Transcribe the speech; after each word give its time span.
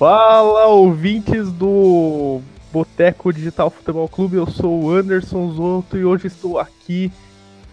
Fala, 0.00 0.64
ouvintes 0.68 1.52
do 1.52 2.40
Boteco 2.72 3.30
Digital 3.30 3.68
Futebol 3.68 4.08
Clube. 4.08 4.38
Eu 4.38 4.46
sou 4.46 4.84
o 4.84 4.90
Anderson 4.90 5.52
Zoto 5.52 5.98
e 5.98 6.06
hoje 6.06 6.26
estou 6.26 6.58
aqui 6.58 7.12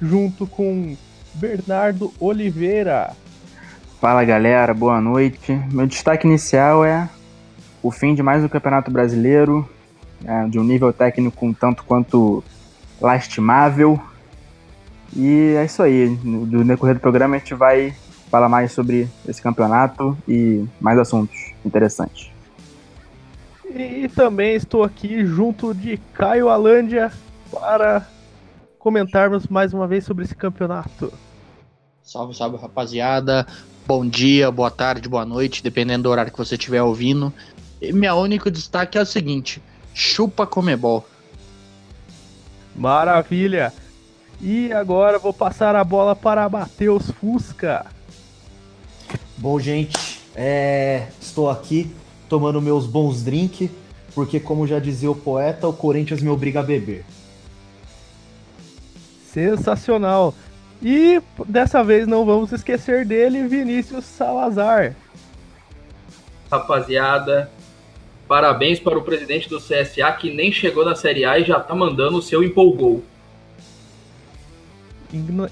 junto 0.01 0.45
com 0.45 0.97
Bernardo 1.35 2.13
Oliveira. 2.19 3.15
Fala 4.01 4.25
galera, 4.25 4.73
boa 4.73 4.99
noite. 4.99 5.53
Meu 5.71 5.87
destaque 5.87 6.27
inicial 6.27 6.83
é 6.83 7.09
o 7.81 7.91
fim 7.91 8.13
de 8.13 8.21
mais 8.21 8.43
um 8.43 8.49
Campeonato 8.49 8.91
Brasileiro, 8.91 9.65
é, 10.25 10.49
de 10.49 10.59
um 10.59 10.65
nível 10.65 10.91
técnico 10.91 11.45
um 11.45 11.53
tanto 11.53 11.85
quanto 11.85 12.43
lastimável. 12.99 13.97
E 15.15 15.55
é 15.57 15.63
isso 15.63 15.81
aí. 15.81 16.09
No 16.25 16.65
decorrer 16.65 16.95
do 16.95 16.99
programa 16.99 17.37
a 17.37 17.39
gente 17.39 17.53
vai 17.53 17.95
falar 18.29 18.49
mais 18.49 18.71
sobre 18.71 19.07
esse 19.27 19.41
campeonato 19.41 20.17
e 20.27 20.65
mais 20.79 20.97
assuntos 20.99 21.53
interessantes. 21.65 22.29
E 23.69 24.07
também 24.09 24.55
estou 24.55 24.83
aqui 24.83 25.25
junto 25.25 25.73
de 25.73 25.97
Caio 26.13 26.49
Alândia 26.49 27.11
para 27.51 28.07
comentarmos 28.79 29.47
mais 29.47 29.73
uma 29.73 29.87
vez 29.87 30.05
sobre 30.05 30.23
esse 30.23 30.35
campeonato. 30.35 31.11
Salve, 32.01 32.33
salve 32.33 32.57
rapaziada. 32.57 33.45
Bom 33.85 34.05
dia, 34.07 34.49
boa 34.49 34.71
tarde, 34.71 35.07
boa 35.07 35.25
noite, 35.25 35.63
dependendo 35.63 36.03
do 36.03 36.09
horário 36.09 36.31
que 36.31 36.37
você 36.37 36.55
estiver 36.55 36.81
ouvindo. 36.81 37.33
E 37.81 37.93
meu 37.93 38.15
único 38.15 38.49
destaque 38.49 38.97
é 38.97 39.01
o 39.01 39.05
seguinte: 39.05 39.61
chupa 39.93 40.47
Comebol. 40.47 41.05
Maravilha! 42.75 43.73
E 44.39 44.71
agora 44.71 45.17
vou 45.17 45.33
passar 45.33 45.75
a 45.75 45.83
bola 45.83 46.15
para 46.15 46.47
Matheus 46.47 47.09
Fusca. 47.11 47.96
Bom, 49.37 49.59
gente, 49.59 50.19
é, 50.35 51.07
estou 51.21 51.49
aqui 51.49 51.91
tomando 52.27 52.59
meus 52.59 52.87
bons 52.87 53.23
drinks, 53.23 53.69
porque, 54.15 54.39
como 54.39 54.65
já 54.65 54.79
dizia 54.79 55.11
o 55.11 55.15
poeta, 55.15 55.67
o 55.67 55.73
Corinthians 55.73 56.21
me 56.21 56.29
obriga 56.29 56.59
a 56.59 56.63
beber. 56.63 57.05
Sensacional! 59.31 60.33
E 60.81 61.21
dessa 61.47 61.83
vez 61.83 62.07
não 62.07 62.25
vamos 62.25 62.51
esquecer 62.51 63.05
dele, 63.05 63.47
Vinícius 63.47 64.05
Salazar. 64.05 64.95
Rapaziada, 66.51 67.51
parabéns 68.27 68.79
para 68.79 68.97
o 68.97 69.03
presidente 69.03 69.49
do 69.49 69.59
CSA 69.59 70.11
que 70.13 70.33
nem 70.33 70.51
chegou 70.51 70.83
na 70.83 70.95
Série 70.95 71.25
A 71.25 71.37
e 71.37 71.43
já 71.43 71.59
tá 71.59 71.75
mandando 71.75 72.17
o 72.17 72.21
seu 72.21 72.43
empolgou. 72.43 73.03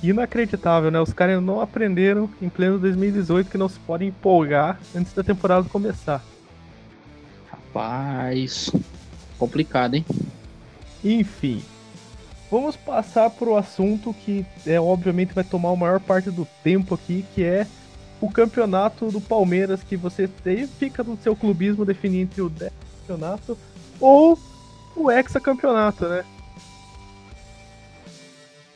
Inacreditável, 0.03 0.91
né? 0.91 0.99
Os 0.99 1.13
caras 1.13 1.41
não 1.41 1.61
aprenderam 1.61 2.29
em 2.41 2.49
pleno 2.49 2.77
2018 2.77 3.49
que 3.49 3.57
não 3.57 3.69
se 3.69 3.79
podem 3.79 4.09
empolgar 4.09 4.79
antes 4.93 5.13
da 5.13 5.23
temporada 5.23 5.67
começar. 5.69 6.23
Rapaz, 7.49 8.71
complicado, 9.37 9.95
hein? 9.95 10.05
Enfim, 11.03 11.63
vamos 12.51 12.75
passar 12.75 13.29
para 13.29 13.49
o 13.49 13.55
assunto 13.55 14.13
que 14.13 14.45
é 14.65 14.79
obviamente 14.79 15.33
vai 15.33 15.43
tomar 15.43 15.71
a 15.71 15.75
maior 15.75 15.99
parte 15.99 16.29
do 16.31 16.47
tempo 16.63 16.95
aqui, 16.95 17.25
que 17.33 17.43
é 17.43 17.65
o 18.19 18.29
campeonato 18.29 19.11
do 19.11 19.21
Palmeiras 19.21 19.83
que 19.83 19.95
você 19.95 20.27
tem, 20.27 20.67
fica 20.67 21.03
no 21.03 21.17
seu 21.17 21.35
clubismo 21.35 21.85
definir 21.85 22.21
entre 22.21 22.41
o 22.41 22.51
campeonato 23.01 23.57
ou 23.99 24.37
o 24.95 25.11
hexacampeonato, 25.11 26.07
né? 26.07 26.25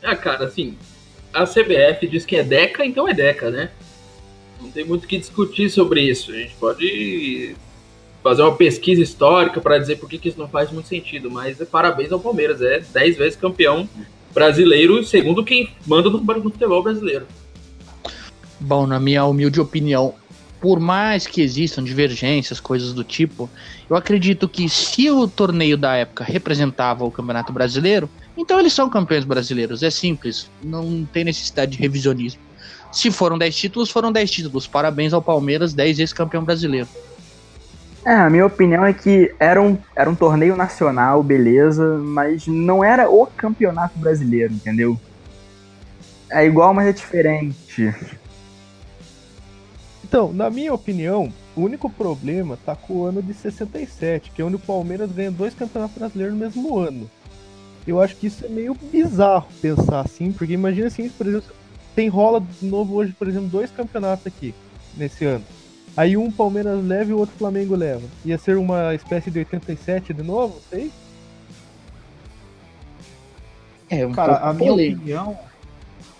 Ah, 0.03 0.15
cara, 0.15 0.45
assim, 0.45 0.77
a 1.33 1.45
CBF 1.45 2.07
diz 2.07 2.25
que 2.25 2.35
é 2.35 2.43
Deca, 2.43 2.85
então 2.85 3.07
é 3.07 3.13
Deca, 3.13 3.49
né? 3.49 3.69
Não 4.61 4.71
tem 4.71 4.85
muito 4.85 5.05
o 5.05 5.07
que 5.07 5.17
discutir 5.17 5.69
sobre 5.69 6.01
isso. 6.01 6.31
A 6.31 6.35
gente 6.35 6.55
pode 6.55 7.55
fazer 8.23 8.41
uma 8.41 8.55
pesquisa 8.55 9.01
histórica 9.01 9.61
para 9.61 9.77
dizer 9.77 9.97
por 9.97 10.09
que, 10.09 10.17
que 10.17 10.29
isso 10.29 10.39
não 10.39 10.47
faz 10.47 10.71
muito 10.71 10.87
sentido, 10.87 11.31
mas 11.31 11.59
é 11.61 11.65
parabéns 11.65 12.11
ao 12.11 12.19
Palmeiras, 12.19 12.61
é 12.61 12.79
10 12.79 13.17
vezes 13.17 13.35
campeão 13.35 13.87
brasileiro, 14.33 15.03
segundo 15.03 15.43
quem 15.43 15.69
manda 15.85 16.09
no, 16.09 16.19
futebol 16.19 16.83
brasileiro. 16.83 17.25
Bom, 18.59 18.85
na 18.85 18.99
minha 18.99 19.23
humilde 19.25 19.61
opinião, 19.61 20.13
por 20.59 20.79
mais 20.79 21.25
que 21.25 21.41
existam 21.41 21.83
divergências, 21.83 22.59
coisas 22.59 22.93
do 22.93 23.03
tipo, 23.03 23.49
eu 23.89 23.95
acredito 23.95 24.47
que 24.47 24.67
se 24.67 25.09
o 25.09 25.27
torneio 25.27 25.77
da 25.77 25.95
época 25.95 26.23
representava 26.23 27.05
o 27.05 27.11
Campeonato 27.11 27.53
Brasileiro, 27.53 28.09
então 28.39 28.57
eles 28.57 28.71
são 28.71 28.89
campeões 28.89 29.25
brasileiros. 29.25 29.83
É 29.83 29.89
simples, 29.89 30.49
não 30.63 31.05
tem 31.11 31.25
necessidade 31.25 31.73
de 31.73 31.77
revisionismo. 31.77 32.39
Se 32.89 33.11
foram 33.11 33.37
10 33.37 33.53
títulos, 33.53 33.91
foram 33.91 34.13
10 34.13 34.31
títulos. 34.31 34.65
Parabéns 34.65 35.11
ao 35.11 35.21
Palmeiras, 35.21 35.73
10 35.73 35.97
vezes 35.97 36.13
campeão 36.13 36.43
brasileiro. 36.43 36.87
É, 38.05 38.13
a 38.13 38.29
minha 38.29 38.45
opinião 38.45 38.85
é 38.85 38.93
que 38.93 39.35
era 39.37 39.61
um, 39.61 39.77
era 39.93 40.09
um 40.09 40.15
torneio 40.15 40.55
nacional, 40.55 41.21
beleza, 41.21 41.97
mas 41.97 42.47
não 42.47 42.81
era 42.81 43.09
o 43.09 43.27
campeonato 43.27 43.99
brasileiro, 43.99 44.53
entendeu? 44.53 44.97
É 46.31 46.45
igual, 46.45 46.73
mas 46.73 46.87
é 46.87 46.93
diferente. 46.93 47.93
Então, 50.01 50.31
na 50.31 50.49
minha 50.49 50.73
opinião, 50.73 51.31
o 51.55 51.61
único 51.61 51.89
problema 51.89 52.57
tá 52.65 52.73
com 52.73 52.93
o 52.93 53.05
ano 53.05 53.21
de 53.21 53.33
67, 53.33 54.31
que 54.31 54.41
é 54.41 54.45
onde 54.45 54.55
o 54.55 54.59
Palmeiras 54.59 55.11
ganha 55.11 55.29
dois 55.29 55.53
campeonatos 55.53 55.97
brasileiros 55.97 56.33
no 56.33 56.39
mesmo 56.39 56.79
ano. 56.79 57.11
Eu 57.89 58.01
acho 58.01 58.15
que 58.15 58.27
isso 58.27 58.45
é 58.45 58.49
meio 58.49 58.75
bizarro 58.91 59.47
pensar 59.61 60.01
assim, 60.01 60.31
porque 60.31 60.53
imagina 60.53 60.87
assim, 60.87 61.09
por 61.09 61.27
exemplo, 61.27 61.49
tem 61.95 62.07
rola 62.07 62.39
de 62.39 62.65
novo 62.65 62.95
hoje, 62.95 63.13
por 63.13 63.27
exemplo, 63.27 63.49
dois 63.49 63.71
campeonatos 63.71 64.27
aqui 64.27 64.53
nesse 64.95 65.25
ano. 65.25 65.43
Aí 65.97 66.15
um 66.15 66.31
Palmeiras 66.31 66.83
leva 66.83 67.09
e 67.09 67.13
o 67.13 67.17
outro 67.17 67.35
Flamengo 67.37 67.75
leva. 67.75 68.03
Ia 68.23 68.37
ser 68.37 68.57
uma 68.57 68.93
espécie 68.93 69.31
de 69.31 69.39
87 69.39 70.13
de 70.13 70.23
novo, 70.23 70.61
sei? 70.69 70.91
É, 73.89 74.05
um 74.05 74.11
Cara, 74.11 74.37
a 74.37 74.53
minha 74.53 74.71
opinião 74.71 75.37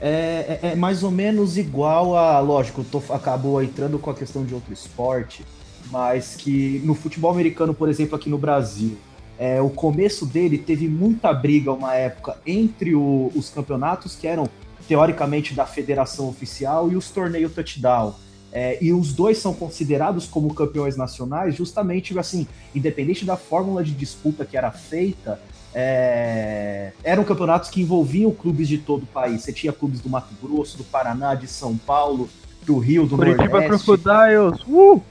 é, 0.02 0.59
é, 0.63 0.68
é, 0.69 0.75
mais 0.75 1.03
ou 1.03 1.12
menos 1.12 1.58
igual 1.58 2.18
a. 2.18 2.40
Lógico, 2.40 2.84
tô, 2.84 3.02
acabou 3.13 3.62
entrando 3.62 4.00
com 4.00 4.09
a 4.09 4.16
questão 4.16 4.44
de 4.44 4.53
outro 4.53 4.74
esporte, 4.74 5.46
mas 5.91 6.35
que 6.35 6.81
no 6.84 6.96
futebol 6.96 7.31
americano, 7.31 7.74
por 7.74 7.90
exemplo, 7.90 8.16
aqui 8.16 8.29
no 8.29 8.38
Brasil, 8.38 8.97
é, 9.40 9.62
o 9.62 9.70
começo 9.70 10.26
dele 10.26 10.58
teve 10.58 10.90
muita 10.90 11.34
briga 11.34 11.72
uma 11.72 11.96
época 11.96 12.38
entre 12.46 12.94
o, 12.94 13.32
os 13.34 13.50
campeonatos 13.50 14.14
que 14.14 14.28
eram 14.28 14.50
teoricamente 14.86 15.54
da 15.54 15.66
federação 15.66 16.28
oficial 16.28 16.92
e 16.92 16.98
os 16.98 17.10
torneios 17.10 17.54
touchdown. 17.54 18.14
É, 18.52 18.84
e 18.84 18.92
os 18.92 19.14
dois 19.14 19.38
são 19.38 19.54
considerados 19.54 20.26
como 20.26 20.54
campeões 20.54 20.98
nacionais, 20.98 21.56
justamente 21.56 22.18
assim, 22.20 22.46
independente 22.76 23.24
da 23.24 23.38
fórmula 23.38 23.82
de 23.82 23.92
disputa 23.92 24.44
que 24.44 24.58
era 24.58 24.72
feita, 24.72 25.40
é, 25.74 26.92
eram 27.02 27.24
campeonatos 27.24 27.70
que 27.70 27.82
envolviam 27.82 28.32
clubes 28.32 28.68
de 28.68 28.80
todo 28.80 29.04
o 29.04 29.08
país. 29.08 29.44
Você 29.44 29.54
tinha 29.54 29.72
clubes 29.72 30.02
do 30.02 30.10
Mato 30.10 30.34
Grosso, 30.42 30.78
do 30.78 30.84
Paraná, 30.84 31.34
de 31.34 31.48
São 31.48 31.78
Paulo, 31.78 32.28
do 32.66 32.78
Rio, 32.78 33.06
do 33.06 33.16
Curitiba 33.16 33.48
Nordeste. 33.48 33.86
Crocodiles. 33.86 34.62
Uh! 34.68 35.02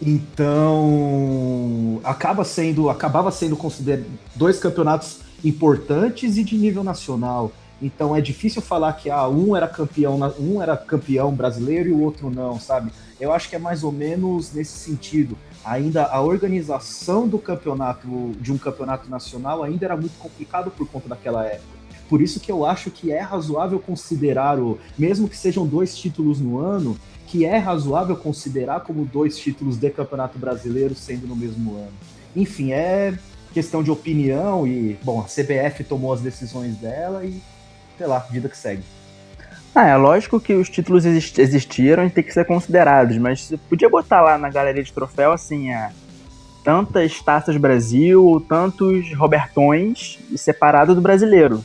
Então, 0.00 2.00
acaba 2.04 2.44
sendo, 2.44 2.90
acabava 2.90 3.30
sendo 3.30 3.56
considerado 3.56 4.06
dois 4.34 4.58
campeonatos 4.58 5.20
importantes 5.44 6.36
e 6.36 6.44
de 6.44 6.56
nível 6.56 6.84
nacional. 6.84 7.50
Então 7.80 8.16
é 8.16 8.20
difícil 8.20 8.62
falar 8.62 8.94
que 8.94 9.10
ah, 9.10 9.28
um 9.28 9.54
era 9.54 9.68
campeão, 9.68 10.18
um 10.38 10.62
era 10.62 10.76
campeão 10.76 11.32
brasileiro 11.32 11.90
e 11.90 11.92
o 11.92 12.00
outro 12.00 12.30
não, 12.30 12.58
sabe? 12.58 12.90
Eu 13.20 13.32
acho 13.32 13.48
que 13.48 13.56
é 13.56 13.58
mais 13.58 13.84
ou 13.84 13.92
menos 13.92 14.52
nesse 14.52 14.78
sentido 14.78 15.36
ainda 15.66 16.06
a 16.06 16.20
organização 16.20 17.26
do 17.26 17.38
campeonato, 17.38 18.06
de 18.40 18.52
um 18.52 18.56
campeonato 18.56 19.10
nacional, 19.10 19.64
ainda 19.64 19.84
era 19.84 19.96
muito 19.96 20.16
complicado 20.16 20.70
por 20.70 20.88
conta 20.88 21.08
daquela 21.08 21.44
época. 21.44 21.76
Por 22.08 22.22
isso 22.22 22.38
que 22.38 22.52
eu 22.52 22.64
acho 22.64 22.88
que 22.88 23.10
é 23.10 23.18
razoável 23.18 23.80
considerar, 23.80 24.60
o, 24.60 24.78
mesmo 24.96 25.28
que 25.28 25.36
sejam 25.36 25.66
dois 25.66 25.98
títulos 25.98 26.40
no 26.40 26.60
ano, 26.60 26.96
que 27.26 27.44
é 27.44 27.58
razoável 27.58 28.16
considerar 28.16 28.80
como 28.80 29.04
dois 29.04 29.36
títulos 29.36 29.76
de 29.76 29.90
campeonato 29.90 30.38
brasileiro 30.38 30.94
sendo 30.94 31.26
no 31.26 31.36
mesmo 31.36 31.76
ano. 31.76 31.92
Enfim, 32.34 32.72
é 32.72 33.18
questão 33.52 33.82
de 33.82 33.90
opinião 33.90 34.66
e, 34.66 34.98
bom, 35.02 35.20
a 35.20 35.24
CBF 35.24 35.82
tomou 35.84 36.12
as 36.12 36.20
decisões 36.20 36.76
dela 36.76 37.24
e, 37.24 37.40
sei 37.96 38.06
lá, 38.06 38.18
vida 38.18 38.48
que 38.48 38.56
segue. 38.56 38.82
Ah, 39.74 39.88
é 39.88 39.96
lógico 39.96 40.40
que 40.40 40.54
os 40.54 40.70
títulos 40.70 41.04
existiram 41.04 42.06
e 42.06 42.10
tem 42.10 42.24
que 42.24 42.32
ser 42.32 42.46
considerados, 42.46 43.18
mas 43.18 43.42
você 43.42 43.56
podia 43.58 43.90
botar 43.90 44.22
lá 44.22 44.38
na 44.38 44.48
galeria 44.48 44.82
de 44.82 44.92
troféu 44.92 45.32
assim, 45.32 45.70
é, 45.70 45.90
tantas 46.64 47.20
taças 47.20 47.56
Brasil, 47.56 48.44
tantos 48.48 49.14
Robertões 49.14 50.18
separado 50.36 50.94
do 50.94 51.00
brasileiro. 51.00 51.62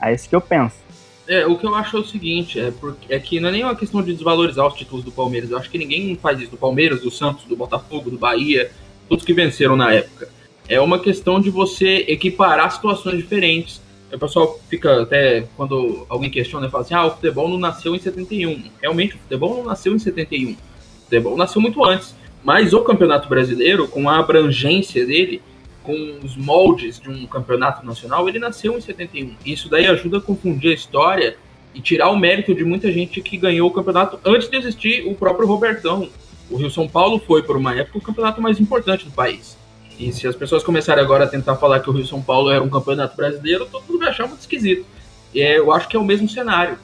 É 0.00 0.12
isso 0.12 0.28
que 0.28 0.36
eu 0.36 0.40
penso. 0.40 0.83
É, 1.26 1.46
o 1.46 1.56
que 1.56 1.66
eu 1.66 1.74
acho 1.74 1.96
é 1.96 2.00
o 2.00 2.04
seguinte, 2.04 2.60
é, 2.60 2.70
porque, 2.70 3.12
é 3.12 3.18
que 3.18 3.40
não 3.40 3.48
é 3.48 3.52
nem 3.52 3.64
uma 3.64 3.74
questão 3.74 4.02
de 4.02 4.12
desvalorizar 4.12 4.66
os 4.66 4.74
títulos 4.74 5.04
do 5.04 5.10
Palmeiras. 5.10 5.50
Eu 5.50 5.58
acho 5.58 5.70
que 5.70 5.78
ninguém 5.78 6.14
faz 6.16 6.40
isso 6.40 6.50
do 6.50 6.56
Palmeiras, 6.56 7.00
do 7.00 7.10
Santos, 7.10 7.44
do 7.44 7.56
Botafogo, 7.56 8.10
do 8.10 8.18
Bahia, 8.18 8.70
todos 9.08 9.24
que 9.24 9.32
venceram 9.32 9.76
na 9.76 9.92
época. 9.92 10.28
É 10.68 10.80
uma 10.80 10.98
questão 10.98 11.40
de 11.40 11.50
você 11.50 12.04
equiparar 12.08 12.70
situações 12.70 13.16
diferentes 13.16 13.80
o 14.14 14.18
pessoal 14.18 14.60
fica 14.68 15.02
até, 15.02 15.46
quando 15.56 16.06
alguém 16.08 16.30
questiona, 16.30 16.70
fala 16.70 16.84
assim: 16.84 16.94
ah, 16.94 17.06
o 17.06 17.10
futebol 17.12 17.48
não 17.48 17.58
nasceu 17.58 17.94
em 17.94 17.98
71. 17.98 18.64
Realmente, 18.80 19.16
o 19.16 19.18
futebol 19.18 19.56
não 19.56 19.64
nasceu 19.64 19.94
em 19.94 19.98
71. 19.98 20.52
O 20.52 20.56
futebol 21.04 21.36
nasceu 21.36 21.60
muito 21.60 21.84
antes. 21.84 22.14
Mas 22.42 22.72
o 22.74 22.80
Campeonato 22.80 23.28
Brasileiro, 23.28 23.88
com 23.88 24.08
a 24.08 24.18
abrangência 24.18 25.06
dele, 25.06 25.40
com 25.84 26.18
os 26.24 26.36
moldes 26.36 26.98
de 26.98 27.08
um 27.08 27.26
campeonato 27.26 27.84
nacional, 27.86 28.28
ele 28.28 28.38
nasceu 28.38 28.76
em 28.76 28.80
71. 28.80 29.34
Isso 29.44 29.68
daí 29.68 29.86
ajuda 29.86 30.18
a 30.18 30.20
confundir 30.20 30.72
a 30.72 30.74
história 30.74 31.36
e 31.74 31.80
tirar 31.80 32.10
o 32.10 32.18
mérito 32.18 32.54
de 32.54 32.64
muita 32.64 32.90
gente 32.90 33.20
que 33.20 33.36
ganhou 33.36 33.68
o 33.68 33.72
campeonato 33.72 34.18
antes 34.24 34.48
de 34.48 34.56
existir 34.56 35.06
o 35.06 35.14
próprio 35.14 35.46
Robertão. 35.46 36.08
O 36.50 36.56
Rio 36.56 36.70
São 36.70 36.88
Paulo 36.88 37.18
foi, 37.18 37.42
por 37.42 37.56
uma 37.56 37.74
época, 37.74 37.98
o 37.98 38.00
campeonato 38.00 38.40
mais 38.40 38.58
importante 38.58 39.04
do 39.04 39.10
país. 39.10 39.56
E 39.98 40.12
se 40.12 40.26
as 40.26 40.34
pessoas 40.34 40.64
começarem 40.64 41.04
agora 41.04 41.24
a 41.24 41.28
tentar 41.28 41.56
falar 41.56 41.80
que 41.80 41.90
o 41.90 41.92
Rio 41.92 42.06
São 42.06 42.20
Paulo 42.20 42.50
era 42.50 42.62
um 42.62 42.68
campeonato 42.68 43.16
brasileiro, 43.16 43.66
todo 43.66 43.84
mundo 43.84 44.00
vai 44.00 44.08
achar 44.08 44.26
muito 44.26 44.40
esquisito. 44.40 44.84
E 45.32 45.40
é, 45.40 45.58
eu 45.58 45.70
acho 45.70 45.88
que 45.88 45.96
é 45.96 46.00
o 46.00 46.04
mesmo 46.04 46.28
cenário. 46.28 46.78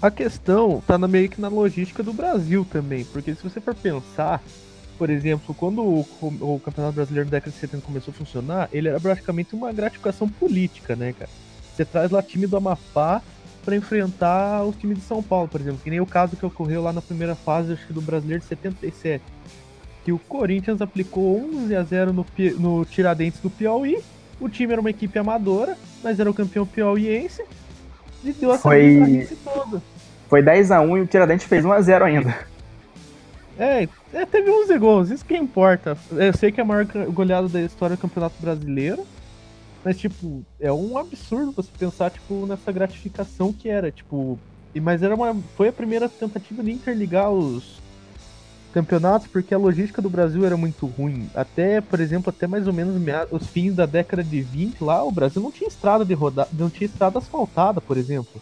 A 0.00 0.10
questão 0.10 0.82
tá 0.86 0.96
na, 0.96 1.08
meio 1.08 1.28
que 1.28 1.40
na 1.40 1.48
logística 1.48 2.02
do 2.02 2.12
Brasil 2.12 2.66
também, 2.70 3.04
porque 3.04 3.34
se 3.34 3.42
você 3.42 3.60
for 3.60 3.74
pensar, 3.74 4.40
por 4.98 5.08
exemplo, 5.08 5.54
quando 5.54 5.80
o, 5.82 6.06
o 6.20 6.60
Campeonato 6.64 6.96
Brasileiro 6.96 7.30
da 7.30 7.36
década 7.36 7.52
de 7.52 7.58
70 7.58 7.86
começou 7.86 8.12
a 8.12 8.14
funcionar, 8.14 8.68
ele 8.72 8.88
era 8.88 8.98
praticamente 8.98 9.54
uma 9.54 9.72
gratificação 9.72 10.28
política, 10.28 10.96
né, 10.96 11.14
cara? 11.16 11.30
Você 11.74 11.84
traz 11.84 12.10
lá 12.10 12.20
time 12.20 12.48
do 12.48 12.56
Amapá 12.56 13.22
para 13.64 13.76
enfrentar 13.76 14.64
o 14.64 14.72
time 14.72 14.94
de 14.94 15.00
São 15.02 15.22
Paulo, 15.22 15.46
por 15.46 15.60
exemplo, 15.60 15.80
que 15.82 15.90
nem 15.90 16.00
o 16.00 16.06
caso 16.06 16.36
que 16.36 16.44
ocorreu 16.44 16.82
lá 16.82 16.92
na 16.92 17.00
primeira 17.00 17.36
fase 17.36 17.72
acho 17.72 17.86
que 17.86 17.92
do 17.92 18.00
Brasileiro 18.00 18.42
de 18.42 18.48
77, 18.48 19.22
que 20.04 20.10
o 20.10 20.18
Corinthians 20.18 20.82
aplicou 20.82 21.38
11 21.38 21.76
a 21.76 21.82
0 21.84 22.12
no, 22.12 22.26
no 22.58 22.84
Tiradentes 22.84 23.40
do 23.40 23.48
Piauí, 23.48 24.02
o 24.40 24.48
time 24.48 24.72
era 24.72 24.80
uma 24.80 24.90
equipe 24.90 25.16
amadora, 25.18 25.76
mas 26.02 26.18
era 26.18 26.28
o 26.28 26.34
campeão 26.34 26.66
piauiense, 26.66 27.44
e 28.24 28.32
deu 28.32 28.52
essa 28.52 28.62
Foi... 28.62 29.28
toda. 29.44 29.80
Foi 30.28 30.42
10 30.42 30.70
a 30.72 30.80
1 30.80 30.98
e 30.98 31.00
o 31.02 31.06
Tiradentes 31.06 31.46
fez 31.46 31.64
1 31.64 31.72
a 31.72 31.80
0 31.80 32.04
ainda. 32.04 32.57
É, 33.58 33.88
é, 34.12 34.24
teve 34.24 34.50
11 34.50 34.78
gols, 34.78 35.10
isso 35.10 35.24
que 35.24 35.36
importa. 35.36 35.98
Eu 36.12 36.32
sei 36.32 36.52
que 36.52 36.60
é 36.60 36.62
a 36.62 36.66
maior 36.66 36.84
goleada 36.84 37.48
da 37.48 37.60
história 37.60 37.96
do 37.96 38.00
Campeonato 38.00 38.36
Brasileiro, 38.40 39.04
mas, 39.84 39.98
tipo, 39.98 40.44
é 40.60 40.72
um 40.72 40.96
absurdo 40.96 41.52
você 41.52 41.70
pensar, 41.76 42.10
tipo, 42.10 42.46
nessa 42.46 42.70
gratificação 42.70 43.52
que 43.52 43.68
era, 43.68 43.90
tipo... 43.90 44.38
Mas 44.80 45.02
era 45.02 45.14
uma, 45.14 45.34
foi 45.56 45.68
a 45.68 45.72
primeira 45.72 46.08
tentativa 46.08 46.62
de 46.62 46.70
interligar 46.70 47.30
os 47.30 47.80
campeonatos, 48.72 49.26
porque 49.26 49.54
a 49.54 49.58
logística 49.58 50.00
do 50.00 50.10
Brasil 50.10 50.44
era 50.44 50.56
muito 50.56 50.86
ruim. 50.86 51.28
Até, 51.34 51.80
por 51.80 51.98
exemplo, 52.00 52.30
até 52.30 52.46
mais 52.46 52.66
ou 52.66 52.72
menos 52.72 52.94
os 53.30 53.46
fins 53.48 53.74
da 53.74 53.86
década 53.86 54.22
de 54.22 54.40
20 54.40 54.84
lá, 54.84 55.02
o 55.02 55.10
Brasil 55.10 55.42
não 55.42 55.50
tinha 55.50 55.68
estrada 55.68 56.04
de 56.04 56.14
rodar, 56.14 56.46
não 56.52 56.70
tinha 56.70 56.86
estrada 56.86 57.18
asfaltada, 57.18 57.80
por 57.80 57.96
exemplo. 57.96 58.40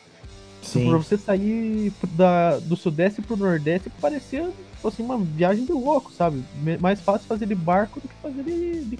Sim. 0.67 0.89
Pra 0.89 0.99
você 0.99 1.17
sair 1.17 1.93
da, 2.13 2.59
do 2.59 2.77
sudeste 2.77 3.23
pro 3.23 3.37
nordeste 3.37 3.91
parecia 4.01 4.51
tipo 4.75 4.89
assim, 4.89 5.03
uma 5.03 5.19
viagem 5.19 5.65
de 5.65 5.73
louco, 5.73 6.13
sabe? 6.13 6.43
Mais 6.81 7.01
fácil 7.01 7.27
fazer 7.27 7.47
de 7.47 7.55
barco 7.55 8.01
do 8.01 8.09
que 8.09 8.15
fazer 8.23 8.43
de, 8.43 8.85
de, 8.85 8.99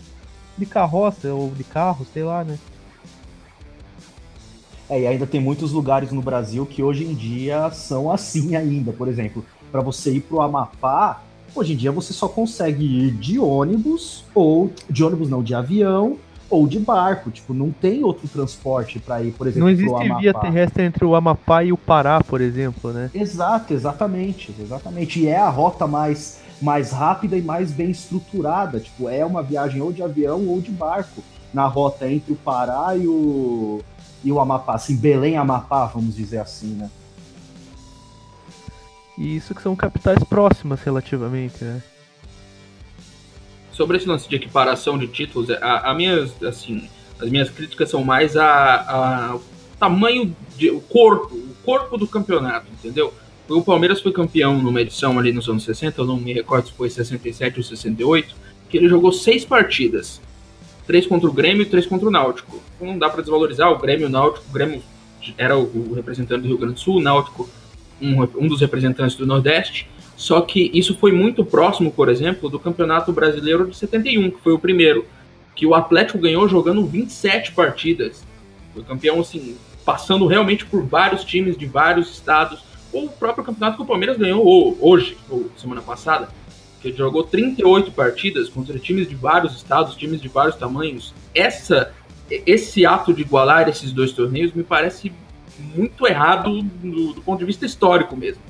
de 0.59 0.67
carroça 0.67 1.33
ou 1.33 1.51
de 1.51 1.65
carro, 1.65 2.07
sei 2.13 2.25
lá, 2.25 2.45
né? 2.45 2.59
É, 4.89 5.01
e 5.01 5.07
ainda 5.07 5.27
tem 5.27 5.41
muitos 5.41 5.73
lugares 5.73 6.13
no 6.13 6.23
Brasil 6.23 6.65
que 6.65 6.83
hoje 6.83 7.05
em 7.05 7.15
dia 7.15 7.71
são 7.71 8.11
assim 8.11 8.55
ainda. 8.55 8.93
Por 8.93 9.09
exemplo, 9.09 9.45
para 9.71 9.81
você 9.81 10.15
ir 10.15 10.21
pro 10.21 10.41
Amapá, 10.41 11.23
hoje 11.55 11.73
em 11.73 11.77
dia 11.77 11.91
você 11.91 12.13
só 12.13 12.29
consegue 12.29 12.85
ir 12.85 13.11
de 13.13 13.39
ônibus, 13.39 14.25
ou 14.35 14.73
de 14.89 15.03
ônibus 15.03 15.29
não, 15.29 15.43
de 15.43 15.55
avião, 15.55 16.19
ou 16.49 16.67
de 16.67 16.79
barco. 16.79 17.31
Tipo, 17.31 17.53
não 17.53 17.71
tem 17.71 18.05
outro 18.05 18.27
transporte 18.29 18.99
para 18.99 19.23
ir, 19.23 19.33
por 19.33 19.47
exemplo, 19.47 19.63
Não 19.63 19.71
existe 19.71 20.21
via 20.21 20.35
terrestre 20.35 20.85
entre 20.85 21.05
o 21.05 21.15
Amapá 21.15 21.65
e 21.65 21.73
o 21.73 21.77
Pará, 21.77 22.23
por 22.23 22.41
exemplo, 22.41 22.93
né? 22.93 23.11
Exato, 23.15 23.73
exatamente, 23.73 24.55
exatamente. 24.61 25.21
E 25.21 25.29
é 25.29 25.39
a 25.39 25.49
rota 25.49 25.87
mais, 25.87 26.41
mais 26.61 26.91
rápida 26.91 27.37
e 27.37 27.43
mais 27.43 27.71
bem 27.71 27.91
estruturada. 27.91 28.81
Tipo, 28.81 29.09
é 29.09 29.25
uma 29.25 29.43
viagem 29.43 29.81
ou 29.81 29.93
de 29.93 30.03
avião 30.03 30.47
ou 30.47 30.61
de 30.61 30.71
barco 30.71 31.23
na 31.53 31.67
rota 31.67 32.11
entre 32.11 32.33
o 32.33 32.37
Pará 32.37 32.97
e 32.97 33.07
o, 33.07 33.81
e 34.23 34.33
o 34.33 34.41
Amapá. 34.41 34.75
Assim, 34.75 34.97
Belém-Amapá, 34.97 35.87
vamos 35.87 36.15
dizer 36.15 36.39
assim, 36.39 36.75
né? 36.75 36.91
E 39.19 39.37
isso 39.37 39.55
que 39.55 39.63
são 39.63 39.75
capitais 39.75 40.23
próximas 40.25 40.83
relativamente, 40.83 41.65
né? 41.65 41.83
Sobre 43.77 43.99
esse 43.99 44.09
lance 44.09 44.29
de 44.29 44.37
equiparação 44.37 44.99
de 44.99 45.07
títulos, 45.07 45.51
a, 45.51 45.91
a 45.91 45.95
minhas, 45.95 46.43
assim, 46.43 46.89
as 47.21 47.29
minhas 47.29 47.51
críticas 47.51 47.91
são 47.91 48.03
mais 48.03 48.37
a, 48.37 48.45
a 48.45 49.39
tamanho, 49.79 50.35
de, 50.57 50.71
o 50.71 50.81
corpo, 50.81 51.35
o 51.35 51.55
corpo 51.65 51.99
do 51.99 52.07
campeonato, 52.07 52.67
entendeu? 52.73 53.13
O 53.49 53.63
Palmeiras 53.63 54.01
foi 54.01 54.13
campeão 54.13 54.59
numa 54.59 54.81
edição 54.81 55.19
ali 55.19 55.33
nos 55.33 55.49
anos 55.49 55.65
60, 55.65 56.01
eu 56.01 56.07
não 56.07 56.17
me 56.17 56.33
recordo 56.33 56.67
se 56.67 56.73
foi 56.73 56.89
67 56.89 57.59
ou 57.59 57.63
68, 57.63 58.35
que 58.69 58.77
ele 58.77 58.89
jogou 58.89 59.13
seis 59.13 59.45
partidas. 59.45 60.21
Três 60.87 61.07
contra 61.07 61.29
o 61.29 61.33
Grêmio 61.33 61.63
e 61.63 61.67
três 61.67 61.87
contra 61.87 62.09
o 62.09 62.11
Náutico. 62.11 62.63
Não 62.81 62.99
dá 62.99 63.11
para 63.11 63.21
desvalorizar 63.21 63.71
o 63.71 63.79
Grêmio 63.79 64.07
o 64.07 64.11
Náutico. 64.11 64.47
O 64.49 64.53
Grêmio 64.53 64.83
era 65.37 65.57
o, 65.57 65.91
o 65.91 65.95
representante 65.95 66.43
do 66.43 66.49
Rio 66.49 66.59
Grande 66.59 66.75
do 66.75 66.81
Sul, 66.81 66.97
o 66.97 67.01
Náutico 67.01 67.49
um, 68.01 68.23
um 68.45 68.49
dos 68.49 68.61
representantes 68.61 69.17
do 69.17 69.27
Nordeste. 69.27 69.89
Só 70.17 70.41
que 70.41 70.71
isso 70.73 70.97
foi 70.97 71.13
muito 71.13 71.45
próximo, 71.45 71.93
por 71.93 72.09
exemplo, 72.09 72.49
do 72.49 72.59
Campeonato 72.59 73.13
Brasileiro 73.13 73.69
de 73.69 73.77
71, 73.77 74.31
que 74.31 74.41
foi 74.41 74.55
o 74.55 74.59
primeiro, 74.59 75.05
que 75.55 75.67
o 75.67 75.75
Atlético 75.75 76.19
ganhou 76.19 76.49
jogando 76.49 76.87
27 76.87 77.53
partidas. 77.53 78.25
Foi 78.73 78.83
campeão, 78.83 79.21
assim, 79.21 79.57
passando 79.85 80.27
realmente 80.27 80.65
por 80.65 80.83
vários 80.83 81.23
times 81.23 81.57
de 81.57 81.67
vários 81.67 82.11
estados. 82.11 82.65
Ou 82.93 83.07
o 83.07 83.11
próprio 83.11 83.45
campeonato 83.45 83.77
que 83.77 83.83
o 83.83 83.87
Palmeiras 83.87 84.17
ganhou 84.17 84.77
hoje, 84.81 85.19
ou 85.29 85.51
semana 85.57 85.83
passada, 85.83 86.29
que 86.81 86.93
jogou 86.93 87.25
38 87.25 87.93
partidas 87.93 88.49
contra 88.49 88.79
times 88.79 89.09
de 89.09 89.15
vários 89.15 89.55
estados, 89.55 89.97
times 89.97 90.21
de 90.21 90.29
vários 90.29 90.57
tamanhos. 90.57 91.13
Essa, 91.35 91.93
esse 92.31 92.87
ato 92.87 93.13
de 93.13 93.23
igualar 93.23 93.69
esses 93.69 93.93
dois 93.93 94.13
torneios 94.13 94.53
me 94.53 94.63
parece 94.63 95.13
muito 95.75 96.07
errado 96.07 96.63
do, 96.63 97.13
do 97.13 97.21
ponto 97.23 97.39
de 97.39 97.45
vista 97.45 97.67
histórico 97.67 98.17
mesmo. 98.17 98.43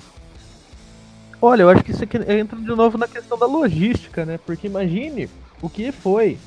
Olha, 1.40 1.62
eu 1.62 1.68
acho 1.68 1.84
que 1.84 1.90
isso 1.90 2.02
aqui 2.02 2.16
entra 2.16 2.58
de 2.58 2.66
novo 2.66 2.96
na 2.96 3.06
questão 3.06 3.38
da 3.38 3.46
logística, 3.46 4.24
né? 4.24 4.38
Porque 4.38 4.66
imagine 4.66 5.28
o 5.60 5.68
que 5.68 5.92
foi 5.92 6.38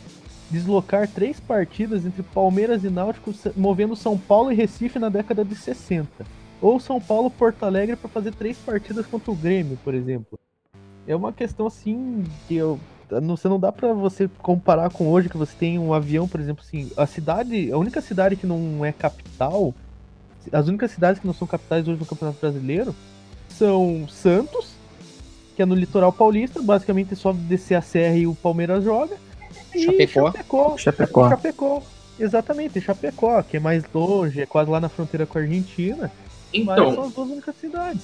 deslocar 0.50 1.08
três 1.08 1.40
partidas 1.40 2.06
entre 2.06 2.24
Palmeiras 2.24 2.84
e 2.84 2.90
Náutico 2.90 3.34
movendo 3.56 3.96
São 3.96 4.18
Paulo 4.18 4.52
e 4.52 4.56
Recife 4.56 4.98
na 4.98 5.10
década 5.10 5.46
de 5.46 5.56
60. 5.56 6.26
Ou 6.62 6.80
São 6.80 7.00
Paulo 7.00 7.30
Porto 7.30 7.64
Alegre 7.64 7.96
para 7.96 8.10
fazer 8.10 8.34
três 8.34 8.58
partidas 8.58 9.06
contra 9.06 9.32
o 9.32 9.36
Grêmio, 9.36 9.78
por 9.84 9.94
exemplo. 9.94 10.40
É 11.08 11.16
uma 11.16 11.32
questão 11.32 11.68
assim 11.68 12.24
que 12.48 12.56
eu 12.56 12.80
você 13.10 13.48
não 13.48 13.60
dá 13.60 13.72
para 13.72 13.92
você 13.92 14.30
comparar 14.38 14.92
com 14.92 15.08
hoje 15.10 15.30
que 15.30 15.38
você 15.38 15.56
tem 15.56 15.80
um 15.80 15.94
avião, 15.96 16.28
por 16.28 16.40
exemplo, 16.40 16.64
assim, 16.64 16.92
a 16.96 17.08
cidade, 17.08 17.72
a 17.72 17.78
única 17.78 18.02
cidade 18.02 18.36
que 18.36 18.46
não 18.46 18.86
é 18.86 18.92
capital, 18.92 19.74
as 20.52 20.68
únicas 20.68 20.92
cidades 20.92 21.20
que 21.20 21.26
não 21.26 21.34
são 21.34 21.48
capitais 21.48 21.88
hoje 21.88 22.00
no 22.00 22.06
Campeonato 22.06 22.40
Brasileiro 22.40 22.94
são 23.48 24.08
Santos, 24.08 24.76
que 25.60 25.64
é 25.64 25.66
no 25.66 25.76
litoral 25.76 26.14
paulista, 26.14 26.62
basicamente 26.62 27.12
é 27.12 27.18
só 27.18 27.34
descer 27.34 27.76
a 27.76 27.82
serra 27.82 28.16
e 28.16 28.26
o 28.26 28.34
Palmeiras 28.34 28.82
joga. 28.82 29.18
E 29.76 29.84
Chapecó. 29.84 30.32
Chapecó. 30.32 30.78
Chapecó. 30.78 31.30
Chapecó. 31.30 31.84
Exatamente, 32.18 32.80
Chapecó, 32.80 33.44
que 33.44 33.58
é 33.58 33.60
mais 33.60 33.84
longe, 33.94 34.40
é 34.40 34.46
quase 34.46 34.72
lá 34.72 34.80
na 34.80 34.88
fronteira 34.88 35.26
com 35.26 35.38
a 35.38 35.42
Argentina. 35.42 36.10
Então, 36.54 36.96
são 36.96 37.04
as 37.04 37.14
duas 37.14 37.30
únicas 37.32 37.56
cidades. 37.58 38.04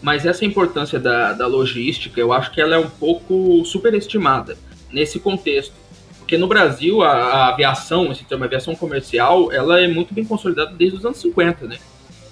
Mas 0.00 0.24
essa 0.24 0.42
importância 0.42 0.98
da, 0.98 1.34
da 1.34 1.46
logística, 1.46 2.18
eu 2.18 2.32
acho 2.32 2.50
que 2.50 2.62
ela 2.62 2.76
é 2.76 2.78
um 2.78 2.88
pouco 2.88 3.62
superestimada 3.66 4.56
nesse 4.90 5.20
contexto. 5.20 5.74
Porque 6.16 6.38
no 6.38 6.46
Brasil, 6.46 7.02
a, 7.02 7.10
a 7.10 7.48
aviação, 7.48 8.10
esse 8.10 8.24
termo 8.24 8.44
aviação 8.44 8.74
comercial, 8.74 9.52
ela 9.52 9.78
é 9.78 9.86
muito 9.86 10.14
bem 10.14 10.24
consolidada 10.24 10.72
desde 10.72 10.96
os 10.96 11.04
anos 11.04 11.18
50, 11.18 11.66
né? 11.66 11.76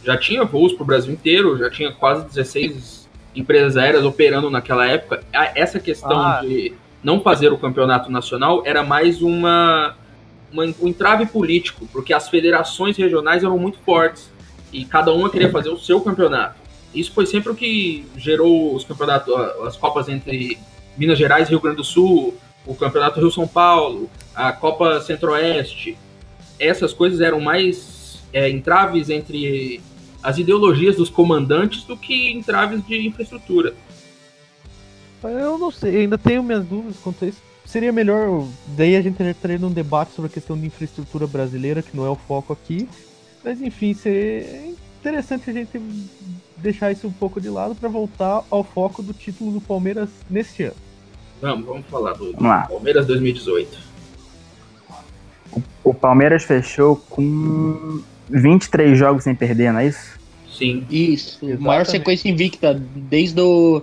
Já 0.03 0.17
tinha 0.17 0.43
voos 0.43 0.73
para 0.73 0.85
o 0.85 0.87
Brasil 0.87 1.13
inteiro, 1.13 1.59
já 1.59 1.69
tinha 1.69 1.93
quase 1.93 2.27
16 2.29 2.98
empresas 3.39 3.77
aéreas 3.77 4.05
operando 4.05 4.51
naquela 4.51 4.87
época, 4.87 5.23
essa 5.55 5.79
questão 5.79 6.19
ah. 6.19 6.41
de 6.41 6.75
não 7.03 7.21
fazer 7.21 7.53
o 7.53 7.59
campeonato 7.59 8.11
nacional 8.11 8.63
era 8.65 8.83
mais 8.83 9.23
uma, 9.23 9.95
uma, 10.53 10.65
um 10.81 10.89
entrave 10.89 11.27
político, 11.27 11.87
porque 11.93 12.13
as 12.13 12.29
federações 12.29 12.97
regionais 12.97 13.45
eram 13.45 13.59
muito 13.59 13.79
fortes 13.79 14.31
e 14.73 14.85
cada 14.85 15.13
uma 15.13 15.31
queria 15.31 15.51
fazer 15.51 15.69
o 15.69 15.79
seu 15.79 16.01
campeonato. 16.01 16.57
Isso 16.95 17.13
foi 17.13 17.27
sempre 17.27 17.53
o 17.53 17.55
que 17.55 18.07
gerou 18.17 18.75
os 18.75 18.85
campeonatos, 18.85 19.33
as 19.67 19.77
copas 19.77 20.09
entre 20.09 20.59
Minas 20.97 21.19
Gerais 21.19 21.49
e 21.49 21.51
Rio 21.51 21.61
Grande 21.61 21.77
do 21.77 21.85
Sul, 21.85 22.35
o 22.67 22.75
campeonato 22.75 23.21
Rio 23.21 23.31
São 23.31 23.47
Paulo, 23.47 24.11
a 24.35 24.53
Copa 24.53 25.01
Centro-Oeste. 25.01 25.97
Essas 26.59 26.93
coisas 26.93 27.21
eram 27.21 27.41
mais 27.41 28.21
é, 28.33 28.51
entraves 28.51 29.11
entre 29.11 29.81
as 30.23 30.39
ideologias 30.39 30.97
dos 30.97 31.11
comandantes 31.11 31.85
do 31.85 31.97
que 31.97 32.31
entraves 32.31 32.85
de 32.87 33.07
infraestrutura. 33.07 33.75
Eu 35.23 35.59
não 35.59 35.71
sei, 35.71 36.03
ainda 36.03 36.17
tenho 36.17 36.43
minhas 36.43 36.65
dúvidas 36.65 36.97
quanto 37.03 37.25
a 37.25 37.29
isso. 37.29 37.43
Seria 37.65 37.93
melhor, 37.93 38.47
daí 38.69 38.97
a 38.97 39.03
gente 39.03 39.23
entraria 39.23 39.59
num 39.59 39.71
debate 39.71 40.13
sobre 40.13 40.31
a 40.31 40.33
questão 40.33 40.59
de 40.59 40.67
infraestrutura 40.67 41.27
brasileira, 41.27 41.83
que 41.83 41.97
não 41.97 42.07
é 42.07 42.09
o 42.09 42.17
foco 42.17 42.53
aqui. 42.53 42.89
Mas 43.45 43.61
enfim, 43.61 43.93
seria 43.95 44.73
interessante 45.01 45.51
a 45.51 45.53
gente 45.53 45.81
deixar 46.57 46.91
isso 46.91 47.07
um 47.07 47.13
pouco 47.13 47.41
de 47.41 47.49
lado 47.49 47.75
para 47.75 47.89
voltar 47.89 48.43
ao 48.51 48.65
foco 48.65 49.03
do 49.03 49.13
título 49.13 49.53
do 49.53 49.61
Palmeiras 49.61 50.09
neste 50.31 50.65
ano. 50.65 50.77
Vamos, 51.41 51.67
vamos 51.67 51.87
falar 51.87 52.15
do, 52.15 52.33
Vamos 52.33 52.43
lá. 52.43 52.67
Palmeiras 52.67 53.07
2018. 53.07 53.79
O 55.85 55.95
Palmeiras 55.95 56.45
fechou 56.45 56.97
com 56.97 58.03
23 58.31 58.99
jogos 58.99 59.25
sem 59.25 59.35
perder, 59.35 59.73
não 59.73 59.81
é 59.81 59.89
isso? 59.89 60.19
Sim. 60.57 60.85
Isso, 60.91 61.37
Exatamente. 61.37 61.63
maior 61.63 61.87
sequência 61.87 62.29
invicta 62.29 62.75
desde 62.75 63.41
o, 63.41 63.83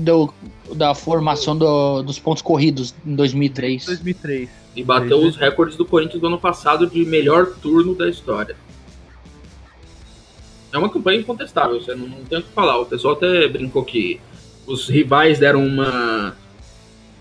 do, 0.00 0.32
da 0.74 0.94
formação 0.94 1.56
do- 1.56 2.02
dos 2.02 2.18
pontos 2.18 2.42
corridos 2.42 2.94
em 3.04 3.14
2003. 3.14 3.84
2003. 3.86 4.48
E 4.76 4.82
bateu 4.82 5.18
os 5.18 5.36
recordes 5.36 5.76
do 5.76 5.84
Corinthians 5.84 6.20
do 6.20 6.26
ano 6.28 6.38
passado 6.38 6.86
de 6.86 7.04
melhor 7.04 7.46
turno 7.60 7.94
da 7.94 8.08
história. 8.08 8.56
É 10.72 10.78
uma 10.78 10.88
campanha 10.88 11.20
incontestável, 11.20 11.80
você 11.80 11.94
não, 11.94 12.06
não 12.08 12.24
tem 12.24 12.38
o 12.38 12.42
que 12.42 12.48
falar. 12.52 12.78
O 12.80 12.86
pessoal 12.86 13.14
até 13.14 13.46
brincou 13.48 13.84
que 13.84 14.18
os 14.66 14.88
rivais 14.88 15.38
deram 15.38 15.66
uma, 15.66 16.34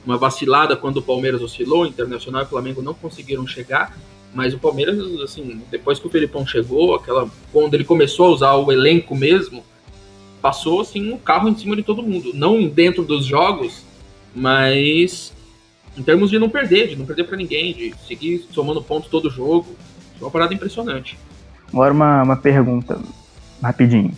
uma 0.05 0.17
vacilada 0.17 0.77
quando 0.77 0.97
o 0.97 1.01
Palmeiras 1.01 1.41
oscilou, 1.41 1.83
o 1.83 1.85
Internacional 1.87 2.43
e 2.43 2.45
o 2.45 2.47
Flamengo 2.47 2.81
não 2.81 2.93
conseguiram 2.93 3.45
chegar. 3.45 3.97
Mas 4.33 4.53
o 4.53 4.59
Palmeiras, 4.59 4.97
assim, 5.21 5.61
depois 5.69 5.99
que 5.99 6.07
o 6.07 6.09
Felipão 6.09 6.45
chegou, 6.45 6.95
aquela 6.95 7.29
quando 7.51 7.73
ele 7.73 7.83
começou 7.83 8.27
a 8.27 8.29
usar 8.29 8.53
o 8.55 8.71
elenco 8.71 9.15
mesmo, 9.15 9.63
passou 10.41 10.81
assim 10.81 11.11
um 11.11 11.17
carro 11.17 11.49
em 11.49 11.55
cima 11.55 11.75
de 11.75 11.83
todo 11.83 12.01
mundo. 12.01 12.31
Não 12.33 12.67
dentro 12.67 13.03
dos 13.03 13.25
jogos, 13.25 13.83
mas 14.33 15.33
em 15.97 16.01
termos 16.01 16.29
de 16.29 16.39
não 16.39 16.49
perder, 16.49 16.87
de 16.87 16.95
não 16.95 17.05
perder 17.05 17.25
pra 17.25 17.35
ninguém, 17.35 17.73
de 17.73 17.93
seguir 18.07 18.45
somando 18.51 18.81
pontos 18.81 19.09
todo 19.09 19.29
jogo. 19.29 19.75
Foi 20.17 20.27
uma 20.27 20.31
parada 20.31 20.53
impressionante. 20.53 21.17
Agora 21.67 21.93
uma, 21.93 22.23
uma 22.23 22.37
pergunta, 22.37 22.99
rapidinho. 23.61 24.13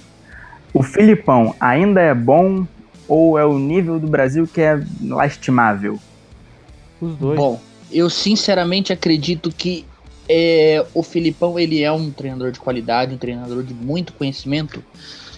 O 0.74 0.84
Filipão 0.84 1.56
ainda 1.60 2.02
é 2.02 2.14
bom 2.14 2.68
ou 3.08 3.38
é 3.38 3.46
o 3.46 3.58
nível 3.60 4.00
do 4.00 4.08
Brasil 4.08 4.48
que 4.48 4.62
é 4.62 4.84
lastimável? 5.02 6.00
Os 7.02 7.16
dois. 7.16 7.38
Bom, 7.38 7.60
eu 7.92 8.10
sinceramente 8.10 8.92
acredito 8.92 9.52
que 9.52 9.86
é, 10.28 10.86
o 10.94 11.04
Filipão 11.04 11.60
ele 11.60 11.82
é 11.82 11.92
um 11.92 12.12
treinador 12.12 12.52
de 12.52 12.60
qualidade, 12.60 13.14
um 13.14 13.18
treinador 13.18 13.64
de 13.64 13.74
muito 13.74 14.14
conhecimento, 14.14 14.84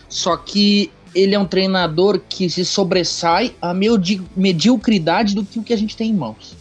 só 0.08 0.38
que 0.38 0.92
ele 1.14 1.34
é 1.34 1.40
um 1.40 1.46
treinador 1.46 2.22
que 2.28 2.50
se 2.50 2.66
sobressai 2.66 3.56
a 3.62 3.74
medi- 3.74 4.22
mediocridade 4.36 5.34
do 5.34 5.46
que 5.46 5.58
o 5.58 5.64
que 5.64 5.74
a 5.74 5.78
gente 5.78 5.96
tem 5.96 6.12
em 6.12 6.14
mãos. 6.14 6.56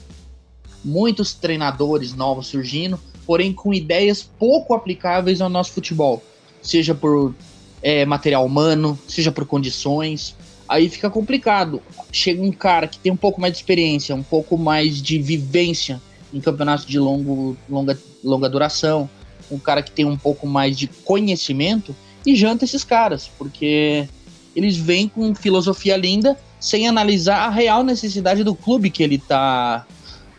Muitos 0.85 1.35
treinadores 1.35 2.14
novos 2.14 2.47
surgindo, 2.47 2.99
porém 3.26 3.52
com 3.52 3.75
ideias 3.75 4.23
pouco 4.23 4.75
aplicáveis 4.75 5.40
ao 5.40 5.49
nosso 5.49 5.73
futebol, 5.73 6.23
seja 6.62 6.95
por 6.95 7.35
é, 7.83 8.04
material 8.07 8.47
humano, 8.47 8.99
seja 9.09 9.33
por 9.33 9.45
condições. 9.45 10.37
Aí 10.69 10.88
fica 10.88 11.11
complicado. 11.11 11.83
Chega 12.11 12.43
um 12.43 12.52
cara 12.52 12.87
que 12.87 12.99
tem 12.99 13.12
um 13.12 13.16
pouco 13.16 13.40
mais 13.40 13.52
de 13.52 13.59
experiência, 13.59 14.14
um 14.14 14.23
pouco 14.23 14.57
mais 14.57 15.02
de 15.02 15.19
vivência 15.19 16.00
em 16.35 16.41
campeonatos 16.41 16.85
de 16.85 16.99
longo, 16.99 17.57
longa, 17.71 17.97
longa 18.23 18.49
duração, 18.50 19.09
um 19.50 19.59
cara 19.59 19.83
que 19.83 19.91
tem 19.93 20.05
um 20.05 20.17
pouco 20.19 20.47
mais 20.47 20.76
de 20.76 20.88
conhecimento 20.88 21.95
e 22.26 22.35
janta 22.35 22.64
esses 22.64 22.83
caras, 22.85 23.31
porque 23.38 24.09
eles 24.55 24.76
vêm 24.76 25.09
com 25.09 25.35
filosofia 25.35 25.97
linda 25.97 26.37
sem 26.59 26.88
analisar 26.88 27.47
a 27.47 27.50
real 27.50 27.83
necessidade 27.85 28.43
do 28.43 28.55
clube 28.55 28.91
que 28.91 29.03
ele 29.03 29.19
tá 29.19 29.87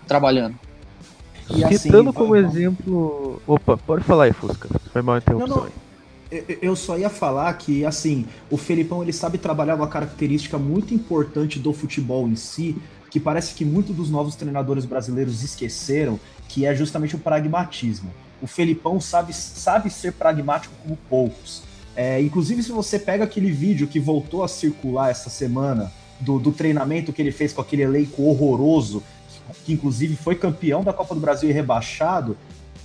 trabalhando. 0.08 0.56
E 1.56 1.64
assim, 1.64 1.78
Citando 1.78 2.12
como 2.12 2.32
vai- 2.32 2.44
exemplo. 2.44 3.42
Opa, 3.46 3.78
pode 3.78 4.04
falar 4.04 4.26
aí, 4.26 4.34
Fusca. 4.34 4.68
Foi 4.92 5.02
mal 5.02 5.16
a 5.16 5.18
interrupção. 5.20 5.48
Não, 5.58 5.64
não. 5.64 5.66
aí. 6.32 6.44
Eu- 6.50 6.58
Eu 6.62 6.76
só 6.76 6.98
ia 6.98 7.10
falar 7.10 7.54
que, 7.54 7.86
assim, 7.86 8.26
o 8.50 8.58
Felipão 8.58 9.04
ele 9.04 9.14
sabe 9.14 9.38
trabalhar 9.38 9.76
uma 9.76 9.88
característica 9.88 10.58
muito 10.58 10.92
importante 10.94 11.60
do 11.60 11.72
futebol 11.72 12.28
em 12.28 12.36
si, 12.36 12.76
que 13.16 13.20
parece 13.22 13.54
que 13.54 13.64
muitos 13.64 13.96
dos 13.96 14.10
novos 14.10 14.36
treinadores 14.36 14.84
brasileiros 14.84 15.42
esqueceram, 15.42 16.20
que 16.50 16.66
é 16.66 16.76
justamente 16.76 17.16
o 17.16 17.18
pragmatismo. 17.18 18.12
O 18.42 18.46
Felipão 18.46 19.00
sabe, 19.00 19.32
sabe 19.32 19.90
ser 19.90 20.12
pragmático 20.12 20.74
como 20.84 20.98
poucos. 21.10 21.64
É, 21.96 22.20
inclusive, 22.20 22.62
se 22.62 22.74
você 22.74 23.00
pega 23.00 23.24
aquele 23.24 23.50
vídeo 23.52 23.88
que 23.88 24.02
voltou 24.02 24.44
a 24.44 24.50
circular 24.50 25.12
essa 25.12 25.30
semana, 25.30 25.94
do, 26.20 26.38
do 26.38 26.52
treinamento 26.52 27.14
que 27.14 27.22
ele 27.22 27.32
fez 27.32 27.54
com 27.54 27.62
aquele 27.62 27.84
elenco 27.84 28.22
horroroso, 28.24 29.02
que 29.64 29.72
inclusive 29.72 30.18
foi 30.18 30.36
campeão 30.36 30.84
da 30.84 30.92
Copa 30.92 31.16
do 31.16 31.22
Brasil 31.22 31.50
e 31.50 31.54
rebaixado, 31.54 32.36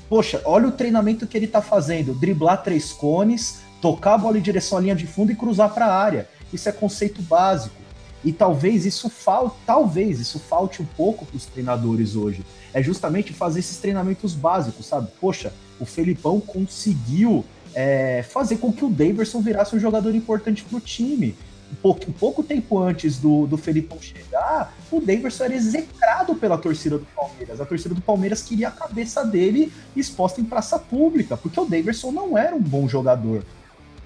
Poxa, 0.08 0.40
olha 0.44 0.68
o 0.68 0.72
treinamento 0.72 1.26
que 1.26 1.36
ele 1.36 1.48
tá 1.48 1.60
fazendo: 1.60 2.14
driblar 2.14 2.62
três 2.62 2.92
cones, 2.92 3.62
tocar 3.80 4.14
a 4.14 4.18
bola 4.18 4.38
em 4.38 4.42
direção 4.42 4.78
à 4.78 4.80
linha 4.80 4.94
de 4.94 5.08
fundo 5.08 5.32
e 5.32 5.36
cruzar 5.36 5.74
para 5.74 5.86
a 5.86 5.96
área. 5.96 6.28
Isso 6.52 6.68
é 6.68 6.72
conceito 6.72 7.20
básico. 7.20 7.79
E 8.24 8.32
talvez 8.32 8.84
isso 8.84 9.08
falte, 9.08 9.56
talvez 9.64 10.20
isso 10.20 10.38
falte 10.38 10.82
um 10.82 10.84
pouco 10.84 11.24
para 11.24 11.36
os 11.36 11.46
treinadores 11.46 12.16
hoje. 12.16 12.44
É 12.74 12.82
justamente 12.82 13.32
fazer 13.32 13.60
esses 13.60 13.78
treinamentos 13.78 14.34
básicos, 14.34 14.86
sabe? 14.86 15.08
Poxa, 15.20 15.52
o 15.80 15.86
Felipão 15.86 16.38
conseguiu 16.40 17.44
é, 17.74 18.22
fazer 18.28 18.56
com 18.58 18.72
que 18.72 18.84
o 18.84 18.90
Daverson 18.90 19.40
virasse 19.40 19.74
um 19.74 19.80
jogador 19.80 20.14
importante 20.14 20.62
para 20.64 20.76
o 20.76 20.80
time. 20.80 21.34
Um 21.72 21.76
pouco, 21.76 22.10
um 22.10 22.12
pouco 22.12 22.42
tempo 22.42 22.78
antes 22.78 23.16
do, 23.18 23.46
do 23.46 23.56
Felipão 23.56 24.00
chegar, 24.02 24.74
o 24.90 25.00
Daverson 25.00 25.44
era 25.44 25.54
execrado 25.54 26.34
pela 26.34 26.58
torcida 26.58 26.98
do 26.98 27.06
Palmeiras. 27.14 27.60
A 27.60 27.64
torcida 27.64 27.94
do 27.94 28.00
Palmeiras 28.00 28.42
queria 28.42 28.68
a 28.68 28.72
cabeça 28.72 29.24
dele 29.24 29.72
exposta 29.96 30.40
em 30.40 30.44
praça 30.44 30.78
pública, 30.80 31.36
porque 31.36 31.58
o 31.60 31.64
Daverson 31.64 32.10
não 32.10 32.36
era 32.36 32.54
um 32.56 32.60
bom 32.60 32.88
jogador. 32.88 33.44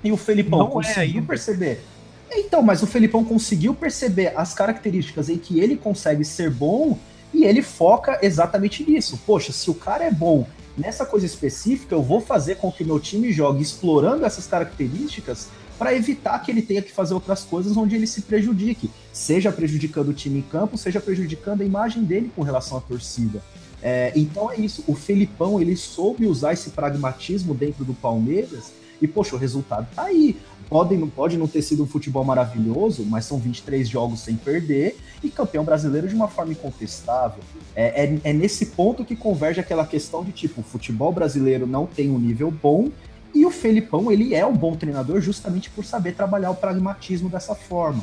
E 0.04 0.12
o 0.12 0.16
Felipão 0.18 0.59
Não 0.59 0.68
é 0.68 0.71
conseguiu 0.71 1.14
ainda. 1.21 1.26
perceber. 1.26 1.83
Então, 2.31 2.62
mas 2.62 2.83
o 2.83 2.87
Felipão 2.87 3.25
conseguiu 3.25 3.75
perceber 3.75 4.33
as 4.37 4.54
características 4.54 5.28
em 5.28 5.38
que 5.38 5.61
ele 5.61 5.76
consegue 5.76 6.25
ser 6.25 6.50
bom 6.50 6.99
e 7.33 7.45
ele 7.45 7.62
foca 7.62 8.19
exatamente 8.23 8.88
nisso. 8.88 9.19
Poxa, 9.26 9.52
se 9.52 9.71
o 9.71 9.75
cara 9.75 10.04
é 10.04 10.11
bom 10.11 10.47
nessa 10.76 11.04
coisa 11.04 11.26
específica, 11.26 11.95
eu 11.95 12.02
vou 12.02 12.21
fazer 12.21 12.57
com 12.57 12.71
que 12.71 12.85
meu 12.85 12.99
time 12.99 13.33
jogue 13.33 13.62
explorando 13.62 14.25
essas 14.25 14.47
características 14.47 15.49
para 15.78 15.95
evitar 15.95 16.38
que 16.38 16.50
ele 16.50 16.62
tenha 16.62 16.83
que 16.83 16.93
fazer 16.93 17.14
outras 17.14 17.43
coisas 17.43 17.76
onde 17.76 17.97
ele 17.97 18.07
se 18.07 18.23
prejudique, 18.23 18.90
seja 19.12 19.50
prejudicando 19.50 20.09
o 20.09 20.14
time 20.14 20.38
em 20.38 20.43
campo, 20.43 20.78
seja 20.78 21.00
prejudicando 21.00 21.62
a 21.62 21.64
imagem 21.64 22.04
dele 22.04 22.31
com 22.35 22.43
relação 22.43 22.78
à 22.78 22.81
torcida. 22.81 23.43
É, 23.83 24.12
então 24.14 24.50
é 24.50 24.57
isso. 24.57 24.85
O 24.87 24.95
Felipão 24.95 25.61
ele 25.61 25.76
soube 25.76 26.26
usar 26.26 26.52
esse 26.52 26.71
pragmatismo 26.71 27.54
dentro 27.54 27.85
do 27.85 27.93
Palmeiras 27.93 28.73
e 29.02 29.07
poxa, 29.07 29.37
o 29.37 29.38
resultado 29.38 29.87
tá 29.95 30.04
aí. 30.04 30.38
Pode, 30.68 30.97
não 30.97 31.09
pode 31.09 31.37
não 31.37 31.47
ter 31.47 31.62
sido 31.62 31.83
um 31.83 31.87
futebol 31.87 32.25
maravilhoso, 32.25 33.04
mas 33.04 33.25
são 33.25 33.38
23 33.38 33.88
jogos 33.88 34.21
sem 34.21 34.37
perder 34.37 34.97
e 35.23 35.28
campeão 35.28 35.64
brasileiro 35.64 36.09
de 36.09 36.14
uma 36.14 36.28
forma 36.28 36.52
incontestável. 36.52 37.42
É, 37.75 38.04
é, 38.04 38.21
é 38.25 38.33
nesse 38.33 38.66
ponto 38.66 39.04
que 39.04 39.14
converge 39.14 39.61
aquela 39.61 39.87
questão 39.87 40.25
de 40.25 40.33
tipo, 40.33 40.61
o 40.61 40.64
futebol 40.64 41.12
brasileiro 41.12 41.66
não 41.66 41.87
tem 41.87 42.11
um 42.11 42.18
nível 42.18 42.50
bom 42.50 42.90
e 43.35 43.44
o 43.44 43.50
Felipão 43.50 44.11
ele 44.12 44.35
é 44.35 44.47
um 44.47 44.56
bom 44.56 44.75
treinador 44.76 45.21
justamente 45.21 45.68
por 45.71 45.85
saber 45.85 46.14
trabalhar 46.14 46.50
o 46.50 46.54
pragmatismo 46.54 47.28
dessa 47.28 47.54
forma. 47.54 48.02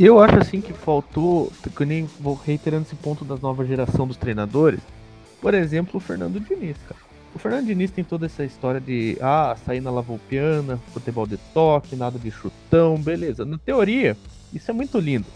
Eu 0.00 0.18
acho 0.18 0.38
assim 0.38 0.60
que 0.60 0.72
faltou, 0.72 1.52
que 1.76 1.84
nem 1.84 2.08
vou 2.18 2.34
reiterando 2.34 2.86
esse 2.86 2.96
ponto 2.96 3.24
da 3.24 3.36
nova 3.36 3.64
geração 3.64 4.06
dos 4.06 4.16
treinadores. 4.16 4.80
Por 5.40 5.54
exemplo, 5.54 5.98
o 5.98 6.00
Fernando 6.00 6.40
Diniz, 6.40 6.76
cara. 6.88 7.11
O 7.34 7.38
Fernando 7.38 7.66
Diniz 7.66 7.90
tem 7.90 8.04
toda 8.04 8.26
essa 8.26 8.44
história 8.44 8.80
de 8.80 9.16
ah, 9.20 9.56
sair 9.64 9.80
na 9.80 9.90
lavoupiana, 9.90 10.78
futebol 10.92 11.26
de 11.26 11.38
toque, 11.54 11.96
nada 11.96 12.18
de 12.18 12.30
chutão, 12.30 12.96
beleza. 12.96 13.44
Na 13.44 13.58
teoria, 13.58 14.16
isso 14.52 14.70
é 14.70 14.74
muito 14.74 14.98
lindo. 14.98 15.26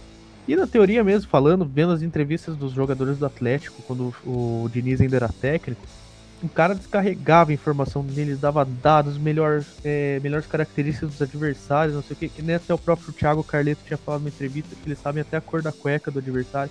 E 0.46 0.54
na 0.54 0.66
teoria 0.66 1.02
mesmo, 1.02 1.28
falando, 1.28 1.64
vendo 1.64 1.92
as 1.92 2.02
entrevistas 2.02 2.54
dos 2.54 2.72
jogadores 2.72 3.18
do 3.18 3.26
Atlético, 3.26 3.82
quando 3.82 4.14
o 4.24 4.68
Diniz 4.72 5.00
ainda 5.00 5.16
era 5.16 5.28
técnico, 5.28 5.80
o 6.42 6.48
cara 6.48 6.74
descarregava 6.74 7.52
informação 7.52 8.04
deles, 8.04 8.38
dava 8.38 8.64
dados, 8.64 9.16
melhor, 9.16 9.64
é, 9.82 10.20
melhores 10.22 10.46
características 10.46 11.10
dos 11.10 11.22
adversários, 11.22 11.96
não 11.96 12.02
sei 12.02 12.14
o 12.14 12.18
que, 12.18 12.28
que 12.28 12.42
nem 12.42 12.56
até 12.56 12.74
o 12.74 12.78
próprio 12.78 13.12
Thiago 13.12 13.42
Carleto 13.42 13.80
tinha 13.86 13.96
falado 13.96 14.20
numa 14.20 14.28
entrevista 14.28 14.76
que 14.76 14.88
eles 14.88 14.98
sabem 14.98 15.22
até 15.22 15.38
a 15.38 15.40
cor 15.40 15.62
da 15.62 15.72
cueca 15.72 16.10
do 16.10 16.18
adversário. 16.18 16.70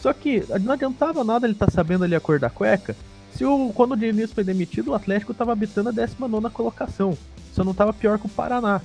Só 0.00 0.12
que 0.12 0.42
não 0.60 0.72
adiantava 0.72 1.22
nada 1.22 1.46
ele 1.46 1.52
estar 1.52 1.66
tá 1.66 1.72
sabendo 1.72 2.04
ali 2.04 2.14
a 2.14 2.20
cor 2.20 2.38
da 2.38 2.50
cueca, 2.50 2.96
se 3.40 3.44
o, 3.46 3.72
quando 3.74 3.92
o 3.92 3.96
Diniz 3.96 4.30
foi 4.34 4.44
demitido, 4.44 4.90
o 4.90 4.94
Atlético 4.94 5.32
estava 5.32 5.52
habitando 5.52 5.88
a 5.88 5.92
19 5.92 6.50
colocação. 6.50 7.16
Só 7.54 7.64
não 7.64 7.72
estava 7.72 7.90
pior 7.90 8.18
que 8.18 8.26
o 8.26 8.28
Paraná. 8.28 8.82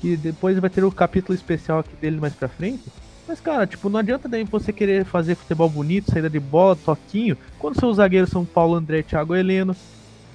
Que 0.00 0.16
depois 0.16 0.58
vai 0.58 0.70
ter 0.70 0.82
o 0.82 0.90
capítulo 0.90 1.34
especial 1.34 1.80
aqui 1.80 1.94
dele 2.00 2.18
mais 2.18 2.32
pra 2.32 2.48
frente. 2.48 2.84
Mas, 3.28 3.40
cara, 3.40 3.66
tipo, 3.66 3.90
não 3.90 4.00
adianta 4.00 4.26
daí 4.26 4.42
você 4.42 4.72
querer 4.72 5.04
fazer 5.04 5.34
futebol 5.34 5.68
bonito, 5.68 6.10
saída 6.10 6.30
de 6.30 6.40
bola, 6.40 6.74
toquinho, 6.76 7.36
quando 7.58 7.78
seus 7.78 7.96
zagueiros 7.98 8.30
são 8.30 8.42
Paulo 8.42 8.74
André 8.74 9.00
e 9.00 9.02
Thiago 9.02 9.36
Heleno, 9.36 9.76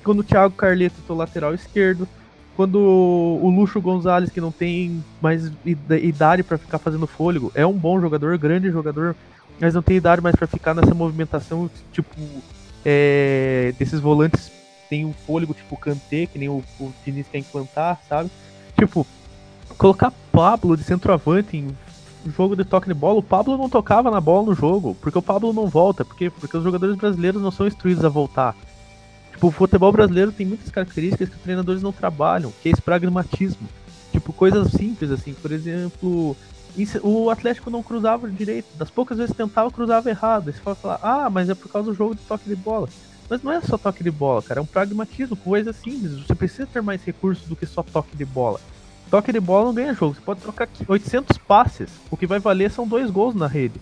quando 0.04 0.20
o 0.20 0.24
Thiago 0.24 0.54
Carleto 0.54 1.02
é 1.10 1.14
lateral 1.14 1.56
esquerdo, 1.56 2.08
quando 2.56 2.76
o 2.78 3.50
Luxo 3.50 3.82
Gonzalez, 3.82 4.30
que 4.30 4.40
não 4.40 4.52
tem 4.52 5.04
mais 5.20 5.52
ida- 5.66 5.98
idade 5.98 6.44
pra 6.44 6.60
ficar 6.60 6.78
fazendo 6.78 7.08
fôlego, 7.08 7.52
é 7.56 7.66
um 7.66 7.74
bom 7.74 8.00
jogador, 8.00 8.38
grande 8.38 8.70
jogador, 8.70 9.16
mas 9.60 9.74
não 9.74 9.82
tem 9.82 9.98
idade 9.98 10.22
mais 10.22 10.36
pra 10.36 10.46
ficar 10.46 10.76
nessa 10.76 10.94
movimentação, 10.94 11.68
tipo, 11.92 12.16
é, 12.86 13.74
desses 13.80 14.00
volantes 14.00 14.52
tem 14.90 15.04
um 15.04 15.14
fôlego 15.14 15.54
tipo 15.54 15.76
Kanté, 15.76 16.28
que 16.28 16.38
nem 16.38 16.48
o, 16.48 16.64
o 16.80 16.94
Diniz 17.04 17.28
quer 17.28 17.40
implantar, 17.40 18.00
sabe? 18.08 18.30
Tipo, 18.78 19.06
colocar 19.78 20.14
Pablo 20.32 20.78
de 20.78 20.84
centroavante 20.84 21.58
em 21.58 21.76
jogo 22.32 22.56
de 22.56 22.64
toque 22.64 22.88
de 22.88 22.94
bola, 22.94 23.20
o 23.20 23.24
Pablo 23.24 23.58
não 23.58 23.70
tocava 23.70 24.10
na 24.12 24.22
bola 24.22 24.48
no 24.48 24.56
jogo, 24.56 24.96
porque 25.02 25.18
o 25.18 25.22
Pablo 25.22 25.54
não 25.54 25.68
volta, 25.68 26.06
porque, 26.06 26.30
porque 26.30 26.58
os 26.58 26.64
jogadores 26.64 26.96
brasileiros 26.96 27.42
não 27.42 27.52
são 27.52 27.68
instruídos 27.68 28.06
a 28.06 28.10
voltar. 28.10 28.56
Tipo, 29.32 29.48
o 29.48 29.52
futebol 29.52 29.92
brasileiro 29.92 30.32
tem 30.32 30.46
muitas 30.46 30.70
características 30.70 31.30
que 31.30 31.36
os 31.36 31.42
treinadores 31.42 31.82
não 31.82 31.92
trabalham, 31.92 32.54
que 32.62 32.70
é 32.70 32.72
esse 32.72 32.82
pragmatismo. 32.82 33.68
Tipo, 34.12 34.32
coisas 34.32 34.72
simples, 34.72 35.12
assim, 35.12 35.34
por 35.34 35.52
exemplo, 35.52 36.36
o 37.02 37.30
Atlético 37.30 37.70
não 37.70 37.82
cruzava 37.82 38.30
direito, 38.30 38.68
das 38.78 38.90
poucas 38.90 39.18
vezes 39.18 39.36
tentava, 39.36 39.72
cruzava 39.72 40.10
errado. 40.10 40.48
Aí 40.48 40.54
você 40.54 40.62
pode 40.62 40.80
falar, 40.80 41.00
ah, 41.02 41.30
mas 41.30 41.50
é 41.50 41.56
por 41.56 41.70
causa 41.70 41.90
do 41.90 41.96
jogo 41.96 42.16
de 42.16 42.22
toque 42.22 42.50
de 42.50 42.56
bola. 42.56 42.90
Mas 43.30 43.42
não 43.42 43.52
é 43.52 43.62
só 43.62 43.78
toque 43.78 44.04
de 44.04 44.12
bola, 44.12 44.42
cara, 44.42 44.60
é 44.60 44.64
um 44.64 44.68
pragmatismo, 44.68 45.36
coisa 45.36 45.74
simples. 45.74 46.26
Você 46.26 46.36
precisa 46.36 46.68
ter 46.68 46.82
mais 46.82 47.04
recursos 47.04 47.48
do 47.48 47.56
que 47.56 47.66
só 47.66 47.82
toque 47.82 48.16
de 48.16 48.26
bola. 48.26 48.60
Toque 49.10 49.32
de 49.32 49.40
bola 49.40 49.66
não 49.66 49.74
ganha 49.74 49.94
jogo, 49.94 50.16
você 50.16 50.22
pode 50.22 50.42
trocar 50.42 50.68
800 50.88 51.38
passes, 51.40 51.90
o 52.10 52.18
que 52.18 52.28
vai 52.28 52.40
valer 52.40 52.72
são 52.72 52.88
dois 52.88 53.10
gols 53.10 53.36
na 53.36 53.48
rede. 53.48 53.80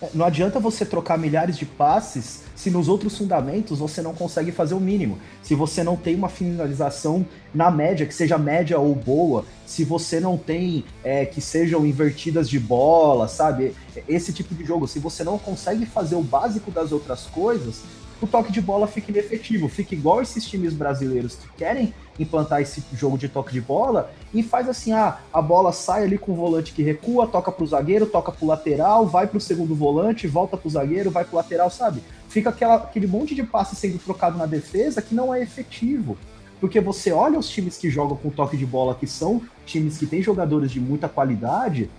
É, 0.00 0.10
não 0.14 0.24
adianta 0.24 0.58
você 0.58 0.84
trocar 0.84 1.18
milhares 1.18 1.56
de 1.56 1.64
passes 1.66 2.44
se 2.62 2.70
nos 2.70 2.88
outros 2.88 3.18
fundamentos 3.18 3.80
você 3.80 4.00
não 4.00 4.14
consegue 4.14 4.52
fazer 4.52 4.74
o 4.74 4.78
mínimo. 4.78 5.18
Se 5.42 5.52
você 5.52 5.82
não 5.82 5.96
tem 5.96 6.14
uma 6.14 6.28
finalização 6.28 7.26
na 7.52 7.72
média, 7.72 8.06
que 8.06 8.14
seja 8.14 8.38
média 8.38 8.78
ou 8.78 8.94
boa, 8.94 9.44
se 9.66 9.82
você 9.82 10.20
não 10.20 10.38
tem 10.38 10.84
é, 11.02 11.26
que 11.26 11.40
sejam 11.40 11.84
invertidas 11.84 12.48
de 12.48 12.60
bola, 12.60 13.26
sabe? 13.26 13.74
Esse 14.08 14.32
tipo 14.32 14.54
de 14.54 14.64
jogo. 14.64 14.86
Se 14.86 15.00
você 15.00 15.24
não 15.24 15.38
consegue 15.38 15.84
fazer 15.84 16.14
o 16.14 16.22
básico 16.22 16.70
das 16.70 16.92
outras 16.92 17.26
coisas, 17.26 17.82
o 18.24 18.28
toque 18.28 18.52
de 18.52 18.60
bola 18.60 18.86
fica 18.86 19.10
inefetivo, 19.10 19.68
fica 19.68 19.94
igual 19.94 20.22
esses 20.22 20.46
times 20.46 20.72
brasileiros 20.72 21.34
que 21.34 21.48
querem 21.56 21.92
implantar 22.18 22.60
esse 22.60 22.82
jogo 22.92 23.18
de 23.18 23.28
toque 23.28 23.52
de 23.52 23.60
bola 23.60 24.12
e 24.32 24.42
faz 24.42 24.68
assim, 24.68 24.92
ah, 24.92 25.18
a 25.32 25.42
bola 25.42 25.72
sai 25.72 26.04
ali 26.04 26.16
com 26.16 26.32
o 26.32 26.34
volante 26.34 26.72
que 26.72 26.82
recua, 26.82 27.26
toca 27.26 27.50
pro 27.50 27.66
zagueiro, 27.66 28.06
toca 28.06 28.30
pro 28.30 28.46
lateral, 28.46 29.06
vai 29.06 29.26
pro 29.26 29.40
segundo 29.40 29.74
volante, 29.74 30.28
volta 30.28 30.56
pro 30.56 30.70
zagueiro, 30.70 31.10
vai 31.10 31.24
pro 31.24 31.36
lateral, 31.36 31.70
sabe? 31.70 32.02
Fica 32.28 32.50
aquela, 32.50 32.76
aquele 32.76 33.06
monte 33.06 33.34
de 33.34 33.42
passe 33.42 33.74
sendo 33.74 33.98
trocado 33.98 34.38
na 34.38 34.46
defesa 34.46 35.02
que 35.02 35.14
não 35.14 35.34
é 35.34 35.42
efetivo. 35.42 36.16
Porque 36.60 36.80
você 36.80 37.10
olha 37.10 37.38
os 37.38 37.48
times 37.48 37.76
que 37.76 37.90
jogam 37.90 38.16
com 38.16 38.30
toque 38.30 38.56
de 38.56 38.64
bola, 38.64 38.94
que 38.94 39.06
são 39.06 39.42
times 39.66 39.98
que 39.98 40.06
têm 40.06 40.22
jogadores 40.22 40.70
de 40.70 40.80
muita 40.80 41.08
qualidade, 41.08 41.90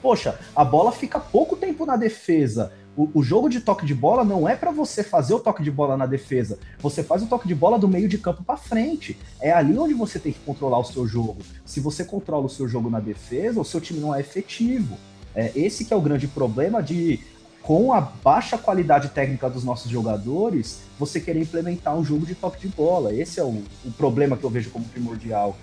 poxa, 0.00 0.38
a 0.54 0.64
bola 0.64 0.92
fica 0.92 1.18
pouco 1.18 1.56
tempo 1.56 1.84
na 1.84 1.96
defesa 1.96 2.72
o, 2.96 3.10
o 3.14 3.22
jogo 3.22 3.48
de 3.48 3.60
toque 3.60 3.84
de 3.84 3.94
bola 3.94 4.24
não 4.24 4.48
é 4.48 4.56
para 4.56 4.70
você 4.70 5.04
fazer 5.04 5.34
o 5.34 5.38
toque 5.38 5.62
de 5.62 5.70
bola 5.70 5.96
na 5.96 6.06
defesa. 6.06 6.58
Você 6.80 7.02
faz 7.02 7.22
o 7.22 7.26
toque 7.26 7.46
de 7.46 7.54
bola 7.54 7.78
do 7.78 7.86
meio 7.86 8.08
de 8.08 8.16
campo 8.16 8.42
para 8.42 8.56
frente. 8.56 9.18
É 9.40 9.52
ali 9.52 9.78
onde 9.78 9.92
você 9.92 10.18
tem 10.18 10.32
que 10.32 10.40
controlar 10.40 10.78
o 10.78 10.84
seu 10.84 11.06
jogo. 11.06 11.36
Se 11.64 11.78
você 11.78 12.04
controla 12.04 12.46
o 12.46 12.50
seu 12.50 12.66
jogo 12.66 12.88
na 12.88 12.98
defesa, 12.98 13.60
o 13.60 13.64
seu 13.64 13.80
time 13.80 14.00
não 14.00 14.14
é 14.14 14.20
efetivo. 14.20 14.96
É, 15.34 15.52
esse 15.54 15.84
que 15.84 15.92
é 15.92 15.96
o 15.96 16.00
grande 16.00 16.26
problema 16.26 16.82
de 16.82 17.20
com 17.62 17.92
a 17.92 18.00
baixa 18.00 18.56
qualidade 18.56 19.08
técnica 19.08 19.50
dos 19.50 19.64
nossos 19.64 19.90
jogadores, 19.90 20.82
você 20.98 21.20
querer 21.20 21.40
implementar 21.42 21.96
um 21.96 22.04
jogo 22.04 22.24
de 22.24 22.34
toque 22.34 22.60
de 22.60 22.68
bola. 22.68 23.12
Esse 23.12 23.40
é 23.40 23.42
o, 23.42 23.62
o 23.84 23.90
problema 23.98 24.36
que 24.36 24.44
eu 24.44 24.50
vejo 24.50 24.70
como 24.70 24.84
primordial. 24.86 25.56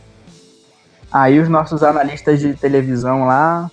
Aí 1.12 1.40
os 1.40 1.48
nossos 1.48 1.82
analistas 1.82 2.40
de 2.40 2.54
televisão 2.56 3.26
lá 3.26 3.72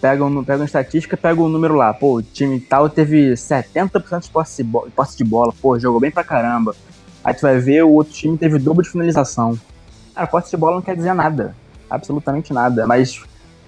pegam, 0.00 0.44
pegam 0.44 0.64
estatística, 0.64 1.16
pegam 1.16 1.44
o 1.44 1.48
número 1.48 1.74
lá. 1.74 1.92
Pô, 1.92 2.16
o 2.16 2.22
time 2.22 2.60
tal 2.60 2.88
teve 2.88 3.32
70% 3.32 4.22
de 4.22 4.30
posse, 4.30 4.62
de 4.62 5.16
de 5.16 5.24
bola. 5.24 5.52
Pô, 5.60 5.78
jogou 5.78 6.00
bem 6.00 6.10
pra 6.10 6.24
caramba. 6.24 6.74
Aí 7.24 7.34
tu 7.34 7.42
vai 7.42 7.58
ver, 7.58 7.84
o 7.84 7.90
outro 7.90 8.12
time 8.12 8.38
teve 8.38 8.58
dobro 8.58 8.82
de 8.82 8.90
finalização. 8.90 9.58
Cara, 10.14 10.26
posse 10.26 10.50
de 10.50 10.56
bola 10.56 10.76
não 10.76 10.82
quer 10.82 10.96
dizer 10.96 11.14
nada. 11.14 11.54
Absolutamente 11.90 12.52
nada. 12.52 12.86
Mas 12.86 13.22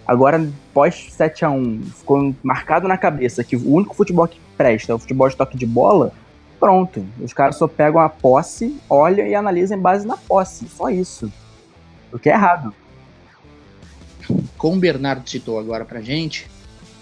agora, 0.06 0.48
pós 0.72 1.08
7 1.10 1.44
a 1.44 1.50
1 1.50 1.82
ficou 1.96 2.34
marcado 2.42 2.86
na 2.86 2.96
cabeça 2.96 3.42
que 3.42 3.56
o 3.56 3.72
único 3.72 3.94
futebol 3.94 4.28
que 4.28 4.40
presta 4.56 4.92
é 4.92 4.94
o 4.94 4.98
futebol 4.98 5.28
de 5.28 5.36
toque 5.36 5.56
de 5.56 5.66
bola. 5.66 6.12
Pronto. 6.60 7.04
Os 7.20 7.32
caras 7.32 7.56
só 7.56 7.68
pegam 7.68 8.00
a 8.00 8.08
posse, 8.08 8.76
olham 8.88 9.26
e 9.26 9.34
analisam 9.34 9.78
em 9.78 9.80
base 9.80 10.06
na 10.06 10.16
posse. 10.16 10.68
Só 10.68 10.88
isso. 10.88 11.32
O 12.12 12.18
que 12.18 12.30
é 12.30 12.32
errado 12.32 12.74
como 14.56 14.76
o 14.76 14.80
Bernardo 14.80 15.28
citou 15.28 15.58
agora 15.58 15.84
pra 15.84 16.00
gente, 16.00 16.46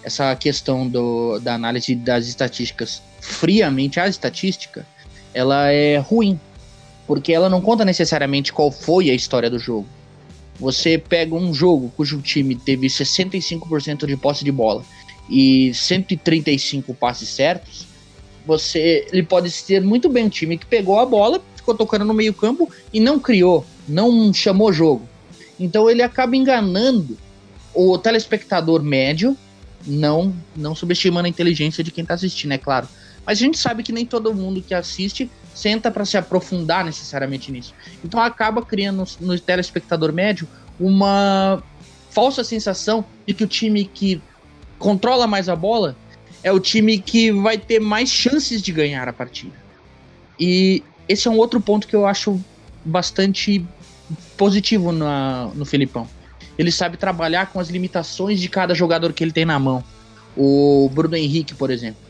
essa 0.02 0.34
questão 0.36 0.86
do, 0.88 1.38
da 1.40 1.54
análise 1.54 1.94
das 1.94 2.26
estatísticas 2.26 3.02
friamente, 3.20 3.98
a 3.98 4.06
estatística, 4.06 4.86
ela 5.34 5.70
é 5.70 5.98
ruim, 5.98 6.38
porque 7.06 7.32
ela 7.32 7.48
não 7.48 7.60
conta 7.60 7.84
necessariamente 7.84 8.52
qual 8.52 8.70
foi 8.70 9.10
a 9.10 9.14
história 9.14 9.50
do 9.50 9.58
jogo. 9.58 9.86
Você 10.58 10.96
pega 10.96 11.34
um 11.34 11.52
jogo 11.52 11.92
cujo 11.96 12.22
time 12.22 12.54
teve 12.54 12.86
65% 12.86 14.06
de 14.06 14.16
posse 14.16 14.44
de 14.44 14.52
bola 14.52 14.82
e 15.28 15.74
135 15.74 16.94
passes 16.94 17.28
certos, 17.28 17.86
você 18.46 19.06
ele 19.12 19.24
pode 19.24 19.50
ser 19.50 19.82
muito 19.82 20.08
bem 20.08 20.24
um 20.24 20.28
time 20.28 20.56
que 20.56 20.66
pegou 20.66 21.00
a 21.00 21.04
bola, 21.04 21.42
ficou 21.56 21.74
tocando 21.74 22.04
no 22.04 22.14
meio-campo 22.14 22.70
e 22.92 23.00
não 23.00 23.18
criou, 23.18 23.66
não 23.88 24.32
chamou 24.32 24.72
jogo. 24.72 25.06
Então 25.59 25.88
ele 25.88 26.03
acaba 26.03 26.37
enganando 26.37 27.16
o 27.75 27.99
telespectador 27.99 28.83
médio, 28.83 29.37
não 29.87 30.35
não 30.55 30.75
subestimando 30.75 31.27
a 31.27 31.29
inteligência 31.29 31.83
de 31.85 31.90
quem 31.90 32.03
está 32.03 32.14
assistindo, 32.14 32.53
é 32.53 32.59
claro. 32.59 32.88
Mas 33.25 33.38
a 33.38 33.40
gente 33.40 33.59
sabe 33.59 33.83
que 33.83 33.92
nem 33.92 34.07
todo 34.07 34.33
mundo 34.33 34.62
que 34.62 34.73
assiste 34.73 35.31
senta 35.53 35.90
para 35.90 36.05
se 36.05 36.16
aprofundar 36.16 36.85
necessariamente 36.85 37.51
nisso. 37.51 37.75
Então 38.05 38.21
acaba 38.21 38.62
criando 38.62 39.05
no, 39.21 39.38
telespectador 39.38 40.12
médio 40.12 40.47
uma 40.79 41.62
falsa 42.11 42.45
sensação 42.45 43.05
de 43.27 43.35
que 43.35 43.42
o 43.42 43.47
time 43.47 43.85
que 43.85 44.23
controla 44.79 45.27
mais 45.27 45.49
a 45.49 45.57
bola 45.57 45.97
é 46.42 46.53
o 46.53 46.61
time 46.61 46.99
que 46.99 47.33
vai 47.33 47.59
ter 47.59 47.81
mais 47.81 48.11
chances 48.11 48.62
de 48.62 48.71
ganhar 48.71 49.09
a 49.09 49.12
partida. 49.12 49.55
E 50.38 50.83
esse 51.09 51.27
é 51.27 51.31
um 51.31 51.38
outro 51.38 51.61
ponto 51.61 51.88
que 51.88 51.97
eu 51.97 52.07
acho 52.07 52.40
bastante 52.85 53.64
positivo 54.37 54.92
na, 54.92 55.51
no 55.55 55.64
Felipão. 55.64 56.09
Ele 56.59 56.71
sabe 56.71 56.97
trabalhar 56.97 57.47
com 57.53 57.61
as 57.61 57.69
limitações 57.69 58.40
de 58.40 58.49
cada 58.49 58.75
jogador 58.75 59.12
que 59.12 59.23
ele 59.23 59.33
tem 59.33 59.45
na 59.45 59.59
mão. 59.59 59.85
O 60.37 60.90
Bruno 60.92 61.16
Henrique, 61.16 61.55
por 61.55 61.71
exemplo, 61.71 62.01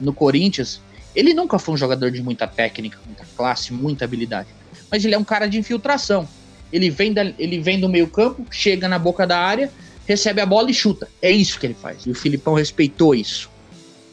no 0.00 0.12
Corinthians, 0.12 0.80
ele 1.14 1.34
nunca 1.34 1.58
foi 1.58 1.74
um 1.74 1.76
jogador 1.76 2.10
de 2.10 2.22
muita 2.22 2.46
técnica, 2.46 2.98
muita 3.04 3.24
classe, 3.36 3.72
muita 3.72 4.04
habilidade. 4.04 4.48
Mas 4.90 5.04
ele 5.04 5.14
é 5.14 5.18
um 5.18 5.24
cara 5.24 5.46
de 5.46 5.58
infiltração. 5.58 6.28
Ele 6.72 6.90
vem, 6.90 7.12
da, 7.12 7.24
ele 7.38 7.60
vem 7.60 7.80
do 7.80 7.88
meio-campo, 7.88 8.44
chega 8.50 8.88
na 8.88 8.98
boca 8.98 9.26
da 9.26 9.38
área, 9.38 9.70
recebe 10.06 10.40
a 10.40 10.46
bola 10.46 10.70
e 10.70 10.74
chuta. 10.74 11.08
É 11.20 11.30
isso 11.30 11.58
que 11.58 11.66
ele 11.66 11.74
faz. 11.74 12.04
E 12.04 12.10
o 12.10 12.14
Filipão 12.14 12.54
respeitou 12.54 13.14
isso. 13.14 13.50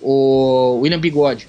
O 0.02 0.80
William 0.82 1.00
Bigode 1.00 1.48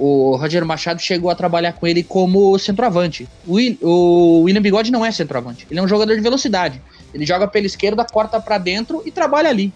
o 0.00 0.34
Roger 0.36 0.64
Machado 0.64 0.98
chegou 0.98 1.30
a 1.30 1.34
trabalhar 1.34 1.74
com 1.74 1.86
ele 1.86 2.02
como 2.02 2.58
centroavante. 2.58 3.28
O, 3.46 3.58
o 3.86 4.42
William 4.44 4.62
Bigode 4.62 4.90
não 4.90 5.04
é 5.04 5.12
centroavante, 5.12 5.66
ele 5.70 5.78
é 5.78 5.82
um 5.82 5.88
jogador 5.88 6.16
de 6.16 6.22
velocidade. 6.22 6.80
Ele 7.12 7.26
joga 7.26 7.46
pela 7.46 7.66
esquerda, 7.66 8.02
corta 8.04 8.40
para 8.40 8.56
dentro 8.56 9.02
e 9.04 9.10
trabalha 9.10 9.50
ali. 9.50 9.70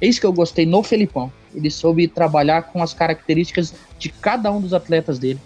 É 0.00 0.06
isso 0.06 0.18
que 0.18 0.26
eu 0.26 0.32
gostei 0.32 0.66
no 0.66 0.82
Felipão. 0.82 1.32
Ele 1.54 1.70
soube 1.70 2.08
trabalhar 2.08 2.62
com 2.62 2.82
as 2.82 2.92
características 2.92 3.72
de 3.98 4.08
cada 4.08 4.50
um 4.50 4.60
dos 4.60 4.74
atletas 4.74 5.16
dele. 5.16 5.38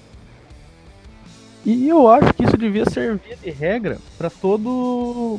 E 1.64 1.88
eu 1.88 2.09
acho 2.09 2.33
que 2.33 2.45
isso 2.45 2.57
devia 2.57 2.88
servir 2.88 3.37
de 3.37 3.51
regra 3.51 3.99
para 4.16 4.31
todo 4.31 5.38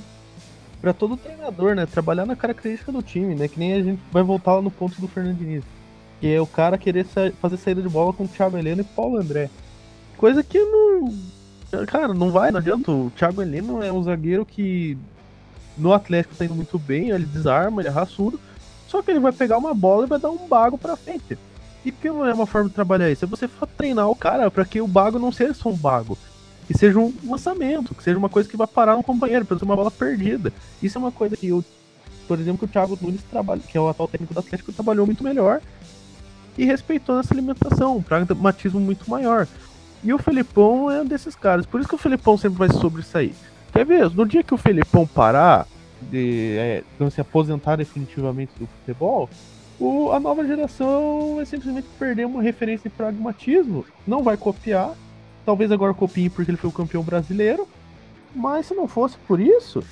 para 0.79 0.93
todo 0.93 1.17
treinador, 1.17 1.75
né? 1.75 1.85
Trabalhar 1.85 2.25
na 2.25 2.35
característica 2.35 2.91
do 2.91 3.01
time, 3.01 3.33
né? 3.33 3.47
Que 3.47 3.57
nem 3.57 3.73
a 3.73 3.81
gente 3.81 4.01
vai 4.11 4.21
voltar 4.21 4.53
lá 4.55 4.61
no 4.61 4.69
ponto 4.69 4.99
do 5.01 5.07
Fernando 5.07 5.37
Diniz 5.37 5.63
que 6.23 6.33
é 6.33 6.39
o 6.39 6.47
cara 6.47 6.77
querer 6.77 7.05
sa 7.05 7.33
fazer 7.41 7.57
saída 7.57 7.81
de 7.81 7.89
bola 7.89 8.13
com 8.13 8.23
o 8.23 8.27
Thiago 8.29 8.57
Heleno 8.57 8.79
e 8.79 8.85
Paulo 8.85 9.17
André. 9.17 9.49
Coisa 10.15 10.41
que 10.41 10.57
não. 10.57 11.13
Cara, 11.85 12.13
não 12.13 12.31
vai, 12.31 12.49
não 12.49 12.59
adianta. 12.59 12.89
O 12.89 13.11
Thiago 13.13 13.41
Heleno 13.41 13.83
é 13.83 13.91
um 13.91 14.01
zagueiro 14.01 14.45
que 14.45 14.97
no 15.77 15.91
Atlético 15.91 16.33
tá 16.33 16.45
indo 16.45 16.55
muito 16.55 16.79
bem, 16.79 17.09
ele 17.09 17.25
desarma, 17.25 17.81
ele 17.81 17.89
é 17.89 17.91
raçudo. 17.91 18.39
Só 18.87 19.01
que 19.01 19.11
ele 19.11 19.19
vai 19.19 19.33
pegar 19.33 19.57
uma 19.57 19.73
bola 19.73 20.05
e 20.05 20.07
vai 20.07 20.17
dar 20.17 20.29
um 20.29 20.47
bago 20.47 20.77
pra 20.77 20.95
frente. 20.95 21.37
E 21.83 21.91
que 21.91 22.07
não 22.07 22.25
é 22.25 22.33
uma 22.33 22.45
forma 22.45 22.69
de 22.69 22.75
trabalhar 22.75 23.11
isso? 23.11 23.25
É 23.25 23.27
você 23.27 23.49
treinar 23.75 24.09
o 24.09 24.15
cara 24.15 24.49
para 24.49 24.63
que 24.63 24.79
o 24.79 24.87
bago 24.87 25.19
não 25.19 25.29
seja 25.29 25.53
só 25.53 25.67
um 25.67 25.75
bago. 25.75 26.17
Que 26.67 26.77
seja 26.77 26.97
um 26.99 27.13
lançamento, 27.25 27.93
que 27.93 28.01
seja 28.01 28.17
uma 28.17 28.29
coisa 28.29 28.47
que 28.47 28.55
vai 28.55 28.67
parar 28.67 28.95
no 28.95 29.03
companheiro, 29.03 29.43
para 29.43 29.59
ser 29.59 29.65
uma 29.65 29.75
bola 29.75 29.91
perdida. 29.91 30.53
Isso 30.81 30.97
é 30.97 31.01
uma 31.01 31.11
coisa 31.11 31.35
que 31.35 31.49
eu, 31.49 31.61
por 32.29 32.39
exemplo, 32.39 32.65
o 32.65 32.71
Thiago 32.71 32.97
Nunes 33.01 33.23
trabalha, 33.23 33.59
que 33.59 33.77
é 33.77 33.81
o 33.81 33.89
atual 33.89 34.07
técnico 34.07 34.33
do 34.33 34.39
Atlético, 34.39 34.71
trabalhou 34.71 35.05
muito 35.05 35.21
melhor 35.21 35.59
e 36.57 36.65
respeitou 36.65 37.19
essa 37.19 37.33
alimentação, 37.33 37.97
um 37.97 38.01
pragmatismo 38.01 38.79
muito 38.79 39.09
maior. 39.09 39.47
E 40.03 40.13
o 40.13 40.17
Felipão 40.17 40.91
é 40.91 41.01
um 41.01 41.05
desses 41.05 41.35
caras, 41.35 41.65
por 41.65 41.79
isso 41.79 41.89
que 41.89 41.95
o 41.95 41.97
Felipão 41.97 42.37
sempre 42.37 42.59
vai 42.59 42.69
sobressair. 42.69 43.33
Quer 43.71 43.85
ver? 43.85 44.09
No 44.09 44.25
dia 44.25 44.43
que 44.43 44.53
o 44.53 44.57
Felipão 44.57 45.07
parar, 45.07 45.65
de 46.01 46.55
é, 46.57 46.83
se 47.09 47.21
aposentar 47.21 47.77
definitivamente 47.77 48.51
do 48.59 48.67
futebol, 48.67 49.29
o, 49.79 50.11
a 50.11 50.19
nova 50.19 50.45
geração 50.45 51.35
vai 51.35 51.45
simplesmente 51.45 51.87
perder 51.97 52.25
uma 52.25 52.41
referência 52.41 52.89
de 52.89 52.95
pragmatismo, 52.95 53.85
não 54.05 54.21
vai 54.21 54.37
copiar, 54.37 54.93
talvez 55.45 55.71
agora 55.71 55.93
copie 55.93 56.29
porque 56.29 56.51
ele 56.51 56.57
foi 56.57 56.69
o 56.69 56.73
campeão 56.73 57.03
brasileiro, 57.03 57.67
mas 58.35 58.65
se 58.65 58.73
não 58.73 58.87
fosse 58.87 59.17
por 59.27 59.39
isso, 59.39 59.83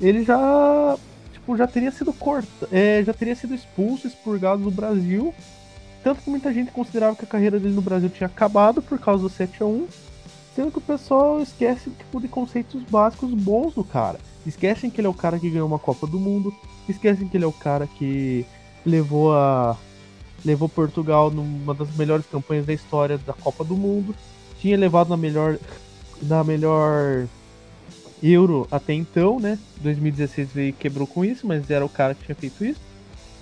ele 0.00 0.24
já 0.24 0.96
tipo, 1.32 1.56
já 1.56 1.66
teria 1.66 1.90
sido 1.90 2.12
corta, 2.12 2.68
é, 2.70 3.02
já 3.04 3.12
teria 3.12 3.34
sido 3.34 3.54
expulso, 3.54 4.06
expurgado 4.06 4.62
do 4.62 4.70
Brasil. 4.70 5.34
Tanto 6.02 6.22
que 6.22 6.30
muita 6.30 6.52
gente 6.52 6.70
considerava 6.70 7.14
que 7.14 7.24
a 7.24 7.28
carreira 7.28 7.58
dele 7.58 7.74
no 7.74 7.82
Brasil 7.82 8.08
tinha 8.08 8.26
acabado 8.26 8.80
por 8.80 8.98
causa 8.98 9.22
do 9.22 9.28
7 9.28 9.62
a 9.62 9.66
1 9.66 9.86
sendo 10.54 10.72
que 10.72 10.78
o 10.78 10.82
pessoal 10.82 11.40
esquece 11.40 11.90
tipo, 11.90 12.20
de 12.20 12.28
conceitos 12.28 12.82
básicos 12.84 13.32
bons 13.32 13.74
do 13.74 13.84
cara. 13.84 14.18
Esquecem 14.46 14.90
que 14.90 15.00
ele 15.00 15.06
é 15.06 15.10
o 15.10 15.14
cara 15.14 15.38
que 15.38 15.50
ganhou 15.50 15.66
uma 15.66 15.78
Copa 15.78 16.06
do 16.06 16.18
Mundo, 16.18 16.52
esquecem 16.88 17.28
que 17.28 17.36
ele 17.36 17.44
é 17.44 17.46
o 17.46 17.52
cara 17.52 17.86
que 17.86 18.44
levou 18.84 19.34
a 19.34 19.76
levou 20.42 20.68
Portugal 20.70 21.30
numa 21.30 21.74
das 21.74 21.94
melhores 21.96 22.24
campanhas 22.26 22.64
da 22.64 22.72
história 22.72 23.18
da 23.18 23.34
Copa 23.34 23.62
do 23.62 23.76
Mundo, 23.76 24.14
tinha 24.58 24.76
levado 24.76 25.08
na 25.08 25.16
melhor 25.16 25.58
na 26.22 26.42
melhor 26.42 27.26
Euro 28.22 28.66
até 28.70 28.94
então, 28.94 29.38
né? 29.38 29.58
2016 29.82 30.48
veio 30.52 30.72
quebrou 30.72 31.06
com 31.06 31.24
isso, 31.24 31.46
mas 31.46 31.70
era 31.70 31.84
o 31.84 31.88
cara 31.88 32.14
que 32.14 32.24
tinha 32.24 32.34
feito 32.34 32.64
isso. 32.64 32.80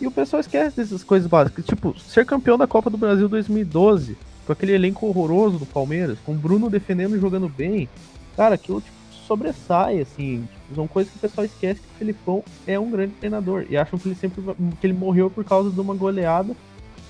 E 0.00 0.06
o 0.06 0.11
pessoal 0.11 0.40
esquece 0.40 0.76
dessas 0.76 1.02
coisas 1.02 1.28
básicas, 1.28 1.66
tipo, 1.66 1.98
ser 1.98 2.24
campeão 2.24 2.56
da 2.56 2.68
Copa 2.68 2.88
do 2.88 2.96
Brasil 2.96 3.28
2012, 3.28 4.16
com 4.46 4.52
aquele 4.52 4.72
elenco 4.72 5.06
horroroso 5.06 5.58
do 5.58 5.66
Palmeiras, 5.66 6.18
com 6.24 6.32
o 6.32 6.37
Bruno 6.37 6.70
defendendo 6.70 7.16
e 7.16 7.20
jogando 7.20 7.48
bem. 7.48 7.88
Cara, 8.37 8.54
aquilo 8.54 8.80
tipo, 8.80 8.96
sobressai, 9.26 10.00
assim. 10.00 10.48
Tipo, 10.52 10.74
são 10.76 10.87
coisas 10.87 11.12
que 11.12 11.18
o 11.18 11.20
pessoal 11.20 11.44
esquece 11.44 11.80
que 11.80 11.87
o 11.87 11.98
Felipão 11.98 12.44
é 12.66 12.78
um 12.78 12.90
grande 12.90 13.14
treinador. 13.14 13.66
E 13.68 13.76
acham 13.76 13.98
que 13.98 14.08
ele 14.08 14.14
sempre 14.14 14.40
que 14.80 14.87
ele 14.87 14.94
morreu 14.94 15.28
por 15.28 15.44
causa 15.44 15.70
de 15.70 15.80
uma 15.80 15.94
goleada 15.94 16.54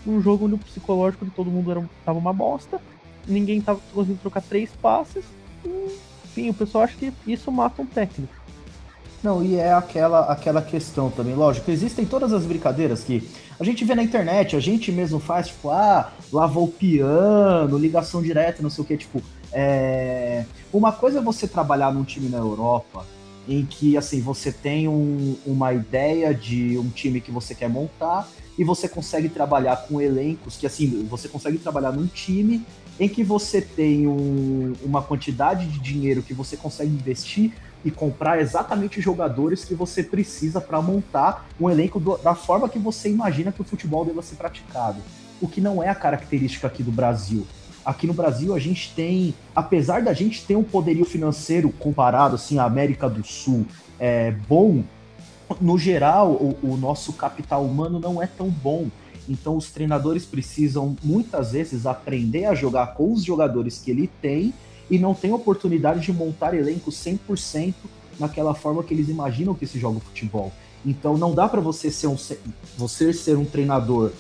num 0.07 0.23
jogo 0.23 0.47
onde 0.47 0.55
o 0.55 0.59
psicológico 0.59 1.25
de 1.25 1.31
todo 1.31 1.51
mundo 1.51 1.71
era, 1.71 1.91
tava 2.05 2.19
uma 2.19 2.33
bosta. 2.33 2.81
Ninguém 3.27 3.61
tava 3.61 3.81
conseguindo 3.93 4.21
trocar 4.21 4.43
três 4.43 4.71
passes. 4.81 5.25
enfim, 6.25 6.49
o 6.49 6.55
pessoal 6.55 6.85
acha 6.85 6.97
que 6.97 7.13
isso 7.27 7.53
mata 7.53 7.83
um 7.83 7.87
técnico. 7.87 8.35
Não, 9.29 9.45
e 9.45 9.57
é 9.57 9.75
aquela, 9.75 10.21
aquela 10.21 10.63
questão 10.63 11.11
também, 11.11 11.35
lógico, 11.35 11.71
existem 11.71 12.07
todas 12.07 12.33
as 12.33 12.47
brincadeiras 12.47 13.05
que 13.05 13.29
a 13.61 13.63
gente 13.63 13.85
vê 13.85 13.95
na 13.95 14.03
internet, 14.03 14.57
a 14.57 14.61
gente 14.61 14.91
mesmo 14.91 15.21
faz, 15.21 15.49
tipo, 15.49 15.69
ah, 15.69 16.11
lavou 16.33 16.65
o 16.65 16.69
piano, 16.69 17.77
ligação 17.77 18.23
direta, 18.23 18.63
não 18.63 18.71
sei 18.71 18.85
o 18.85 18.87
que, 18.87 18.97
tipo, 18.97 19.23
é... 19.53 20.47
uma 20.73 20.93
coisa 20.93 21.19
é 21.19 21.23
você 21.23 21.47
trabalhar 21.47 21.93
num 21.93 22.05
time 22.05 22.31
na 22.31 22.39
Europa, 22.39 23.05
em 23.47 23.67
que, 23.67 23.99
assim, 23.99 24.23
você 24.23 24.51
tem 24.51 24.89
um, 24.89 25.37
uma 25.45 25.75
ideia 25.75 26.33
de 26.33 26.79
um 26.79 26.89
time 26.89 27.21
que 27.21 27.31
você 27.31 27.55
quer 27.55 27.69
montar, 27.69 28.27
e 28.59 28.65
você 28.65 28.89
consegue 28.89 29.29
trabalhar 29.29 29.77
com 29.77 30.01
elencos 30.01 30.57
que, 30.57 30.67
assim, 30.67 31.07
você 31.07 31.29
consegue 31.29 31.59
trabalhar 31.59 31.93
num 31.93 32.07
time 32.07 32.65
em 32.99 33.07
que 33.07 33.23
você 33.23 33.61
tem 33.61 34.09
um, 34.09 34.73
uma 34.83 35.03
quantidade 35.03 35.67
de 35.67 35.79
dinheiro 35.81 36.23
que 36.23 36.33
você 36.33 36.57
consegue 36.57 36.91
investir 36.91 37.53
e 37.85 37.91
comprar 37.91 38.41
exatamente 38.41 38.99
os 38.99 39.05
jogadores 39.05 39.65
que 39.65 39.75
você 39.75 40.03
precisa 40.03 40.61
para 40.61 40.81
montar 40.83 41.49
um 41.61 41.71
elenco 41.71 42.01
do, 42.01 42.17
da 42.19 42.35
forma 42.35 42.69
que 42.69 42.79
você 42.79 43.11
imagina 43.11 43.53
que 43.53 43.61
o 43.61 43.65
futebol 43.65 44.05
deva 44.05 44.23
ser 44.23 44.37
praticado. 44.37 45.01
O 45.41 45.49
que 45.49 45.61
não 45.61 45.83
é 45.83 45.89
a 45.89 45.95
característica 45.95 46.67
aqui 46.67 46.83
do 46.83 46.91
Brasil. 46.91 47.47
Aqui 47.85 48.07
no 48.07 48.13
Brasil 48.13 48.55
a 48.55 48.59
gente 48.59 48.93
tem, 48.95 49.35
apesar 49.55 50.03
da 50.03 50.13
gente 50.13 50.45
ter 50.45 50.57
um 50.57 50.65
poderio 50.65 51.05
financeiro 51.05 51.71
comparado 51.71 52.35
assim 52.35 52.59
à 52.59 52.65
América 52.65 53.09
do 53.09 53.25
Sul 53.25 53.65
é, 53.99 54.33
bom, 54.49 54.83
no 55.61 55.79
geral 55.79 56.33
o, 56.33 56.59
o 56.63 56.77
nosso 56.77 57.13
capital 57.13 57.65
humano 57.65 57.99
não 57.99 58.23
é 58.23 58.27
tão 58.27 58.51
bom. 58.51 58.89
Então 59.29 59.57
os 59.57 59.71
treinadores 59.71 60.25
precisam 60.25 60.97
muitas 61.03 61.53
vezes 61.53 61.87
aprender 61.87 62.47
a 62.47 62.55
jogar 62.55 62.89
com 62.95 63.13
os 63.13 63.23
jogadores 63.25 63.79
que 63.79 63.91
ele 63.91 64.11
tem 64.21 64.53
e 64.91 64.99
não 64.99 65.15
tem 65.15 65.33
oportunidade 65.33 66.01
de 66.01 66.13
montar 66.13 66.55
elenco 66.55 66.91
100% 66.91 67.75
naquela 68.19 68.55
forma 68.55 68.83
que 68.83 68.93
eles 68.93 69.09
imaginam 69.09 69.55
que 69.55 69.67
se 69.67 69.79
joga 69.79 69.99
o 69.99 70.01
futebol. 70.01 70.53
Então 70.85 71.17
não 71.17 71.35
dá 71.35 71.49
para 71.49 71.61
você 71.61 71.91
ser 71.91 72.07
um 72.07 72.17
você 72.77 73.13
ser 73.13 73.37
um 73.37 73.45
treinador 73.45 74.13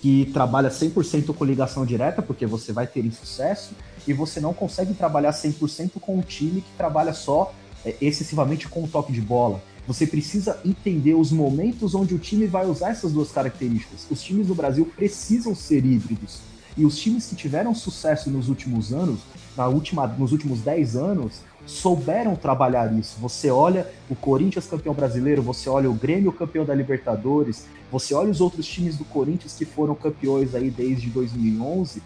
que 0.00 0.28
trabalha 0.32 0.68
100% 0.68 1.32
com 1.32 1.44
ligação 1.44 1.86
direta, 1.86 2.20
porque 2.20 2.44
você 2.44 2.72
vai 2.72 2.88
ter 2.88 3.06
insucesso, 3.06 3.72
e 4.06 4.12
você 4.12 4.40
não 4.40 4.52
consegue 4.52 4.94
trabalhar 4.94 5.30
100% 5.30 5.92
com 6.00 6.16
um 6.16 6.20
time 6.20 6.60
que 6.60 6.76
trabalha 6.76 7.12
só 7.12 7.54
é, 7.84 7.94
excessivamente 8.00 8.68
com 8.68 8.82
o 8.82 8.88
toque 8.88 9.12
de 9.12 9.20
bola. 9.20 9.62
Você 9.86 10.04
precisa 10.04 10.60
entender 10.64 11.14
os 11.14 11.30
momentos 11.30 11.94
onde 11.94 12.14
o 12.14 12.18
time 12.18 12.46
vai 12.46 12.66
usar 12.66 12.90
essas 12.90 13.12
duas 13.12 13.30
características. 13.30 14.06
Os 14.10 14.20
times 14.22 14.48
do 14.48 14.56
Brasil 14.56 14.90
precisam 14.96 15.54
ser 15.54 15.84
híbridos. 15.84 16.40
E 16.76 16.84
os 16.84 16.98
times 16.98 17.26
que 17.26 17.36
tiveram 17.36 17.74
sucesso 17.74 18.30
nos 18.30 18.48
últimos 18.48 18.92
anos 18.92 19.20
na 19.56 19.66
última, 19.66 20.06
nos 20.06 20.32
últimos 20.32 20.60
10 20.60 20.96
anos 20.96 21.40
souberam 21.66 22.34
trabalhar 22.34 22.92
isso. 22.98 23.16
Você 23.20 23.50
olha 23.50 23.86
o 24.10 24.14
Corinthians 24.14 24.66
campeão 24.66 24.94
brasileiro, 24.94 25.42
você 25.42 25.68
olha 25.68 25.90
o 25.90 25.94
Grêmio 25.94 26.32
campeão 26.32 26.64
da 26.64 26.74
Libertadores, 26.74 27.66
você 27.90 28.14
olha 28.14 28.30
os 28.30 28.40
outros 28.40 28.66
times 28.66 28.96
do 28.96 29.04
Corinthians 29.04 29.54
que 29.54 29.64
foram 29.64 29.94
campeões 29.94 30.54
aí 30.54 30.70
desde 30.70 31.08
2011, 31.10 32.02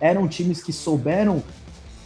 eram 0.00 0.28
times 0.28 0.62
que 0.62 0.72
souberam 0.72 1.42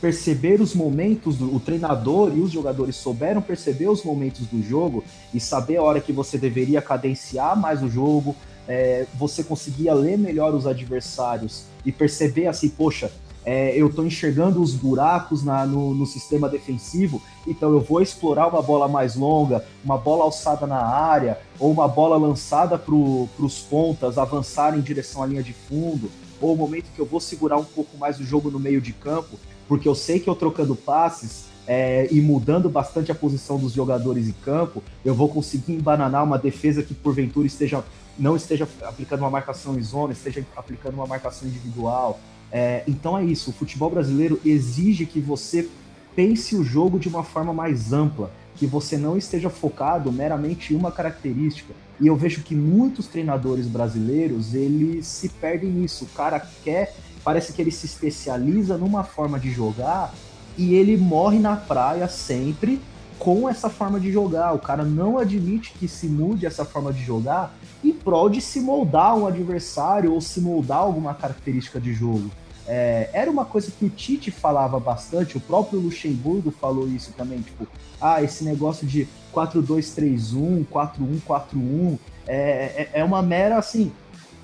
perceber 0.00 0.60
os 0.60 0.74
momentos 0.74 1.36
do 1.36 1.54
o 1.54 1.60
treinador 1.60 2.32
e 2.34 2.40
os 2.40 2.50
jogadores 2.50 2.96
souberam 2.96 3.42
perceber 3.42 3.88
os 3.88 4.02
momentos 4.02 4.46
do 4.46 4.62
jogo 4.62 5.04
e 5.34 5.38
saber 5.38 5.76
a 5.76 5.82
hora 5.82 6.00
que 6.00 6.12
você 6.12 6.38
deveria 6.38 6.80
cadenciar 6.80 7.58
mais 7.58 7.82
o 7.82 7.88
jogo, 7.88 8.34
é, 8.68 9.06
você 9.14 9.42
conseguia 9.42 9.92
ler 9.94 10.16
melhor 10.18 10.54
os 10.54 10.66
adversários 10.66 11.64
e 11.84 11.90
perceber 11.90 12.46
assim, 12.46 12.68
poxa, 12.68 13.10
é, 13.44 13.74
eu 13.74 13.86
estou 13.86 14.06
enxergando 14.06 14.60
os 14.60 14.74
buracos 14.74 15.42
na, 15.42 15.64
no, 15.64 15.94
no, 15.94 16.04
sistema 16.04 16.48
defensivo, 16.48 17.22
então 17.46 17.72
eu 17.72 17.80
vou 17.80 18.02
explorar 18.02 18.48
uma 18.48 18.60
bola 18.60 18.86
mais 18.86 19.16
longa, 19.16 19.64
uma 19.82 19.96
bola 19.96 20.24
alçada 20.24 20.66
na 20.66 20.84
área, 20.84 21.38
ou 21.58 21.70
uma 21.70 21.88
bola 21.88 22.16
lançada 22.18 22.78
para 22.78 22.94
os 22.94 23.58
pontas 23.60 24.18
avançar 24.18 24.76
em 24.76 24.80
direção 24.82 25.22
à 25.22 25.26
linha 25.26 25.42
de 25.42 25.54
fundo, 25.54 26.10
ou 26.40 26.52
o 26.52 26.56
momento 26.56 26.92
que 26.94 27.00
eu 27.00 27.06
vou 27.06 27.20
segurar 27.20 27.56
um 27.56 27.64
pouco 27.64 27.96
mais 27.96 28.20
o 28.20 28.24
jogo 28.24 28.50
no 28.50 28.58
meio 28.58 28.80
de 28.80 28.92
campo, 28.92 29.38
porque 29.66 29.88
eu 29.88 29.94
sei 29.94 30.20
que 30.20 30.28
eu 30.28 30.34
trocando 30.34 30.76
passes 30.76 31.44
é, 31.66 32.08
e 32.10 32.20
mudando 32.20 32.68
bastante 32.68 33.12
a 33.12 33.14
posição 33.14 33.58
dos 33.58 33.72
jogadores 33.72 34.28
em 34.28 34.34
campo, 34.44 34.82
eu 35.04 35.14
vou 35.14 35.28
conseguir 35.28 35.72
embananar 35.72 36.24
uma 36.24 36.38
defesa 36.38 36.82
que 36.82 36.92
porventura 36.92 37.46
esteja 37.46 37.84
não 38.18 38.36
esteja 38.36 38.68
aplicando 38.82 39.20
uma 39.20 39.30
marcação 39.30 39.78
em 39.78 39.82
zona, 39.82 40.12
esteja 40.12 40.44
aplicando 40.56 40.94
uma 40.94 41.06
marcação 41.06 41.48
individual, 41.48 42.20
é, 42.52 42.82
então 42.86 43.16
é 43.16 43.24
isso, 43.24 43.50
o 43.50 43.52
futebol 43.52 43.90
brasileiro 43.90 44.40
exige 44.44 45.06
que 45.06 45.20
você 45.20 45.68
pense 46.16 46.56
o 46.56 46.64
jogo 46.64 46.98
de 46.98 47.08
uma 47.08 47.22
forma 47.22 47.52
mais 47.52 47.92
ampla, 47.92 48.32
que 48.56 48.66
você 48.66 48.96
não 48.98 49.16
esteja 49.16 49.48
focado 49.48 50.12
meramente 50.12 50.74
em 50.74 50.76
uma 50.76 50.90
característica. 50.90 51.72
E 52.00 52.06
eu 52.06 52.16
vejo 52.16 52.42
que 52.42 52.54
muitos 52.54 53.06
treinadores 53.06 53.66
brasileiros, 53.66 54.54
eles 54.54 55.06
se 55.06 55.28
perdem 55.28 55.70
nisso. 55.70 56.04
O 56.04 56.08
cara 56.08 56.40
quer, 56.64 56.94
parece 57.22 57.52
que 57.52 57.62
ele 57.62 57.70
se 57.70 57.86
especializa 57.86 58.76
numa 58.76 59.04
forma 59.04 59.38
de 59.38 59.50
jogar 59.50 60.12
e 60.58 60.74
ele 60.74 60.96
morre 60.96 61.38
na 61.38 61.56
praia 61.56 62.08
sempre 62.08 62.80
com 63.20 63.48
essa 63.48 63.68
forma 63.68 64.00
de 64.00 64.11
jogar. 64.11 64.52
O 64.54 64.59
cara 64.59 64.83
não 64.83 65.18
admite 65.18 65.72
que 65.78 65.87
se 65.87 66.09
mude 66.09 66.46
essa 66.46 66.64
forma 66.64 66.92
de 66.92 67.04
jogar 67.04 67.54
em 67.85 67.92
prol 67.92 68.28
de 68.28 68.40
se 68.40 68.61
moldar 68.61 69.16
um 69.16 69.26
adversário 69.26 70.12
ou 70.12 70.20
se 70.20 70.40
moldar 70.40 70.78
alguma 70.78 71.14
característica 71.14 71.78
de 71.78 71.92
jogo. 71.92 72.30
É, 72.66 73.11
era 73.12 73.30
uma 73.30 73.44
coisa 73.44 73.70
que 73.70 73.85
o 73.85 73.90
Tite 73.90 74.30
falava 74.30 74.78
bastante, 74.80 75.37
o 75.37 75.40
próprio 75.40 75.80
Luxemburgo 75.80 76.50
falou 76.50 76.88
isso 76.88 77.12
também, 77.16 77.40
tipo, 77.40 77.66
ah, 78.00 78.22
esse 78.22 78.44
negócio 78.44 78.87
de 78.87 79.09
4-2-3-1, 79.35 80.66
4-1-4-1, 80.66 81.98
é, 82.28 82.37
é, 82.37 82.90
é 83.00 83.04
uma 83.04 83.22
mera, 83.22 83.59
assim, 83.59 83.90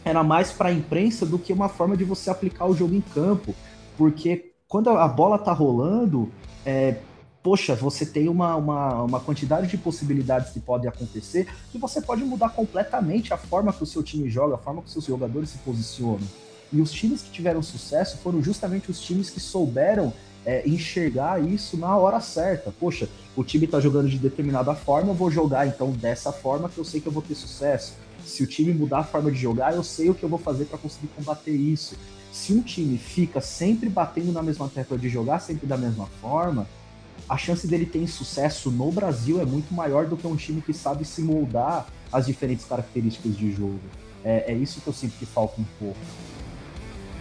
era 0.04 0.24
mais 0.24 0.50
para 0.50 0.70
a 0.70 0.72
imprensa 0.72 1.24
do 1.24 1.38
que 1.38 1.52
uma 1.52 1.68
forma 1.68 1.96
de 1.96 2.04
você 2.04 2.28
aplicar 2.28 2.66
o 2.66 2.74
jogo 2.74 2.94
em 2.94 3.00
campo, 3.00 3.54
porque 3.96 4.52
quando 4.66 4.90
a 4.90 5.06
bola 5.06 5.38
tá 5.38 5.52
rolando, 5.52 6.28
é, 6.64 6.96
poxa, 7.46 7.76
você 7.76 8.04
tem 8.04 8.28
uma, 8.28 8.56
uma, 8.56 9.02
uma 9.04 9.20
quantidade 9.20 9.68
de 9.68 9.78
possibilidades 9.78 10.50
que 10.50 10.58
podem 10.58 10.88
acontecer 10.88 11.46
que 11.70 11.78
você 11.78 12.02
pode 12.02 12.24
mudar 12.24 12.48
completamente 12.48 13.32
a 13.32 13.36
forma 13.36 13.72
que 13.72 13.84
o 13.84 13.86
seu 13.86 14.02
time 14.02 14.28
joga, 14.28 14.56
a 14.56 14.58
forma 14.58 14.82
que 14.82 14.88
os 14.88 14.92
seus 14.92 15.04
jogadores 15.04 15.50
se 15.50 15.58
posicionam. 15.58 16.26
E 16.72 16.80
os 16.80 16.90
times 16.90 17.22
que 17.22 17.30
tiveram 17.30 17.62
sucesso 17.62 18.16
foram 18.16 18.42
justamente 18.42 18.90
os 18.90 19.00
times 19.00 19.30
que 19.30 19.38
souberam 19.38 20.12
é, 20.44 20.68
enxergar 20.68 21.40
isso 21.40 21.76
na 21.76 21.96
hora 21.96 22.18
certa. 22.18 22.74
Poxa, 22.80 23.08
o 23.36 23.44
time 23.44 23.66
está 23.66 23.78
jogando 23.78 24.08
de 24.08 24.18
determinada 24.18 24.74
forma, 24.74 25.10
eu 25.10 25.14
vou 25.14 25.30
jogar 25.30 25.68
então 25.68 25.92
dessa 25.92 26.32
forma 26.32 26.68
que 26.68 26.78
eu 26.78 26.84
sei 26.84 27.00
que 27.00 27.06
eu 27.06 27.12
vou 27.12 27.22
ter 27.22 27.36
sucesso. 27.36 27.94
Se 28.24 28.42
o 28.42 28.46
time 28.48 28.74
mudar 28.74 28.98
a 28.98 29.04
forma 29.04 29.30
de 29.30 29.38
jogar, 29.38 29.72
eu 29.72 29.84
sei 29.84 30.10
o 30.10 30.14
que 30.16 30.24
eu 30.24 30.28
vou 30.28 30.40
fazer 30.40 30.64
para 30.64 30.78
conseguir 30.78 31.06
combater 31.14 31.52
isso. 31.52 31.94
Se 32.32 32.52
um 32.52 32.60
time 32.60 32.98
fica 32.98 33.40
sempre 33.40 33.88
batendo 33.88 34.32
na 34.32 34.42
mesma 34.42 34.68
tecla 34.68 34.98
de 34.98 35.08
jogar 35.08 35.38
sempre 35.38 35.64
da 35.64 35.76
mesma 35.76 36.06
forma, 36.20 36.66
a 37.28 37.36
chance 37.36 37.66
dele 37.66 37.86
ter 37.86 38.06
sucesso 38.06 38.70
no 38.70 38.90
Brasil 38.90 39.40
é 39.40 39.44
muito 39.44 39.74
maior 39.74 40.06
do 40.06 40.16
que 40.16 40.26
um 40.26 40.36
time 40.36 40.60
que 40.60 40.72
sabe 40.72 41.04
se 41.04 41.22
moldar 41.22 41.86
às 42.12 42.26
diferentes 42.26 42.64
características 42.64 43.36
de 43.36 43.52
jogo. 43.52 43.80
É, 44.24 44.52
é 44.52 44.54
isso 44.54 44.80
que 44.80 44.86
eu 44.86 44.92
sinto 44.92 45.16
que 45.18 45.26
falta 45.26 45.60
um 45.60 45.64
pouco. 45.78 45.98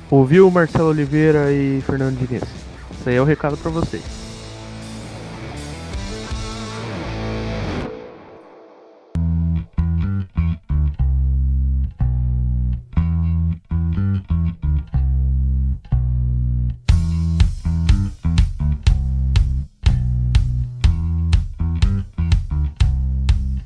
Ouviu 0.10 0.50
Marcelo 0.52 0.89
Oliveira 0.89 1.52
e 1.52 1.82
Fernando 1.82 2.18
Diniz? 2.18 2.44
Isso 2.91 3.10
aí 3.10 3.15
é 3.15 3.22
o 3.22 3.26
recado 3.26 3.58
para 3.58 3.72
vocês. 3.72 4.25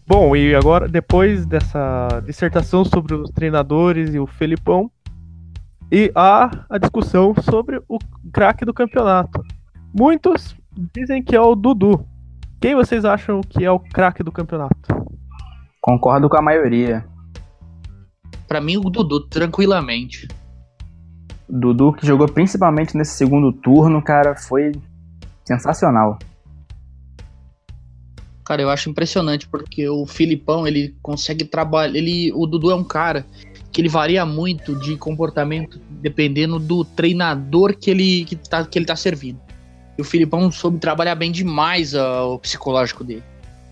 Bom, 0.10 0.36
e 0.36 0.56
agora, 0.56 0.88
depois 0.88 1.45
dessa 1.45 2.08
dissertação 2.26 2.84
sobre 2.84 3.13
os 3.13 3.30
treinadores 3.30 4.12
e 4.12 4.17
o 4.17 4.26
Felipão, 4.26 4.89
e 5.91 6.12
há 6.15 6.65
a 6.67 6.80
discussão 6.80 7.36
sobre 7.43 7.80
o 7.88 8.00
craque 8.34 8.65
do 8.65 8.74
campeonato. 8.74 9.43
Muitos 9.93 10.56
dizem 10.95 11.22
que 11.22 11.36
é 11.36 11.39
o 11.39 11.54
Dudu. 11.54 12.04
Quem 12.60 12.74
vocês 12.74 13.06
acham 13.06 13.39
que 13.41 13.63
é 13.63 13.69
o 13.69 13.80
craque 13.80 14.24
do 14.24 14.32
campeonato? 14.32 14.76
Concordo 15.80 16.28
com 16.28 16.38
a 16.38 16.41
maioria. 16.41 17.06
Para 18.48 18.60
mim, 18.60 18.78
o 18.78 18.89
Dudu, 18.89 19.28
tranquilamente. 19.28 20.28
Dudu, 21.48 21.93
que 21.93 22.08
jogou 22.08 22.28
principalmente 22.28 22.98
nesse 22.98 23.15
segundo 23.15 23.54
turno, 23.54 24.02
cara, 24.02 24.36
foi 24.36 24.72
sensacional. 25.45 26.17
Cara, 28.49 28.63
eu 28.63 28.69
acho 28.71 28.89
impressionante 28.89 29.47
porque 29.47 29.88
o 29.88 30.07
Filipão, 30.07 30.65
ele 30.67 30.95
consegue 31.03 31.45
trabalhar, 31.45 31.95
ele, 31.95 32.33
o 32.33 32.47
Dudu 32.47 32.71
é 32.71 32.75
um 32.75 32.83
cara 32.83 33.23
que 33.71 33.79
ele 33.79 33.88
varia 33.88 34.25
muito 34.25 34.75
de 34.79 34.97
comportamento 34.97 35.79
dependendo 36.01 36.57
do 36.57 36.83
treinador 36.83 37.77
que 37.77 37.91
ele 37.91 38.25
que 38.25 38.35
tá, 38.35 38.65
que 38.65 38.79
ele 38.79 38.88
tá 38.88 38.95
servindo. 38.95 39.39
E 39.95 40.01
o 40.01 40.03
Filipão 40.03 40.51
soube 40.51 40.79
trabalhar 40.79 41.13
bem 41.13 41.31
demais 41.31 41.93
uh, 41.93 42.33
o 42.33 42.39
psicológico 42.39 43.03
dele. 43.03 43.21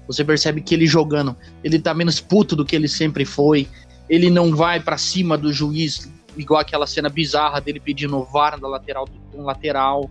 Você 0.06 0.24
percebe 0.24 0.62
que 0.62 0.76
ele 0.76 0.86
jogando, 0.86 1.36
ele 1.64 1.80
tá 1.80 1.92
menos 1.96 2.20
puto 2.20 2.56
do 2.56 2.64
que 2.64 2.76
ele 2.76 2.88
sempre 2.88 3.26
foi. 3.26 3.68
Ele 4.08 4.30
não 4.30 4.56
vai 4.56 4.80
para 4.80 4.96
cima 4.96 5.36
do 5.36 5.52
juiz, 5.52 6.08
igual 6.38 6.62
aquela 6.62 6.86
cena 6.86 7.10
bizarra 7.10 7.60
dele 7.60 7.80
pedindo 7.80 8.24
VAR 8.26 8.60
da 8.60 8.68
lateral 8.68 9.10
um 9.34 9.42
lateral. 9.42 10.08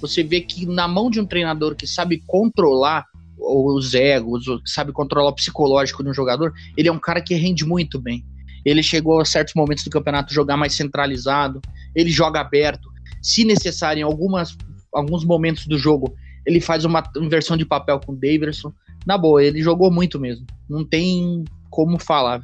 Você 0.00 0.22
vê 0.22 0.42
que 0.42 0.64
na 0.64 0.86
mão 0.86 1.10
de 1.10 1.18
um 1.18 1.26
treinador 1.26 1.74
que 1.74 1.88
sabe 1.88 2.22
controlar 2.24 3.04
os 3.46 3.94
egos, 3.94 4.44
sabe 4.64 4.92
controlar 4.92 5.30
o 5.30 5.34
psicológico 5.34 6.02
de 6.02 6.10
um 6.10 6.14
jogador, 6.14 6.52
ele 6.76 6.88
é 6.88 6.92
um 6.92 6.98
cara 6.98 7.20
que 7.20 7.34
rende 7.34 7.64
muito 7.64 7.98
bem. 7.98 8.24
Ele 8.64 8.82
chegou 8.82 9.20
a 9.20 9.24
certos 9.24 9.54
momentos 9.54 9.84
do 9.84 9.90
campeonato 9.90 10.34
jogar 10.34 10.56
mais 10.56 10.74
centralizado, 10.74 11.60
ele 11.94 12.10
joga 12.10 12.40
aberto. 12.40 12.88
Se 13.22 13.44
necessário, 13.44 14.00
em 14.00 14.02
algumas, 14.02 14.56
alguns 14.92 15.24
momentos 15.24 15.66
do 15.66 15.78
jogo, 15.78 16.14
ele 16.44 16.60
faz 16.60 16.84
uma 16.84 17.02
inversão 17.16 17.56
de 17.56 17.64
papel 17.64 18.00
com 18.00 18.12
o 18.12 18.16
Davidson. 18.16 18.72
Na 19.06 19.16
boa, 19.16 19.42
ele 19.42 19.62
jogou 19.62 19.90
muito 19.90 20.18
mesmo. 20.18 20.44
Não 20.68 20.84
tem 20.84 21.44
como 21.70 21.98
falar. 21.98 22.42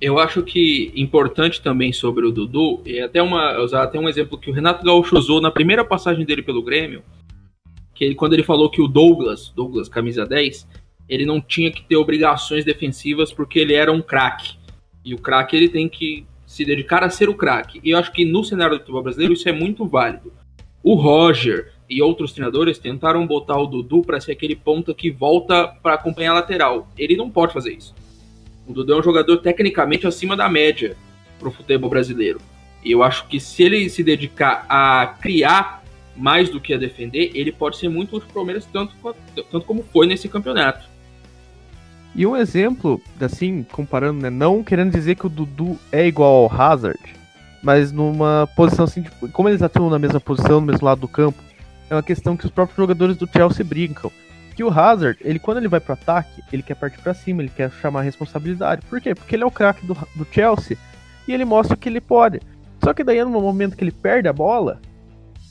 Eu 0.00 0.18
acho 0.18 0.42
que 0.42 0.92
importante 0.96 1.62
também 1.62 1.92
sobre 1.92 2.26
o 2.26 2.32
Dudu, 2.32 2.82
e 2.84 3.00
até 3.00 3.22
uma, 3.22 3.60
usar 3.60 3.84
até 3.84 4.00
um 4.00 4.08
exemplo 4.08 4.36
que 4.36 4.50
o 4.50 4.52
Renato 4.52 4.84
Gaúcho 4.84 5.16
usou 5.16 5.40
na 5.40 5.50
primeira 5.50 5.84
passagem 5.84 6.24
dele 6.24 6.42
pelo 6.42 6.60
Grêmio, 6.60 7.04
que 7.94 8.04
ele, 8.04 8.14
quando 8.14 8.34
ele 8.34 8.42
falou 8.42 8.70
que 8.70 8.80
o 8.80 8.88
Douglas, 8.88 9.52
Douglas 9.54 9.88
camisa 9.88 10.24
10, 10.26 10.66
ele 11.08 11.26
não 11.26 11.40
tinha 11.40 11.70
que 11.70 11.82
ter 11.82 11.96
obrigações 11.96 12.64
defensivas 12.64 13.32
porque 13.32 13.58
ele 13.58 13.74
era 13.74 13.92
um 13.92 14.00
craque. 14.00 14.56
E 15.04 15.14
o 15.14 15.18
craque 15.18 15.56
ele 15.56 15.68
tem 15.68 15.88
que 15.88 16.24
se 16.46 16.64
dedicar 16.64 17.02
a 17.02 17.10
ser 17.10 17.28
o 17.28 17.34
craque. 17.34 17.80
E 17.82 17.90
eu 17.90 17.98
acho 17.98 18.12
que 18.12 18.24
no 18.24 18.44
cenário 18.44 18.76
do 18.76 18.80
futebol 18.80 19.02
brasileiro 19.02 19.32
isso 19.32 19.48
é 19.48 19.52
muito 19.52 19.86
válido. 19.86 20.32
O 20.82 20.94
Roger 20.94 21.72
e 21.88 22.02
outros 22.02 22.32
treinadores 22.32 22.78
tentaram 22.78 23.26
botar 23.26 23.58
o 23.58 23.66
Dudu 23.66 24.02
para 24.02 24.20
ser 24.20 24.32
aquele 24.32 24.56
ponta 24.56 24.94
que 24.94 25.10
volta 25.10 25.68
para 25.82 25.94
acompanhar 25.94 26.32
a 26.32 26.36
lateral. 26.36 26.88
Ele 26.96 27.16
não 27.16 27.30
pode 27.30 27.52
fazer 27.52 27.74
isso. 27.74 27.94
O 28.66 28.72
Dudu 28.72 28.94
é 28.94 28.98
um 28.98 29.02
jogador 29.02 29.38
tecnicamente 29.38 30.06
acima 30.06 30.36
da 30.36 30.48
média 30.48 30.96
para 31.38 31.48
o 31.48 31.52
futebol 31.52 31.90
brasileiro. 31.90 32.40
E 32.84 32.90
eu 32.90 33.02
acho 33.02 33.26
que 33.28 33.38
se 33.38 33.62
ele 33.62 33.88
se 33.88 34.02
dedicar 34.02 34.64
a 34.68 35.06
criar 35.20 35.81
mais 36.16 36.50
do 36.50 36.60
que 36.60 36.74
a 36.74 36.78
defender, 36.78 37.30
ele 37.34 37.52
pode 37.52 37.76
ser 37.76 37.88
muito 37.88 38.16
o 38.16 38.20
Palmeiras, 38.20 38.66
tanto, 38.72 38.94
tanto 39.50 39.66
como 39.66 39.82
foi 39.82 40.06
nesse 40.06 40.28
campeonato. 40.28 40.90
E 42.14 42.26
um 42.26 42.36
exemplo, 42.36 43.00
assim, 43.20 43.62
comparando, 43.72 44.20
né, 44.20 44.30
não 44.30 44.62
querendo 44.62 44.92
dizer 44.92 45.14
que 45.14 45.26
o 45.26 45.30
Dudu 45.30 45.78
é 45.90 46.06
igual 46.06 46.44
ao 46.44 46.60
Hazard, 46.60 47.00
mas 47.62 47.90
numa 47.90 48.46
posição 48.54 48.84
assim, 48.84 49.02
tipo, 49.02 49.28
como 49.30 49.48
eles 49.48 49.62
atuam 49.62 49.88
na 49.88 49.98
mesma 49.98 50.20
posição, 50.20 50.60
no 50.60 50.66
mesmo 50.66 50.84
lado 50.84 51.00
do 51.00 51.08
campo, 51.08 51.42
é 51.88 51.94
uma 51.94 52.02
questão 52.02 52.36
que 52.36 52.44
os 52.44 52.50
próprios 52.50 52.76
jogadores 52.76 53.16
do 53.16 53.26
Chelsea 53.26 53.64
brincam. 53.64 54.10
Que 54.54 54.62
o 54.62 54.68
Hazard, 54.68 55.18
ele 55.22 55.38
quando 55.38 55.58
ele 55.58 55.68
vai 55.68 55.80
pro 55.80 55.94
ataque, 55.94 56.42
ele 56.52 56.62
quer 56.62 56.74
partir 56.74 56.98
para 56.98 57.14
cima, 57.14 57.40
ele 57.40 57.52
quer 57.54 57.70
chamar 57.70 58.00
a 58.00 58.02
responsabilidade. 58.02 58.82
Por 58.86 59.00
quê? 59.00 59.14
Porque 59.14 59.34
ele 59.34 59.44
é 59.44 59.46
o 59.46 59.50
craque 59.50 59.86
do, 59.86 59.94
do 60.14 60.26
Chelsea 60.30 60.76
e 61.26 61.32
ele 61.32 61.44
mostra 61.44 61.76
que 61.76 61.88
ele 61.88 62.00
pode. 62.00 62.40
Só 62.82 62.92
que 62.92 63.04
daí 63.04 63.22
no 63.24 63.30
momento 63.30 63.76
que 63.76 63.84
ele 63.84 63.92
perde 63.92 64.28
a 64.28 64.32
bola, 64.32 64.80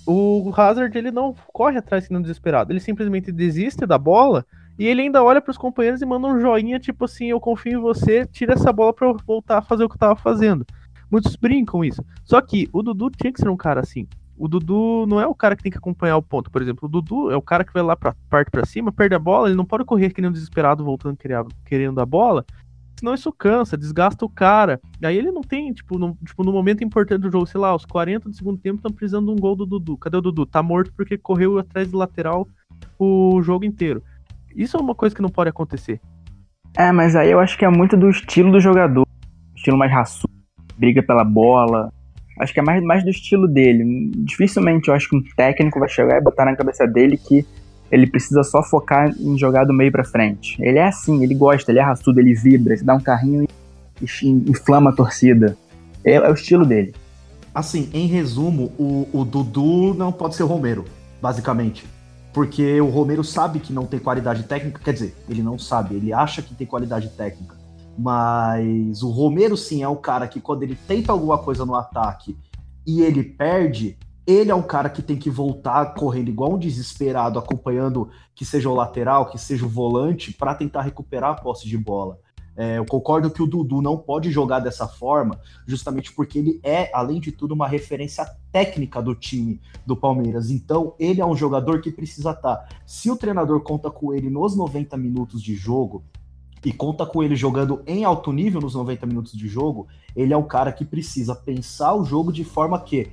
o 0.06 0.52
Hazard 0.56 0.98
ele 0.98 1.12
não 1.12 1.36
corre 1.54 1.78
atrás 1.78 2.06
sendo 2.06 2.22
desesperado, 2.22 2.72
ele 2.72 2.80
simplesmente 2.80 3.32
desiste 3.32 3.86
da 3.86 3.98
bola 3.98 4.46
e 4.78 4.86
ele 4.86 5.02
ainda 5.02 5.24
olha 5.24 5.42
para 5.42 5.52
os 5.52 5.58
companheiros 5.58 6.02
e 6.02 6.06
manda 6.06 6.28
um 6.28 6.40
joinha 6.40 6.80
tipo 6.80 7.06
assim, 7.06 7.28
eu 7.28 7.40
confio 7.40 7.80
em 7.80 7.82
você, 7.82 8.26
tira 8.26 8.54
essa 8.54 8.72
bola 8.74 8.94
para 8.94 9.08
eu 9.08 9.18
voltar 9.26 9.60
a 9.60 9.62
fazer 9.62 9.84
o 9.84 9.90
que 9.90 9.96
eu 9.96 10.00
tava 10.00 10.16
fazendo. 10.16 10.66
Muitos 11.10 11.36
brincam 11.36 11.84
isso. 11.84 12.04
Só 12.24 12.40
que 12.42 12.70
o 12.72 12.82
Dudu 12.82 13.10
tinha 13.10 13.34
que 13.34 13.42
ser 13.42 13.50
um 13.50 13.58
cara 13.58 13.82
assim. 13.82 14.08
O 14.38 14.48
Dudu 14.48 15.06
não 15.08 15.20
é 15.20 15.28
o 15.28 15.36
cara 15.36 15.56
que 15.56 15.62
tem 15.62 15.72
que 15.72 15.78
acompanhar 15.78 16.18
o 16.18 16.22
ponto, 16.22 16.50
por 16.50 16.62
exemplo. 16.62 16.88
O 16.88 16.90
Dudu 16.90 17.30
é 17.30 17.36
o 17.36 17.42
cara 17.42 17.66
que 17.66 17.74
vai 17.74 17.84
lá 17.84 17.96
pra 17.96 18.16
parte 18.30 18.50
para 18.50 18.66
cima, 18.66 18.92
perde 18.92 19.14
a 19.14 19.20
bola, 19.20 19.48
ele 19.48 19.58
não 19.58 19.66
pode 19.66 19.84
correr 19.84 20.12
que 20.12 20.22
nem 20.22 20.30
um 20.30 20.34
desesperado 20.34 20.84
voltando 20.84 21.18
querendo 21.66 22.00
a 22.00 22.06
bola 22.06 22.46
senão 23.02 23.16
isso 23.16 23.34
cansa, 23.34 23.76
desgasta 23.76 24.24
o 24.24 24.30
cara. 24.30 24.80
Aí 25.04 25.18
ele 25.18 25.32
não 25.32 25.42
tem, 25.42 25.74
tipo 25.74 25.98
no, 25.98 26.16
tipo, 26.24 26.44
no 26.44 26.52
momento 26.52 26.84
importante 26.84 27.22
do 27.22 27.32
jogo, 27.32 27.48
sei 27.48 27.60
lá, 27.60 27.76
os 27.76 27.84
40 27.84 28.30
do 28.30 28.36
segundo 28.36 28.60
tempo 28.60 28.78
estão 28.78 28.92
precisando 28.92 29.26
de 29.26 29.32
um 29.32 29.36
gol 29.36 29.56
do 29.56 29.66
Dudu. 29.66 29.98
Cadê 29.98 30.18
o 30.18 30.22
Dudu? 30.22 30.46
Tá 30.46 30.62
morto 30.62 30.94
porque 30.96 31.18
correu 31.18 31.58
atrás 31.58 31.90
do 31.90 31.98
lateral 31.98 32.48
o 33.00 33.42
jogo 33.42 33.66
inteiro. 33.66 34.04
Isso 34.56 34.78
é 34.78 34.80
uma 34.80 34.94
coisa 34.94 35.16
que 35.16 35.22
não 35.22 35.30
pode 35.30 35.50
acontecer. 35.50 36.00
É, 36.78 36.92
mas 36.92 37.16
aí 37.16 37.32
eu 37.32 37.40
acho 37.40 37.58
que 37.58 37.66
é 37.66 37.70
muito 37.70 37.98
do 37.98 38.08
estilo 38.08 38.52
do 38.52 38.60
jogador. 38.60 39.06
Estilo 39.56 39.78
mais 39.78 39.92
raçudo, 39.92 40.32
briga 40.78 41.02
pela 41.02 41.24
bola. 41.24 41.92
Acho 42.40 42.54
que 42.54 42.60
é 42.60 42.64
mais, 42.64 42.84
mais 42.84 43.04
do 43.04 43.10
estilo 43.10 43.48
dele. 43.48 44.12
Dificilmente 44.18 44.90
eu 44.90 44.94
acho 44.94 45.10
que 45.10 45.16
um 45.16 45.24
técnico 45.36 45.80
vai 45.80 45.90
chegar 45.90 46.18
e 46.18 46.22
botar 46.22 46.46
na 46.46 46.56
cabeça 46.56 46.88
dele 46.88 47.18
que 47.18 47.46
ele 47.92 48.08
precisa 48.08 48.44
só 48.44 48.64
focar 48.64 49.14
em 49.20 49.38
jogar 49.38 49.66
do 49.66 49.74
meio 49.74 49.92
para 49.92 50.04
frente. 50.04 50.56
Ele 50.62 50.80
é 50.80 50.88
assim, 50.88 51.24
ele 51.24 51.36
gosta, 51.36 51.72
ele 51.72 51.80
é 51.80 51.84
raçudo, 51.84 52.20
ele 52.20 52.34
vibra, 52.34 52.76
se 52.76 52.84
dá 52.84 52.96
um 52.96 53.02
carrinho 53.02 53.46
e 54.02 54.28
inflama 54.50 54.92
a 54.92 54.94
torcida. 54.94 55.58
É, 56.04 56.14
é, 56.14 56.30
o 56.30 56.34
estilo 56.34 56.66
dele. 56.66 56.96
Assim, 57.54 57.90
em 57.94 58.08
resumo, 58.08 58.72
o, 58.80 59.08
o 59.12 59.26
Dudu 59.26 59.94
não 59.94 60.12
pode 60.12 60.36
ser 60.36 60.44
o 60.44 60.48
Romero, 60.48 60.86
basicamente. 61.22 61.86
Porque 62.34 62.80
o 62.80 62.88
Romero 62.88 63.26
sabe 63.26 63.60
que 63.60 63.74
não 63.74 63.86
tem 63.86 64.00
qualidade 64.00 64.44
técnica, 64.44 64.80
quer 64.82 64.94
dizer, 64.94 65.14
ele 65.28 65.44
não 65.44 65.60
sabe, 65.60 65.96
ele 65.96 66.14
acha 66.14 66.42
que 66.42 66.56
tem 66.56 66.66
qualidade 66.66 67.10
técnica. 67.10 67.58
Mas 67.98 69.04
o 69.04 69.10
Romero 69.10 69.58
sim 69.58 69.84
é 69.84 69.88
o 69.88 69.98
cara 69.98 70.28
que 70.28 70.40
quando 70.40 70.64
ele 70.64 70.78
tenta 70.88 71.12
alguma 71.12 71.38
coisa 71.38 71.66
no 71.66 71.76
ataque 71.76 72.38
e 72.88 73.02
ele 73.02 73.22
perde, 73.22 73.98
ele 74.26 74.52
é 74.52 74.56
um 74.56 74.62
cara 74.62 74.90
que 74.90 75.02
tem 75.02 75.18
que 75.18 75.30
voltar 75.30 75.94
correndo 75.94 76.30
igual 76.30 76.54
um 76.54 76.60
desesperado, 76.60 77.40
acompanhando 77.40 78.10
que 78.36 78.46
seja 78.46 78.70
o 78.70 78.76
lateral, 78.76 79.30
que 79.30 79.38
seja 79.38 79.66
o 79.66 79.70
volante, 79.70 80.34
para 80.34 80.56
tentar 80.56 80.82
recuperar 80.82 81.32
a 81.32 81.36
posse 81.36 81.68
de 81.68 81.78
bola. 81.78 82.20
É, 82.56 82.78
eu 82.78 82.86
concordo 82.86 83.32
que 83.32 83.42
o 83.42 83.48
Dudu 83.48 83.82
não 83.82 83.98
pode 83.98 84.30
jogar 84.30 84.60
dessa 84.60 84.88
forma, 84.88 85.40
justamente 85.66 86.14
porque 86.14 86.38
ele 86.38 86.60
é, 86.64 86.92
além 86.94 87.20
de 87.20 87.32
tudo, 87.32 87.54
uma 87.54 87.68
referência 87.68 88.26
técnica 88.52 89.02
do 89.02 89.16
time 89.16 89.60
do 89.86 89.96
Palmeiras. 89.96 90.52
Então, 90.52 90.94
ele 91.00 91.22
é 91.22 91.26
um 91.26 91.36
jogador 91.36 91.82
que 91.82 91.92
precisa 91.92 92.32
estar. 92.32 92.58
Tá, 92.58 92.70
se 92.86 93.10
o 93.10 93.16
treinador 93.16 93.62
conta 93.62 93.90
com 93.90 94.14
ele 94.14 94.30
nos 94.30 94.56
90 94.56 94.98
minutos 94.98 95.42
de 95.42 95.56
jogo, 95.56 96.04
e 96.64 96.72
conta 96.72 97.06
com 97.06 97.24
ele 97.24 97.36
jogando 97.36 97.82
em 97.88 98.06
alto 98.06 98.32
nível 98.32 98.62
nos 98.62 98.76
90 98.76 99.06
minutos 99.06 99.34
de 99.34 99.48
jogo, 99.48 99.88
ele 100.16 100.34
é 100.34 100.38
um 100.38 100.44
cara 100.44 100.72
que 100.72 100.86
precisa 100.86 101.34
pensar 101.34 101.96
o 101.96 102.06
jogo 102.06 102.32
de 102.32 102.44
forma 102.44 102.80
que 102.80 103.10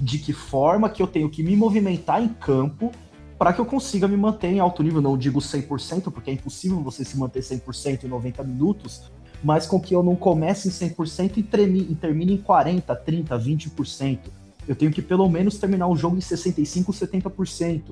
de 0.00 0.18
que 0.18 0.32
forma 0.32 0.88
que 0.88 1.02
eu 1.02 1.06
tenho 1.06 1.28
que 1.28 1.42
me 1.42 1.56
movimentar 1.56 2.22
em 2.22 2.28
campo 2.28 2.92
para 3.38 3.52
que 3.52 3.60
eu 3.60 3.64
consiga 3.64 4.08
me 4.08 4.16
manter 4.16 4.48
em 4.48 4.58
alto 4.58 4.82
nível. 4.82 5.00
Não 5.00 5.16
digo 5.16 5.38
100%, 5.38 6.10
porque 6.10 6.30
é 6.30 6.34
impossível 6.34 6.80
você 6.82 7.04
se 7.04 7.16
manter 7.16 7.40
100% 7.40 8.04
em 8.04 8.08
90 8.08 8.42
minutos, 8.42 9.02
mas 9.42 9.66
com 9.66 9.80
que 9.80 9.94
eu 9.94 10.02
não 10.02 10.16
comece 10.16 10.68
em 10.68 10.70
100% 10.70 11.36
e, 11.36 11.92
e 11.92 11.94
termine 11.94 12.34
em 12.34 12.38
40%, 12.38 12.82
30%, 13.06 13.26
20%. 13.38 14.18
Eu 14.66 14.74
tenho 14.74 14.90
que 14.90 15.00
pelo 15.00 15.28
menos 15.28 15.56
terminar 15.56 15.86
o 15.86 15.96
jogo 15.96 16.16
em 16.16 16.20
65%, 16.20 16.86
70%. 16.86 17.82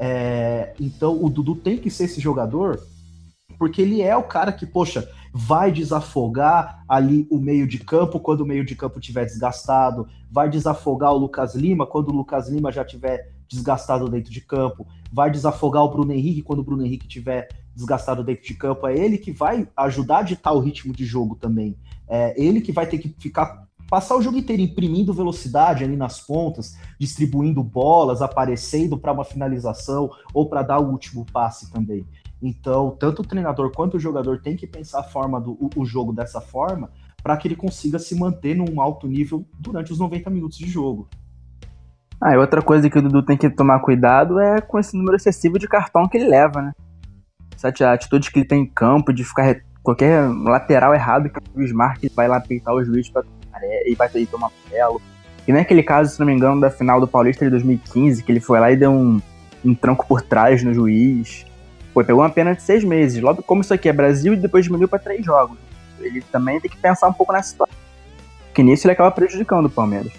É, 0.00 0.74
então 0.78 1.24
o 1.24 1.30
Dudu 1.30 1.56
tem 1.56 1.78
que 1.78 1.90
ser 1.90 2.04
esse 2.04 2.20
jogador, 2.20 2.80
porque 3.58 3.82
ele 3.82 4.00
é 4.00 4.16
o 4.16 4.22
cara 4.22 4.52
que, 4.52 4.66
poxa, 4.66 5.08
vai 5.32 5.72
desafogar 5.72 6.84
ali 6.88 7.26
o 7.30 7.38
meio 7.38 7.66
de 7.66 7.78
campo 7.78 8.20
quando 8.20 8.42
o 8.42 8.46
meio 8.46 8.64
de 8.64 8.74
campo 8.74 9.00
tiver 9.00 9.24
desgastado, 9.24 10.06
vai 10.30 10.48
desafogar 10.48 11.12
o 11.12 11.18
Lucas 11.18 11.54
Lima 11.54 11.86
quando 11.86 12.10
o 12.10 12.16
Lucas 12.16 12.48
Lima 12.48 12.70
já 12.70 12.84
tiver 12.84 13.32
desgastado 13.48 14.08
dentro 14.08 14.30
de 14.30 14.40
campo, 14.40 14.86
vai 15.12 15.30
desafogar 15.30 15.82
o 15.82 15.90
Bruno 15.90 16.12
Henrique 16.12 16.42
quando 16.42 16.60
o 16.60 16.64
Bruno 16.64 16.84
Henrique 16.84 17.08
tiver 17.08 17.48
desgastado 17.74 18.22
dentro 18.22 18.46
de 18.46 18.54
campo. 18.54 18.86
É 18.86 18.96
ele 18.96 19.18
que 19.18 19.32
vai 19.32 19.66
ajudar 19.76 20.18
a 20.18 20.22
ditar 20.22 20.52
o 20.52 20.60
ritmo 20.60 20.92
de 20.92 21.04
jogo 21.04 21.34
também. 21.34 21.76
É 22.06 22.34
ele 22.40 22.60
que 22.60 22.72
vai 22.72 22.86
ter 22.86 22.98
que 22.98 23.14
ficar 23.18 23.68
Passar 23.88 24.16
o 24.16 24.22
jogo 24.22 24.36
inteiro 24.36 24.60
imprimindo 24.60 25.14
velocidade 25.14 25.82
ali 25.82 25.96
nas 25.96 26.20
pontas, 26.20 26.76
distribuindo 27.00 27.62
bolas, 27.62 28.20
aparecendo 28.20 28.98
para 28.98 29.12
uma 29.12 29.24
finalização 29.24 30.10
ou 30.34 30.46
para 30.46 30.62
dar 30.62 30.78
o 30.78 30.90
último 30.90 31.24
passe 31.32 31.72
também. 31.72 32.06
Então, 32.40 32.96
tanto 32.98 33.22
o 33.22 33.26
treinador 33.26 33.72
quanto 33.72 33.96
o 33.96 34.00
jogador 34.00 34.40
tem 34.40 34.56
que 34.56 34.66
pensar 34.66 35.00
a 35.00 35.04
forma 35.04 35.40
do 35.40 35.52
o, 35.52 35.70
o 35.76 35.84
jogo 35.84 36.12
dessa 36.12 36.40
forma 36.40 36.90
para 37.22 37.36
que 37.36 37.48
ele 37.48 37.56
consiga 37.56 37.98
se 37.98 38.14
manter 38.14 38.54
num 38.54 38.80
alto 38.80 39.06
nível 39.06 39.44
durante 39.58 39.92
os 39.92 39.98
90 39.98 40.30
minutos 40.30 40.56
de 40.56 40.68
jogo. 40.68 41.08
Ah, 42.20 42.34
e 42.34 42.36
outra 42.36 42.62
coisa 42.62 42.88
que 42.88 42.98
o 42.98 43.02
Dudu 43.02 43.22
tem 43.22 43.36
que 43.36 43.48
tomar 43.50 43.80
cuidado 43.80 44.40
é 44.40 44.60
com 44.60 44.78
esse 44.78 44.96
número 44.96 45.16
excessivo 45.16 45.58
de 45.58 45.68
cartão 45.68 46.08
que 46.08 46.16
ele 46.16 46.28
leva, 46.28 46.62
né? 46.62 46.72
Essa 47.54 47.68
atitude 47.92 48.30
que 48.30 48.40
ele 48.40 48.48
tem 48.48 48.62
em 48.62 48.66
campo, 48.66 49.12
de 49.12 49.24
ficar 49.24 49.60
qualquer 49.82 50.28
lateral 50.28 50.94
errado 50.94 51.30
que 51.30 51.40
o 51.54 51.62
Smart 51.62 52.08
vai 52.14 52.28
lá 52.28 52.40
peitar 52.40 52.74
o 52.74 52.84
juiz 52.84 53.08
pra, 53.08 53.22
e 53.86 53.94
vai 53.94 54.08
ter 54.08 54.26
tomar 54.26 54.50
amarelo. 54.66 55.00
E 55.46 55.52
nem 55.52 55.62
aquele 55.62 55.82
caso, 55.82 56.12
se 56.12 56.20
não 56.20 56.26
me 56.26 56.32
engano, 56.32 56.60
da 56.60 56.70
final 56.70 57.00
do 57.00 57.08
Paulista 57.08 57.44
de 57.44 57.50
2015, 57.50 58.22
que 58.22 58.30
ele 58.30 58.40
foi 58.40 58.60
lá 58.60 58.70
e 58.70 58.76
deu 58.76 58.90
um, 58.90 59.20
um 59.64 59.74
tranco 59.74 60.06
por 60.06 60.20
trás 60.20 60.62
no 60.62 60.74
juiz. 60.74 61.46
Pô, 61.98 62.04
pegou 62.04 62.22
uma 62.22 62.30
pena 62.30 62.54
de 62.54 62.62
seis 62.62 62.84
meses. 62.84 63.20
Logo 63.20 63.42
como 63.42 63.60
isso 63.60 63.74
aqui 63.74 63.88
é 63.88 63.92
Brasil 63.92 64.32
e 64.32 64.36
depois 64.36 64.64
diminuiu 64.64 64.86
para 64.86 65.00
três 65.00 65.24
jogos. 65.24 65.58
Ele 65.98 66.20
também 66.30 66.60
tem 66.60 66.70
que 66.70 66.76
pensar 66.76 67.08
um 67.08 67.12
pouco 67.12 67.32
nessa 67.32 67.48
situação. 67.48 67.74
Porque 68.44 68.62
nisso 68.62 68.86
ele 68.86 68.92
acaba 68.92 69.10
prejudicando 69.10 69.66
o 69.66 69.70
Palmeiras. 69.70 70.12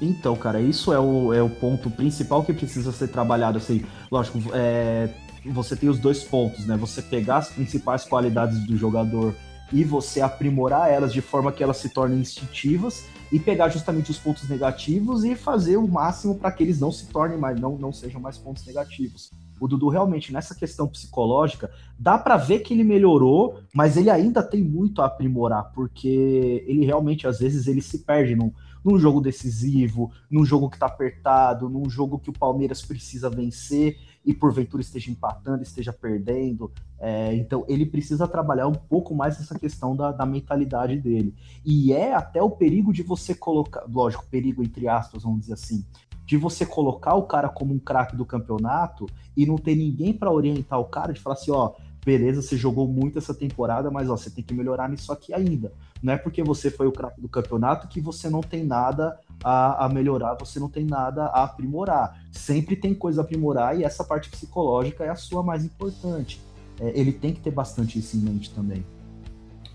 Então, 0.00 0.34
cara, 0.34 0.62
isso 0.62 0.94
é 0.94 0.98
o, 0.98 1.34
é 1.34 1.42
o 1.42 1.50
ponto 1.50 1.90
principal 1.90 2.42
que 2.42 2.54
precisa 2.54 2.90
ser 2.90 3.08
trabalhado. 3.08 3.58
Assim, 3.58 3.84
lógico, 4.10 4.38
é, 4.54 5.10
você 5.44 5.76
tem 5.76 5.90
os 5.90 5.98
dois 5.98 6.24
pontos, 6.24 6.66
né? 6.66 6.74
Você 6.78 7.02
pegar 7.02 7.36
as 7.36 7.50
principais 7.50 8.06
qualidades 8.06 8.58
do 8.66 8.74
jogador 8.74 9.34
e 9.70 9.84
você 9.84 10.22
aprimorar 10.22 10.90
elas 10.90 11.12
de 11.12 11.20
forma 11.20 11.52
que 11.52 11.62
elas 11.62 11.76
se 11.76 11.90
tornem 11.90 12.18
instintivas 12.18 13.04
e 13.30 13.38
pegar 13.38 13.68
justamente 13.68 14.10
os 14.10 14.18
pontos 14.18 14.48
negativos 14.48 15.22
e 15.22 15.36
fazer 15.36 15.76
o 15.76 15.86
máximo 15.86 16.36
para 16.36 16.50
que 16.50 16.62
eles 16.62 16.80
não 16.80 16.90
se 16.90 17.08
tornem 17.08 17.36
mais, 17.36 17.60
não, 17.60 17.76
não 17.76 17.92
sejam 17.92 18.18
mais 18.18 18.38
pontos 18.38 18.64
negativos. 18.64 19.30
O 19.60 19.68
Dudu 19.68 19.88
realmente 19.88 20.32
nessa 20.32 20.54
questão 20.54 20.88
psicológica 20.88 21.70
dá 21.98 22.18
para 22.18 22.36
ver 22.36 22.60
que 22.60 22.72
ele 22.72 22.82
melhorou, 22.82 23.60
mas 23.74 23.96
ele 23.96 24.10
ainda 24.10 24.42
tem 24.42 24.64
muito 24.64 25.02
a 25.02 25.06
aprimorar, 25.06 25.70
porque 25.72 26.64
ele 26.66 26.84
realmente 26.86 27.26
às 27.26 27.38
vezes 27.38 27.66
ele 27.66 27.82
se 27.82 27.98
perde 27.98 28.34
num, 28.34 28.50
num 28.84 28.98
jogo 28.98 29.20
decisivo, 29.20 30.10
num 30.30 30.44
jogo 30.44 30.70
que 30.70 30.78
tá 30.78 30.86
apertado, 30.86 31.68
num 31.68 31.88
jogo 31.88 32.18
que 32.18 32.30
o 32.30 32.32
Palmeiras 32.32 32.82
precisa 32.82 33.28
vencer 33.28 33.98
e 34.24 34.34
porventura 34.34 34.82
esteja 34.82 35.10
empatando, 35.10 35.62
esteja 35.62 35.92
perdendo. 35.92 36.70
É, 36.98 37.34
então 37.34 37.64
ele 37.68 37.86
precisa 37.86 38.28
trabalhar 38.28 38.66
um 38.66 38.74
pouco 38.74 39.14
mais 39.14 39.40
essa 39.40 39.58
questão 39.58 39.96
da, 39.96 40.12
da, 40.12 40.26
mentalidade 40.26 40.96
dele. 40.96 41.34
E 41.64 41.92
é 41.92 42.14
até 42.14 42.42
o 42.42 42.50
perigo 42.50 42.92
de 42.92 43.02
você 43.02 43.34
colocar, 43.34 43.84
lógico, 43.88 44.26
perigo 44.30 44.62
entre 44.62 44.88
aspas, 44.88 45.22
vamos 45.22 45.40
dizer 45.40 45.54
assim, 45.54 45.84
de 46.30 46.36
você 46.36 46.64
colocar 46.64 47.16
o 47.16 47.24
cara 47.24 47.48
como 47.48 47.74
um 47.74 47.78
craque 47.80 48.14
do 48.14 48.24
campeonato 48.24 49.04
e 49.36 49.44
não 49.44 49.56
ter 49.56 49.74
ninguém 49.74 50.12
para 50.12 50.30
orientar 50.30 50.78
o 50.78 50.84
cara, 50.84 51.12
de 51.12 51.18
falar 51.18 51.34
assim, 51.34 51.50
ó, 51.50 51.72
beleza, 52.06 52.40
você 52.40 52.56
jogou 52.56 52.86
muito 52.86 53.18
essa 53.18 53.34
temporada, 53.34 53.90
mas 53.90 54.08
ó, 54.08 54.16
você 54.16 54.30
tem 54.30 54.44
que 54.44 54.54
melhorar 54.54 54.88
nisso 54.88 55.12
aqui 55.12 55.34
ainda. 55.34 55.72
Não 56.00 56.12
é 56.12 56.16
porque 56.16 56.40
você 56.44 56.70
foi 56.70 56.86
o 56.86 56.92
craque 56.92 57.20
do 57.20 57.28
campeonato 57.28 57.88
que 57.88 58.00
você 58.00 58.30
não 58.30 58.42
tem 58.42 58.64
nada 58.64 59.18
a, 59.42 59.86
a, 59.86 59.88
melhorar, 59.88 60.36
você 60.38 60.60
não 60.60 60.68
tem 60.68 60.84
nada 60.84 61.24
a 61.24 61.42
aprimorar. 61.42 62.24
Sempre 62.30 62.76
tem 62.76 62.94
coisa 62.94 63.22
a 63.22 63.24
aprimorar 63.24 63.76
e 63.76 63.82
essa 63.82 64.04
parte 64.04 64.30
psicológica 64.30 65.02
é 65.02 65.08
a 65.08 65.16
sua 65.16 65.42
mais 65.42 65.64
importante. 65.64 66.40
É, 66.78 66.92
ele 66.96 67.10
tem 67.10 67.34
que 67.34 67.40
ter 67.40 67.50
bastante 67.50 67.98
isso 67.98 68.16
em 68.16 68.20
mente 68.20 68.50
também. 68.50 68.86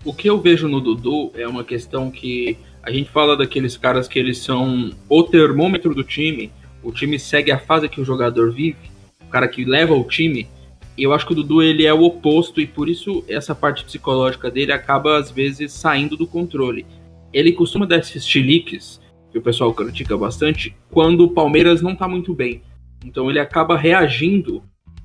O 0.06 0.14
que 0.14 0.26
eu 0.26 0.40
vejo 0.40 0.68
no 0.68 0.80
Dudu 0.80 1.32
é 1.34 1.46
uma 1.46 1.62
questão 1.62 2.10
que 2.10 2.56
a 2.86 2.92
gente 2.92 3.10
fala 3.10 3.36
daqueles 3.36 3.76
caras 3.76 4.06
que 4.06 4.16
eles 4.16 4.38
são 4.38 4.92
o 5.08 5.22
termômetro 5.24 5.92
do 5.92 6.04
time, 6.04 6.52
o 6.84 6.92
time 6.92 7.18
segue 7.18 7.50
a 7.50 7.58
fase 7.58 7.88
que 7.88 8.00
o 8.00 8.04
jogador 8.04 8.52
vive, 8.52 8.78
o 9.20 9.28
cara 9.28 9.48
que 9.48 9.64
leva 9.64 9.92
o 9.92 10.04
time 10.04 10.48
e 10.96 11.02
eu 11.02 11.12
acho 11.12 11.26
que 11.26 11.32
o 11.32 11.34
Dudu 11.34 11.62
ele 11.62 11.84
é 11.84 11.92
o 11.92 12.04
oposto 12.04 12.60
e 12.60 12.66
por 12.66 12.88
isso 12.88 13.24
essa 13.28 13.56
parte 13.56 13.84
psicológica 13.84 14.50
dele 14.50 14.70
acaba 14.70 15.18
às 15.18 15.32
vezes 15.32 15.72
saindo 15.72 16.16
do 16.16 16.28
controle. 16.28 16.86
Ele 17.32 17.52
costuma 17.52 17.84
dar 17.84 17.98
esses 17.98 18.26
chiliques, 18.26 19.00
que 19.32 19.38
o 19.38 19.42
pessoal 19.42 19.74
critica 19.74 20.16
bastante, 20.16 20.74
quando 20.90 21.24
o 21.24 21.30
Palmeiras 21.30 21.82
não 21.82 21.96
tá 21.96 22.06
muito 22.06 22.32
bem. 22.32 22.62
Então 23.04 23.28
ele 23.28 23.40
acaba 23.40 23.76
reagindo 23.76 24.62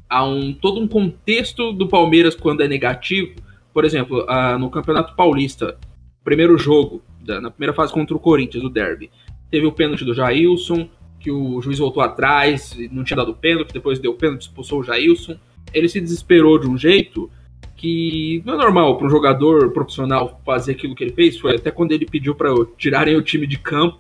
a 0.07 0.23
um 0.23 0.53
todo 0.53 0.79
um 0.79 0.87
contexto 0.87 1.73
do 1.73 1.87
Palmeiras 1.87 2.35
quando 2.35 2.61
é 2.61 2.67
negativo. 2.67 3.33
Por 3.73 3.83
exemplo, 3.83 4.23
no 4.59 4.69
Campeonato 4.69 5.15
Paulista, 5.15 5.77
primeiro 6.23 6.59
jogo, 6.59 7.01
na 7.25 7.51
primeira 7.51 7.73
fase 7.73 7.93
contra 7.93 8.15
o 8.15 8.19
Corinthians, 8.19 8.63
o 8.63 8.69
derby, 8.69 9.12
teve 9.49 9.65
o 9.65 9.71
pênalti 9.71 10.05
do 10.05 10.13
Jailson, 10.13 10.89
que 11.19 11.31
o 11.31 11.62
juiz 11.62 11.77
voltou 11.79 12.01
atrás, 12.01 12.75
não 12.91 13.03
tinha 13.03 13.17
dado 13.17 13.34
pênalti, 13.34 13.73
depois 13.73 13.99
deu 13.99 14.13
pênalti, 14.13 14.41
expulsou 14.41 14.79
o 14.79 14.84
Jailson 14.84 15.38
ele 15.73 15.88
se 15.88 15.99
desesperou 15.99 16.57
de 16.57 16.67
um 16.67 16.77
jeito 16.77 17.29
que 17.75 18.43
não 18.45 18.53
é 18.53 18.57
normal 18.57 18.97
para 18.97 19.07
um 19.07 19.10
jogador 19.10 19.71
profissional 19.71 20.39
fazer 20.45 20.73
aquilo 20.73 20.95
que 20.95 21.03
ele 21.03 21.13
fez. 21.13 21.38
Foi 21.38 21.55
até 21.55 21.71
quando 21.71 21.91
ele 21.91 22.05
pediu 22.05 22.36
para 22.36 22.49
tirarem 22.77 23.15
o 23.15 23.21
time 23.21 23.47
de 23.47 23.57
campo. 23.57 23.99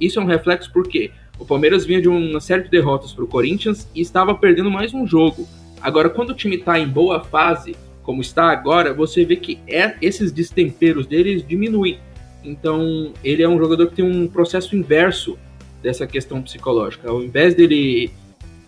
Isso 0.00 0.18
é 0.18 0.22
um 0.22 0.26
reflexo 0.26 0.72
porque 0.72 1.12
o 1.38 1.44
Palmeiras 1.44 1.84
vinha 1.84 2.02
de 2.02 2.08
uma 2.08 2.40
série 2.40 2.64
de 2.64 2.70
derrotas 2.70 3.12
para 3.12 3.24
o 3.24 3.28
Corinthians 3.28 3.88
e 3.94 4.00
estava 4.00 4.34
perdendo 4.34 4.70
mais 4.70 4.92
um 4.92 5.06
jogo. 5.06 5.46
Agora, 5.80 6.10
quando 6.10 6.30
o 6.30 6.34
time 6.34 6.56
está 6.56 6.78
em 6.78 6.88
boa 6.88 7.22
fase, 7.22 7.76
como 8.02 8.20
está 8.20 8.50
agora, 8.50 8.92
você 8.92 9.24
vê 9.24 9.36
que 9.36 9.60
é, 9.68 9.96
esses 10.02 10.32
destemperos 10.32 11.06
deles 11.06 11.46
diminuem. 11.46 11.98
Então, 12.44 13.12
ele 13.24 13.42
é 13.42 13.48
um 13.48 13.58
jogador 13.58 13.88
que 13.88 13.96
tem 13.96 14.04
um 14.04 14.28
processo 14.28 14.76
inverso 14.76 15.38
dessa 15.82 16.06
questão 16.06 16.42
psicológica. 16.42 17.08
Ao 17.08 17.22
invés 17.22 17.54
dele 17.54 18.10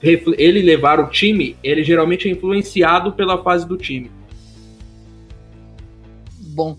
ele 0.02 0.62
levar 0.62 1.00
o 1.00 1.08
time, 1.08 1.56
ele 1.62 1.82
geralmente 1.82 2.28
é 2.28 2.30
influenciado 2.30 3.12
pela 3.12 3.42
fase 3.42 3.66
do 3.66 3.76
time. 3.76 4.10
Bom, 6.54 6.76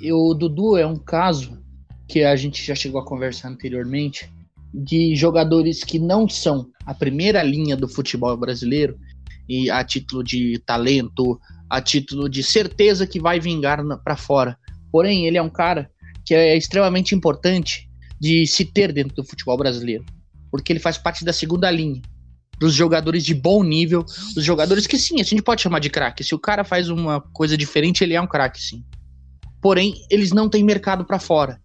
o 0.00 0.34
Dudu 0.34 0.76
é 0.76 0.86
um 0.86 0.96
caso 0.96 1.60
que 2.08 2.22
a 2.22 2.34
gente 2.36 2.64
já 2.64 2.74
chegou 2.74 3.00
a 3.00 3.04
conversar 3.04 3.48
anteriormente 3.48 4.30
de 4.72 5.14
jogadores 5.14 5.84
que 5.84 5.98
não 5.98 6.28
são 6.28 6.66
a 6.86 6.94
primeira 6.94 7.42
linha 7.42 7.76
do 7.76 7.88
futebol 7.88 8.36
brasileiro 8.36 8.98
e 9.48 9.70
a 9.70 9.84
título 9.84 10.22
de 10.24 10.58
talento, 10.64 11.38
a 11.68 11.80
título 11.80 12.28
de 12.28 12.42
certeza 12.42 13.06
que 13.06 13.20
vai 13.20 13.38
vingar 13.38 13.82
para 14.02 14.16
fora. 14.16 14.56
Porém, 14.90 15.26
ele 15.26 15.36
é 15.36 15.42
um 15.42 15.50
cara 15.50 15.90
que 16.24 16.34
é 16.34 16.56
extremamente 16.56 17.14
importante 17.14 17.88
de 18.20 18.46
se 18.46 18.64
ter 18.64 18.92
dentro 18.92 19.16
do 19.16 19.24
futebol 19.24 19.56
brasileiro, 19.56 20.04
porque 20.50 20.72
ele 20.72 20.80
faz 20.80 20.96
parte 20.96 21.24
da 21.24 21.32
segunda 21.32 21.70
linha 21.70 22.00
dos 22.62 22.74
jogadores 22.74 23.24
de 23.24 23.34
bom 23.34 23.64
nível, 23.64 24.04
os 24.36 24.44
jogadores 24.44 24.86
que 24.86 24.96
sim, 24.96 25.20
a 25.20 25.24
gente 25.24 25.42
pode 25.42 25.60
chamar 25.60 25.80
de 25.80 25.90
craque. 25.90 26.22
Se 26.22 26.32
o 26.32 26.38
cara 26.38 26.62
faz 26.62 26.88
uma 26.88 27.20
coisa 27.20 27.56
diferente, 27.56 28.04
ele 28.04 28.14
é 28.14 28.20
um 28.20 28.26
craque, 28.26 28.62
sim. 28.62 28.84
Porém, 29.60 29.94
eles 30.08 30.30
não 30.30 30.48
têm 30.48 30.62
mercado 30.62 31.04
para 31.04 31.18
fora. 31.18 31.60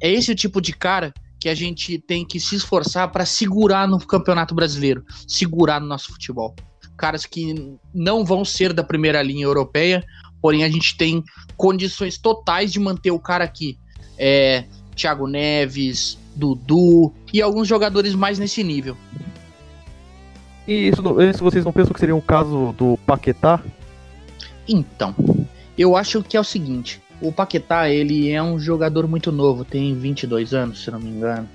É 0.00 0.10
esse 0.10 0.32
o 0.32 0.34
tipo 0.34 0.58
de 0.58 0.72
cara 0.72 1.12
que 1.38 1.46
a 1.46 1.54
gente 1.54 1.98
tem 1.98 2.24
que 2.24 2.40
se 2.40 2.56
esforçar 2.56 3.12
para 3.12 3.26
segurar 3.26 3.86
no 3.86 3.98
Campeonato 3.98 4.54
Brasileiro, 4.54 5.04
segurar 5.28 5.78
no 5.78 5.86
nosso 5.86 6.10
futebol. 6.12 6.54
Caras 6.96 7.26
que 7.26 7.54
não 7.94 8.24
vão 8.24 8.42
ser 8.42 8.72
da 8.72 8.82
primeira 8.82 9.22
linha 9.22 9.44
europeia, 9.44 10.02
porém 10.40 10.64
a 10.64 10.70
gente 10.70 10.96
tem 10.96 11.22
condições 11.54 12.16
totais 12.16 12.72
de 12.72 12.80
manter 12.80 13.10
o 13.10 13.20
cara 13.20 13.44
aqui. 13.44 13.78
É, 14.22 14.64
Thiago 14.94 15.26
Neves, 15.26 16.18
Dudu 16.36 17.10
e 17.32 17.40
alguns 17.40 17.66
jogadores 17.66 18.14
mais 18.14 18.38
nesse 18.38 18.62
nível. 18.62 18.96
E 20.68 20.88
isso, 20.88 21.02
isso 21.22 21.42
vocês 21.42 21.64
não 21.64 21.72
pensam 21.72 21.94
que 21.94 22.00
seria 22.00 22.14
um 22.14 22.20
caso 22.20 22.74
do 22.76 22.98
Paquetá? 23.06 23.62
Então, 24.68 25.14
eu 25.76 25.96
acho 25.96 26.22
que 26.22 26.36
é 26.36 26.40
o 26.40 26.44
seguinte: 26.44 27.00
o 27.20 27.32
Paquetá 27.32 27.88
ele 27.88 28.30
é 28.30 28.42
um 28.42 28.58
jogador 28.58 29.08
muito 29.08 29.32
novo, 29.32 29.64
tem 29.64 29.94
22 29.94 30.52
anos, 30.52 30.84
se 30.84 30.90
não 30.90 31.00
me 31.00 31.08
engano. 31.08 31.48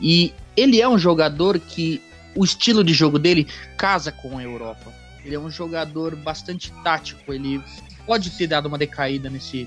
E 0.00 0.34
ele 0.56 0.80
é 0.80 0.88
um 0.88 0.98
jogador 0.98 1.58
que 1.58 2.02
o 2.34 2.44
estilo 2.44 2.82
de 2.82 2.92
jogo 2.92 3.18
dele 3.18 3.46
casa 3.76 4.10
com 4.10 4.36
a 4.36 4.42
Europa. 4.42 4.92
Ele 5.24 5.34
é 5.34 5.38
um 5.38 5.50
jogador 5.50 6.14
bastante 6.16 6.72
tático, 6.82 7.32
ele 7.32 7.62
pode 8.06 8.30
ter 8.30 8.46
dado 8.46 8.66
uma 8.66 8.76
decaída 8.76 9.30
nesse 9.30 9.66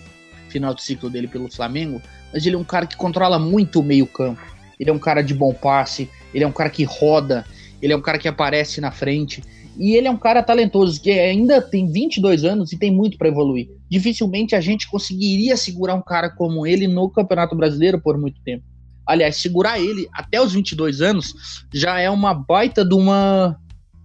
final 0.49 0.73
de 0.73 0.83
ciclo 0.83 1.09
dele 1.09 1.27
pelo 1.27 1.51
Flamengo, 1.51 2.01
mas 2.33 2.45
ele 2.45 2.55
é 2.55 2.59
um 2.59 2.63
cara 2.63 2.85
que 2.85 2.95
controla 2.95 3.39
muito 3.39 3.79
o 3.79 3.83
meio-campo. 3.83 4.41
Ele 4.79 4.89
é 4.89 4.93
um 4.93 4.99
cara 4.99 5.21
de 5.21 5.33
bom 5.33 5.53
passe, 5.53 6.09
ele 6.33 6.43
é 6.43 6.47
um 6.47 6.51
cara 6.51 6.69
que 6.69 6.83
roda, 6.83 7.45
ele 7.81 7.93
é 7.93 7.97
um 7.97 8.01
cara 8.01 8.17
que 8.17 8.27
aparece 8.27 8.79
na 8.79 8.91
frente. 8.91 9.43
E 9.77 9.95
ele 9.95 10.07
é 10.07 10.11
um 10.11 10.17
cara 10.17 10.41
talentoso, 10.41 10.99
que 10.99 11.11
ainda 11.11 11.61
tem 11.61 11.91
22 11.91 12.43
anos 12.43 12.71
e 12.71 12.77
tem 12.77 12.91
muito 12.91 13.17
para 13.17 13.27
evoluir. 13.27 13.69
Dificilmente 13.89 14.55
a 14.55 14.61
gente 14.61 14.89
conseguiria 14.89 15.55
segurar 15.55 15.93
um 15.93 16.01
cara 16.01 16.29
como 16.31 16.65
ele 16.65 16.87
no 16.87 17.09
Campeonato 17.09 17.55
Brasileiro 17.55 18.01
por 18.01 18.17
muito 18.17 18.41
tempo. 18.41 18.63
Aliás, 19.05 19.37
segurar 19.37 19.79
ele 19.79 20.07
até 20.11 20.41
os 20.41 20.53
22 20.53 21.01
anos 21.01 21.33
já 21.73 21.99
é 21.99 22.09
uma 22.09 22.33
baita 22.33 22.83
de 22.83 22.95
uma. 22.95 23.55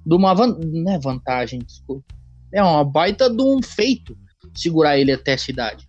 De 0.05 0.15
uma 0.15 0.33
é 0.33 0.99
vantagem, 0.99 1.61
desculpa. 1.61 2.05
É 2.53 2.63
uma 2.63 2.85
baita 2.85 3.31
de 3.31 3.43
um 3.43 3.63
feito 3.63 4.17
segurar 4.55 4.99
ele 4.99 5.13
até 5.13 5.33
essa 5.33 5.51
idade. 5.51 5.87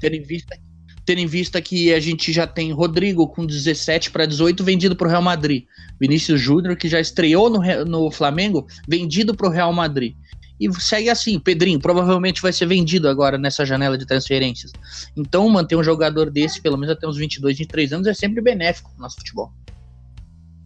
Tendo 0.00 0.14
em 0.14 0.22
vista, 0.22 0.56
tendo 1.04 1.20
em 1.20 1.26
vista 1.26 1.60
que 1.60 1.92
a 1.92 2.00
gente 2.00 2.32
já 2.32 2.46
tem 2.46 2.72
Rodrigo 2.72 3.26
com 3.28 3.46
17 3.46 4.10
para 4.10 4.26
18 4.26 4.62
vendido 4.62 4.94
para 4.94 5.06
o 5.06 5.10
Real 5.10 5.22
Madrid, 5.22 5.64
Vinícius 6.00 6.40
Júnior 6.40 6.76
que 6.76 6.88
já 6.88 7.00
estreou 7.00 7.48
no, 7.50 7.60
no 7.84 8.10
Flamengo 8.10 8.66
vendido 8.86 9.34
para 9.34 9.48
o 9.48 9.50
Real 9.50 9.72
Madrid. 9.72 10.14
E 10.60 10.72
segue 10.80 11.08
assim, 11.08 11.38
Pedrinho 11.38 11.78
provavelmente 11.78 12.42
vai 12.42 12.52
ser 12.52 12.66
vendido 12.66 13.08
agora 13.08 13.38
nessa 13.38 13.64
janela 13.64 13.96
de 13.96 14.04
transferências. 14.04 14.72
Então 15.16 15.48
manter 15.48 15.76
um 15.76 15.84
jogador 15.84 16.30
desse 16.30 16.60
pelo 16.60 16.76
menos 16.76 16.94
até 16.94 17.06
uns 17.06 17.16
22, 17.16 17.58
23 17.58 17.92
anos 17.92 18.06
é 18.06 18.14
sempre 18.14 18.42
benéfico 18.42 18.90
no 18.96 19.02
nosso 19.02 19.16
futebol. 19.16 19.52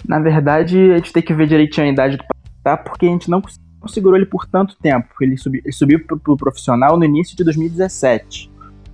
Na 0.08 0.18
verdade, 0.18 0.76
a 0.92 0.96
gente 0.96 1.12
tem 1.12 1.22
que 1.22 1.32
ver 1.32 1.46
direitinho 1.46 1.86
a 1.86 1.90
idade 1.90 2.16
do 2.16 2.24
Paquetá, 2.24 2.76
porque 2.76 3.06
a 3.06 3.10
gente 3.10 3.30
não 3.30 3.42
segurou 3.86 4.16
ele 4.16 4.26
por 4.26 4.46
tanto 4.46 4.76
tempo. 4.76 5.08
Ele, 5.20 5.36
subi, 5.36 5.60
ele 5.64 5.72
subiu 5.72 6.04
pro, 6.04 6.18
pro 6.18 6.36
profissional 6.36 6.98
no 6.98 7.04
início 7.04 7.36
de 7.36 7.44
2017. 7.44 8.50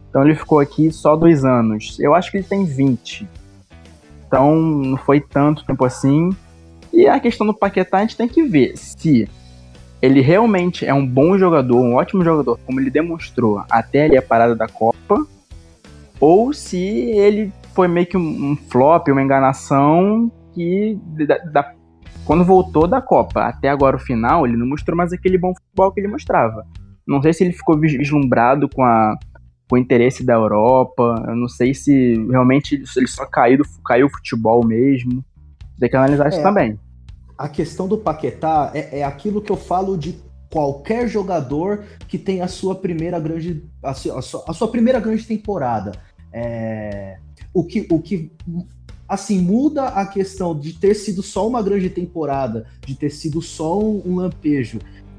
Então 0.09 0.25
ele 0.25 0.35
ficou 0.35 0.59
aqui 0.59 0.91
só 0.91 1.17
dois 1.17 1.45
anos. 1.45 1.99
Eu 2.01 2.15
acho 2.15 2.31
que 2.31 2.39
ele 2.39 2.45
tem 2.45 2.65
20. 2.65 3.29
Então 4.27 4.57
não 4.57 4.97
foi 4.97 5.21
tanto 5.21 5.65
tempo 5.65 5.85
assim. 5.85 6.31
E 6.93 7.07
a 7.07 7.21
questão 7.21 7.47
do 7.47 7.55
Paquetá 7.55 7.99
a 7.99 8.01
gente 8.01 8.17
tem 8.17 8.29
que 8.29 8.43
ver 8.43 8.77
se 8.77 9.29
ele 10.01 10.21
realmente 10.21 10.87
é 10.87 10.95
um 10.95 11.07
bom 11.07 11.37
jogador, 11.37 11.81
um 11.81 11.95
ótimo 11.95 12.25
jogador, 12.25 12.59
como 12.65 12.81
ele 12.81 12.91
demonstrou 12.91 13.63
até 13.71 14.05
ali 14.05 14.17
a 14.17 14.23
parada 14.23 14.55
da 14.55 14.69
Copa, 14.69 15.27
ou 16.21 16.53
se 16.53 16.79
ele 16.79 17.53
foi 17.75 17.89
meio 17.89 18.07
que 18.07 18.17
um, 18.17 18.57
flop, 18.69 19.09
uma 19.09 19.23
enganação 19.23 20.31
que 20.55 20.99
da, 21.27 21.39
da, 21.39 21.73
quando 22.25 22.45
voltou 22.45 22.87
da 22.87 23.01
Copa 23.01 23.43
até 23.43 23.69
agora 23.69 23.97
o 23.97 24.01
final, 24.01 24.47
ele 24.47 24.57
não 24.57 24.67
mostrou 24.67 24.97
mais 24.97 25.13
aquele 25.13 25.39
bom 25.39 25.53
futebol 25.55 25.93
que 25.93 26.01
ele 26.01 26.09
mostrava. 26.09 26.65
Não 27.07 27.23
sei 27.23 27.33
se 27.33 27.45
ele 27.45 27.53
ficou 27.53 27.79
vislumbrado 27.79 28.69
com 28.69 28.85
a 28.85 29.17
com 29.69 29.77
o 29.77 29.79
interesse 29.79 30.25
da 30.25 30.35
Europa. 30.35 31.25
Eu 31.29 31.37
não 31.37 31.49
sei 31.49 31.75
se 31.75 32.15
realmente 32.31 32.83
ele 32.97 33.07
só 33.07 33.27
caiu, 33.27 33.63
caiu 33.85 34.07
o 34.07 34.11
futebol 34.11 34.67
mesmo. 34.67 35.25
Tem 35.79 35.89
que 35.89 35.97
analisar 35.97 36.29
isso 36.29 36.41
é, 36.41 36.43
também. 36.43 36.79
A 37.37 37.49
questão 37.49 37.87
do 37.87 37.99
Paquetá 37.99 38.71
é, 38.75 39.01
é 39.01 39.05
aquilo 39.05 39.41
que 39.41 39.53
eu 39.53 39.57
falo 39.57 39.97
de 39.97 40.17
qualquer 40.51 41.07
jogador 41.07 41.85
que 42.09 42.19
tem 42.19 42.41
a 42.41 42.49
sua 42.49 42.75
primeira 42.75 43.21
grande 43.21 43.63
a 43.83 43.93
sua, 43.93 44.45
a 44.49 44.53
sua 44.53 44.69
primeira 44.69 44.99
grande 44.99 45.25
temporada. 45.25 45.93
É, 46.33 47.19
o 47.53 47.65
que 47.65 47.87
o 47.91 48.01
que 48.01 48.33
assim 49.09 49.41
muda 49.41 49.89
a 49.89 50.07
questão 50.07 50.59
de 50.59 50.75
ter 50.75 50.95
sido 50.95 51.23
só 51.23 51.47
uma 51.49 51.63
grande 51.63 51.89
temporada, 51.89 52.67
de 52.87 52.95
ter 52.95 53.11
sido 53.11 53.41
só 53.41 53.79
um, 53.79 54.03
um 54.05 54.17
lampejo 54.17 54.79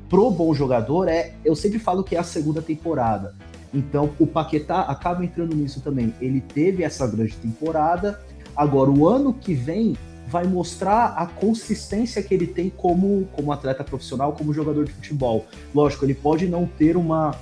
pro 0.09 0.29
bom 0.31 0.53
jogador 0.53 1.07
é, 1.07 1.33
eu 1.45 1.55
sempre 1.55 1.77
falo 1.79 2.03
que 2.03 2.15
é 2.15 2.19
a 2.19 2.23
segunda 2.23 2.61
temporada. 2.61 3.35
Então 3.73 4.11
o 4.19 4.25
Paquetá 4.25 4.81
acaba 4.81 5.23
entrando 5.23 5.55
nisso 5.55 5.81
também. 5.81 6.13
Ele 6.19 6.41
teve 6.41 6.83
essa 6.83 7.07
grande 7.07 7.35
temporada. 7.35 8.19
Agora, 8.55 8.89
o 8.89 9.07
ano 9.07 9.33
que 9.33 9.53
vem 9.53 9.95
vai 10.27 10.45
mostrar 10.45 11.15
a 11.17 11.25
consistência 11.25 12.21
que 12.21 12.33
ele 12.33 12.45
tem 12.45 12.69
como, 12.69 13.27
como 13.33 13.51
atleta 13.51 13.83
profissional, 13.83 14.33
como 14.33 14.53
jogador 14.53 14.85
de 14.85 14.91
futebol. 14.91 15.45
Lógico, 15.73 16.05
ele 16.05 16.13
pode 16.13 16.47
não 16.47 16.67
ter 16.67 16.95
uma, 16.95 17.35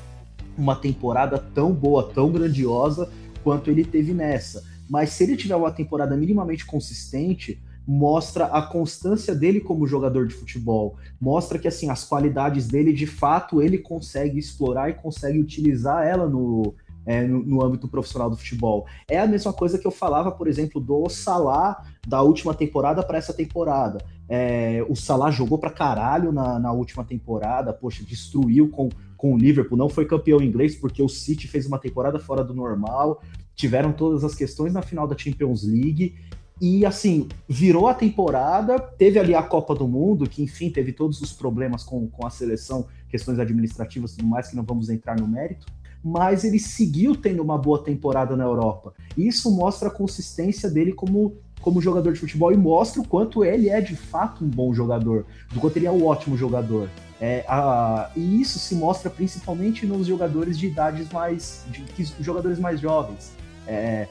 uma 0.57 0.75
temporada 0.75 1.37
tão 1.37 1.73
boa, 1.73 2.03
tão 2.03 2.31
grandiosa 2.31 3.09
quanto 3.43 3.69
ele 3.69 3.83
teve 3.83 4.13
nessa. 4.13 4.63
Mas 4.89 5.09
se 5.09 5.23
ele 5.23 5.35
tiver 5.35 5.55
uma 5.55 5.71
temporada 5.71 6.15
minimamente 6.15 6.65
consistente, 6.65 7.61
mostra 7.87 8.47
a 8.47 8.61
constância 8.61 9.33
dele 9.33 9.61
como 9.61 9.87
jogador 9.87 10.27
de 10.27 10.35
futebol, 10.35 10.97
mostra 11.21 11.57
que 11.57 11.69
assim 11.69 11.89
as 11.89 12.03
qualidades 12.03 12.67
dele 12.67 12.91
de 12.91 13.07
fato 13.07 13.61
ele 13.61 13.77
consegue 13.77 14.37
explorar 14.37 14.89
e 14.89 14.93
consegue 14.93 15.39
utilizar 15.39 16.05
ela 16.05 16.27
no, 16.27 16.75
é, 17.05 17.25
no, 17.25 17.41
no, 17.43 17.63
âmbito 17.63 17.87
profissional 17.87 18.29
do 18.29 18.35
futebol. 18.35 18.85
É 19.07 19.17
a 19.17 19.25
mesma 19.25 19.53
coisa 19.53 19.79
que 19.79 19.87
eu 19.87 19.91
falava, 19.91 20.29
por 20.33 20.49
exemplo, 20.49 20.81
do 20.81 21.07
Salah 21.07 21.81
da 22.05 22.21
última 22.21 22.53
temporada 22.53 23.01
para 23.01 23.17
essa 23.17 23.33
temporada. 23.33 23.99
É, 24.27 24.85
o 24.89 24.95
Salah 24.95 25.31
jogou 25.31 25.57
para 25.57 25.69
caralho 25.69 26.33
na, 26.33 26.59
na 26.59 26.73
última 26.73 27.05
temporada, 27.05 27.71
poxa, 27.71 28.03
destruiu 28.03 28.69
com, 28.69 28.89
com 29.15 29.33
o 29.33 29.37
Liverpool, 29.37 29.77
não 29.77 29.87
foi 29.87 30.05
campeão 30.05 30.41
inglês 30.41 30.75
porque 30.75 31.01
o 31.01 31.07
City 31.07 31.47
fez 31.47 31.65
uma 31.65 31.79
temporada 31.79 32.19
fora 32.19 32.43
do 32.43 32.53
normal, 32.53 33.21
tiveram 33.55 33.93
todas 33.93 34.25
as 34.25 34.35
questões 34.35 34.73
na 34.73 34.81
final 34.81 35.07
da 35.07 35.17
Champions 35.17 35.63
League 35.63 36.15
e 36.59 36.85
assim, 36.85 37.27
virou 37.47 37.87
a 37.87 37.93
temporada, 37.93 38.79
teve 38.79 39.19
ali 39.19 39.35
a 39.35 39.43
Copa 39.43 39.75
do 39.75 39.87
Mundo, 39.87 40.27
que 40.27 40.41
enfim 40.41 40.69
teve 40.69 40.91
todos 40.91 41.21
os 41.21 41.31
problemas 41.31 41.83
com, 41.83 42.07
com 42.07 42.25
a 42.25 42.29
seleção, 42.29 42.87
questões 43.09 43.39
administrativas 43.39 44.13
e 44.13 44.17
tudo 44.17 44.27
mais, 44.27 44.47
que 44.49 44.55
não 44.55 44.63
vamos 44.63 44.89
entrar 44.89 45.19
no 45.19 45.27
mérito, 45.27 45.67
mas 46.03 46.43
ele 46.43 46.59
seguiu 46.59 47.15
tendo 47.15 47.43
uma 47.43 47.57
boa 47.57 47.83
temporada 47.83 48.35
na 48.35 48.43
Europa. 48.43 48.93
Isso 49.15 49.51
mostra 49.51 49.89
a 49.89 49.91
consistência 49.91 50.69
dele 50.69 50.93
como, 50.93 51.35
como 51.61 51.81
jogador 51.81 52.13
de 52.13 52.19
futebol 52.19 52.51
e 52.51 52.57
mostra 52.57 53.01
o 53.01 53.07
quanto 53.07 53.43
ele 53.43 53.69
é 53.69 53.79
de 53.79 53.95
fato 53.95 54.43
um 54.43 54.49
bom 54.49 54.73
jogador, 54.73 55.25
do 55.53 55.59
quanto 55.59 55.77
ele 55.77 55.85
é 55.85 55.91
um 55.91 56.05
ótimo 56.05 56.35
jogador. 56.35 56.89
É, 57.19 57.43
a, 57.47 58.11
e 58.15 58.41
isso 58.41 58.59
se 58.59 58.75
mostra 58.75 59.09
principalmente 59.09 59.85
nos 59.85 60.07
jogadores 60.07 60.57
de 60.57 60.67
idades 60.67 61.09
mais. 61.11 61.65
De, 61.69 61.83
de 61.83 62.13
jogadores 62.23 62.59
mais 62.59 62.79
jovens. 62.79 63.31
É, 63.67 64.07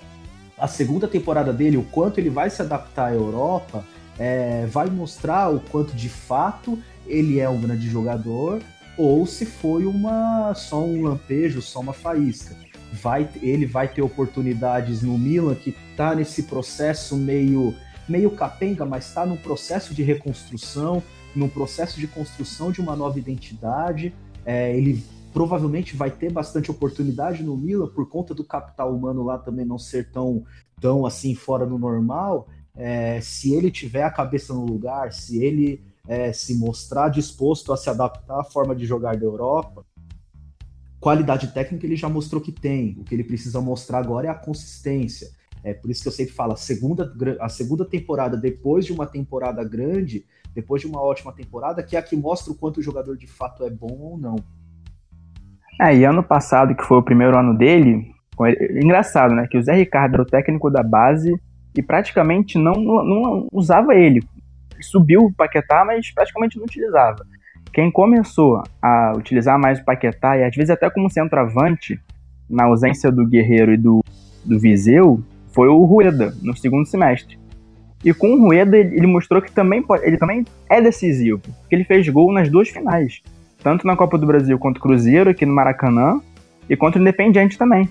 a 0.58 0.66
segunda 0.66 1.06
temporada 1.06 1.52
dele, 1.52 1.76
o 1.76 1.82
quanto 1.82 2.18
ele 2.18 2.30
vai 2.30 2.48
se 2.48 2.62
adaptar 2.62 3.10
à 3.10 3.14
Europa, 3.14 3.84
é, 4.18 4.66
vai 4.66 4.88
mostrar 4.88 5.54
o 5.54 5.60
quanto 5.60 5.94
de 5.94 6.08
fato 6.08 6.78
ele 7.06 7.38
é 7.38 7.48
um 7.48 7.60
grande 7.60 7.88
jogador 7.88 8.62
ou 8.96 9.26
se 9.26 9.44
foi 9.44 9.84
uma 9.84 10.54
só 10.54 10.82
um 10.82 11.02
lampejo, 11.02 11.60
só 11.60 11.80
uma 11.80 11.92
faísca. 11.92 12.56
Vai, 12.92 13.28
ele 13.42 13.66
vai 13.66 13.88
ter 13.88 14.00
oportunidades 14.00 15.02
no 15.02 15.18
Milan 15.18 15.54
que 15.54 15.74
está 15.90 16.14
nesse 16.14 16.44
processo 16.44 17.16
meio 17.16 17.74
meio 18.08 18.30
capenga, 18.30 18.86
mas 18.86 19.08
está 19.08 19.26
num 19.26 19.36
processo 19.36 19.92
de 19.92 20.02
reconstrução, 20.02 21.02
num 21.34 21.48
processo 21.48 21.98
de 21.98 22.06
construção 22.06 22.70
de 22.70 22.80
uma 22.80 22.94
nova 22.94 23.18
identidade. 23.18 24.14
É, 24.44 24.76
ele 24.76 25.04
provavelmente 25.36 25.94
vai 25.94 26.10
ter 26.10 26.32
bastante 26.32 26.70
oportunidade 26.70 27.42
no 27.42 27.58
Milan 27.58 27.88
por 27.88 28.08
conta 28.08 28.32
do 28.32 28.42
capital 28.42 28.96
humano 28.96 29.22
lá 29.22 29.36
também 29.36 29.66
não 29.66 29.78
ser 29.78 30.10
tão, 30.10 30.46
tão 30.80 31.04
assim 31.04 31.34
fora 31.34 31.66
do 31.66 31.78
normal. 31.78 32.48
É, 32.74 33.20
se 33.20 33.52
ele 33.52 33.70
tiver 33.70 34.02
a 34.02 34.10
cabeça 34.10 34.54
no 34.54 34.64
lugar, 34.64 35.12
se 35.12 35.44
ele 35.44 35.84
é, 36.08 36.32
se 36.32 36.54
mostrar 36.54 37.10
disposto 37.10 37.70
a 37.70 37.76
se 37.76 37.90
adaptar 37.90 38.40
à 38.40 38.44
forma 38.44 38.74
de 38.74 38.86
jogar 38.86 39.14
da 39.14 39.26
Europa, 39.26 39.84
qualidade 40.98 41.48
técnica 41.48 41.84
ele 41.84 41.96
já 41.96 42.08
mostrou 42.08 42.40
que 42.40 42.50
tem. 42.50 42.96
O 42.98 43.04
que 43.04 43.14
ele 43.14 43.22
precisa 43.22 43.60
mostrar 43.60 43.98
agora 43.98 44.28
é 44.28 44.30
a 44.30 44.34
consistência. 44.34 45.28
É 45.62 45.74
por 45.74 45.90
isso 45.90 46.00
que 46.00 46.08
eu 46.08 46.12
sempre 46.12 46.32
falo, 46.32 46.54
a 46.54 46.56
segunda, 46.56 47.14
a 47.40 47.50
segunda 47.50 47.84
temporada, 47.84 48.38
depois 48.38 48.86
de 48.86 48.92
uma 48.94 49.06
temporada 49.06 49.62
grande, 49.62 50.24
depois 50.54 50.80
de 50.80 50.88
uma 50.88 51.02
ótima 51.02 51.30
temporada, 51.30 51.82
que 51.82 51.94
é 51.94 51.98
a 51.98 52.02
que 52.02 52.16
mostra 52.16 52.50
o 52.54 52.56
quanto 52.56 52.80
o 52.80 52.82
jogador 52.82 53.18
de 53.18 53.26
fato 53.26 53.64
é 53.64 53.68
bom 53.68 53.98
ou 54.00 54.16
não. 54.16 54.36
É, 55.80 55.94
e 55.94 56.04
ano 56.04 56.22
passado, 56.22 56.74
que 56.74 56.84
foi 56.84 56.98
o 56.98 57.02
primeiro 57.02 57.38
ano 57.38 57.56
dele, 57.56 58.14
engraçado, 58.82 59.34
né? 59.34 59.46
Que 59.50 59.58
o 59.58 59.62
Zé 59.62 59.74
Ricardo 59.74 60.14
era 60.14 60.22
o 60.22 60.26
técnico 60.26 60.70
da 60.70 60.82
base 60.82 61.34
e 61.76 61.82
praticamente 61.82 62.58
não, 62.58 62.72
não 62.72 63.46
usava 63.52 63.94
ele. 63.94 64.22
Subiu 64.80 65.24
o 65.24 65.32
Paquetá, 65.32 65.84
mas 65.84 66.12
praticamente 66.12 66.56
não 66.56 66.64
utilizava. 66.64 67.24
Quem 67.72 67.90
começou 67.90 68.62
a 68.80 69.12
utilizar 69.16 69.58
mais 69.58 69.78
o 69.78 69.84
Paquetá, 69.84 70.38
e 70.38 70.44
às 70.44 70.54
vezes 70.54 70.70
até 70.70 70.88
como 70.88 71.10
centroavante, 71.10 72.00
na 72.48 72.64
ausência 72.64 73.12
do 73.12 73.26
Guerreiro 73.26 73.74
e 73.74 73.76
do, 73.76 74.02
do 74.44 74.58
Viseu, 74.58 75.20
foi 75.52 75.68
o 75.68 75.84
Rueda, 75.84 76.34
no 76.42 76.56
segundo 76.56 76.86
semestre. 76.86 77.38
E 78.02 78.14
com 78.14 78.32
o 78.32 78.40
Rueda, 78.40 78.78
ele 78.78 79.06
mostrou 79.06 79.42
que 79.42 79.52
também 79.52 79.82
pode, 79.82 80.06
ele 80.06 80.16
também 80.16 80.44
é 80.70 80.80
decisivo, 80.80 81.38
porque 81.38 81.74
ele 81.74 81.84
fez 81.84 82.08
gol 82.08 82.32
nas 82.32 82.48
duas 82.48 82.68
finais 82.68 83.22
tanto 83.66 83.84
na 83.84 83.96
Copa 83.96 84.16
do 84.16 84.24
Brasil 84.28 84.56
contra 84.60 84.78
o 84.78 84.82
Cruzeiro, 84.82 85.28
aqui 85.28 85.44
no 85.44 85.52
Maracanã, 85.52 86.20
e 86.70 86.76
contra 86.76 87.00
o 87.00 87.02
Independiente 87.02 87.58
também. 87.58 87.90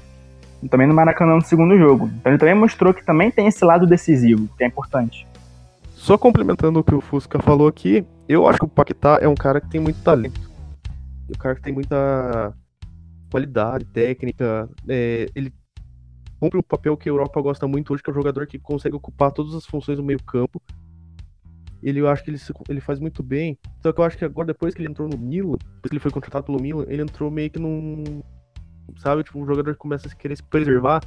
Também 0.72 0.88
no 0.88 0.94
Maracanã 0.94 1.36
no 1.36 1.42
segundo 1.42 1.78
jogo. 1.78 2.10
Então 2.16 2.32
ele 2.32 2.40
também 2.40 2.56
mostrou 2.56 2.94
que 2.94 3.06
também 3.06 3.30
tem 3.30 3.48
esse 3.48 3.66
lado 3.66 3.86
decisivo, 3.86 4.48
que 4.58 4.64
é 4.64 4.68
importante. 4.68 5.28
Só 5.92 6.18
complementando 6.18 6.80
o 6.80 6.84
que 6.84 6.96
o 6.96 7.02
Fusca 7.02 7.42
falou 7.42 7.68
aqui, 7.68 8.06
eu 8.26 8.48
acho 8.48 8.58
que 8.58 8.64
o 8.64 8.70
Paquetá 8.70 9.20
é 9.22 9.28
um 9.28 9.36
cara 9.36 9.60
que 9.60 9.70
tem 9.70 9.82
muito 9.82 10.02
talento. 10.02 10.50
Um 11.30 11.38
cara 11.38 11.56
que 11.56 11.62
tem 11.62 11.74
muita 11.74 12.54
qualidade 13.30 13.84
técnica. 13.84 14.70
É, 14.88 15.28
ele 15.36 15.54
cumpre 16.40 16.58
o 16.58 16.64
papel 16.64 16.96
que 16.96 17.10
a 17.10 17.12
Europa 17.12 17.42
gosta 17.42 17.68
muito 17.68 17.94
hoje, 17.94 18.02
que 18.02 18.10
é 18.10 18.14
o 18.14 18.16
jogador 18.16 18.48
que 18.48 18.58
consegue 18.58 18.96
ocupar 18.96 19.34
todas 19.34 19.54
as 19.54 19.66
funções 19.66 19.98
do 19.98 20.04
meio 20.06 20.24
campo 20.24 20.62
ele 21.88 22.00
eu 22.00 22.08
acho 22.08 22.24
que 22.24 22.32
ele, 22.32 22.40
ele 22.68 22.82
faz 22.82 23.00
muito 23.00 23.22
bem. 23.22 23.58
Só 23.82 23.94
que 23.94 24.00
eu 24.00 24.04
acho 24.04 24.18
que 24.18 24.26
agora, 24.26 24.48
depois 24.48 24.74
que 24.74 24.82
ele 24.82 24.90
entrou 24.90 25.08
no 25.08 25.18
Milan, 25.18 25.58
depois 25.58 25.90
que 25.90 25.94
ele 25.94 26.00
foi 26.00 26.12
contratado 26.12 26.46
pelo 26.46 26.60
Milan, 26.60 26.84
ele 26.88 27.04
entrou 27.04 27.30
meio 27.30 27.50
que 27.50 27.60
num. 27.60 28.24
Sabe, 28.98 29.24
tipo, 29.24 29.40
um 29.40 29.46
jogador 29.46 29.74
que 29.74 29.80
começa 29.80 30.08
a 30.08 30.16
querer 30.16 30.36
se 30.36 30.44
preservar 30.44 31.04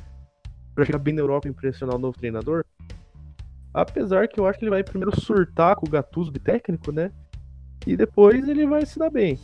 pra 0.75 0.85
chegar 0.85 0.99
bem 0.99 1.15
na 1.15 1.21
Europa 1.21 1.49
e 1.49 1.51
impressionar 1.51 1.97
o 1.97 1.99
novo 1.99 2.17
treinador. 2.17 2.65
Apesar 3.75 4.29
que 4.29 4.39
eu 4.39 4.47
acho 4.47 4.59
que 4.59 4.65
ele 4.65 4.71
vai 4.71 4.85
primeiro 4.85 5.21
surtar 5.21 5.75
com 5.75 5.87
o 5.87 5.91
Gattuso 5.91 6.31
de 6.31 6.39
técnico, 6.39 6.93
né? 6.93 7.11
E 7.85 7.97
depois 7.97 8.49
ele 8.49 8.67
vai 8.67 8.87
se 8.87 8.99
dar 8.99 9.11
bem. 9.11 9.39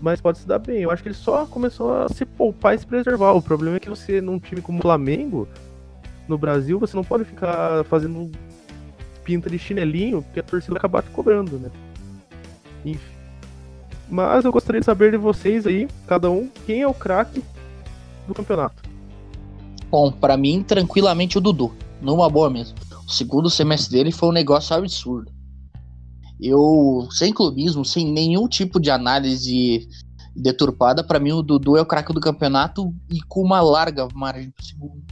mas 0.00 0.20
pode 0.20 0.38
se 0.38 0.46
dar 0.46 0.58
bem. 0.58 0.82
Eu 0.82 0.90
acho 0.90 1.02
que 1.02 1.08
ele 1.08 1.14
só 1.14 1.46
começou 1.46 1.94
a 1.94 2.08
se 2.08 2.24
poupar 2.24 2.74
e 2.74 2.78
se 2.78 2.86
preservar. 2.86 3.32
O 3.32 3.42
problema 3.42 3.76
é 3.76 3.80
que 3.80 3.88
você, 3.88 4.20
num 4.20 4.38
time 4.38 4.60
como 4.60 4.78
o 4.78 4.82
Flamengo, 4.82 5.48
no 6.28 6.38
Brasil, 6.38 6.78
você 6.78 6.96
não 6.96 7.04
pode 7.04 7.24
ficar 7.24 7.84
fazendo 7.84 8.30
pinta 9.24 9.48
de 9.48 9.58
chinelinho, 9.58 10.22
porque 10.22 10.40
a 10.40 10.42
torcida 10.42 10.76
acabar 10.76 11.02
te 11.02 11.10
cobrando, 11.10 11.58
né? 11.58 11.70
Enfim. 12.84 13.14
Mas 14.08 14.44
eu 14.44 14.52
gostaria 14.52 14.80
de 14.80 14.84
saber 14.84 15.10
de 15.10 15.16
vocês 15.16 15.66
aí, 15.66 15.88
cada 16.06 16.30
um, 16.30 16.48
quem 16.66 16.82
é 16.82 16.86
o 16.86 16.94
craque 16.94 17.42
do 18.28 18.34
campeonato. 18.34 18.82
Bom, 19.90 20.12
para 20.12 20.36
mim, 20.36 20.62
tranquilamente 20.62 21.38
o 21.38 21.40
Dudu. 21.40 21.72
Numa 22.00 22.28
boa 22.28 22.50
mesmo. 22.50 22.76
O 23.06 23.10
segundo 23.10 23.48
semestre 23.48 23.96
dele 23.96 24.12
foi 24.12 24.28
um 24.28 24.32
negócio 24.32 24.76
absurdo. 24.76 25.32
Eu, 26.40 27.08
sem 27.10 27.32
clubismo, 27.32 27.84
sem 27.84 28.12
nenhum 28.12 28.48
tipo 28.48 28.80
de 28.80 28.90
análise 28.90 29.88
deturpada, 30.34 31.04
para 31.04 31.20
mim 31.20 31.32
o 31.32 31.42
Dudu 31.42 31.76
é 31.76 31.80
o 31.80 31.86
craque 31.86 32.12
do 32.12 32.20
campeonato 32.20 32.92
e 33.10 33.20
com 33.22 33.40
uma 33.40 33.60
larga 33.60 34.08
margem 34.14 34.50
pro 34.50 34.64
segundo. 34.64 35.04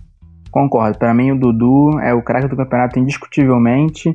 Concordo, 0.53 0.99
para 0.99 1.15
mim 1.15 1.33
o 1.33 1.39
Dudu 1.39 1.99
é 2.01 2.13
o 2.13 2.23
craque 2.23 2.47
do 2.47 2.57
campeonato 2.57 2.99
indiscutivelmente. 2.99 4.15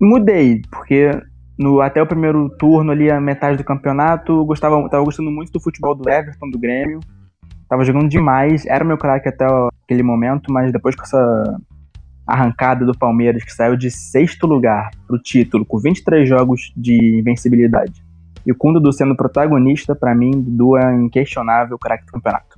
Mudei, 0.00 0.60
porque 0.68 1.12
no, 1.56 1.80
até 1.80 2.02
o 2.02 2.06
primeiro 2.06 2.50
turno 2.58 2.90
ali, 2.90 3.08
a 3.08 3.20
metade 3.20 3.56
do 3.56 3.62
campeonato, 3.62 4.32
eu 4.32 4.44
gostava, 4.44 4.76
tava 4.88 5.04
gostando 5.04 5.30
muito 5.30 5.52
do 5.52 5.60
futebol 5.60 5.94
do 5.94 6.10
Everton, 6.10 6.50
do 6.50 6.58
Grêmio. 6.58 6.98
Tava 7.68 7.84
jogando 7.84 8.08
demais, 8.08 8.66
era 8.66 8.82
o 8.82 8.86
meu 8.86 8.98
craque 8.98 9.28
até 9.28 9.46
aquele 9.84 10.02
momento, 10.02 10.52
mas 10.52 10.72
depois 10.72 10.96
com 10.96 11.04
essa 11.04 11.60
arrancada 12.26 12.84
do 12.84 12.98
Palmeiras, 12.98 13.44
que 13.44 13.52
saiu 13.52 13.76
de 13.76 13.88
sexto 13.88 14.48
lugar 14.48 14.90
pro 15.06 15.16
título, 15.16 15.64
com 15.64 15.78
23 15.78 16.28
jogos 16.28 16.72
de 16.76 17.20
invencibilidade, 17.20 18.02
e 18.44 18.52
com 18.52 18.70
o 18.70 18.72
Dudu 18.72 18.92
sendo 18.92 19.14
protagonista, 19.14 19.94
para 19.94 20.12
mim, 20.12 20.32
Dudu 20.32 20.76
é 20.76 20.96
inquestionável 20.96 21.78
craque 21.78 22.06
do 22.06 22.12
campeonato. 22.12 22.49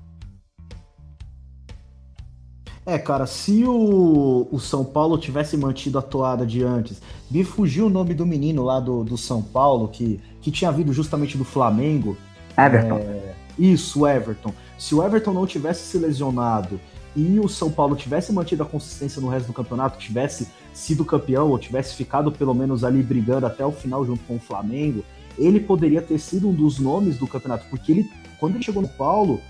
É, 2.84 2.98
cara, 2.98 3.26
se 3.26 3.64
o, 3.64 4.48
o 4.50 4.58
São 4.58 4.84
Paulo 4.84 5.16
tivesse 5.16 5.56
mantido 5.56 5.98
a 5.98 6.02
toada 6.02 6.44
de 6.44 6.64
antes, 6.64 7.00
me 7.30 7.44
fugiu 7.44 7.86
o 7.86 7.90
nome 7.90 8.12
do 8.12 8.26
menino 8.26 8.64
lá 8.64 8.80
do, 8.80 9.04
do 9.04 9.16
São 9.16 9.40
Paulo, 9.40 9.86
que, 9.86 10.20
que 10.40 10.50
tinha 10.50 10.72
vindo 10.72 10.92
justamente 10.92 11.38
do 11.38 11.44
Flamengo. 11.44 12.16
Everton. 12.58 12.96
É, 12.96 13.34
isso, 13.56 14.00
o 14.00 14.08
Everton. 14.08 14.52
Se 14.76 14.94
o 14.96 15.02
Everton 15.02 15.32
não 15.32 15.46
tivesse 15.46 15.86
se 15.86 15.98
lesionado 15.98 16.80
e 17.14 17.38
o 17.38 17.48
São 17.48 17.70
Paulo 17.70 17.94
tivesse 17.94 18.32
mantido 18.32 18.64
a 18.64 18.66
consistência 18.66 19.22
no 19.22 19.28
resto 19.28 19.46
do 19.46 19.52
campeonato, 19.52 19.98
tivesse 19.98 20.48
sido 20.72 21.04
campeão 21.04 21.50
ou 21.50 21.58
tivesse 21.58 21.94
ficado 21.94 22.32
pelo 22.32 22.54
menos 22.54 22.82
ali 22.82 23.00
brigando 23.00 23.46
até 23.46 23.64
o 23.64 23.70
final 23.70 24.04
junto 24.04 24.24
com 24.24 24.36
o 24.36 24.40
Flamengo, 24.40 25.04
ele 25.38 25.60
poderia 25.60 26.02
ter 26.02 26.18
sido 26.18 26.48
um 26.48 26.52
dos 26.52 26.80
nomes 26.80 27.16
do 27.16 27.28
campeonato, 27.28 27.66
porque 27.70 27.92
ele, 27.92 28.10
quando 28.40 28.56
ele 28.56 28.64
chegou 28.64 28.82
no 28.82 28.88
Paulo, 28.88 29.40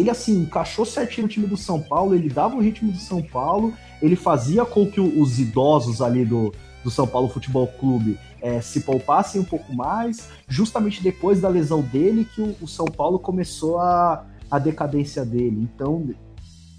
ele 0.00 0.10
assim 0.10 0.42
encaixou 0.42 0.84
certinho 0.84 1.26
no 1.26 1.32
time 1.32 1.46
do 1.46 1.56
São 1.56 1.80
Paulo, 1.80 2.14
ele 2.14 2.28
dava 2.28 2.56
o 2.56 2.60
ritmo 2.60 2.90
do 2.90 2.98
São 2.98 3.22
Paulo, 3.22 3.72
ele 4.02 4.16
fazia 4.16 4.64
com 4.64 4.90
que 4.90 5.00
os 5.00 5.38
idosos 5.38 6.02
ali 6.02 6.24
do, 6.24 6.52
do 6.82 6.90
São 6.90 7.06
Paulo 7.06 7.28
Futebol 7.28 7.66
Clube 7.66 8.18
é, 8.40 8.60
se 8.60 8.80
poupassem 8.80 9.40
um 9.40 9.44
pouco 9.44 9.74
mais, 9.74 10.28
justamente 10.46 11.02
depois 11.02 11.40
da 11.40 11.48
lesão 11.48 11.80
dele 11.80 12.26
que 12.26 12.42
o, 12.42 12.54
o 12.60 12.68
São 12.68 12.86
Paulo 12.86 13.18
começou 13.18 13.78
a, 13.78 14.26
a 14.50 14.58
decadência 14.58 15.24
dele. 15.24 15.62
Então, 15.62 16.10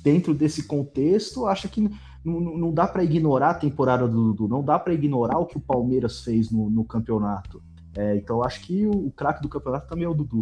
dentro 0.04 0.34
desse 0.34 0.64
contexto, 0.64 1.48
acho 1.48 1.68
que 1.68 1.90
não, 2.24 2.72
dá 2.74 2.88
para 2.88 3.04
ignorar 3.04 3.52
a 3.52 3.56
temporada 3.56 4.08
do 4.08 4.34
Dudu, 4.34 4.48
não 4.48 4.64
dá 4.64 4.78
para 4.78 4.94
ignorar 4.94 5.38
o 5.40 5.46
que 5.46 5.58
o 5.58 5.62
Palmeiras 5.62 6.22
fez 6.22 6.52
no, 6.52 6.70
no 6.70 6.84
campeonato. 6.84 7.62
É, 7.96 8.16
então, 8.18 8.44
acho 8.44 8.62
que 8.62 8.86
o, 8.86 9.08
o 9.08 9.12
craque 9.12 9.42
do 9.42 9.50
campeonato 9.50 9.88
também 9.88 10.06
é 10.06 10.10
o 10.10 10.14
Dudu. 10.14 10.42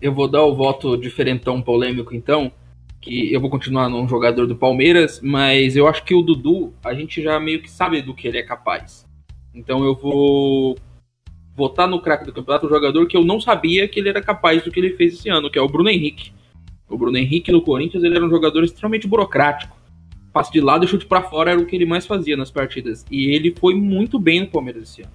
Eu 0.00 0.12
vou 0.12 0.28
dar 0.28 0.42
o 0.44 0.54
voto 0.54 0.96
diferentão 0.96 1.62
polêmico, 1.62 2.14
então, 2.14 2.52
que 3.00 3.32
eu 3.32 3.40
vou 3.40 3.48
continuar 3.48 3.88
num 3.88 4.06
jogador 4.06 4.46
do 4.46 4.54
Palmeiras, 4.54 5.20
mas 5.22 5.76
eu 5.76 5.88
acho 5.88 6.04
que 6.04 6.14
o 6.14 6.22
Dudu, 6.22 6.74
a 6.84 6.92
gente 6.92 7.22
já 7.22 7.40
meio 7.40 7.62
que 7.62 7.70
sabe 7.70 8.02
do 8.02 8.14
que 8.14 8.28
ele 8.28 8.38
é 8.38 8.42
capaz. 8.42 9.06
Então 9.54 9.82
eu 9.84 9.94
vou 9.94 10.76
votar 11.54 11.88
no 11.88 12.00
craque 12.00 12.26
do 12.26 12.32
campeonato, 12.32 12.66
um 12.66 12.70
jogador 12.70 13.06
que 13.06 13.16
eu 13.16 13.24
não 13.24 13.40
sabia 13.40 13.88
que 13.88 13.98
ele 13.98 14.08
era 14.08 14.22
capaz 14.22 14.62
do 14.62 14.70
que 14.70 14.78
ele 14.78 14.96
fez 14.96 15.14
esse 15.14 15.28
ano, 15.28 15.50
que 15.50 15.58
é 15.58 15.62
o 15.62 15.68
Bruno 15.68 15.88
Henrique. 15.88 16.32
O 16.88 16.98
Bruno 16.98 17.16
Henrique 17.16 17.52
no 17.52 17.62
Corinthians 17.62 18.02
ele 18.04 18.16
era 18.16 18.24
um 18.24 18.30
jogador 18.30 18.64
extremamente 18.64 19.06
burocrático. 19.06 19.76
Passe 20.32 20.52
de 20.52 20.60
lado 20.60 20.84
e 20.84 20.88
chute 20.88 21.06
para 21.06 21.22
fora 21.22 21.52
era 21.52 21.60
o 21.60 21.66
que 21.66 21.74
ele 21.74 21.86
mais 21.86 22.06
fazia 22.06 22.36
nas 22.36 22.50
partidas. 22.50 23.04
E 23.10 23.34
ele 23.34 23.54
foi 23.58 23.74
muito 23.74 24.18
bem 24.18 24.40
no 24.40 24.46
Palmeiras 24.46 24.84
esse 24.84 25.02
ano. 25.02 25.12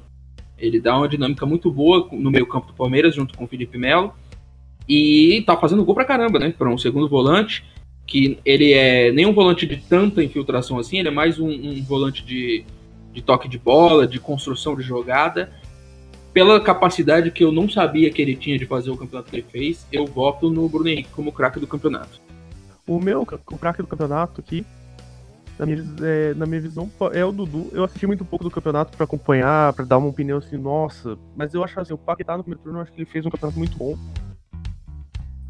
Ele 0.57 0.79
dá 0.79 0.97
uma 0.97 1.07
dinâmica 1.07 1.45
muito 1.45 1.69
boa 1.71 2.07
no 2.11 2.31
meio-campo 2.31 2.67
do 2.67 2.73
Palmeiras, 2.73 3.15
junto 3.15 3.37
com 3.37 3.43
o 3.43 3.47
Felipe 3.47 3.77
Melo. 3.77 4.13
E 4.87 5.43
tá 5.45 5.57
fazendo 5.57 5.83
gol 5.83 5.95
pra 5.95 6.05
caramba, 6.05 6.39
né? 6.39 6.53
Para 6.55 6.69
um 6.69 6.77
segundo 6.77 7.09
volante, 7.09 7.65
que 8.05 8.37
ele 8.45 8.73
é 8.73 9.11
nem 9.11 9.25
um 9.25 9.33
volante 9.33 9.65
de 9.65 9.77
tanta 9.77 10.23
infiltração 10.23 10.77
assim, 10.77 10.99
ele 10.99 11.07
é 11.07 11.11
mais 11.11 11.39
um, 11.39 11.49
um 11.49 11.83
volante 11.83 12.23
de, 12.23 12.63
de 13.11 13.21
toque 13.21 13.49
de 13.49 13.57
bola, 13.57 14.07
de 14.07 14.19
construção 14.19 14.75
de 14.75 14.83
jogada. 14.83 15.51
Pela 16.31 16.59
capacidade 16.59 17.31
que 17.31 17.43
eu 17.43 17.51
não 17.51 17.69
sabia 17.69 18.11
que 18.11 18.21
ele 18.21 18.35
tinha 18.35 18.59
de 18.59 18.65
fazer 18.65 18.91
o 18.91 18.97
campeonato 18.97 19.29
que 19.29 19.37
ele 19.37 19.45
fez, 19.49 19.87
eu 19.91 20.05
voto 20.05 20.49
no 20.49 20.67
Bruno 20.67 20.89
Henrique 20.89 21.09
como 21.11 21.31
craque 21.31 21.59
do 21.59 21.65
campeonato. 21.65 22.19
O 22.85 22.99
meu 22.99 23.21
o 23.21 23.57
craque 23.57 23.81
do 23.81 23.87
campeonato 23.87 24.41
aqui, 24.41 24.65
na 25.57 25.65
minha, 25.65 25.83
é, 26.03 26.33
na 26.33 26.45
minha 26.45 26.59
visão, 26.59 26.91
é 27.13 27.23
o 27.23 27.31
Dudu. 27.31 27.69
Eu 27.71 27.85
assisti 27.85 28.05
muito 28.05 28.25
pouco 28.25 28.43
do 28.43 28.51
campeonato 28.51 28.95
para 28.95 29.05
acompanhar, 29.05 29.71
para 29.73 29.85
dar 29.85 29.97
uma 29.97 30.09
opinião 30.09 30.37
assim, 30.37 30.57
nossa. 30.57 31.17
Mas 31.35 31.53
eu 31.53 31.63
acho 31.63 31.79
assim, 31.79 31.93
o 31.93 31.97
Paquetá 31.97 32.35
no 32.35 32.43
primeiro 32.43 32.61
turno, 32.61 32.79
eu 32.79 32.83
acho 32.83 32.91
que 32.91 32.99
ele 32.99 33.09
fez 33.09 33.25
um 33.25 33.29
campeonato 33.29 33.57
muito 33.57 33.77
bom 33.77 33.97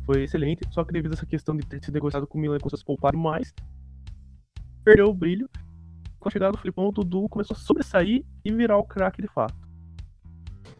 foi 0.06 0.24
excelente, 0.24 0.62
só 0.72 0.84
que 0.84 0.93
devido 0.93 1.12
a 1.12 1.16
essa 1.16 1.26
questão 1.26 1.56
de 1.56 1.66
ter 1.66 1.84
sido 1.84 1.93
negociado 1.93 2.28
com 2.28 2.38
o 2.38 2.41
Milan 2.41 2.58
e 2.58 2.60
com 2.60 2.70
seus 2.70 2.84
pouparam 2.84 3.20
mais, 3.20 3.53
perdeu 4.84 5.10
o 5.10 5.14
brilho. 5.14 5.49
Com 6.20 6.30
a 6.30 6.32
chegada 6.32 6.51
do 6.51 6.58
Filipão, 6.60 6.88
o 6.88 6.91
Dudu 6.91 7.28
começou 7.30 7.56
a 7.56 7.60
sobressair 7.60 8.24
e 8.43 8.51
virar 8.51 8.78
o 8.78 8.84
craque 8.84 9.22
de 9.22 9.28
fato. 9.28 9.56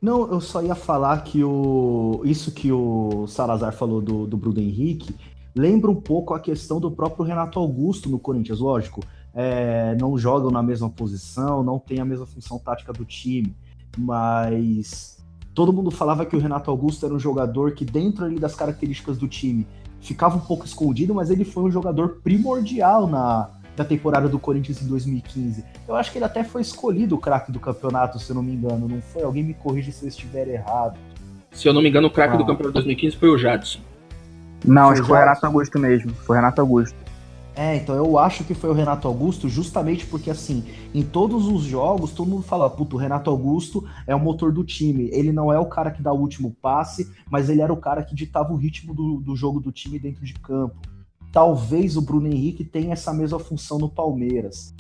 Não, 0.02 0.32
eu 0.32 0.40
só 0.40 0.62
ia 0.62 0.76
falar 0.76 1.24
que 1.24 1.44
o 1.44 2.22
isso 2.26 2.52
que 2.52 2.72
o 2.72 3.26
Salazar 3.28 3.74
falou 3.74 4.02
do, 4.02 4.28
do 4.28 4.38
Bruno 4.38 4.60
Henrique 4.60 5.16
lembra 5.56 5.90
um 5.90 5.96
pouco 5.96 6.34
a 6.34 6.40
questão 6.40 6.80
do 6.80 6.92
próprio 6.92 7.26
Renato 7.26 7.60
Augusto 7.60 8.10
no 8.10 8.20
Corinthians, 8.20 8.60
lógico. 8.60 9.02
É, 9.34 9.96
não 10.00 10.18
jogam 10.18 10.52
na 10.52 10.62
mesma 10.62 10.90
posição, 10.90 11.64
não 11.64 11.80
tem 11.80 12.00
a 12.00 12.06
mesma 12.06 12.26
função 12.26 12.60
tática 12.60 12.94
do 12.94 13.04
time, 13.04 13.56
mas 13.98 15.15
todo 15.56 15.72
mundo 15.72 15.90
falava 15.90 16.26
que 16.26 16.36
o 16.36 16.40
Renato 16.40 16.70
Augusto 16.70 17.06
era 17.06 17.16
um 17.16 17.20
jogador 17.20 17.72
que, 17.72 17.86
dentro 17.86 18.26
ali 18.26 18.38
das 18.38 18.54
características 18.54 19.18
do 19.18 19.26
time, 19.26 19.66
ficava 20.02 20.36
um 20.36 20.42
pouco 20.42 20.66
escondido, 20.66 21.16
mas 21.16 21.32
ele 21.32 21.46
foi 21.46 21.64
um 21.64 21.72
jogador 21.72 22.20
primordial 22.22 23.08
na, 23.08 23.50
na 23.76 23.86
temporada 23.86 24.28
do 24.28 24.38
Corinthians 24.38 24.82
em 24.82 24.88
2015. 24.88 25.64
Eu 25.88 25.96
acho 25.96 26.12
que 26.12 26.18
ele 26.18 26.26
até 26.26 26.44
foi 26.44 26.62
escolhido 26.62 27.16
o 27.16 27.18
craque 27.18 27.54
do 27.54 27.60
campeonato, 27.60 28.20
se 28.20 28.30
eu 28.30 28.36
não 28.36 28.44
me 28.44 28.54
engano, 28.54 28.88
não 28.88 29.02
foi? 29.02 29.24
Alguém 29.24 29.44
me 29.44 29.54
corrige 29.54 29.94
se 29.94 30.04
eu 30.04 30.10
estiver 30.10 30.46
errado. 30.50 31.00
Se 31.52 31.70
eu 31.70 31.74
não 31.74 31.82
me 31.82 31.88
engano, 31.88 32.08
o 32.08 32.12
craque 32.12 32.34
ah. 32.34 32.38
do 32.38 32.46
campeonato 32.46 32.80
de 32.80 32.86
2015 32.86 33.16
foi 33.16 33.30
o 33.30 33.38
Jadson. 33.38 33.80
Não, 34.66 34.84
foi 34.84 34.92
acho 34.92 35.02
que 35.02 35.08
foi 35.08 35.18
o 35.18 35.20
Renato 35.22 35.46
Augusto 35.46 35.80
mesmo. 35.80 36.14
Foi 36.14 36.36
Renato 36.36 36.60
Augusto. 36.60 37.05
É, 37.56 37.78
então 37.78 37.96
eu 37.96 38.20
acho 38.20 38.44
que 38.44 38.54
foi 38.54 38.70
o 38.70 38.74
Renato 38.74 39.08
Augusto, 39.08 39.48
justamente 39.48 40.06
porque, 40.06 40.30
assim, 40.30 40.66
em 40.94 41.02
todos 41.02 41.48
os 41.48 41.64
jogos, 41.64 42.12
todo 42.12 42.30
mundo 42.30 42.44
fala, 42.44 42.70
puto, 42.70 42.98
o 42.98 43.00
Renato 43.00 43.30
Augusto 43.30 43.88
é 44.06 44.14
o 44.14 44.20
motor 44.20 44.52
do 44.52 44.64
time. 44.64 45.10
Ele 45.14 45.32
não 45.32 45.54
é 45.54 45.58
o 45.58 45.66
cara 45.66 45.90
que 45.90 46.02
dá 46.02 46.12
o 46.12 46.20
último 46.20 46.54
passe, 46.62 47.10
mas 47.32 47.50
ele 47.50 47.62
era 47.62 47.72
o 47.72 47.78
cara 47.78 48.04
que 48.04 48.14
ditava 48.14 48.52
o 48.52 48.58
ritmo 48.58 48.94
do, 48.94 49.22
do 49.22 49.36
jogo 49.38 49.62
do 49.62 49.72
time 49.72 49.98
dentro 49.98 50.26
de 50.26 50.34
campo. 50.34 50.76
Talvez 51.32 51.96
o 51.96 52.02
Bruno 52.02 52.28
Henrique 52.28 52.66
tenha 52.66 52.92
essa 52.92 53.14
mesma 53.14 53.40
função 53.40 53.78
no 53.78 53.90
Palmeiras. 53.90 54.74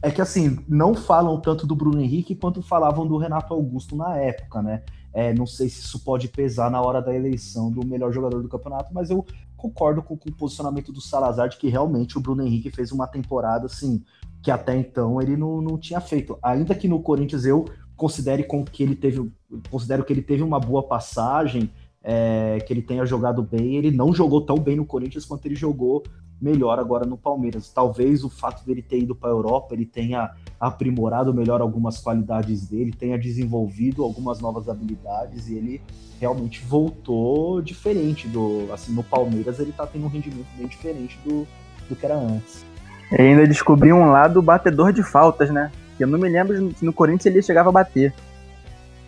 É 0.00 0.10
que, 0.10 0.22
assim, 0.22 0.58
não 0.66 0.94
falam 0.94 1.38
tanto 1.40 1.66
do 1.66 1.76
Bruno 1.76 2.00
Henrique 2.00 2.34
quanto 2.34 2.62
falavam 2.62 3.06
do 3.06 3.18
Renato 3.18 3.52
Augusto 3.52 3.96
na 3.96 4.16
época, 4.16 4.62
né? 4.62 4.82
É, 5.14 5.32
não 5.32 5.46
sei 5.46 5.68
se 5.68 5.80
isso 5.80 6.00
pode 6.00 6.26
pesar 6.28 6.68
na 6.70 6.82
hora 6.82 7.00
da 7.00 7.14
eleição 7.14 7.70
do 7.70 7.86
melhor 7.86 8.12
jogador 8.12 8.42
do 8.42 8.48
campeonato, 8.48 8.92
mas 8.92 9.10
eu 9.10 9.24
concordo 9.56 10.02
com, 10.02 10.16
com, 10.16 10.28
o 10.28 10.34
posicionamento 10.34 10.92
do 10.92 11.00
Salazar 11.00 11.48
de 11.48 11.56
que 11.56 11.68
realmente 11.68 12.18
o 12.18 12.20
Bruno 12.20 12.42
Henrique 12.42 12.70
fez 12.70 12.90
uma 12.90 13.06
temporada 13.06 13.66
assim 13.66 14.02
que 14.42 14.50
até 14.50 14.76
então 14.76 15.22
ele 15.22 15.38
não, 15.38 15.62
não 15.62 15.78
tinha 15.78 16.00
feito. 16.00 16.38
Ainda 16.42 16.74
que 16.74 16.86
no 16.86 17.00
Corinthians 17.00 17.46
eu 17.46 17.64
considere 17.96 18.44
com 18.44 18.62
que 18.62 18.82
ele 18.82 18.94
teve, 18.94 19.32
considero 19.70 20.04
que 20.04 20.12
ele 20.12 20.20
teve 20.20 20.42
uma 20.42 20.60
boa 20.60 20.82
passagem, 20.82 21.70
é, 22.02 22.58
que 22.66 22.70
ele 22.70 22.82
tenha 22.82 23.06
jogado 23.06 23.42
bem, 23.42 23.76
ele 23.76 23.90
não 23.90 24.12
jogou 24.12 24.42
tão 24.42 24.56
bem 24.56 24.76
no 24.76 24.84
Corinthians 24.84 25.24
quanto 25.24 25.46
ele 25.46 25.54
jogou 25.54 26.02
melhor 26.38 26.78
agora 26.78 27.06
no 27.06 27.16
Palmeiras. 27.16 27.70
Talvez 27.70 28.22
o 28.22 28.28
fato 28.28 28.66
dele 28.66 28.82
ter 28.82 28.98
ido 28.98 29.14
para 29.14 29.30
a 29.30 29.32
Europa, 29.32 29.74
ele 29.74 29.86
tenha 29.86 30.30
aprimorado 30.66 31.34
melhor 31.34 31.60
algumas 31.60 31.98
qualidades 31.98 32.66
dele, 32.66 32.90
tenha 32.90 33.18
desenvolvido 33.18 34.02
algumas 34.02 34.40
novas 34.40 34.68
habilidades 34.68 35.48
e 35.48 35.54
ele 35.54 35.82
realmente 36.18 36.64
voltou 36.64 37.60
diferente 37.60 38.26
do 38.26 38.68
assim 38.72 38.92
no 38.92 39.02
Palmeiras 39.02 39.58
ele 39.58 39.72
tá 39.72 39.86
tendo 39.86 40.06
um 40.06 40.08
rendimento 40.08 40.46
bem 40.56 40.66
diferente 40.66 41.18
do, 41.24 41.46
do 41.88 41.94
que 41.94 42.06
era 42.06 42.16
antes. 42.16 42.64
E 43.12 43.20
ainda 43.20 43.46
descobriu 43.46 43.94
um 43.96 44.10
lado 44.10 44.40
batedor 44.40 44.92
de 44.92 45.02
faltas, 45.02 45.50
né? 45.50 45.70
Eu 46.00 46.06
não 46.06 46.18
me 46.18 46.28
lembro 46.28 46.72
se 46.74 46.84
no 46.84 46.92
Corinthians 46.92 47.26
ele 47.26 47.42
chegava 47.42 47.68
a 47.68 47.72
bater. 47.72 48.12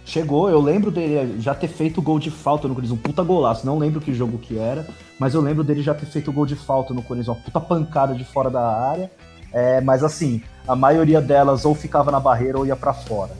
Chegou, 0.05 0.49
eu 0.49 0.61
lembro 0.61 0.91
dele 0.91 1.41
já 1.41 1.55
ter 1.55 1.67
feito 1.67 2.01
gol 2.01 2.19
de 2.19 2.31
falta 2.31 2.69
no 2.69 2.75
Corinthians, 2.75 2.99
um 2.99 3.03
puta 3.03 3.23
golaço. 3.25 3.67
Não 3.67 3.79
lembro 3.79 4.01
que 4.01 4.15
jogo 4.15 4.39
que 4.39 4.57
era, 4.59 4.87
mas 5.19 5.35
eu 5.35 5.41
lembro 5.41 5.65
dele 5.65 5.83
já 5.83 5.95
ter 5.95 6.07
feito 6.07 6.31
gol 6.31 6.47
de 6.47 6.55
falta 6.55 6.95
no 6.95 7.03
Corinthians, 7.03 7.29
uma 7.29 7.43
puta 7.43 7.61
pancada 7.61 8.15
de 8.15 8.25
fora 8.25 8.49
da 8.51 8.63
área. 8.63 9.11
É, 9.53 9.81
mas 9.81 10.03
assim, 10.03 10.43
a 10.67 10.75
maioria 10.75 11.21
delas 11.21 11.65
ou 11.65 11.75
ficava 11.75 12.11
na 12.11 12.21
barreira 12.21 12.59
ou 12.59 12.67
ia 12.67 12.77
para 12.77 12.93
fora. 12.93 13.33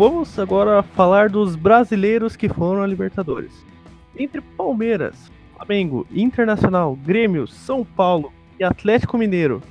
Vamos 0.00 0.38
agora 0.38 0.82
falar 0.82 1.28
dos 1.28 1.54
brasileiros 1.54 2.34
que 2.34 2.48
foram 2.48 2.82
a 2.82 2.86
Libertadores. 2.86 3.52
Entre 4.16 4.40
Palmeiras, 4.40 5.14
Flamengo, 5.54 6.06
Internacional, 6.10 6.96
Grêmio, 6.96 7.46
São 7.46 7.84
Paulo 7.84 8.32
e 8.58 8.64
Atlético 8.64 9.18
Mineiro, 9.18 9.62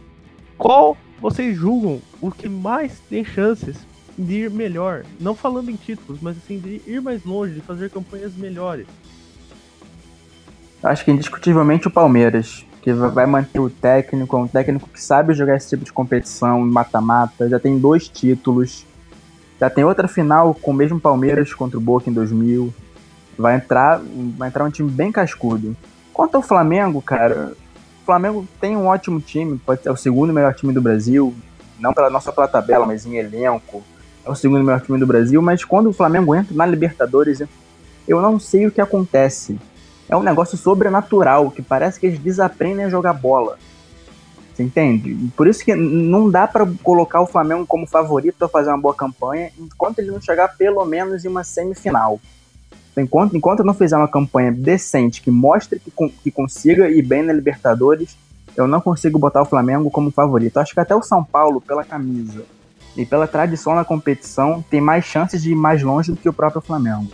qual 0.56 0.96
vocês 1.20 1.58
julgam 1.58 2.00
o 2.22 2.30
que 2.30 2.48
mais 2.48 3.00
tem 3.10 3.26
chances 3.26 3.88
de 4.16 4.42
ir 4.42 4.52
melhor? 4.52 5.04
Não 5.20 5.34
falando 5.34 5.72
em 5.72 5.76
títulos, 5.76 6.22
mas 6.22 6.38
assim, 6.38 6.60
de 6.60 6.80
ir 6.86 7.02
mais 7.02 7.26
longe, 7.26 7.56
de 7.56 7.62
fazer 7.62 7.90
campanhas 7.90 8.36
melhores. 8.36 8.86
Acho 10.84 11.06
que 11.06 11.10
indiscutivelmente 11.10 11.88
o 11.88 11.92
Palmeiras, 11.92 12.64
que 12.84 12.94
vai 12.94 13.26
manter 13.26 13.60
o 13.60 13.68
técnico, 13.68 14.38
é 14.38 14.40
um 14.42 14.48
técnico 14.48 14.88
que 14.90 15.02
sabe 15.02 15.34
jogar 15.34 15.56
esse 15.56 15.70
tipo 15.70 15.84
de 15.84 15.92
competição, 15.92 16.62
mata-mata, 16.62 17.50
já 17.50 17.60
tem 17.60 17.80
dois 17.80 18.08
títulos 18.08 18.86
já 19.60 19.70
tem 19.70 19.84
outra 19.84 20.08
final 20.08 20.54
com 20.54 20.72
o 20.72 20.74
mesmo 20.74 21.00
Palmeiras 21.00 21.54
contra 21.54 21.78
o 21.78 21.82
Boca 21.82 22.10
em 22.10 22.14
2000. 22.14 22.74
Vai 23.38 23.56
entrar, 23.56 24.02
vai 24.38 24.48
entrar 24.48 24.64
um 24.64 24.70
time 24.70 24.90
bem 24.90 25.12
cascudo. 25.12 25.76
Quanto 26.14 26.36
ao 26.36 26.42
Flamengo, 26.42 27.02
cara, 27.02 27.54
o 28.02 28.06
Flamengo 28.06 28.48
tem 28.60 28.76
um 28.76 28.88
ótimo 28.88 29.20
time, 29.20 29.58
pode 29.58 29.84
ser 29.84 29.90
o 29.90 29.96
segundo 29.96 30.34
melhor 30.34 30.54
time 30.54 30.74
do 30.74 30.82
Brasil, 30.82 31.34
não 31.80 31.94
pela 31.94 32.10
nossa 32.10 32.32
pela 32.32 32.48
tabela, 32.48 32.86
mas 32.86 33.06
em 33.06 33.18
elenco. 33.18 33.84
É 34.26 34.30
o 34.30 34.36
segundo 34.36 34.64
melhor 34.64 34.82
time 34.82 35.00
do 35.00 35.08
Brasil, 35.08 35.42
mas 35.42 35.64
quando 35.64 35.90
o 35.90 35.94
Flamengo 35.94 36.36
entra 36.36 36.56
na 36.56 36.66
Libertadores, 36.66 37.42
eu 38.08 38.22
não 38.22 38.40
sei 38.40 38.68
o 38.68 38.72
que 38.72 38.82
acontece. 38.82 39.58
É 40.10 40.16
um 40.16 40.24
negócio 40.24 40.58
sobrenatural, 40.58 41.52
que 41.52 41.62
parece 41.62 42.00
que 42.00 42.08
eles 42.08 42.20
desaprendem 42.20 42.86
a 42.86 42.90
jogar 42.90 43.14
bola. 43.14 43.58
Você 44.60 44.64
entende? 44.64 45.32
Por 45.38 45.48
isso 45.48 45.64
que 45.64 45.74
não 45.74 46.30
dá 46.30 46.46
para 46.46 46.68
colocar 46.84 47.22
o 47.22 47.26
Flamengo 47.26 47.66
como 47.66 47.88
favorito 47.88 48.44
a 48.44 48.50
fazer 48.50 48.70
uma 48.70 48.78
boa 48.78 48.94
campanha 48.94 49.52
enquanto 49.58 50.00
ele 50.00 50.12
não 50.12 50.20
chegar 50.20 50.50
pelo 50.58 50.84
menos 50.84 51.24
em 51.24 51.30
uma 51.30 51.46
semifinal. 51.46 52.20
Enquanto, 52.98 53.38
enquanto 53.38 53.64
não 53.64 53.74
fizer 53.74 53.96
uma 53.96 54.10
campanha 54.10 54.52
decente 54.52 55.22
que 55.22 55.32
mostre 55.32 55.80
que, 55.80 55.90
que 56.10 56.30
consiga 56.30 56.90
ir 56.90 57.02
bem 57.02 57.24
na 57.24 57.32
Libertadores, 57.32 58.18
eu 58.58 58.68
não 58.68 58.82
consigo 58.82 59.18
botar 59.18 59.42
o 59.42 59.46
Flamengo 59.46 59.90
como 59.90 60.12
favorito. 60.12 60.58
Acho 60.58 60.74
que 60.74 60.80
até 60.82 60.94
o 60.94 61.02
São 61.02 61.24
Paulo, 61.24 61.62
pela 61.62 61.86
camisa 61.86 62.44
e 62.98 63.06
pela 63.06 63.28
tradição 63.28 63.74
na 63.74 63.86
competição, 63.86 64.62
tem 64.70 64.82
mais 64.82 65.06
chances 65.06 65.42
de 65.42 65.54
ir 65.54 65.56
mais 65.56 65.82
longe 65.82 66.12
do 66.12 66.18
que 66.18 66.28
o 66.28 66.34
próprio 66.34 66.62
Flamengo. 66.62 67.08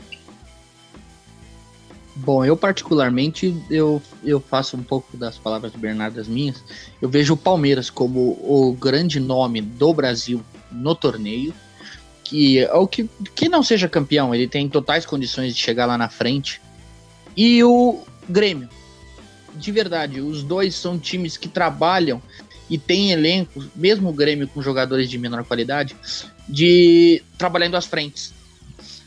Bom, 2.16 2.46
eu 2.46 2.56
particularmente, 2.56 3.54
eu, 3.70 4.02
eu 4.24 4.40
faço 4.40 4.78
um 4.78 4.84
pouco 4.84 5.18
das 5.18 5.38
palavras 5.38 5.74
do 5.74 5.78
Bernardo 5.78 6.16
das 6.16 6.28
minhas. 6.30 6.64
Eu 7.02 7.10
vejo 7.10 7.34
o 7.34 7.38
Palmeiras 7.38 7.90
como 7.90 8.40
o 8.42 8.74
grande 8.80 9.20
nome 9.20 9.62
do 9.62 9.94
Brasil 9.94 10.42
no 10.72 10.96
torneio. 10.96 11.54
Que, 12.24 12.60
é 12.60 12.74
o 12.74 12.88
que, 12.88 13.08
que 13.36 13.50
não 13.50 13.62
seja 13.62 13.90
campeão, 13.90 14.34
ele 14.34 14.48
tem 14.48 14.68
totais 14.68 15.06
condições 15.06 15.54
de 15.54 15.62
chegar 15.62 15.86
lá 15.86 15.98
na 15.98 16.08
frente. 16.08 16.62
E 17.36 17.62
o 17.64 18.02
Grêmio. 18.30 18.70
De 19.54 19.72
verdade, 19.72 20.22
os 20.22 20.42
dois 20.42 20.74
são 20.74 20.98
times 20.98 21.38
que 21.38 21.48
trabalham 21.48 22.22
e 22.70 22.78
têm 22.78 23.12
elenco, 23.12 23.64
mesmo 23.76 24.10
o 24.10 24.14
Grêmio 24.14 24.48
com 24.48 24.62
jogadores 24.62 25.10
de 25.10 25.18
menor 25.18 25.44
qualidade, 25.44 25.96
de 26.48 27.22
trabalhar 27.38 27.68
em 27.68 27.72
duas 27.72 27.86
frentes. 27.86 28.34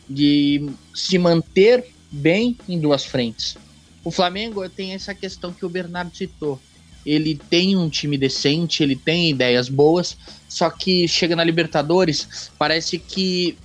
De 0.08 0.70
se 0.94 1.18
manter 1.18 1.84
bem 2.10 2.56
em 2.68 2.78
duas 2.78 3.04
frentes. 3.04 3.56
O 4.04 4.10
Flamengo 4.10 4.68
tem 4.68 4.92
essa 4.92 5.14
questão 5.14 5.52
que 5.52 5.66
o 5.66 5.68
Bernardo 5.68 6.16
citou. 6.16 6.60
Ele 7.04 7.40
tem 7.48 7.76
um 7.76 7.88
time 7.88 8.18
decente, 8.18 8.82
ele 8.82 8.96
tem 8.96 9.30
ideias 9.30 9.68
boas, 9.68 10.16
só 10.48 10.68
que 10.68 11.06
chega 11.06 11.36
na 11.36 11.44
Libertadores, 11.44 12.50
parece 12.58 12.98
que 12.98 13.56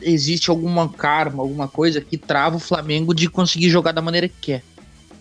existe 0.00 0.50
alguma 0.50 0.88
karma, 0.88 1.42
alguma 1.42 1.68
coisa 1.68 2.00
que 2.00 2.16
trava 2.16 2.56
o 2.56 2.60
Flamengo 2.60 3.14
de 3.14 3.28
conseguir 3.28 3.70
jogar 3.70 3.92
da 3.92 4.02
maneira 4.02 4.28
que 4.28 4.34
quer. 4.40 4.62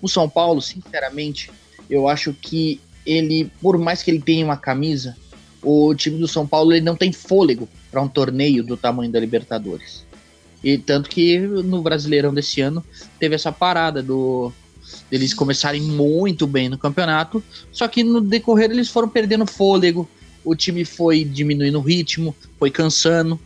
O 0.02 0.10
São 0.10 0.30
Paulo, 0.30 0.62
sinceramente, 0.62 1.50
eu 1.90 2.08
acho 2.08 2.34
que 2.34 2.80
ele, 3.06 3.52
por 3.62 3.78
mais 3.78 4.04
que 4.04 4.12
ele 4.12 4.22
tenha 4.22 4.46
uma 4.46 4.58
camisa, 4.58 5.16
o 5.62 5.94
time 5.96 6.20
do 6.20 6.28
São 6.28 6.46
Paulo 6.46 6.74
ele 6.74 6.82
não 6.82 6.96
tem 6.96 7.12
fôlego 7.12 7.68
para 7.90 8.02
um 8.02 8.08
torneio 8.08 8.64
do 8.64 8.76
tamanho 8.76 9.12
da 9.12 9.20
Libertadores. 9.20 10.06
E 10.64 10.78
tanto 10.78 11.10
que 11.10 11.40
no 11.40 11.82
Brasileirão 11.82 12.34
desse 12.34 12.62
ano 12.62 12.84
teve 13.20 13.36
essa 13.36 13.52
parada 13.52 14.02
do 14.02 14.52
eles 15.12 15.34
começarem 15.34 15.82
muito 15.82 16.46
bem 16.46 16.70
no 16.70 16.78
campeonato, 16.78 17.44
só 17.72 17.88
que 17.88 18.04
no 18.04 18.22
decorrer 18.22 18.70
eles 18.72 18.90
foram 18.90 19.08
perdendo 19.08 19.46
fôlego, 19.46 20.08
o 20.44 20.56
time 20.56 20.84
foi 20.86 21.24
diminuindo 21.24 21.78
o 21.78 21.82
ritmo, 21.82 22.36
foi 22.60 22.70
cansando. 22.70 23.40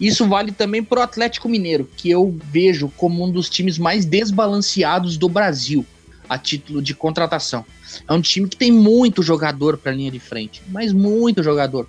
Isso 0.00 0.26
vale 0.26 0.52
também 0.52 0.82
para 0.82 1.00
o 1.00 1.02
Atlético 1.02 1.48
Mineiro, 1.48 1.88
que 1.96 2.10
eu 2.10 2.36
vejo 2.50 2.92
como 2.96 3.24
um 3.24 3.30
dos 3.30 3.48
times 3.48 3.78
mais 3.78 4.04
desbalanceados 4.04 5.16
do 5.16 5.28
Brasil 5.28 5.84
a 6.28 6.38
título 6.38 6.82
de 6.82 6.94
contratação. 6.94 7.64
É 8.06 8.12
um 8.12 8.20
time 8.20 8.48
que 8.48 8.56
tem 8.56 8.70
muito 8.70 9.22
jogador 9.22 9.78
para 9.78 9.92
a 9.92 9.94
linha 9.94 10.10
de 10.10 10.20
frente, 10.20 10.62
mas 10.68 10.92
muito 10.92 11.42
jogador. 11.42 11.88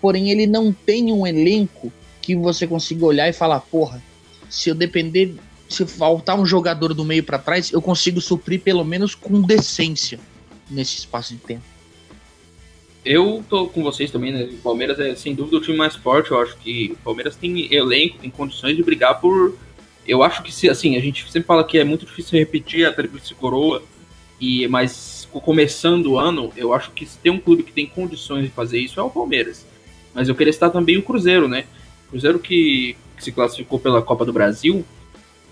Porém, 0.00 0.30
ele 0.30 0.46
não 0.46 0.72
tem 0.72 1.12
um 1.12 1.26
elenco 1.26 1.92
que 2.22 2.36
você 2.36 2.66
consiga 2.66 3.04
olhar 3.04 3.28
e 3.28 3.32
falar: 3.32 3.60
porra, 3.60 4.02
se 4.50 4.68
eu 4.68 4.74
depender, 4.74 5.34
se 5.68 5.86
faltar 5.86 6.38
um 6.38 6.44
jogador 6.44 6.92
do 6.92 7.04
meio 7.04 7.22
para 7.22 7.38
trás, 7.38 7.72
eu 7.72 7.80
consigo 7.80 8.20
suprir 8.20 8.60
pelo 8.60 8.84
menos 8.84 9.14
com 9.14 9.40
decência 9.40 10.18
nesse 10.68 10.98
espaço 10.98 11.32
de 11.32 11.40
tempo. 11.40 11.62
Eu 13.04 13.42
tô 13.48 13.66
com 13.68 13.82
vocês 13.82 14.10
também, 14.10 14.32
né? 14.32 14.44
O 14.44 14.58
Palmeiras 14.58 14.98
é 15.00 15.14
sem 15.14 15.34
dúvida 15.34 15.56
o 15.56 15.60
time 15.60 15.78
mais 15.78 15.96
forte. 15.96 16.32
Eu 16.32 16.40
acho 16.40 16.56
que 16.58 16.92
o 16.92 16.96
Palmeiras 16.96 17.34
tem 17.34 17.72
elenco, 17.72 18.18
tem 18.18 18.28
condições 18.28 18.76
de 18.76 18.82
brigar 18.82 19.20
por. 19.20 19.56
Eu 20.06 20.22
acho 20.22 20.42
que 20.42 20.52
se 20.52 20.68
assim, 20.68 20.96
a 20.96 21.00
gente 21.00 21.24
sempre 21.30 21.46
fala 21.46 21.64
que 21.64 21.78
é 21.78 21.84
muito 21.84 22.04
difícil 22.04 22.38
repetir 22.38 22.84
a 22.84 22.92
tríplice 22.92 23.34
coroa, 23.34 23.82
e 24.38 24.66
mas 24.68 25.26
começando 25.30 26.06
o 26.06 26.18
ano, 26.18 26.52
eu 26.56 26.74
acho 26.74 26.90
que 26.90 27.06
se 27.06 27.16
tem 27.18 27.30
um 27.30 27.38
clube 27.38 27.62
que 27.62 27.72
tem 27.72 27.86
condições 27.86 28.44
de 28.44 28.50
fazer 28.50 28.78
isso 28.78 28.98
é 28.98 29.02
o 29.02 29.08
Palmeiras. 29.08 29.64
Mas 30.12 30.28
eu 30.28 30.34
queria 30.34 30.52
citar 30.52 30.70
também 30.70 30.96
o 30.96 31.02
Cruzeiro, 31.02 31.46
né? 31.46 31.64
Cruzeiro 32.10 32.38
que 32.38 32.96
se 33.24 33.32
classificou 33.32 33.78
pela 33.78 34.02
Copa 34.02 34.24
do 34.24 34.32
Brasil, 34.32 34.84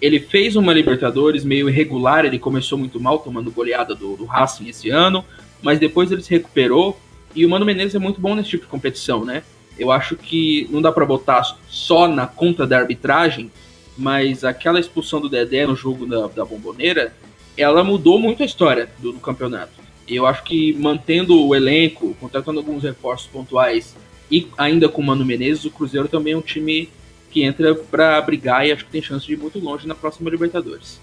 ele 0.00 0.20
fez 0.20 0.56
uma 0.56 0.72
Libertadores 0.72 1.44
meio 1.44 1.68
irregular, 1.68 2.24
ele 2.24 2.38
começou 2.38 2.78
muito 2.78 3.00
mal, 3.00 3.18
tomando 3.18 3.50
goleada 3.50 3.94
do, 3.94 4.16
do 4.16 4.24
Racing 4.24 4.68
esse 4.68 4.90
ano, 4.90 5.24
mas 5.60 5.78
depois 5.78 6.10
ele 6.12 6.22
se 6.22 6.30
recuperou, 6.30 6.98
e 7.34 7.44
o 7.44 7.48
Mano 7.48 7.66
Menezes 7.66 7.94
é 7.94 7.98
muito 7.98 8.20
bom 8.20 8.34
nesse 8.34 8.50
tipo 8.50 8.64
de 8.64 8.70
competição, 8.70 9.24
né? 9.24 9.42
Eu 9.78 9.90
acho 9.90 10.16
que 10.16 10.66
não 10.70 10.82
dá 10.82 10.90
para 10.90 11.06
botar 11.06 11.42
só 11.68 12.08
na 12.08 12.26
conta 12.26 12.66
da 12.66 12.78
arbitragem, 12.78 13.50
mas 13.96 14.44
aquela 14.44 14.80
expulsão 14.80 15.20
do 15.20 15.28
Dedé 15.28 15.66
no 15.66 15.76
jogo 15.76 16.06
da, 16.06 16.26
da 16.28 16.44
Bomboneira, 16.44 17.12
ela 17.56 17.82
mudou 17.82 18.18
muito 18.18 18.42
a 18.42 18.46
história 18.46 18.88
do, 18.98 19.12
do 19.12 19.20
campeonato. 19.20 19.72
Eu 20.06 20.26
acho 20.26 20.42
que 20.44 20.72
mantendo 20.74 21.44
o 21.44 21.54
elenco, 21.54 22.16
contratando 22.20 22.60
alguns 22.60 22.82
reforços 22.82 23.28
pontuais 23.28 23.94
e 24.30 24.46
ainda 24.56 24.88
com 24.88 25.02
o 25.02 25.04
Mano 25.04 25.24
Menezes, 25.24 25.64
o 25.64 25.70
Cruzeiro 25.70 26.08
também 26.08 26.32
é 26.32 26.36
um 26.36 26.42
time 26.42 26.88
que 27.30 27.42
entra 27.42 27.74
para 27.74 28.20
brigar 28.20 28.66
e 28.66 28.72
acho 28.72 28.84
que 28.84 28.90
tem 28.90 29.02
chance 29.02 29.26
de 29.26 29.34
ir 29.34 29.36
muito 29.36 29.58
longe 29.58 29.86
na 29.86 29.94
próxima 29.94 30.30
Libertadores. 30.30 31.00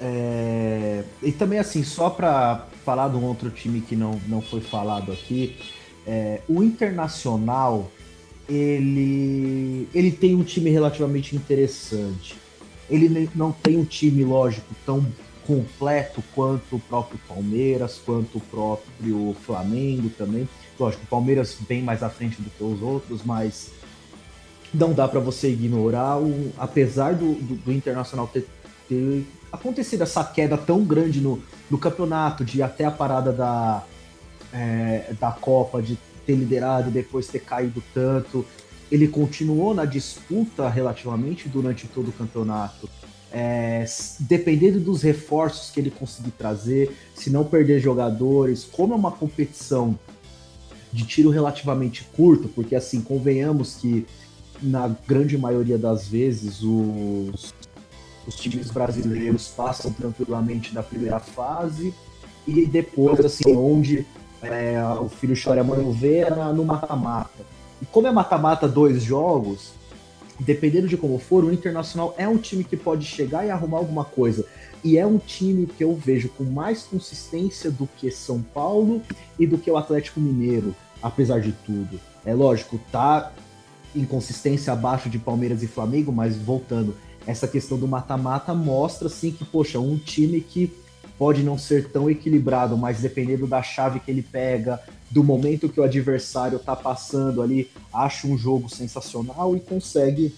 É... 0.00 1.04
E 1.22 1.32
também, 1.32 1.58
assim, 1.58 1.82
só 1.82 2.10
para 2.10 2.66
falar 2.84 3.08
de 3.08 3.16
um 3.16 3.24
outro 3.24 3.50
time 3.50 3.80
que 3.80 3.96
não, 3.96 4.20
não 4.28 4.42
foi 4.42 4.60
falado 4.60 5.12
aqui, 5.12 5.56
é... 6.06 6.40
o 6.48 6.62
Internacional 6.62 7.90
ele, 8.48 9.88
ele 9.94 10.10
tem 10.10 10.34
um 10.34 10.42
time 10.42 10.70
relativamente 10.70 11.34
interessante. 11.34 12.36
Ele 12.90 13.30
não 13.34 13.50
tem 13.50 13.78
um 13.78 13.84
time, 13.84 14.22
lógico, 14.24 14.74
tão 14.84 15.04
completo 15.46 16.22
quanto 16.34 16.76
o 16.76 16.80
próprio 16.80 17.18
Palmeiras, 17.28 18.00
quanto 18.04 18.38
o 18.38 18.40
próprio 18.40 19.34
Flamengo 19.44 20.10
também. 20.10 20.48
Lógico, 20.78 21.04
o 21.04 21.06
Palmeiras 21.06 21.56
bem 21.68 21.82
mais 21.82 22.02
à 22.02 22.10
frente 22.10 22.40
do 22.40 22.50
que 22.50 22.62
os 22.62 22.82
outros, 22.82 23.22
mas 23.24 23.70
não 24.74 24.92
dá 24.92 25.06
para 25.06 25.20
você 25.20 25.50
ignorar, 25.50 26.18
o, 26.18 26.52
apesar 26.58 27.14
do, 27.14 27.34
do, 27.34 27.54
do 27.56 27.72
Internacional 27.72 28.26
ter, 28.26 28.46
ter, 28.88 29.24
acontecido 29.52 30.02
essa 30.02 30.24
queda 30.24 30.56
tão 30.56 30.84
grande 30.84 31.20
no, 31.20 31.42
no 31.70 31.78
campeonato, 31.78 32.44
de 32.44 32.62
até 32.62 32.84
a 32.84 32.90
parada 32.90 33.32
da, 33.32 33.84
é, 34.52 35.12
da 35.18 35.30
Copa, 35.30 35.80
de 35.80 35.98
ter 36.26 36.34
liderado 36.34 36.90
depois 36.90 37.28
ter 37.28 37.40
caído 37.40 37.82
tanto, 37.92 38.44
ele 38.90 39.08
continuou 39.08 39.74
na 39.74 39.84
disputa 39.84 40.68
relativamente 40.68 41.48
durante 41.48 41.86
todo 41.86 42.08
o 42.08 42.12
campeonato. 42.12 42.88
É, 43.32 43.84
dependendo 44.20 44.78
dos 44.78 45.02
reforços 45.02 45.70
que 45.70 45.80
ele 45.80 45.90
conseguir 45.90 46.30
trazer, 46.32 46.96
se 47.16 47.30
não 47.30 47.44
perder 47.44 47.80
jogadores, 47.80 48.64
como 48.64 48.92
é 48.92 48.96
uma 48.96 49.10
competição 49.10 49.98
de 50.92 51.04
tiro 51.04 51.30
relativamente 51.30 52.04
curto, 52.16 52.48
porque 52.48 52.76
assim, 52.76 53.00
convenhamos 53.00 53.74
que 53.74 54.06
na 54.64 54.88
grande 55.06 55.36
maioria 55.36 55.78
das 55.78 56.08
vezes 56.08 56.62
os, 56.62 57.54
os 58.26 58.34
times 58.36 58.70
brasileiros 58.70 59.48
passam 59.48 59.92
tranquilamente 59.92 60.74
da 60.74 60.82
primeira 60.82 61.20
fase 61.20 61.94
e 62.46 62.66
depois, 62.66 63.20
assim, 63.20 63.54
onde 63.54 64.06
é, 64.42 64.82
o 65.00 65.08
filho 65.08 65.34
chora 65.40 65.60
a 65.60 65.64
mãe 65.64 65.90
vê 65.92 66.18
é 66.18 66.30
no 66.30 66.64
mata-mata. 66.64 67.44
E 67.80 67.86
como 67.86 68.06
é 68.06 68.12
mata-mata 68.12 68.68
dois 68.68 69.02
jogos, 69.02 69.72
dependendo 70.40 70.88
de 70.88 70.96
como 70.96 71.18
for, 71.18 71.44
o 71.44 71.52
Internacional 71.52 72.14
é 72.18 72.28
um 72.28 72.36
time 72.36 72.64
que 72.64 72.76
pode 72.76 73.04
chegar 73.06 73.46
e 73.46 73.50
arrumar 73.50 73.78
alguma 73.78 74.04
coisa. 74.04 74.44
E 74.82 74.98
é 74.98 75.06
um 75.06 75.18
time 75.18 75.66
que 75.66 75.82
eu 75.82 75.94
vejo 75.94 76.28
com 76.28 76.44
mais 76.44 76.82
consistência 76.82 77.70
do 77.70 77.88
que 77.96 78.10
São 78.10 78.42
Paulo 78.42 79.00
e 79.38 79.46
do 79.46 79.56
que 79.56 79.70
o 79.70 79.76
Atlético 79.76 80.20
Mineiro, 80.20 80.74
apesar 81.02 81.40
de 81.40 81.52
tudo. 81.52 81.98
É 82.24 82.34
lógico, 82.34 82.78
tá 82.92 83.32
em 83.94 84.04
consistência 84.04 84.72
abaixo 84.72 85.08
de 85.08 85.18
Palmeiras 85.18 85.62
e 85.62 85.66
Flamengo, 85.66 86.12
mas 86.12 86.36
voltando, 86.36 86.96
essa 87.26 87.48
questão 87.48 87.78
do 87.78 87.88
mata-mata 87.88 88.54
mostra 88.54 89.08
assim 89.08 89.30
que, 89.30 89.44
poxa, 89.44 89.78
um 89.78 89.96
time 89.96 90.40
que 90.40 90.72
pode 91.18 91.42
não 91.42 91.56
ser 91.56 91.88
tão 91.90 92.10
equilibrado, 92.10 92.76
mas 92.76 93.00
dependendo 93.00 93.46
da 93.46 93.62
chave 93.62 94.00
que 94.00 94.10
ele 94.10 94.22
pega, 94.22 94.80
do 95.10 95.22
momento 95.22 95.68
que 95.68 95.80
o 95.80 95.84
adversário 95.84 96.56
está 96.56 96.74
passando 96.74 97.40
ali, 97.40 97.70
acha 97.92 98.26
um 98.26 98.36
jogo 98.36 98.68
sensacional 98.68 99.56
e 99.56 99.60
consegue 99.60 100.34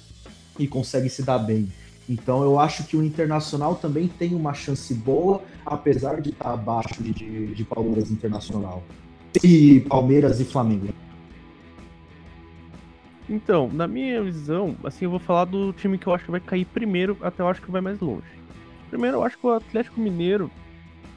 e 0.59 0.67
consegue 0.67 1.09
se 1.09 1.23
dar 1.23 1.39
bem. 1.39 1.69
Então 2.09 2.43
eu 2.43 2.59
acho 2.59 2.85
que 2.85 2.97
o 2.97 3.03
Internacional 3.03 3.75
também 3.75 4.07
tem 4.07 4.35
uma 4.35 4.55
chance 4.55 4.93
boa, 4.95 5.43
apesar 5.65 6.21
de 6.21 6.31
estar 6.31 6.45
tá 6.45 6.53
abaixo 6.53 7.03
de, 7.03 7.13
de, 7.13 7.55
de 7.55 7.65
Palmeiras 7.65 8.11
Internacional. 8.11 8.83
E 9.43 9.81
Palmeiras 9.81 10.41
e 10.41 10.45
Flamengo. 10.45 10.89
Então, 13.29 13.68
na 13.72 13.89
minha 13.89 14.22
visão, 14.22 14.77
assim, 14.85 15.05
eu 15.05 15.11
vou 15.11 15.18
falar 15.18 15.47
do 15.47 15.72
time 15.72 15.99
que 15.99 16.07
eu 16.07 16.14
acho 16.14 16.24
que 16.24 16.31
vai 16.31 16.41
cair 16.41 16.64
primeiro, 16.64 17.16
até 17.20 17.43
eu 17.43 17.49
acho 17.49 17.61
que 17.61 17.70
vai 17.70 17.81
mais 17.81 17.99
longe. 18.01 18.27
Primeiro, 18.89 19.16
eu 19.16 19.24
acho 19.24 19.37
que 19.37 19.47
o 19.47 19.53
Atlético 19.53 20.01
Mineiro, 20.01 20.51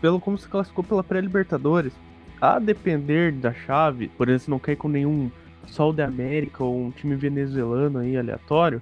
pelo 0.01 0.19
como 0.19 0.37
se 0.37 0.47
classificou 0.47 0.83
pela 0.83 1.03
pré-Libertadores, 1.03 1.93
a 2.41 2.57
depender 2.57 3.31
da 3.33 3.53
chave, 3.53 4.07
por 4.17 4.27
exemplo, 4.27 4.43
se 4.43 4.49
não 4.49 4.59
cair 4.59 4.75
com 4.75 4.87
nenhum 4.87 5.29
Sol 5.67 5.93
da 5.93 6.05
América 6.05 6.63
ou 6.63 6.85
um 6.85 6.89
time 6.89 7.15
venezuelano 7.15 7.99
aí 7.99 8.17
aleatório, 8.17 8.81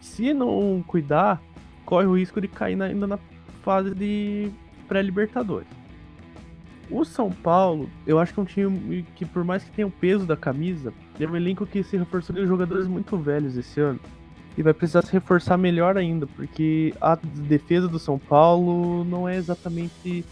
se 0.00 0.34
não 0.34 0.82
cuidar, 0.84 1.40
corre 1.84 2.06
o 2.06 2.16
risco 2.16 2.40
de 2.40 2.48
cair 2.48 2.80
ainda 2.82 3.06
na 3.06 3.18
fase 3.62 3.94
de 3.94 4.50
pré-Libertadores. 4.88 5.68
O 6.90 7.04
São 7.04 7.30
Paulo, 7.30 7.90
eu 8.06 8.18
acho 8.18 8.32
que 8.32 8.40
é 8.40 8.42
um 8.42 8.46
time 8.46 9.04
que, 9.16 9.24
por 9.24 9.44
mais 9.44 9.64
que 9.64 9.70
tenha 9.72 9.86
o 9.86 9.90
peso 9.90 10.24
da 10.24 10.36
camisa, 10.36 10.92
é 11.18 11.26
um 11.26 11.36
elenco 11.36 11.66
que 11.66 11.82
se 11.82 11.96
reforçou 11.96 12.34
de 12.34 12.46
jogadores 12.46 12.86
muito 12.86 13.16
velhos 13.16 13.56
esse 13.56 13.80
ano. 13.80 13.98
E 14.56 14.62
vai 14.62 14.72
precisar 14.72 15.02
se 15.02 15.12
reforçar 15.12 15.56
melhor 15.56 15.96
ainda, 15.96 16.26
porque 16.26 16.94
a 17.00 17.16
defesa 17.16 17.88
do 17.88 17.98
São 17.98 18.18
Paulo 18.18 19.04
não 19.04 19.28
é 19.28 19.36
exatamente 19.36 20.24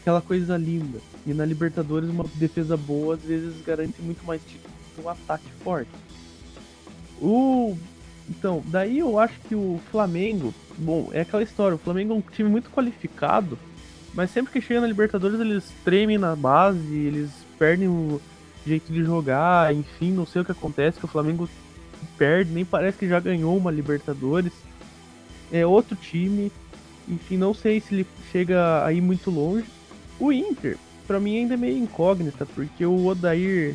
aquela 0.00 0.20
coisa 0.20 0.56
linda. 0.56 0.98
E 1.26 1.32
na 1.32 1.44
Libertadores, 1.44 2.10
uma 2.10 2.24
defesa 2.34 2.76
boa 2.76 3.14
às 3.14 3.22
vezes 3.22 3.64
garante 3.64 4.02
muito 4.02 4.24
mais 4.26 4.42
títulos 4.44 4.76
que 4.94 5.00
um 5.00 5.08
ataque 5.08 5.48
forte. 5.62 5.90
O 7.22 7.76
então, 8.28 8.62
daí 8.66 8.98
eu 8.98 9.18
acho 9.18 9.38
que 9.40 9.54
o 9.54 9.80
Flamengo, 9.90 10.54
bom, 10.78 11.08
é 11.12 11.20
aquela 11.20 11.42
história, 11.42 11.74
o 11.74 11.78
Flamengo 11.78 12.14
é 12.14 12.16
um 12.16 12.20
time 12.20 12.48
muito 12.48 12.70
qualificado, 12.70 13.58
mas 14.14 14.30
sempre 14.30 14.52
que 14.52 14.60
chega 14.60 14.80
na 14.80 14.86
Libertadores 14.86 15.40
eles 15.40 15.64
tremem 15.84 16.18
na 16.18 16.36
base, 16.36 16.94
eles 16.94 17.30
perdem 17.58 17.88
o 17.88 18.20
jeito 18.64 18.92
de 18.92 19.04
jogar, 19.04 19.74
enfim, 19.74 20.12
não 20.12 20.24
sei 20.24 20.42
o 20.42 20.44
que 20.44 20.52
acontece, 20.52 20.98
que 20.98 21.04
o 21.04 21.08
Flamengo 21.08 21.48
perde, 22.16 22.52
nem 22.52 22.64
parece 22.64 22.98
que 22.98 23.08
já 23.08 23.18
ganhou 23.20 23.56
uma 23.56 23.70
Libertadores. 23.70 24.52
É 25.52 25.66
outro 25.66 25.96
time, 25.96 26.50
enfim, 27.08 27.36
não 27.36 27.52
sei 27.52 27.80
se 27.80 27.94
ele 27.94 28.06
chega 28.30 28.84
aí 28.84 29.00
muito 29.00 29.30
longe. 29.30 29.66
O 30.18 30.32
Inter, 30.32 30.78
para 31.06 31.20
mim 31.20 31.38
ainda 31.38 31.54
é 31.54 31.56
meio 31.56 31.76
incógnita, 31.76 32.46
porque 32.46 32.86
o 32.86 33.06
Odair 33.06 33.74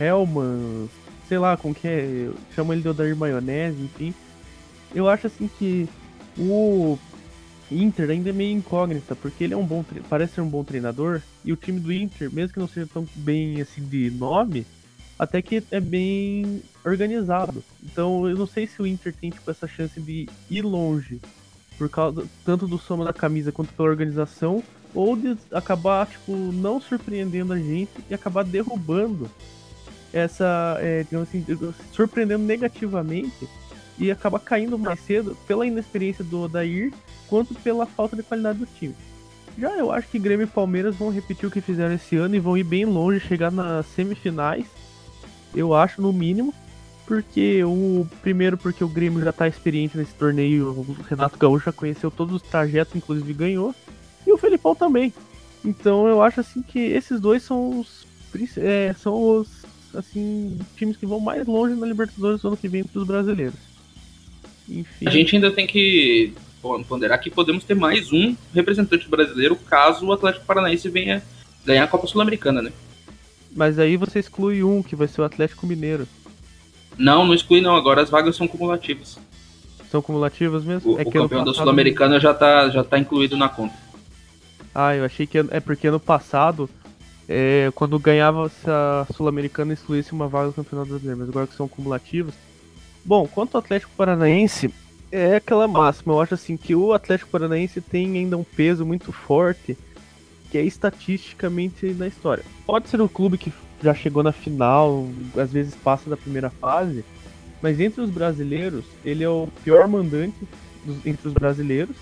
Helman, 0.00 0.88
sei 1.28 1.38
lá 1.38 1.56
com 1.56 1.74
que 1.74 1.86
é, 1.86 2.30
chama 2.54 2.74
ele 2.74 2.82
de 2.82 2.88
Odair 2.88 3.16
Maionese, 3.16 3.82
enfim. 3.82 4.14
Eu 4.94 5.08
acho 5.08 5.26
assim 5.26 5.48
que 5.58 5.88
o 6.38 6.98
Inter 7.70 8.10
ainda 8.10 8.30
é 8.30 8.32
meio 8.32 8.56
incógnita, 8.56 9.14
porque 9.14 9.44
ele 9.44 9.54
é 9.54 9.56
um 9.56 9.66
bom 9.66 9.84
parece 10.08 10.34
ser 10.34 10.40
um 10.40 10.48
bom 10.48 10.62
treinador, 10.62 11.22
e 11.44 11.52
o 11.52 11.56
time 11.56 11.80
do 11.80 11.92
Inter, 11.92 12.32
mesmo 12.32 12.52
que 12.52 12.58
não 12.58 12.68
seja 12.68 12.88
tão 12.92 13.06
bem 13.14 13.60
assim 13.60 13.82
de 13.82 14.10
nome, 14.10 14.66
até 15.18 15.40
que 15.40 15.62
é 15.70 15.80
bem 15.80 16.62
organizado. 16.84 17.64
Então 17.82 18.28
eu 18.28 18.36
não 18.36 18.46
sei 18.46 18.66
se 18.66 18.80
o 18.80 18.86
Inter 18.86 19.14
tem 19.14 19.30
tipo, 19.30 19.50
essa 19.50 19.66
chance 19.66 20.00
de 20.00 20.28
ir 20.50 20.62
longe, 20.62 21.20
por 21.78 21.88
causa 21.88 22.24
tanto 22.44 22.66
do 22.66 22.78
soma 22.78 23.04
da 23.04 23.12
camisa 23.12 23.50
quanto 23.50 23.72
pela 23.72 23.88
organização, 23.88 24.62
ou 24.94 25.16
de 25.16 25.36
acabar 25.52 26.06
tipo 26.06 26.32
não 26.32 26.80
surpreendendo 26.80 27.52
a 27.52 27.58
gente 27.58 27.90
e 28.08 28.14
acabar 28.14 28.44
derrubando 28.44 29.28
essa, 30.12 30.78
é, 30.80 31.02
digamos 31.02 31.28
assim, 31.28 31.44
surpreendendo 31.92 32.44
negativamente 32.44 33.48
e 33.98 34.10
acabar 34.10 34.40
caindo 34.40 34.78
mais 34.78 35.00
cedo 35.00 35.36
pela 35.46 35.66
inexperiência 35.66 36.24
do 36.24 36.42
Odair 36.42 36.92
quanto 37.28 37.54
pela 37.54 37.86
falta 37.86 38.16
de 38.16 38.22
qualidade 38.22 38.58
do 38.58 38.66
time. 38.66 38.94
Já 39.58 39.70
eu 39.76 39.92
acho 39.92 40.08
que 40.08 40.18
Grêmio 40.18 40.44
e 40.44 40.48
Palmeiras 40.48 40.96
vão 40.96 41.10
repetir 41.10 41.48
o 41.48 41.50
que 41.50 41.60
fizeram 41.60 41.94
esse 41.94 42.16
ano 42.16 42.34
e 42.34 42.40
vão 42.40 42.56
ir 42.56 42.64
bem 42.64 42.84
longe, 42.84 43.20
chegar 43.20 43.52
nas 43.52 43.86
semifinais. 43.86 44.66
Eu 45.54 45.74
acho, 45.74 46.02
no 46.02 46.12
mínimo. 46.12 46.52
Porque 47.06 47.62
o 47.62 48.06
primeiro, 48.22 48.56
porque 48.56 48.82
o 48.82 48.88
Grêmio 48.88 49.22
já 49.22 49.30
está 49.30 49.46
experiente 49.46 49.96
nesse 49.96 50.14
torneio, 50.14 50.70
o 50.70 50.96
Renato 51.08 51.38
Gaúcho 51.38 51.66
já 51.66 51.72
conheceu 51.72 52.10
todos 52.10 52.36
os 52.36 52.42
trajetos, 52.42 52.96
inclusive 52.96 53.32
ganhou. 53.34 53.74
E 54.26 54.32
o 54.32 54.38
Felipão 54.38 54.74
também. 54.74 55.12
Então 55.62 56.08
eu 56.08 56.22
acho 56.22 56.40
assim 56.40 56.62
que 56.62 56.78
esses 56.78 57.20
dois 57.20 57.42
são 57.42 57.78
os 57.78 58.06
é, 58.56 58.94
são 58.98 59.14
os 59.14 59.64
assim 59.94 60.58
times 60.76 60.96
que 60.96 61.06
vão 61.06 61.20
mais 61.20 61.46
longe 61.46 61.74
na 61.74 61.86
Libertadores 61.86 62.40
do 62.40 62.48
ano 62.48 62.56
que 62.56 62.68
vem 62.68 62.82
para 62.82 62.98
os 62.98 63.06
brasileiros. 63.06 63.73
Enfim. 64.68 65.06
A 65.06 65.10
gente 65.10 65.36
ainda 65.36 65.50
tem 65.50 65.66
que 65.66 66.32
ponderar 66.88 67.20
que 67.20 67.30
podemos 67.30 67.64
ter 67.64 67.74
mais 67.74 68.12
um 68.12 68.34
representante 68.54 69.08
brasileiro 69.08 69.54
caso 69.54 70.06
o 70.06 70.12
Atlético 70.12 70.46
Paranaense 70.46 70.88
venha 70.88 71.22
ganhar 71.64 71.84
a 71.84 71.88
Copa 71.88 72.06
Sul-Americana, 72.06 72.62
né? 72.62 72.72
Mas 73.54 73.78
aí 73.78 73.96
você 73.96 74.18
exclui 74.18 74.62
um, 74.64 74.82
que 74.82 74.96
vai 74.96 75.06
ser 75.06 75.20
o 75.20 75.24
Atlético 75.24 75.66
Mineiro. 75.66 76.08
Não, 76.98 77.26
não 77.26 77.34
exclui 77.34 77.60
não, 77.60 77.76
agora 77.76 78.02
as 78.02 78.10
vagas 78.10 78.36
são 78.36 78.48
cumulativas. 78.48 79.18
São 79.90 80.02
cumulativas 80.02 80.64
mesmo? 80.64 80.94
O, 80.94 80.98
é 80.98 81.02
o 81.02 81.10
campeão 81.10 81.44
da 81.44 81.54
Sul-Americana 81.54 82.18
já 82.18 82.34
tá, 82.34 82.68
já 82.68 82.82
tá 82.82 82.98
incluído 82.98 83.36
na 83.36 83.48
conta. 83.48 83.74
Ah, 84.74 84.96
eu 84.96 85.04
achei 85.04 85.26
que 85.26 85.38
é 85.38 85.60
porque 85.60 85.86
ano 85.86 86.00
passado, 86.00 86.68
é, 87.28 87.70
quando 87.74 87.98
ganhava 87.98 88.50
a 88.66 89.06
Sul-Americana, 89.14 89.72
excluísse 89.72 90.12
uma 90.12 90.26
vaga 90.26 90.48
do 90.48 90.54
Campeonato 90.54 90.88
Brasileiro, 90.88 91.20
mas 91.20 91.28
agora 91.28 91.46
que 91.46 91.54
são 91.54 91.68
cumulativos, 91.68 92.34
Bom, 93.04 93.26
quanto 93.26 93.56
ao 93.56 93.60
Atlético 93.60 93.92
Paranaense, 93.96 94.72
é 95.12 95.36
aquela 95.36 95.68
máxima. 95.68 96.14
Eu 96.14 96.20
acho 96.20 96.34
assim 96.34 96.56
que 96.56 96.74
o 96.74 96.92
Atlético 96.92 97.30
Paranaense 97.30 97.80
tem 97.80 98.16
ainda 98.16 98.36
um 98.36 98.44
peso 98.44 98.84
muito 98.86 99.12
forte, 99.12 99.76
que 100.50 100.56
é 100.56 100.62
estatisticamente 100.62 101.86
na 101.92 102.06
história. 102.06 102.44
Pode 102.66 102.88
ser 102.88 103.00
um 103.00 103.08
clube 103.08 103.36
que 103.36 103.52
já 103.82 103.94
chegou 103.94 104.22
na 104.22 104.32
final, 104.32 105.06
às 105.36 105.52
vezes 105.52 105.74
passa 105.74 106.08
da 106.08 106.16
primeira 106.16 106.48
fase, 106.48 107.04
mas 107.60 107.78
entre 107.78 108.00
os 108.00 108.10
brasileiros, 108.10 108.84
ele 109.04 109.22
é 109.22 109.28
o 109.28 109.48
pior 109.62 109.86
mandante 109.86 110.36
dos, 110.84 111.04
entre 111.04 111.28
os 111.28 111.34
brasileiros 111.34 111.96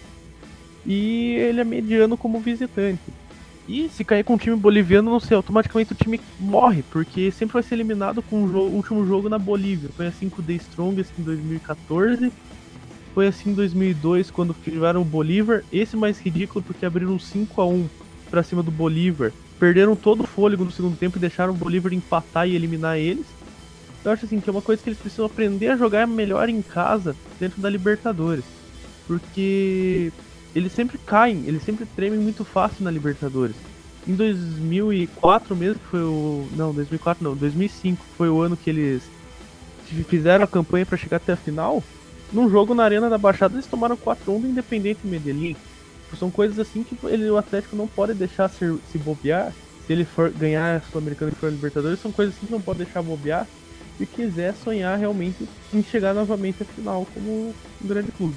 e 0.87 1.35
ele 1.35 1.61
é 1.61 1.65
mediano 1.65 2.17
como 2.17 2.41
visitante. 2.41 3.03
E 3.69 3.89
se 3.89 4.05
cair 4.05 4.25
com 4.25 4.35
um 4.35 4.39
time 4.39 4.57
boliviano, 4.57 5.11
não 5.11 5.21
sei, 5.21 5.37
automaticamente 5.37 5.93
o 5.93 5.97
time 5.97 6.21
morre, 6.39 6.83
porque 6.91 7.31
sempre 7.31 7.55
vai 7.55 7.63
ser 7.63 7.77
eliminado 7.77 8.21
com 8.21 8.45
o 8.45 8.51
jogo, 8.51 8.75
último 8.75 9.07
jogo 9.07 9.29
na 9.29 9.39
Bolívia. 9.39 9.89
Foi 9.97 10.07
assim 10.07 10.29
com 10.29 10.43
o 10.43 10.45
The 10.45 10.55
Strongest 10.55 11.13
em 11.19 11.23
2014, 11.23 12.33
foi 13.15 13.29
assim 13.29 13.51
em 13.51 13.55
2002 13.55 14.31
quando 14.31 14.55
tiveram 14.55 15.03
o 15.03 15.05
Bolívar. 15.05 15.63
Esse 15.73 15.97
mais 15.97 16.19
ridículo 16.19 16.65
porque 16.65 16.85
abriram 16.85 17.19
5 17.19 17.61
a 17.61 17.67
1 17.67 17.89
para 18.31 18.43
cima 18.43 18.63
do 18.63 18.71
Bolívar. 18.71 19.33
Perderam 19.61 19.95
todo 19.95 20.23
o 20.23 20.27
fôlego 20.27 20.65
no 20.65 20.73
segundo 20.73 20.97
tempo 20.97 21.19
e 21.19 21.21
deixaram 21.21 21.53
o 21.53 21.57
Bolívar 21.57 21.93
empatar 21.93 22.49
e 22.49 22.57
eliminar 22.57 22.99
eles. 22.99 23.27
eu 24.05 24.11
acho 24.11 24.25
assim 24.25 24.41
que 24.41 24.51
é 24.51 24.53
uma 24.53 24.63
coisa 24.63 24.83
que 24.83 24.89
eles 24.89 24.99
precisam 24.99 25.27
aprender 25.27 25.69
a 25.69 25.77
jogar 25.77 26.05
melhor 26.07 26.49
em 26.49 26.61
casa 26.61 27.15
dentro 27.39 27.63
da 27.63 27.71
Libertadores. 27.71 28.45
Porque 29.07 30.11
eles 30.55 30.73
sempre 30.73 30.99
caem, 30.99 31.45
eles 31.47 31.63
sempre 31.63 31.87
tremem 31.87 32.19
muito 32.19 32.45
fácil 32.45 32.85
na 32.85 32.91
Libertadores. 32.91 33.57
Em 34.07 34.15
2004 34.15 35.55
mesmo, 35.55 35.79
que 35.79 35.87
foi 35.87 36.01
o. 36.01 36.49
Não, 36.57 36.75
2004 36.75 37.23
não, 37.23 37.37
2005 37.37 38.05
foi 38.17 38.29
o 38.29 38.41
ano 38.41 38.57
que 38.57 38.69
eles 38.69 39.03
fizeram 40.09 40.45
a 40.45 40.49
campanha 40.49 40.87
para 40.87 40.99
chegar 40.99 41.19
até 41.19 41.33
a 41.33 41.37
final. 41.37 41.83
Num 42.33 42.51
jogo 42.51 42.75
na 42.75 42.85
Arena 42.85 43.11
da 43.11 43.19
Baixada, 43.19 43.55
eles 43.55 43.67
tomaram 43.67 43.97
4-1 43.97 44.41
do 44.41 44.49
Independente 44.49 45.07
Medellín. 45.07 45.55
São 46.19 46.31
coisas 46.31 46.59
assim 46.59 46.83
que 46.83 46.97
ele, 47.07 47.31
o 47.31 47.37
Atlético 47.37 47.77
não 47.77 47.87
pode 47.87 48.15
deixar 48.15 48.49
se, 48.49 48.79
se 48.91 48.99
bobear. 48.99 49.53
Se 49.87 49.93
ele 49.93 50.05
for 50.05 50.31
ganhar 50.31 50.77
a 50.77 50.81
Sul-Americana 50.81 51.33
e 51.33 51.35
for 51.35 51.47
a 51.47 51.51
Libertadores, 51.51 52.01
são 52.01 52.13
coisas 52.13 52.35
assim 52.35 52.47
que 52.47 52.53
não 52.53 52.61
pode 52.61 52.79
deixar 52.79 53.03
bobear 53.03 53.47
se 53.99 54.07
quiser 54.07 54.55
sonhar 54.55 54.99
realmente 54.99 55.49
em 55.73 55.83
chegar 55.83 56.15
novamente 56.15 56.63
à 56.63 56.67
final 56.67 57.07
como 57.15 57.55
um 57.83 57.87
grande 57.87 58.11
clube. 58.13 58.37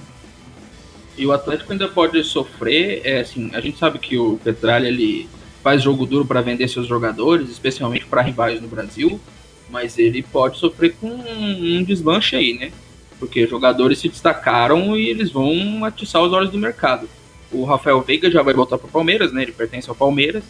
E 1.18 1.26
o 1.26 1.32
Atlético 1.32 1.72
ainda 1.72 1.88
pode 1.88 2.22
sofrer, 2.24 3.02
é 3.04 3.22
assim, 3.22 3.50
a 3.54 3.62
gente 3.62 3.78
sabe 3.78 4.00
que 4.00 4.18
o 4.18 4.38
Petralha 4.44 4.88
ele 4.88 5.30
faz 5.64 5.82
jogo 5.82 6.06
duro 6.06 6.26
para 6.26 6.42
vender 6.42 6.68
seus 6.68 6.88
jogadores, 6.88 7.50
especialmente 7.50 8.06
para 8.06 8.22
rivais 8.22 8.62
no 8.62 8.68
Brasil, 8.68 9.20
mas 9.70 9.98
ele 9.98 10.22
pode 10.22 10.60
sofrer 10.60 10.96
com 11.00 11.08
um 11.08 11.84
desmanche 11.84 12.36
aí, 12.36 12.54
né? 12.54 12.72
Porque 13.18 13.48
jogadores 13.48 14.00
se 14.00 14.10
destacaram 14.10 14.96
e 14.98 15.10
eles 15.10 15.32
vão 15.32 15.84
atiçar 15.86 16.22
os 16.22 16.34
olhos 16.34 16.52
do 16.52 16.58
mercado. 16.58 17.10
O 17.52 17.64
Rafael 17.64 18.02
Veiga 18.02 18.30
já 18.30 18.44
vai 18.44 18.54
voltar 18.54 18.78
para 18.78 18.88
o 18.88 18.92
Palmeiras, 18.92 19.32
né? 19.32 19.44
Ele 19.44 19.54
pertence 19.54 19.90
ao 19.90 19.96
Palmeiras. 19.96 20.44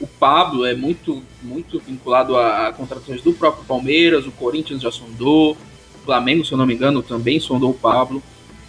O 0.00 0.06
Pablo 0.06 0.64
é 0.64 0.74
muito, 0.74 1.22
muito 1.42 1.80
vinculado 1.80 2.36
a 2.36 2.72
contratações 2.72 3.22
do 3.22 3.32
próprio 3.32 3.64
Palmeiras. 3.64 4.26
O 4.26 4.32
Corinthians 4.32 4.80
já 4.80 4.90
sondou. 4.90 5.52
O 5.52 6.04
Flamengo, 6.04 6.44
se 6.44 6.52
eu 6.52 6.58
não 6.58 6.66
me 6.66 6.74
engano, 6.74 7.02
também 7.02 7.38
sondou 7.40 7.70
o 7.70 7.74
Pablo. 7.74 8.22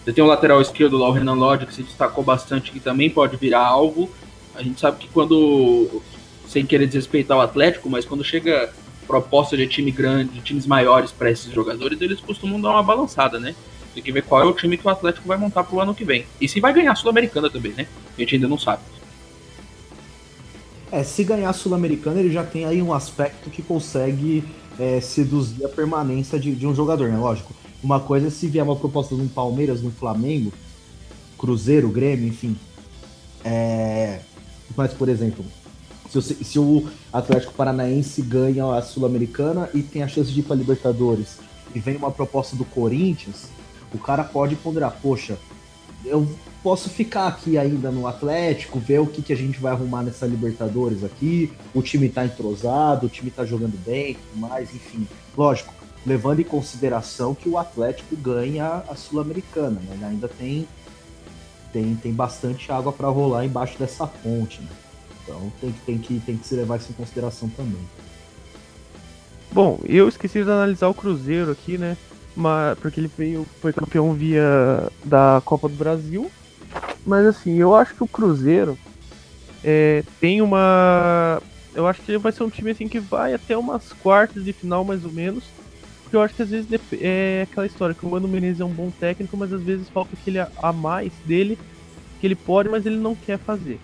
Você 0.03 0.11
tem 0.11 0.23
o 0.23 0.27
lateral 0.27 0.61
esquerdo 0.61 0.97
lá, 0.97 1.07
o 1.07 1.11
Renan 1.11 1.35
Lodge, 1.35 1.65
que 1.65 1.73
se 1.73 1.83
destacou 1.83 2.23
bastante, 2.23 2.71
que 2.71 2.79
também 2.79 3.09
pode 3.09 3.37
virar 3.37 3.65
alvo. 3.65 4.09
A 4.53 4.61
gente 4.61 4.79
sabe 4.79 4.97
que 4.97 5.07
quando, 5.07 6.01
sem 6.47 6.65
querer 6.65 6.85
desrespeitar 6.85 7.37
o 7.37 7.41
Atlético, 7.41 7.89
mas 7.89 8.05
quando 8.05 8.23
chega 8.23 8.73
proposta 9.07 9.55
de 9.55 9.67
time 9.67 9.91
grande, 9.91 10.33
de 10.33 10.41
times 10.41 10.65
maiores 10.65 11.11
para 11.11 11.31
esses 11.31 11.51
jogadores, 11.51 11.99
eles 12.01 12.19
costumam 12.19 12.59
dar 12.59 12.71
uma 12.71 12.83
balançada, 12.83 13.39
né? 13.39 13.55
Tem 13.93 14.03
que 14.03 14.11
ver 14.11 14.23
qual 14.23 14.41
é 14.41 14.45
o 14.45 14.53
time 14.53 14.77
que 14.77 14.85
o 14.85 14.89
Atlético 14.89 15.27
vai 15.27 15.37
montar 15.37 15.63
pro 15.63 15.79
ano 15.79 15.93
que 15.93 16.03
vem. 16.03 16.25
E 16.41 16.49
se 16.49 16.59
vai 16.59 16.73
ganhar 16.73 16.91
a 16.91 16.95
Sul-Americana 16.95 17.49
também, 17.49 17.73
né? 17.73 17.87
A 18.17 18.21
gente 18.21 18.35
ainda 18.35 18.47
não 18.47 18.57
sabe. 18.57 18.81
É, 20.91 21.03
se 21.03 21.23
ganhar 21.23 21.49
a 21.49 21.53
Sul-Americana, 21.53 22.19
ele 22.19 22.31
já 22.31 22.43
tem 22.43 22.65
aí 22.65 22.81
um 22.81 22.93
aspecto 22.93 23.49
que 23.49 23.61
consegue 23.61 24.43
é, 24.79 24.99
seduzir 24.99 25.65
a 25.65 25.69
permanência 25.69 26.39
de, 26.39 26.53
de, 26.55 26.67
um 26.67 26.75
jogador, 26.75 27.09
né? 27.09 27.17
Lógico. 27.17 27.53
Uma 27.83 27.99
coisa 27.99 28.27
é 28.27 28.29
se 28.29 28.47
vier 28.47 28.63
uma 28.63 28.75
proposta 28.75 29.13
de 29.15 29.21
um 29.21 29.27
Palmeiras, 29.27 29.81
de 29.81 29.87
um 29.87 29.91
Flamengo, 29.91 30.53
Cruzeiro, 31.37 31.89
Grêmio, 31.89 32.27
enfim. 32.27 32.55
É... 33.43 34.21
Mas, 34.75 34.93
por 34.93 35.09
exemplo, 35.09 35.43
se, 36.09 36.21
se 36.21 36.57
o 36.57 36.87
Atlético 37.11 37.53
Paranaense 37.53 38.21
ganha 38.21 38.73
a 38.73 38.81
Sul-Americana 38.81 39.69
e 39.73 39.83
tem 39.83 40.01
a 40.01 40.07
chance 40.07 40.31
de 40.31 40.39
ir 40.39 40.43
para 40.43 40.55
Libertadores 40.55 41.39
e 41.75 41.79
vem 41.79 41.97
uma 41.97 42.11
proposta 42.11 42.55
do 42.55 42.63
Corinthians, 42.63 43.49
o 43.93 43.97
cara 43.97 44.23
pode 44.23 44.55
ponderar, 44.55 44.97
poxa, 45.01 45.37
eu 46.05 46.27
posso 46.61 46.89
ficar 46.89 47.27
aqui 47.27 47.57
ainda 47.57 47.91
no 47.91 48.07
Atlético, 48.07 48.79
ver 48.79 48.99
o 48.99 49.07
que, 49.07 49.21
que 49.21 49.33
a 49.33 49.35
gente 49.35 49.59
vai 49.59 49.73
arrumar 49.73 50.03
nessa 50.03 50.25
Libertadores 50.25 51.03
aqui, 51.03 51.51
o 51.73 51.81
time 51.81 52.07
tá 52.09 52.25
entrosado, 52.25 53.07
o 53.07 53.09
time 53.09 53.29
tá 53.29 53.45
jogando 53.45 53.77
bem, 53.85 54.15
tudo 54.15 54.39
mais, 54.39 54.73
enfim. 54.73 55.07
Lógico, 55.37 55.73
levando 56.05 56.39
em 56.39 56.43
consideração 56.43 57.33
que 57.33 57.47
o 57.47 57.57
Atlético 57.57 58.15
ganha 58.15 58.83
a 58.89 58.95
Sul-Americana, 58.95 59.79
né? 59.79 60.07
Ainda 60.07 60.27
tem, 60.27 60.67
tem, 61.71 61.95
tem 61.95 62.13
bastante 62.13 62.71
água 62.71 62.91
para 62.91 63.07
rolar 63.07 63.45
embaixo 63.45 63.77
dessa 63.79 64.05
ponte, 64.05 64.61
né? 64.61 64.69
Então 65.23 65.51
tem, 65.61 65.71
tem, 65.85 65.97
que, 65.97 66.19
tem 66.19 66.37
que 66.37 66.45
se 66.45 66.55
levar 66.55 66.77
isso 66.77 66.91
em 66.91 66.95
consideração 66.95 67.47
também. 67.49 67.81
Bom, 69.51 69.79
eu 69.85 70.09
esqueci 70.09 70.43
de 70.43 70.49
analisar 70.49 70.87
o 70.87 70.93
Cruzeiro 70.93 71.51
aqui, 71.51 71.77
né? 71.77 71.95
Mas, 72.35 72.77
porque 72.79 72.99
ele 72.99 73.11
veio, 73.15 73.45
foi 73.61 73.71
campeão 73.71 74.13
via 74.13 74.91
da 75.05 75.41
Copa 75.45 75.69
do 75.69 75.75
Brasil. 75.75 76.29
Mas 77.05 77.25
assim, 77.25 77.55
eu 77.57 77.75
acho 77.75 77.93
que 77.93 78.03
o 78.03 78.07
Cruzeiro 78.07 78.77
é, 79.63 80.03
tem 80.19 80.41
uma. 80.41 81.41
Eu 81.75 81.87
acho 81.87 82.01
que 82.01 82.17
vai 82.17 82.31
ser 82.31 82.43
um 82.43 82.49
time 82.49 82.71
assim 82.71 82.87
que 82.87 82.99
vai 82.99 83.33
até 83.33 83.57
umas 83.57 83.93
quartas 83.93 84.43
de 84.43 84.53
final, 84.53 84.83
mais 84.83 85.05
ou 85.05 85.11
menos. 85.11 85.43
Porque 86.13 86.17
eu 86.17 86.21
acho 86.21 86.35
que 86.35 86.43
às 86.43 86.49
vezes 86.51 86.67
é 87.01 87.47
aquela 87.49 87.65
história 87.65 87.95
que 87.95 88.05
o 88.05 88.09
Mano 88.11 88.27
Menezes 88.27 88.61
é 88.61 88.65
um 88.65 88.71
bom 88.71 88.91
técnico, 88.91 89.35
mas 89.35 89.51
às 89.51 89.63
vezes 89.63 89.89
falta 89.89 90.11
aquele 90.13 90.37
a 90.39 90.71
mais 90.71 91.11
dele 91.25 91.57
que 92.21 92.27
ele 92.27 92.35
pode, 92.35 92.69
mas 92.69 92.85
ele 92.85 92.97
não 92.97 93.15
quer 93.15 93.39
fazer. 93.39 93.79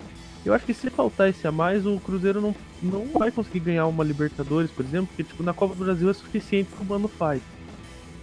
Eu 0.45 0.53
acho 0.53 0.63
que 0.63 0.71
se 0.71 0.91
faltar 0.91 1.27
esse 1.27 1.47
a 1.47 1.51
mais, 1.51 1.87
o 1.87 1.99
Cruzeiro 1.99 2.39
não, 2.39 2.55
não 2.83 3.07
vai 3.17 3.31
conseguir 3.31 3.61
ganhar 3.61 3.87
uma 3.87 4.03
Libertadores, 4.03 4.69
por 4.69 4.85
exemplo, 4.85 5.07
porque 5.07 5.23
tipo, 5.23 5.41
na 5.41 5.55
Copa 5.55 5.73
do 5.73 5.83
Brasil 5.83 6.07
é 6.07 6.13
suficiente 6.13 6.69
que 6.69 6.83
o 6.83 6.85
Mano 6.85 7.07
faz. 7.07 7.41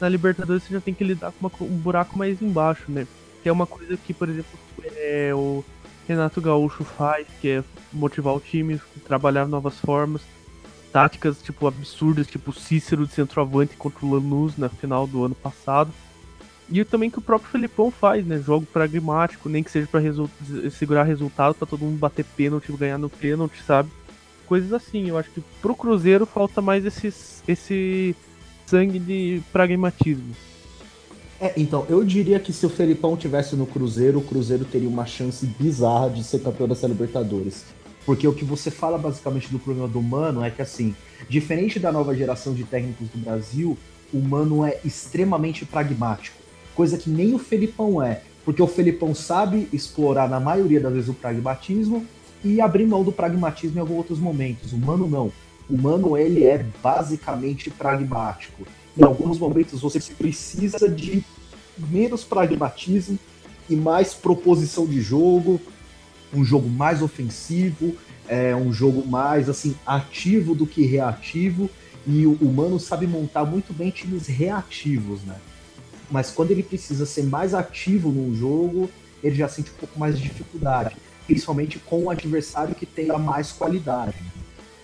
Na 0.01 0.09
Libertadores 0.09 0.63
você 0.63 0.75
já 0.75 0.81
tem 0.81 0.95
que 0.95 1.03
lidar 1.03 1.33
com 1.33 1.45
uma, 1.49 1.69
um 1.69 1.77
buraco 1.77 2.17
mais 2.17 2.41
embaixo, 2.41 2.85
né? 2.89 3.09
Que 3.43 3.49
é 3.49 3.53
uma 3.53 3.67
coisa 3.67 3.97
que, 3.97 4.15
por 4.15 4.29
exemplo, 4.29 4.57
é, 4.85 5.33
o 5.35 5.65
Renato 6.07 6.41
Gaúcho 6.41 6.85
faz, 6.85 7.27
que 7.41 7.49
é 7.49 7.65
motivar 7.93 8.37
o 8.37 8.41
time, 8.41 8.81
trabalhar 9.05 9.49
novas 9.49 9.81
formas, 9.81 10.23
táticas 10.93 11.43
tipo 11.43 11.67
absurdas, 11.67 12.27
tipo 12.27 12.53
Cícero 12.53 13.07
de 13.07 13.13
centroavante 13.13 13.77
contra 13.77 14.05
o 14.05 14.11
Lanús 14.13 14.57
na 14.57 14.69
final 14.69 15.07
do 15.07 15.25
ano 15.25 15.35
passado. 15.35 15.93
E 16.69 16.85
também 16.85 17.11
que 17.11 17.19
o 17.19 17.23
próprio 17.23 17.51
Felipão 17.51 17.91
faz, 17.91 18.27
né? 18.27 18.43
Jogo 18.45 18.67
pragmático, 18.67 19.49
nem 19.49 19.63
que 19.63 19.71
seja 19.71 19.87
para 19.87 20.01
segurar 20.71 21.05
resultado, 21.05 21.55
para 21.55 21.67
todo 21.67 21.85
mundo 21.85 21.99
bater 21.99 22.25
pênalti, 22.25 22.73
ganhar 22.73 22.99
no 22.99 23.09
pênalti, 23.09 23.63
sabe? 23.63 23.89
Coisas 24.47 24.73
assim. 24.73 25.09
Eu 25.09 25.17
acho 25.17 25.31
que 25.31 25.41
pro 25.63 25.77
Cruzeiro 25.77 26.27
falta 26.27 26.61
mais 26.61 26.85
esse, 26.85 27.13
esse 27.47 28.17
sangue 28.67 28.99
de 28.99 29.41
pragmatismo. 29.53 30.35
É, 31.41 31.53
então, 31.57 31.87
eu 31.89 32.03
diria 32.03 32.41
que 32.41 32.53
se 32.53 32.65
o 32.65 32.71
Felipão 32.71 33.17
tivesse 33.17 33.55
no 33.55 33.67
Cruzeiro, 33.67 34.19
o 34.19 34.23
Cruzeiro 34.23 34.65
teria 34.65 34.89
uma 34.89 35.07
chance 35.07 35.45
bizarra 35.47 36.11
de 36.11 36.25
ser 36.25 36.41
campeão 36.41 36.67
dessa 36.67 36.87
Libertadores. 36.89 37.65
Porque 38.07 38.27
o 38.27 38.33
que 38.33 38.45
você 38.45 38.71
fala 38.71 38.97
basicamente 38.97 39.51
do 39.51 39.59
problema 39.59 39.89
do 39.89 40.01
Mano 40.01 40.43
é 40.43 40.51
que, 40.51 40.63
assim, 40.63 40.95
diferente 41.29 41.79
da 41.79 41.93
nova 41.93 42.15
geração 42.15 42.55
de 42.55 42.65
técnicos 42.65 43.09
do 43.09 43.19
Brasil, 43.19 43.77
o 44.15 44.21
Mano 44.21 44.65
é 44.65 44.79
extremamente 44.85 45.67
pragmático 45.67 46.47
coisa 46.77 46.99
que 46.99 47.09
nem 47.09 47.35
o 47.35 47.39
Felipão 47.39 48.03
é, 48.03 48.21
porque 48.45 48.63
o 48.63 48.67
Felipão 48.67 49.15
sabe 49.15 49.67
explorar 49.73 50.29
na 50.29 50.39
maioria 50.39 50.79
das 50.79 50.93
vezes 50.93 51.09
o 51.09 51.15
pragmatismo 51.15 52.07
e 52.45 52.61
abrir 52.61 52.87
mão 52.87 53.03
do 53.03 53.11
pragmatismo 53.11 53.79
em 53.79 53.81
alguns 53.81 53.97
outros 53.97 54.19
momentos. 54.21 54.73
O 54.73 54.79
Mano 54.79 55.09
não. 55.09 55.33
O 55.69 55.77
Mano 55.77 56.17
ele 56.17 56.45
é 56.45 56.65
basicamente 56.83 57.71
pragmático. 57.71 58.65
Em 58.97 59.03
alguns 59.03 59.39
momentos 59.39 59.81
você 59.81 59.99
precisa 59.99 60.89
de 60.89 61.25
menos 61.91 62.23
pragmatismo 62.23 63.19
e 63.69 63.75
mais 63.75 64.15
proposição 64.15 64.87
de 64.87 65.01
jogo, 65.01 65.61
um 66.33 66.45
jogo 66.45 66.69
mais 66.69 67.03
ofensivo, 67.03 67.95
é 68.29 68.55
um 68.55 68.73
jogo 68.73 69.07
mais 69.07 69.49
assim 69.49 69.75
ativo 69.87 70.55
do 70.55 70.67
que 70.67 70.85
reativo. 70.85 71.71
E 72.07 72.25
o 72.25 72.45
Mano 72.45 72.79
sabe 72.79 73.07
montar 73.07 73.45
muito 73.45 73.73
bem 73.73 73.91
times 73.91 74.29
reativos, 74.29 75.23
né? 75.23 75.37
mas 76.11 76.31
quando 76.31 76.51
ele 76.51 76.63
precisa 76.63 77.05
ser 77.05 77.25
mais 77.25 77.55
ativo 77.55 78.11
num 78.11 78.35
jogo, 78.35 78.89
ele 79.23 79.35
já 79.35 79.49
sente 79.49 79.71
um 79.71 79.75
pouco 79.75 79.99
mais 79.99 80.17
de 80.17 80.23
dificuldade, 80.23 80.97
principalmente 81.27 81.79
com 81.79 82.05
o 82.05 82.11
adversário 82.11 82.75
que 82.75 82.87
tenha 82.87 83.19
mais 83.19 83.53
qualidade. 83.53 84.17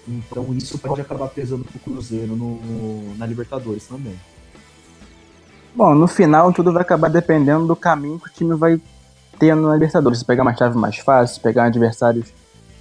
Então 0.07 0.53
isso 0.55 0.79
pode 0.79 1.01
acabar 1.01 1.29
pesando 1.29 1.65
pro 1.65 1.79
Cruzeiro 1.79 2.35
no, 2.35 3.15
na 3.17 3.27
Libertadores 3.27 3.87
também. 3.87 4.19
Bom, 5.75 5.95
no 5.95 6.09
final 6.09 6.53
tudo 6.53 6.73
vai 6.73 6.83
acabar 6.83 7.09
dependendo 7.09 7.67
do 7.67 7.77
caminho 7.77 8.19
que 8.19 8.29
o 8.29 8.33
time 8.33 8.55
vai 8.55 8.81
ter 9.39 9.55
na 9.55 9.75
Libertadores. 9.75 10.21
Se 10.21 10.25
pegar 10.25 10.43
uma 10.43 10.57
chave 10.57 10.77
mais 10.77 10.97
fácil, 10.99 11.35
se 11.35 11.41
pegar 11.41 11.65
adversários 11.65 12.33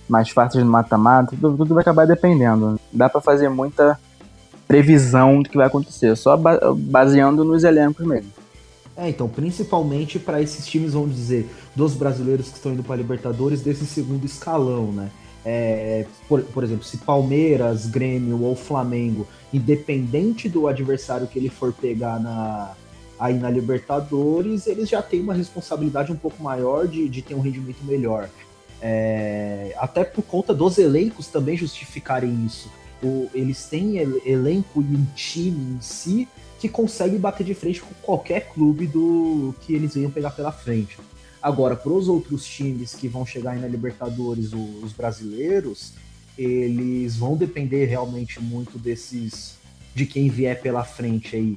mais 0.08 0.30
fáceis 0.30 0.64
no 0.64 0.70
mata-mata, 0.70 1.36
tudo, 1.40 1.58
tudo, 1.58 1.74
vai 1.74 1.82
acabar 1.82 2.06
dependendo. 2.06 2.80
Dá 2.92 3.08
para 3.08 3.22
fazer 3.22 3.50
muita 3.50 3.98
previsão 4.68 5.42
do 5.42 5.50
que 5.50 5.58
vai 5.58 5.68
acontecer, 5.68 6.16
só 6.16 6.38
baseando 6.76 7.44
nos 7.44 7.64
elencos 7.64 8.06
mesmo. 8.06 8.32
É, 8.96 9.10
então, 9.10 9.28
principalmente 9.28 10.20
para 10.20 10.42
esses 10.42 10.66
times, 10.68 10.94
vamos 10.94 11.16
dizer, 11.16 11.50
dos 11.76 11.94
brasileiros 11.94 12.50
que 12.50 12.58
estão 12.58 12.74
indo 12.74 12.84
para 12.84 12.98
Libertadores 12.98 13.62
desse 13.62 13.86
segundo 13.86 14.26
escalão, 14.26 14.92
né? 14.92 15.10
É, 15.44 16.06
por, 16.28 16.42
por, 16.44 16.64
exemplo, 16.64 16.84
se 16.84 16.98
Palmeiras, 16.98 17.88
Grêmio 17.88 18.44
ou 18.44 18.56
Flamengo, 18.56 19.26
independente 19.52 20.48
do 20.48 20.68
adversário 20.68 21.26
que 21.26 21.40
ele 21.40 21.50
for 21.50 21.74
pegar 21.74 22.20
na, 22.20 22.74
aí 23.22 23.38
na 23.38 23.52
Libertadores, 23.52 24.66
eles 24.66 24.90
já 24.90 25.00
têm 25.00 25.22
uma 25.22 25.36
responsabilidade 25.36 26.12
um 26.12 26.16
pouco 26.16 26.42
maior 26.42 26.88
de, 26.88 27.08
de 27.08 27.22
ter 27.22 27.36
um 27.36 27.40
rendimento 27.40 27.84
melhor. 27.84 28.28
É, 28.82 29.76
até 29.78 30.04
por 30.04 30.24
conta 30.24 30.56
dos 30.56 30.80
elencos 30.80 31.28
também 31.28 31.56
justificarem 31.56 32.44
isso. 32.44 32.72
O, 33.04 33.30
eles 33.32 33.66
têm 33.66 33.98
elenco 34.26 34.82
e 34.82 34.96
um 34.96 35.06
time 35.16 35.76
em 35.76 35.82
si 35.82 36.28
que 36.60 36.68
consegue 36.68 37.16
bater 37.20 37.44
de 37.44 37.54
frente 37.54 37.80
com 37.80 37.94
qualquer 38.02 38.50
clube 38.50 38.88
do 38.88 39.54
que 39.62 39.76
eles 39.76 39.94
venham 39.94 40.10
pegar 40.10 40.32
pela 40.32 40.52
frente. 40.52 40.98
Agora, 41.40 41.76
para 41.76 41.92
os 41.92 42.08
outros 42.08 42.44
times 42.44 42.96
que 42.96 43.08
vão 43.08 43.24
chegar 43.24 43.52
aí 43.52 43.60
na 43.60 43.68
Libertadores, 43.68 44.52
os 44.52 44.94
brasileiros, 44.94 45.94
eles 46.36 47.16
vão 47.16 47.38
depender 47.38 47.86
realmente 47.86 48.42
muito 48.42 48.80
desses 48.80 49.60
de 49.94 50.08
quem 50.08 50.28
vier 50.28 50.60
pela 50.60 50.84
frente 50.84 51.36
aí. 51.36 51.56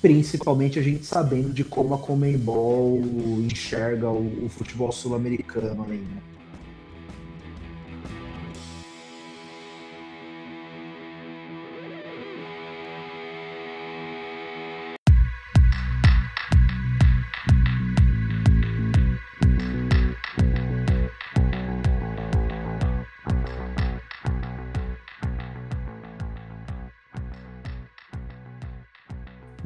Principalmente 0.00 0.78
a 0.78 0.82
gente 0.82 1.04
sabendo 1.04 1.52
de 1.52 1.64
como 1.64 1.94
a 1.94 1.98
Comembol 1.98 3.00
enxerga 3.44 4.10
o, 4.10 4.46
o 4.46 4.48
futebol 4.48 4.90
sul-americano 4.90 5.86
ainda. 5.88 6.31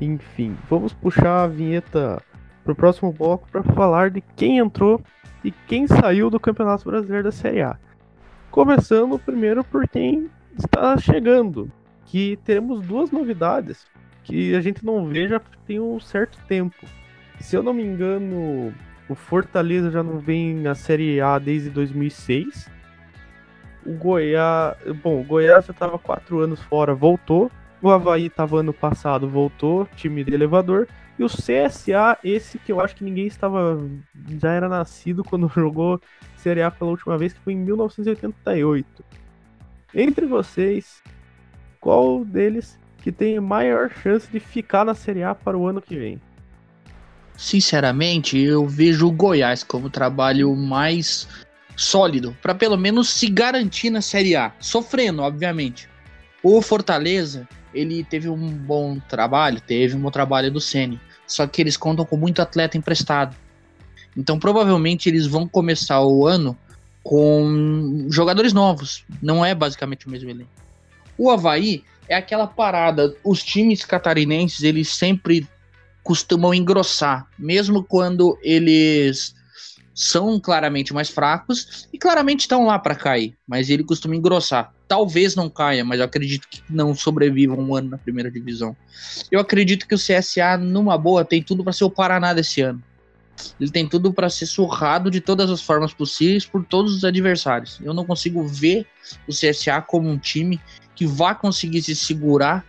Enfim, 0.07 0.57
vamos 0.71 0.93
puxar 0.93 1.43
a 1.43 1.47
vinheta 1.49 2.23
para 2.63 2.73
o 2.73 2.77
próximo 2.77 3.13
bloco 3.13 3.49
para 3.51 3.65
falar 3.65 4.09
de 4.09 4.21
quem 4.37 4.59
entrou 4.59 5.03
e 5.43 5.51
quem 5.51 5.89
saiu 5.89 6.31
do 6.31 6.39
Campeonato 6.39 6.89
Brasileiro 6.89 7.25
da 7.25 7.33
Série 7.33 7.63
A. 7.63 7.77
Começando 8.49 9.19
primeiro 9.19 9.65
por 9.65 9.89
quem 9.89 10.31
está 10.57 10.97
chegando, 10.97 11.69
que 12.05 12.39
teremos 12.45 12.87
duas 12.87 13.11
novidades 13.11 13.85
que 14.23 14.55
a 14.55 14.61
gente 14.61 14.87
não 14.87 15.07
vê 15.07 15.27
já 15.27 15.41
tem 15.67 15.81
um 15.81 15.99
certo 15.99 16.39
tempo. 16.47 16.87
Se 17.41 17.57
eu 17.57 17.63
não 17.63 17.75
me 17.75 17.83
engano, 17.83 18.73
o 19.09 19.15
Fortaleza 19.17 19.91
já 19.91 20.05
não 20.05 20.21
vem 20.21 20.55
na 20.55 20.77
Série 20.77 21.21
A 21.21 21.37
desde 21.37 21.69
2006. 21.69 22.71
O 23.85 23.93
Goiás, 23.95 24.77
bom, 25.03 25.21
o 25.21 25.25
Goiás 25.25 25.67
já 25.67 25.73
estava 25.73 25.99
quatro 25.99 26.39
anos 26.39 26.63
fora, 26.63 26.95
voltou 26.95 27.51
o 27.87 27.91
Havaí 27.93 28.27
estava 28.27 28.61
ano 28.61 28.73
passado, 28.73 29.29
voltou, 29.29 29.87
time 29.97 30.25
de 30.25 30.35
elevador. 30.35 30.89
E 31.19 31.25
o 31.25 31.29
CSA, 31.29 32.19
esse 32.23 32.59
que 32.59 32.71
eu 32.71 32.81
acho 32.81 32.95
que 32.97 33.05
ninguém 33.05 33.27
estava. 33.27 33.81
Já 34.41 34.53
era 34.53 34.69
nascido 34.69 35.25
quando 35.25 35.49
jogou 35.49 36.01
Série 36.37 36.63
A 36.63 36.71
pela 36.71 36.91
última 36.91 37.17
vez, 37.17 37.33
que 37.33 37.41
foi 37.41 37.55
em 37.55 37.57
1988. 37.57 39.05
Entre 39.95 40.27
vocês, 40.27 41.03
qual 41.81 42.25
deles 42.25 42.79
que 42.99 43.11
tem 43.11 43.39
maior 43.41 43.91
chance 43.91 44.31
de 44.31 44.41
ficar 44.41 44.85
na 44.85 44.95
Série 44.95 45.23
A 45.23 45.35
para 45.35 45.57
o 45.57 45.67
ano 45.67 45.81
que 45.81 45.97
vem? 45.97 46.21
Sinceramente, 47.37 48.39
eu 48.39 48.67
vejo 48.67 49.07
o 49.07 49.13
Goiás 49.13 49.63
como 49.63 49.87
o 49.87 49.91
trabalho 49.91 50.55
mais 50.57 51.29
sólido, 51.77 52.37
para 52.43 52.55
pelo 52.55 52.77
menos 52.77 53.11
se 53.11 53.29
garantir 53.29 53.91
na 53.91 54.01
Série 54.01 54.35
A, 54.35 54.53
sofrendo, 54.59 55.23
obviamente. 55.23 55.89
O 56.43 56.63
Fortaleza, 56.63 57.47
ele 57.73 58.03
teve 58.05 58.29
um 58.29 58.49
bom 58.51 58.99
trabalho, 59.09 59.61
teve 59.61 59.95
um 59.95 60.01
bom 60.01 60.11
trabalho 60.11 60.51
do 60.51 60.61
Ceni. 60.61 61.01
Só 61.27 61.47
que 61.47 61.61
eles 61.61 61.77
contam 61.77 62.05
com 62.05 62.17
muito 62.17 62.41
atleta 62.41 62.79
emprestado. 62.79 63.37
Então 64.17 64.39
provavelmente 64.39 65.09
eles 65.09 65.27
vão 65.27 65.47
começar 65.47 66.01
o 66.03 66.27
ano 66.27 66.57
com 67.03 68.09
jogadores 68.11 68.53
novos. 68.53 69.05
Não 69.23 69.45
é 69.45 69.55
basicamente 69.55 70.07
o 70.07 70.11
mesmo 70.11 70.29
elenco. 70.29 70.51
O 71.17 71.31
Havaí 71.31 71.85
é 72.09 72.17
aquela 72.17 72.47
parada. 72.47 73.15
Os 73.23 73.43
times 73.45 73.85
catarinenses 73.85 74.63
eles 74.63 74.89
sempre 74.89 75.47
costumam 76.03 76.53
engrossar, 76.53 77.27
mesmo 77.39 77.85
quando 77.85 78.39
eles 78.43 79.36
são 79.97 80.39
claramente 80.39 80.93
mais 80.93 81.09
fracos 81.09 81.89
e 81.91 81.97
claramente 81.97 82.41
estão 82.41 82.67
lá 82.67 82.79
para 82.79 82.95
cair, 82.95 83.35
mas 83.49 83.71
ele 83.71 83.83
costuma 83.83 84.15
engrossar. 84.15 84.71
Talvez 84.87 85.35
não 85.35 85.49
caia, 85.49 85.83
mas 85.83 85.99
eu 85.99 86.05
acredito 86.05 86.47
que 86.49 86.63
não 86.69 86.95
sobreviva 86.95 87.55
um 87.55 87.75
ano 87.75 87.89
na 87.89 87.99
primeira 87.99 88.31
divisão. 88.31 88.77
Eu 89.31 89.41
acredito 89.41 89.89
que 89.89 89.95
o 89.95 89.99
CSA, 89.99 90.59
numa 90.59 90.99
boa, 90.99 91.25
tem 91.25 91.43
tudo 91.43 91.65
para 91.65 91.73
ser 91.73 91.85
o 91.85 91.91
Paraná 91.91 92.35
desse 92.35 92.61
ano. 92.61 92.83
Ele 93.59 93.71
tem 93.71 93.89
tudo 93.89 94.13
para 94.13 94.29
ser 94.29 94.47
surrado 94.47 95.11
de 95.11 95.21
todas 95.21 95.51
as 95.51 95.63
formas 95.63 95.95
possíveis 95.95 96.45
por 96.45 96.63
todos 96.63 96.95
os 96.95 97.05
adversários. 97.05 97.81
Eu 97.83 97.95
não 97.95 98.05
consigo 98.05 98.47
ver 98.47 98.87
o 99.27 99.33
CSA 99.33 99.81
como 99.81 100.11
um 100.11 100.19
time 100.19 100.61
que 100.95 101.07
vá 101.07 101.35
conseguir 101.35 101.81
se 101.83 101.97
segurar, 101.97 102.65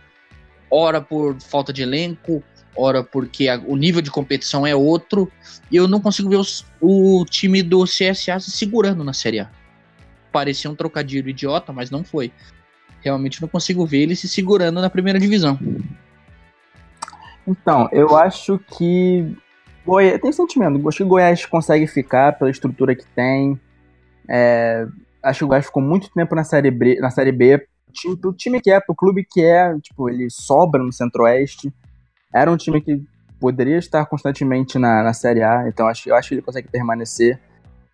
ora 0.70 1.00
por 1.00 1.38
falta 1.40 1.72
de 1.74 1.82
elenco, 1.82 2.42
ora 2.78 3.02
porque 3.02 3.48
a, 3.48 3.58
o 3.66 3.76
nível 3.76 4.00
de 4.00 4.10
competição 4.10 4.66
é 4.66 4.74
outro, 4.74 5.30
e 5.70 5.76
eu 5.76 5.88
não 5.88 6.00
consigo 6.00 6.28
ver 6.28 6.36
os, 6.36 6.64
o 6.80 7.24
time 7.28 7.62
do 7.62 7.84
CSA 7.84 8.38
se 8.40 8.50
segurando 8.50 9.02
na 9.02 9.12
Série 9.12 9.40
A. 9.40 9.50
Parecia 10.32 10.70
um 10.70 10.74
trocadilho 10.74 11.28
idiota, 11.28 11.72
mas 11.72 11.90
não 11.90 12.04
foi. 12.04 12.32
Realmente 13.00 13.40
não 13.40 13.48
consigo 13.48 13.86
ver 13.86 14.02
ele 14.02 14.16
se 14.16 14.28
segurando 14.28 14.80
na 14.80 14.90
primeira 14.90 15.18
divisão. 15.18 15.58
Então, 17.46 17.88
eu 17.92 18.16
acho 18.16 18.58
que. 18.76 19.36
Goiás, 19.84 20.20
tem 20.20 20.32
sentimento, 20.32 20.86
acho 20.86 20.98
que 20.98 21.04
o 21.04 21.08
Goiás 21.08 21.46
consegue 21.46 21.86
ficar 21.86 22.38
pela 22.38 22.50
estrutura 22.50 22.94
que 22.94 23.06
tem. 23.06 23.58
É, 24.28 24.86
acho 25.22 25.38
que 25.38 25.44
o 25.44 25.48
Goiás 25.48 25.64
ficou 25.64 25.82
muito 25.82 26.10
tempo 26.10 26.34
na 26.34 26.44
Série 26.44 26.70
B, 26.70 26.96
na 27.00 27.10
série 27.10 27.32
B 27.32 27.66
o 28.24 28.32
time 28.32 28.60
que 28.60 28.70
é, 28.70 28.80
pro 28.80 28.94
clube 28.94 29.26
que 29.28 29.42
é, 29.42 29.74
tipo, 29.80 30.08
ele 30.08 30.28
sobra 30.30 30.82
no 30.82 30.92
Centro-Oeste. 30.92 31.72
Era 32.32 32.50
um 32.50 32.56
time 32.56 32.80
que 32.80 33.02
poderia 33.40 33.78
estar 33.78 34.04
constantemente 34.06 34.78
na, 34.78 35.02
na 35.02 35.12
Série 35.12 35.42
A, 35.42 35.68
então 35.68 35.86
acho, 35.86 36.08
eu 36.08 36.16
acho 36.16 36.28
que 36.28 36.34
ele 36.34 36.42
consegue 36.42 36.68
permanecer. 36.68 37.38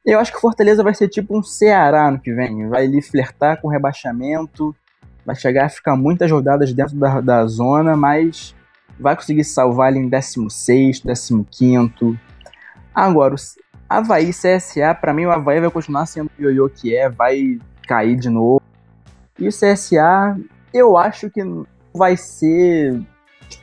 Eu 0.05 0.19
acho 0.19 0.31
que 0.31 0.39
o 0.39 0.41
Fortaleza 0.41 0.83
vai 0.83 0.95
ser 0.95 1.09
tipo 1.09 1.37
um 1.39 1.43
Ceará 1.43 2.11
no 2.11 2.19
que 2.19 2.33
vem. 2.33 2.69
Vai 2.69 2.85
ali 2.85 3.01
flertar 3.01 3.61
com 3.61 3.69
rebaixamento, 3.69 4.75
vai 5.25 5.35
chegar 5.35 5.67
a 5.67 5.69
ficar 5.69 5.97
muitas 5.97 6.31
rodadas 6.31 6.73
dentro 6.73 6.97
da, 6.97 7.21
da 7.21 7.47
zona, 7.47 7.97
mas 7.97 8.55
vai 8.99 9.17
conseguir 9.17 9.45
salvar 9.45 9.89
ali 9.89 9.99
em 9.99 10.09
16, 10.09 11.03
15. 11.51 12.19
Agora, 12.95 13.35
o 13.35 13.39
Havaí 13.89 14.31
CSA, 14.31 14.95
para 14.95 15.15
mim 15.15 15.25
o 15.25 15.31
Havaí 15.31 15.61
vai 15.61 15.71
continuar 15.71 16.07
sendo 16.07 16.31
o 16.39 16.43
ioiô 16.43 16.69
que 16.69 16.95
é, 16.95 17.09
vai 17.09 17.59
cair 17.87 18.17
de 18.17 18.29
novo. 18.29 18.63
E 19.39 19.49
o 19.49 19.51
CSA, 19.51 20.39
eu 20.73 20.97
acho 20.97 21.31
que 21.31 21.43
vai 21.93 22.17
ser 22.17 23.01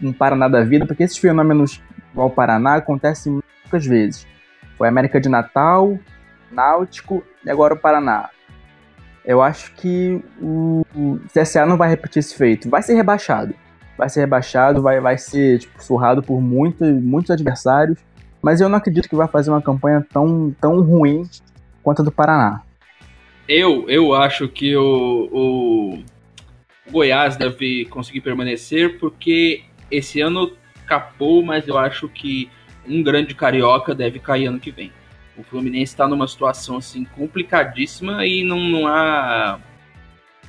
um 0.02 0.14
Paraná 0.14 0.48
da 0.48 0.64
vida, 0.64 0.86
porque 0.86 1.04
esses 1.04 1.18
fenômenos 1.18 1.82
ao 2.16 2.30
Paraná 2.30 2.76
acontecem 2.76 3.42
muitas 3.64 3.86
vezes. 3.86 4.28
Foi 4.78 4.88
América 4.88 5.20
de 5.20 5.30
Natal, 5.30 5.98
Náutico 6.52 7.24
e 7.46 7.50
agora 7.50 7.74
o 7.74 7.78
Paraná. 7.78 8.30
Eu 9.24 9.42
acho 9.42 9.74
que 9.76 10.22
o 10.42 10.84
CSA 11.32 11.66
não 11.66 11.78
vai 11.78 11.90
repetir 11.90 12.20
esse 12.20 12.36
feito. 12.36 12.70
Vai 12.70 12.82
ser 12.82 12.96
rebaixado. 12.96 13.54
Vai 13.98 14.10
ser 14.10 14.22
rebaixado, 14.22 14.82
vai, 14.82 15.00
vai 15.00 15.18
ser 15.18 15.60
tipo, 15.60 15.84
surrado 15.84 16.24
por 16.24 16.42
muito, 16.42 16.84
muitos 16.84 17.30
adversários. 17.30 18.00
Mas 18.42 18.60
eu 18.60 18.68
não 18.68 18.78
acredito 18.80 19.08
que 19.08 19.16
vai 19.16 19.28
fazer 19.28 19.52
uma 19.52 19.62
campanha 19.62 20.06
tão, 20.12 20.56
tão 20.60 20.82
ruim 20.82 21.30
quanto 21.84 22.02
a 22.02 22.06
do 22.06 22.12
Paraná. 22.12 22.64
Eu, 23.48 23.88
eu 23.88 24.16
acho 24.16 24.48
que 24.48 24.76
o, 24.76 25.30
o 25.32 26.04
Goiás 26.92 27.36
deve 27.36 27.86
conseguir 27.86 28.22
permanecer 28.22 29.00
porque 29.00 29.64
esse 29.92 30.22
ano 30.22 30.56
capou, 30.86 31.44
mas 31.44 31.68
eu 31.68 31.78
acho 31.78 32.08
que 32.10 32.50
um 32.88 33.04
grande 33.04 33.36
carioca 33.36 33.94
deve 33.94 34.20
cair 34.20 34.48
ano 34.48 34.60
que 34.60 34.72
vem. 34.72 34.92
O 35.38 35.44
Fluminense 35.44 35.94
está 35.94 36.08
numa 36.08 36.28
situação 36.28 36.78
assim 36.78 37.06
complicadíssima 37.06 38.26
e 38.26 38.44
não, 38.44 38.60
não 38.60 38.88
há 38.88 39.60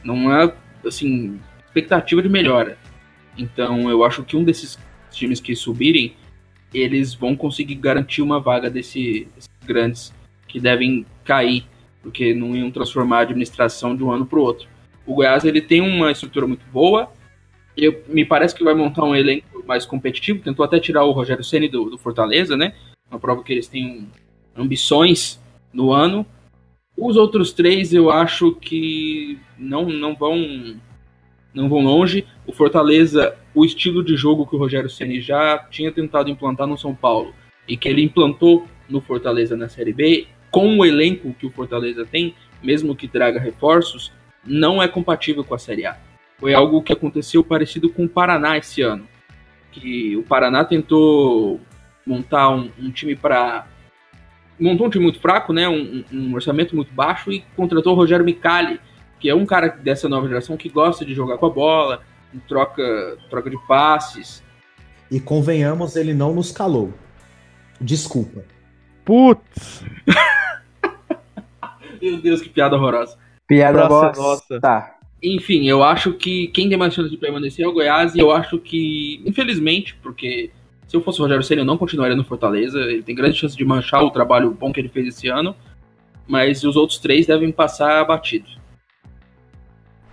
não 0.03 0.30
há 0.30 0.53
assim 0.86 1.40
expectativa 1.66 2.22
de 2.22 2.28
melhora. 2.28 2.78
Então 3.36 3.88
eu 3.90 4.05
acho 4.05 4.24
que 4.24 4.36
um 4.36 4.45
desses 4.45 4.78
times 5.11 5.40
que 5.40 5.55
subirem 5.55 6.14
eles 6.72 7.14
vão 7.14 7.36
conseguir 7.36 7.74
garantir 7.74 8.22
uma 8.22 8.40
vaga 8.40 8.70
desse, 8.70 9.28
desses 9.34 9.51
grandes 9.64 10.12
que 10.49 10.59
devem 10.59 11.07
cair 11.24 11.66
porque 12.03 12.34
não 12.34 12.57
iam 12.57 12.70
transformar 12.70 13.18
a 13.18 13.22
administração 13.22 13.95
de 13.95 14.03
um 14.03 14.11
ano 14.11 14.26
para 14.26 14.38
o 14.38 14.43
outro. 14.43 14.68
O 15.07 15.14
Goiás 15.14 15.45
ele 15.45 15.61
tem 15.61 15.80
uma 15.80 16.11
estrutura 16.11 16.47
muito 16.47 16.64
boa, 16.72 17.12
eu, 17.76 18.02
me 18.08 18.24
parece 18.24 18.54
que 18.54 18.64
vai 18.64 18.74
montar 18.74 19.04
um 19.04 19.14
elenco 19.14 19.64
mais 19.66 19.86
competitivo. 19.86 20.42
Tentou 20.42 20.64
até 20.64 20.78
tirar 20.78 21.04
o 21.04 21.12
Rogério 21.12 21.44
Ceni 21.44 21.68
do, 21.68 21.90
do, 21.90 21.98
Fortaleza, 21.98 22.56
né? 22.56 22.74
Uma 23.10 23.18
prova 23.18 23.42
que 23.42 23.52
eles 23.52 23.68
têm 23.68 24.08
ambições 24.56 25.40
no 25.72 25.92
ano. 25.92 26.26
Os 26.96 27.16
outros 27.16 27.52
três 27.52 27.92
eu 27.92 28.10
acho 28.10 28.52
que 28.52 29.38
não, 29.58 29.86
não 29.86 30.14
vão 30.14 30.76
não 31.54 31.68
vão 31.68 31.84
longe. 31.84 32.26
O 32.46 32.52
Fortaleza, 32.52 33.36
o 33.54 33.64
estilo 33.64 34.02
de 34.02 34.16
jogo 34.16 34.46
que 34.46 34.56
o 34.56 34.58
Rogério 34.58 34.90
Ceni 34.90 35.20
já 35.20 35.58
tinha 35.70 35.92
tentado 35.92 36.30
implantar 36.30 36.66
no 36.66 36.78
São 36.78 36.94
Paulo 36.94 37.34
e 37.68 37.76
que 37.76 37.88
ele 37.88 38.02
implantou 38.02 38.66
no 38.88 39.00
Fortaleza 39.00 39.56
na 39.56 39.68
Série 39.68 39.92
B, 39.92 40.26
com 40.50 40.78
o 40.78 40.84
elenco 40.84 41.34
que 41.34 41.46
o 41.46 41.50
Fortaleza 41.50 42.04
tem, 42.04 42.34
mesmo 42.62 42.96
que 42.96 43.08
traga 43.08 43.40
reforços, 43.40 44.12
não 44.44 44.82
é 44.82 44.88
compatível 44.88 45.44
com 45.44 45.54
a 45.54 45.58
Série 45.58 45.86
A. 45.86 45.96
foi 46.43 46.55
algo 46.55 46.82
que 46.82 46.93
aconteceu 46.93 47.45
parecido 47.45 47.88
com 47.88 48.05
o 48.05 48.09
Paraná 48.09 48.59
esse 48.59 48.82
ano. 48.82 49.07
Que 49.70 50.16
o 50.16 50.24
Paraná 50.24 50.64
tentou 50.64 51.61
montar 52.05 52.51
um, 52.51 52.68
um 52.80 52.90
time 52.90 53.14
para. 53.14 53.64
Montou 54.59 54.88
um 54.88 54.90
time 54.90 55.05
muito 55.05 55.20
fraco, 55.20 55.53
né? 55.53 55.68
Um, 55.68 56.05
um, 56.12 56.34
orçamento 56.34 56.74
muito 56.74 56.93
baixo 56.93 57.30
e 57.30 57.45
contratou 57.55 57.93
o 57.93 57.97
Rogério 57.97 58.24
Micali, 58.24 58.80
que 59.20 59.30
é 59.30 59.34
um 59.36 59.47
cara 59.47 59.68
dessa 59.68 60.09
nova 60.09 60.26
geração 60.26 60.57
que 60.57 60.68
gosta 60.68 61.05
de 61.05 61.14
jogar 61.14 61.38
com 61.38 61.47
a 61.47 61.51
bola, 61.51 62.03
troca, 62.49 63.16
troca 63.30 63.49
de 63.49 63.59
passes. 63.68 64.43
E 65.09 65.20
convenhamos, 65.20 65.95
ele 65.95 66.12
não 66.12 66.34
nos 66.34 66.51
calou. 66.51 66.93
Desculpa. 67.80 68.43
Putz! 69.05 69.84
Meu 72.03 72.20
Deus, 72.20 72.43
que 72.43 72.49
piada 72.49 72.74
horrorosa. 72.74 73.16
Piada 73.47 73.86
bosta. 73.86 74.61
Tá. 74.61 75.01
Enfim, 75.22 75.68
eu 75.68 75.84
acho 75.84 76.14
que 76.14 76.48
quem 76.48 76.68
tem 76.68 76.76
mais 76.76 76.92
chance 76.92 77.08
de 77.08 77.16
permanecer 77.16 77.64
é 77.64 77.68
o 77.68 77.72
Goiás, 77.72 78.14
e 78.14 78.18
eu 78.18 78.32
acho 78.32 78.58
que, 78.58 79.22
infelizmente, 79.24 79.94
porque 80.02 80.50
se 80.92 80.96
eu 80.96 81.00
fosse 81.00 81.20
o 81.20 81.22
Rogério 81.22 81.42
Senna, 81.42 81.62
eu 81.62 81.64
não 81.64 81.78
continuaria 81.78 82.14
no 82.14 82.22
Fortaleza. 82.22 82.78
Ele 82.78 83.02
tem 83.02 83.14
grande 83.14 83.38
chance 83.38 83.56
de 83.56 83.64
manchar 83.64 84.02
o 84.02 84.10
trabalho 84.10 84.50
bom 84.50 84.70
que 84.70 84.78
ele 84.78 84.90
fez 84.90 85.06
esse 85.06 85.26
ano, 85.28 85.56
mas 86.28 86.64
os 86.64 86.76
outros 86.76 86.98
três 86.98 87.26
devem 87.26 87.50
passar 87.50 88.04
batido. 88.04 88.46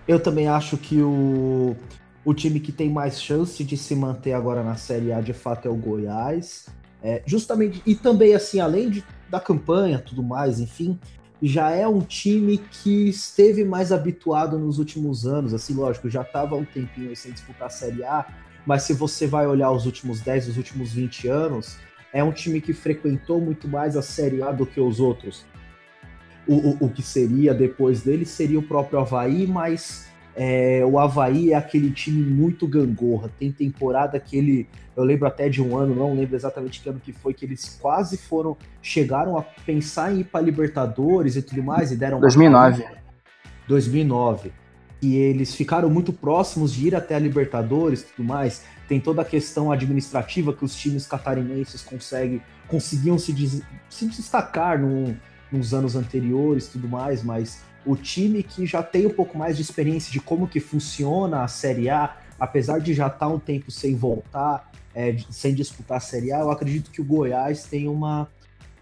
Eu 0.08 0.18
também 0.18 0.48
acho 0.48 0.78
que 0.78 1.02
o, 1.02 1.76
o 2.24 2.32
time 2.32 2.60
que 2.60 2.72
tem 2.72 2.88
mais 2.88 3.20
chance 3.20 3.62
de 3.62 3.76
se 3.76 3.94
manter 3.94 4.32
agora 4.32 4.62
na 4.62 4.76
Série 4.76 5.12
A 5.12 5.20
de 5.20 5.34
fato 5.34 5.68
é 5.68 5.70
o 5.70 5.76
Goiás. 5.76 6.68
É, 7.02 7.22
justamente, 7.26 7.82
e 7.84 7.94
também 7.94 8.34
assim, 8.34 8.58
além 8.58 8.88
de, 8.88 9.04
da 9.28 9.38
campanha 9.38 9.98
tudo 9.98 10.22
mais, 10.22 10.60
enfim, 10.60 10.98
já 11.42 11.70
é 11.70 11.86
um 11.86 12.00
time 12.00 12.58
que 12.58 13.08
esteve 13.08 13.64
mais 13.64 13.92
habituado 13.92 14.58
nos 14.58 14.78
últimos 14.78 15.26
anos, 15.26 15.54
assim, 15.54 15.74
lógico, 15.74 16.10
já 16.10 16.22
estava 16.22 16.54
um 16.54 16.64
tempinho 16.64 17.14
sem 17.16 17.32
disputar 17.32 17.68
a 17.68 17.70
Série 17.70 18.04
A, 18.04 18.26
mas 18.66 18.82
se 18.82 18.92
você 18.92 19.26
vai 19.26 19.46
olhar 19.46 19.70
os 19.70 19.86
últimos 19.86 20.20
10, 20.20 20.48
os 20.48 20.56
últimos 20.56 20.92
20 20.92 21.28
anos, 21.28 21.78
é 22.12 22.22
um 22.22 22.32
time 22.32 22.60
que 22.60 22.72
frequentou 22.72 23.40
muito 23.40 23.66
mais 23.66 23.96
a 23.96 24.02
Série 24.02 24.42
A 24.42 24.52
do 24.52 24.66
que 24.66 24.80
os 24.80 25.00
outros. 25.00 25.44
O, 26.46 26.54
o, 26.54 26.86
o 26.86 26.88
que 26.90 27.02
seria 27.02 27.54
depois 27.54 28.02
dele 28.02 28.26
seria 28.26 28.58
o 28.58 28.62
próprio 28.62 28.98
Havaí, 28.98 29.46
mas 29.46 30.09
é, 30.36 30.84
o 30.84 30.98
Havaí 30.98 31.52
é 31.52 31.56
aquele 31.56 31.90
time 31.90 32.22
muito 32.22 32.66
gangorra. 32.66 33.30
Tem 33.38 33.50
temporada 33.50 34.18
que 34.18 34.36
ele. 34.36 34.68
Eu 34.96 35.04
lembro 35.04 35.26
até 35.26 35.48
de 35.48 35.62
um 35.62 35.76
ano, 35.76 35.94
não 35.94 36.14
lembro 36.14 36.36
exatamente 36.36 36.80
que 36.80 36.88
ano 36.88 37.00
que 37.00 37.12
foi, 37.12 37.34
que 37.34 37.44
eles 37.44 37.78
quase 37.80 38.16
foram. 38.16 38.56
Chegaram 38.82 39.36
a 39.36 39.42
pensar 39.42 40.12
em 40.12 40.20
ir 40.20 40.24
para 40.24 40.40
Libertadores 40.40 41.36
e 41.36 41.42
tudo 41.42 41.62
mais, 41.62 41.90
e 41.90 41.96
deram. 41.96 42.20
2009. 42.20 42.84
2009. 43.66 44.52
E 45.02 45.16
eles 45.16 45.54
ficaram 45.54 45.88
muito 45.88 46.12
próximos 46.12 46.72
de 46.72 46.88
ir 46.88 46.94
até 46.94 47.14
a 47.14 47.18
Libertadores 47.18 48.02
e 48.02 48.06
tudo 48.06 48.26
mais. 48.26 48.64
Tem 48.86 49.00
toda 49.00 49.22
a 49.22 49.24
questão 49.24 49.72
administrativa 49.72 50.52
que 50.52 50.64
os 50.64 50.74
times 50.74 51.06
catarinenses 51.06 51.82
conseguem, 51.82 52.42
conseguiam 52.68 53.18
se, 53.18 53.32
des, 53.32 53.62
se 53.88 54.06
destacar 54.06 54.78
nos 55.50 55.72
anos 55.72 55.96
anteriores 55.96 56.66
e 56.66 56.72
tudo 56.72 56.88
mais, 56.88 57.22
mas 57.22 57.62
o 57.84 57.96
time 57.96 58.42
que 58.42 58.66
já 58.66 58.82
tem 58.82 59.06
um 59.06 59.12
pouco 59.12 59.36
mais 59.36 59.56
de 59.56 59.62
experiência 59.62 60.12
de 60.12 60.20
como 60.20 60.46
que 60.46 60.60
funciona 60.60 61.42
a 61.42 61.48
Série 61.48 61.88
A, 61.88 62.16
apesar 62.38 62.78
de 62.78 62.92
já 62.94 63.06
estar 63.06 63.18
tá 63.18 63.28
um 63.28 63.38
tempo 63.38 63.70
sem 63.70 63.94
voltar, 63.94 64.70
é, 64.94 65.16
sem 65.30 65.54
disputar 65.54 65.98
a 65.98 66.00
Série 66.00 66.32
A, 66.32 66.40
eu 66.40 66.50
acredito 66.50 66.90
que 66.90 67.00
o 67.00 67.04
Goiás 67.04 67.64
tem 67.64 67.88
uma, 67.88 68.28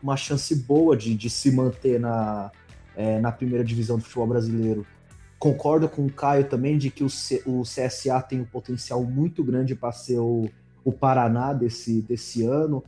uma 0.02 0.16
chance 0.16 0.54
boa 0.54 0.96
de, 0.96 1.14
de 1.14 1.30
se 1.30 1.50
manter 1.50 2.00
na, 2.00 2.50
é, 2.96 3.20
na 3.20 3.30
primeira 3.30 3.64
divisão 3.64 3.96
do 3.96 4.02
futebol 4.02 4.26
brasileiro. 4.26 4.86
Concordo 5.38 5.88
com 5.88 6.04
o 6.04 6.12
Caio 6.12 6.48
também 6.48 6.76
de 6.76 6.90
que 6.90 7.04
o, 7.04 7.08
C, 7.08 7.42
o 7.46 7.62
CSA 7.62 8.20
tem 8.22 8.40
um 8.40 8.44
potencial 8.44 9.04
muito 9.04 9.44
grande 9.44 9.74
para 9.74 9.92
ser 9.92 10.18
o, 10.18 10.50
o 10.84 10.92
Paraná 10.92 11.52
desse, 11.52 12.02
desse 12.02 12.44
ano, 12.44 12.82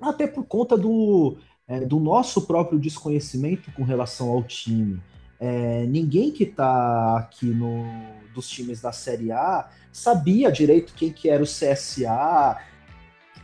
até 0.00 0.26
por 0.26 0.44
conta 0.44 0.76
do, 0.76 1.36
é, 1.68 1.80
do 1.80 2.00
nosso 2.00 2.42
próprio 2.42 2.78
desconhecimento 2.78 3.70
com 3.72 3.84
relação 3.84 4.28
ao 4.30 4.42
time. 4.42 5.00
É, 5.38 5.84
ninguém 5.86 6.30
que 6.30 6.44
está 6.44 7.18
aqui 7.18 7.46
no, 7.46 7.84
dos 8.34 8.48
times 8.48 8.80
da 8.80 8.92
Série 8.92 9.30
A 9.32 9.68
sabia 9.92 10.50
direito 10.50 10.92
quem 10.94 11.10
que 11.10 11.28
era 11.28 11.42
o 11.42 11.46
CSA, 11.46 12.58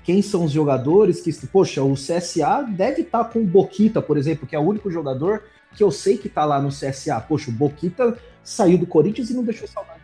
quem 0.04 0.20
são 0.22 0.44
os 0.44 0.52
jogadores 0.52 1.20
que. 1.20 1.32
Poxa, 1.46 1.82
o 1.82 1.94
CSA 1.94 2.62
deve 2.68 3.02
estar 3.02 3.24
tá 3.24 3.30
com 3.30 3.40
o 3.40 3.46
Boquita, 3.46 4.02
por 4.02 4.16
exemplo, 4.16 4.46
que 4.46 4.56
é 4.56 4.58
o 4.58 4.62
único 4.62 4.90
jogador 4.90 5.44
que 5.74 5.82
eu 5.82 5.90
sei 5.90 6.18
que 6.18 6.26
está 6.28 6.44
lá 6.44 6.60
no 6.60 6.68
CSA. 6.68 7.20
Poxa, 7.20 7.50
o 7.50 7.54
Boquita 7.54 8.18
saiu 8.42 8.76
do 8.76 8.86
Corinthians 8.86 9.30
e 9.30 9.34
não 9.34 9.44
deixou 9.44 9.66
saudade. 9.68 10.00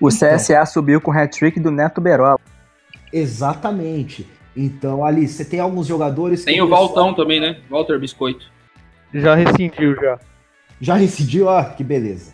O 0.00 0.08
então, 0.08 0.36
CSA 0.36 0.64
subiu 0.64 1.00
com 1.00 1.10
o 1.10 1.14
hat-trick 1.14 1.60
do 1.60 1.70
Neto 1.70 2.00
Berola. 2.00 2.40
Exatamente. 3.12 4.26
Então, 4.56 5.04
ali, 5.04 5.28
você 5.28 5.44
tem 5.44 5.60
alguns 5.60 5.86
jogadores. 5.86 6.44
Tem 6.44 6.60
o 6.60 6.64
pessoal... 6.64 6.86
Valtão 6.86 7.14
também, 7.14 7.40
né? 7.40 7.60
Walter 7.68 7.98
Biscoito. 7.98 8.50
Já 9.12 9.34
rescindiu, 9.34 9.94
já. 9.96 10.18
Já 10.80 10.96
decidiu, 10.96 11.46
ó, 11.46 11.62
que 11.62 11.84
beleza. 11.84 12.32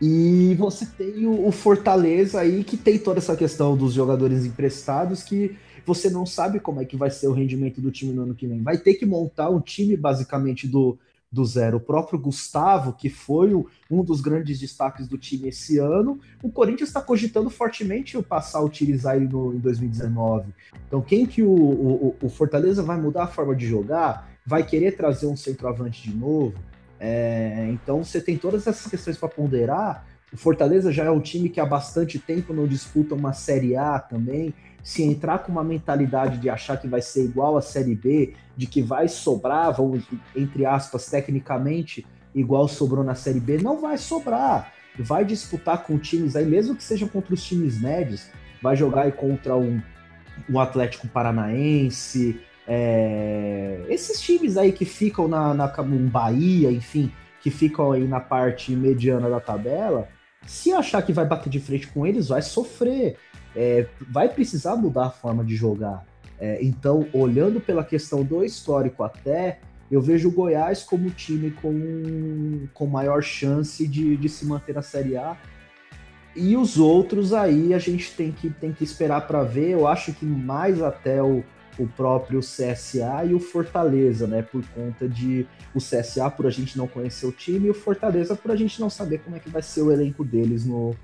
E 0.00 0.54
você 0.58 0.84
tem 0.84 1.26
o, 1.26 1.50
Fortaleza 1.50 2.40
aí 2.40 2.62
que 2.62 2.76
tem 2.76 2.98
toda 2.98 3.18
essa 3.18 3.34
questão 3.34 3.74
dos 3.74 3.94
jogadores 3.94 4.44
emprestados 4.44 5.22
que 5.22 5.56
você 5.86 6.10
não 6.10 6.26
sabe 6.26 6.60
como 6.60 6.82
é 6.82 6.84
que 6.84 6.96
vai 6.96 7.10
ser 7.10 7.28
o 7.28 7.32
rendimento 7.32 7.80
do 7.80 7.90
time 7.90 8.12
no 8.12 8.22
ano 8.22 8.34
que 8.34 8.46
vem. 8.46 8.62
Vai 8.62 8.76
ter 8.76 8.94
que 8.94 9.06
montar 9.06 9.48
um 9.48 9.60
time 9.60 9.96
basicamente 9.96 10.68
do, 10.68 10.98
do 11.32 11.44
zero. 11.46 11.78
O 11.78 11.80
próprio 11.80 12.18
Gustavo, 12.18 12.92
que 12.92 13.08
foi 13.08 13.54
o, 13.54 13.66
um 13.90 14.04
dos 14.04 14.20
grandes 14.20 14.60
destaques 14.60 15.08
do 15.08 15.16
time 15.16 15.48
esse 15.48 15.78
ano, 15.78 16.20
o 16.42 16.50
Corinthians 16.50 16.90
está 16.90 17.00
cogitando 17.00 17.48
fortemente 17.48 18.18
o 18.18 18.22
passar 18.22 18.58
a 18.58 18.64
utilizar 18.64 19.16
ele 19.16 19.28
no, 19.28 19.54
em 19.54 19.58
2019. 19.58 20.52
Então, 20.86 21.00
quem 21.00 21.24
que 21.24 21.42
o, 21.42 21.50
o, 21.50 22.16
o 22.20 22.28
Fortaleza 22.28 22.82
vai 22.82 23.00
mudar 23.00 23.24
a 23.24 23.28
forma 23.28 23.56
de 23.56 23.66
jogar? 23.66 24.30
Vai 24.44 24.62
querer 24.62 24.94
trazer 24.94 25.26
um 25.26 25.36
centroavante 25.36 26.02
de 26.02 26.14
novo? 26.14 26.54
É, 26.98 27.68
então 27.70 28.02
você 28.02 28.20
tem 28.20 28.36
todas 28.36 28.66
essas 28.66 28.90
questões 28.90 29.16
para 29.16 29.28
ponderar. 29.28 30.06
O 30.32 30.36
Fortaleza 30.36 30.92
já 30.92 31.04
é 31.04 31.10
um 31.10 31.20
time 31.20 31.48
que 31.48 31.60
há 31.60 31.66
bastante 31.66 32.18
tempo 32.18 32.52
não 32.52 32.66
disputa 32.66 33.14
uma 33.14 33.32
Série 33.32 33.76
A 33.76 33.98
também. 33.98 34.52
Se 34.82 35.02
entrar 35.02 35.40
com 35.40 35.52
uma 35.52 35.64
mentalidade 35.64 36.38
de 36.38 36.48
achar 36.48 36.76
que 36.76 36.86
vai 36.86 37.02
ser 37.02 37.24
igual 37.24 37.56
à 37.56 37.62
Série 37.62 37.94
B, 37.94 38.34
de 38.56 38.66
que 38.66 38.82
vai 38.82 39.08
sobrar, 39.08 39.74
vamos, 39.74 40.04
entre 40.34 40.64
aspas, 40.64 41.06
tecnicamente, 41.06 42.06
igual 42.34 42.68
sobrou 42.68 43.02
na 43.02 43.14
Série 43.14 43.40
B, 43.40 43.58
não 43.58 43.80
vai 43.80 43.98
sobrar. 43.98 44.72
Vai 44.98 45.24
disputar 45.24 45.82
com 45.82 45.98
times 45.98 46.36
aí, 46.36 46.46
mesmo 46.46 46.74
que 46.74 46.82
seja 46.82 47.06
contra 47.06 47.34
os 47.34 47.44
times 47.44 47.80
médios, 47.80 48.28
vai 48.62 48.76
jogar 48.76 49.02
aí 49.02 49.12
contra 49.12 49.56
um, 49.56 49.80
um 50.48 50.58
Atlético 50.58 51.08
Paranaense, 51.08 52.40
é, 52.66 53.84
esses 53.88 54.20
times 54.20 54.56
aí 54.56 54.72
que 54.72 54.84
ficam 54.84 55.28
na, 55.28 55.54
na 55.54 55.72
Bahia, 56.10 56.70
enfim, 56.70 57.12
que 57.40 57.50
ficam 57.50 57.92
aí 57.92 58.06
na 58.06 58.18
parte 58.18 58.74
mediana 58.74 59.30
da 59.30 59.38
tabela, 59.38 60.08
se 60.46 60.72
achar 60.72 61.02
que 61.02 61.12
vai 61.12 61.24
bater 61.24 61.48
de 61.48 61.60
frente 61.60 61.86
com 61.86 62.06
eles, 62.06 62.28
vai 62.28 62.42
sofrer. 62.42 63.16
É, 63.54 63.86
vai 64.10 64.28
precisar 64.28 64.76
mudar 64.76 65.06
a 65.06 65.10
forma 65.10 65.44
de 65.44 65.56
jogar. 65.56 66.04
É, 66.38 66.62
então, 66.62 67.06
olhando 67.12 67.60
pela 67.60 67.82
questão 67.82 68.22
do 68.22 68.44
histórico 68.44 69.02
até, 69.02 69.60
eu 69.90 70.00
vejo 70.00 70.28
o 70.28 70.32
Goiás 70.32 70.82
como 70.82 71.08
time 71.10 71.50
com, 71.50 72.66
com 72.74 72.86
maior 72.86 73.22
chance 73.22 73.86
de, 73.86 74.16
de 74.16 74.28
se 74.28 74.44
manter 74.44 74.74
na 74.74 74.82
Série 74.82 75.16
A. 75.16 75.36
E 76.34 76.54
os 76.54 76.78
outros 76.78 77.32
aí 77.32 77.72
a 77.72 77.78
gente 77.78 78.12
tem 78.12 78.30
que, 78.30 78.50
tem 78.50 78.72
que 78.72 78.84
esperar 78.84 79.26
para 79.26 79.42
ver. 79.42 79.70
Eu 79.70 79.86
acho 79.86 80.12
que 80.12 80.26
mais 80.26 80.82
até 80.82 81.22
o, 81.22 81.42
o 81.78 81.86
próprio 81.86 82.40
CSA 82.40 83.24
e 83.26 83.34
o 83.34 83.40
Fortaleza, 83.40 84.26
né? 84.26 84.42
Por 84.42 84.64
conta 84.68 85.08
de 85.08 85.46
o 85.74 85.78
CSA 85.78 86.30
por 86.30 86.46
a 86.46 86.50
gente 86.50 86.76
não 86.78 86.86
conhecer 86.86 87.26
o 87.26 87.32
time 87.32 87.66
e 87.66 87.70
o 87.70 87.74
Fortaleza 87.74 88.34
por 88.34 88.50
a 88.50 88.56
gente 88.56 88.80
não 88.80 88.88
saber 88.88 89.18
como 89.18 89.36
é 89.36 89.38
que 89.38 89.50
vai 89.50 89.62
ser 89.62 89.82
o 89.82 89.92
elenco 89.92 90.24
deles 90.24 90.64
no, 90.64 90.94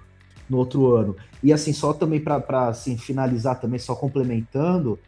no 0.48 0.58
outro 0.58 0.94
ano. 0.94 1.16
E 1.42 1.52
assim, 1.52 1.72
só 1.72 1.92
também 1.92 2.20
para 2.20 2.68
assim, 2.68 2.96
finalizar 2.96 3.60
também, 3.60 3.78
só 3.78 3.94
complementando, 3.94 4.98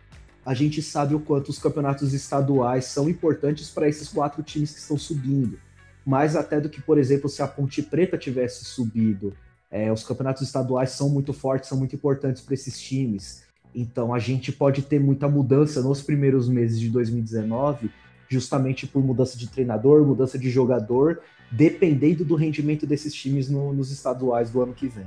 a 0.45 0.53
gente 0.53 0.83
sabe 0.83 1.15
o 1.15 1.21
quanto 1.21 1.49
os 1.49 1.59
campeonatos 1.59 2.13
estaduais 2.13 2.85
são 2.87 3.09
importantes 3.09 3.71
para 3.71 3.89
esses 3.89 4.09
quatro 4.09 4.43
times 4.43 4.73
que 4.73 4.81
estão 4.81 4.99
subindo. 4.99 5.59
Mais 6.05 6.37
até 6.37 6.61
do 6.61 6.69
que, 6.69 6.83
por 6.83 6.99
exemplo, 6.99 7.31
se 7.31 7.41
a 7.41 7.47
Ponte 7.47 7.83
Preta 7.83 8.19
tivesse 8.19 8.65
subido. 8.65 9.33
É, 9.71 9.91
os 9.91 10.05
campeonatos 10.05 10.43
estaduais 10.43 10.91
são 10.91 11.09
muito 11.09 11.33
fortes, 11.33 11.69
são 11.69 11.79
muito 11.79 11.97
importantes 11.97 12.43
para 12.43 12.55
esses 12.55 12.79
times. 12.79 13.44
Então 13.75 14.15
a 14.15 14.19
gente 14.19 14.53
pode 14.53 14.83
ter 14.83 15.01
muita 15.01 15.29
mudança 15.29 15.83
nos 15.83 16.01
primeiros 16.01 16.49
meses 16.49 16.79
de 16.79 16.89
2019, 16.89 17.91
justamente 18.29 18.87
por 18.87 19.03
mudança 19.03 19.37
de 19.37 19.49
treinador, 19.49 20.07
mudança 20.07 20.39
de 20.39 20.49
jogador, 20.49 21.21
dependendo 21.51 22.25
do 22.25 22.35
rendimento 22.35 22.87
desses 22.87 23.13
times 23.13 23.51
no, 23.51 23.73
nos 23.73 23.91
estaduais 23.91 24.51
do 24.51 24.63
ano 24.63 24.73
que 24.73 24.87
vem. 24.87 25.07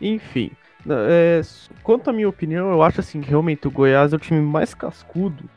Enfim, 0.00 0.50
é, 0.88 1.40
quanto 1.82 2.10
à 2.10 2.12
minha 2.12 2.28
opinião, 2.28 2.70
eu 2.70 2.82
acho 2.82 3.00
assim 3.00 3.20
que 3.20 3.28
realmente 3.28 3.66
o 3.66 3.70
Goiás 3.70 4.12
é 4.12 4.16
o 4.16 4.18
time 4.18 4.40
mais 4.40 4.74
cascudo, 4.74 5.48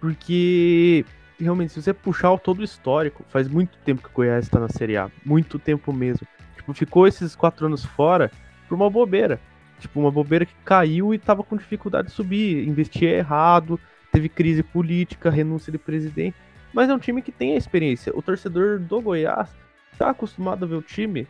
porque 0.00 1.04
realmente 1.38 1.72
se 1.72 1.82
você 1.82 1.92
puxar 1.92 2.36
todo 2.38 2.60
o 2.60 2.64
histórico, 2.64 3.24
faz 3.28 3.48
muito 3.48 3.76
tempo 3.78 4.02
que 4.02 4.08
o 4.08 4.12
Goiás 4.14 4.44
está 4.44 4.58
na 4.58 4.68
Série 4.68 4.96
A, 4.96 5.10
muito 5.24 5.58
tempo 5.58 5.92
mesmo. 5.92 6.26
tipo, 6.56 6.72
ficou 6.72 7.06
esses 7.06 7.36
quatro 7.36 7.66
anos 7.66 7.84
fora 7.84 8.30
por 8.68 8.74
uma 8.74 8.88
bobeira. 8.88 9.40
Tipo, 9.80 10.00
uma 10.00 10.10
bobeira 10.10 10.46
que 10.46 10.54
caiu 10.64 11.12
e 11.12 11.18
tava 11.18 11.42
com 11.42 11.56
dificuldade 11.56 12.08
de 12.08 12.14
subir, 12.14 12.68
investia 12.68 13.10
errado, 13.10 13.80
teve 14.12 14.28
crise 14.28 14.62
política, 14.62 15.30
renúncia 15.30 15.72
de 15.72 15.78
presidente. 15.78 16.36
Mas 16.72 16.88
é 16.88 16.94
um 16.94 16.98
time 16.98 17.22
que 17.22 17.32
tem 17.32 17.54
a 17.54 17.56
experiência. 17.56 18.12
O 18.14 18.22
torcedor 18.22 18.78
do 18.78 19.00
Goiás 19.00 19.50
tá 19.98 20.10
acostumado 20.10 20.64
a 20.64 20.68
ver 20.68 20.76
o 20.76 20.82
time 20.82 21.26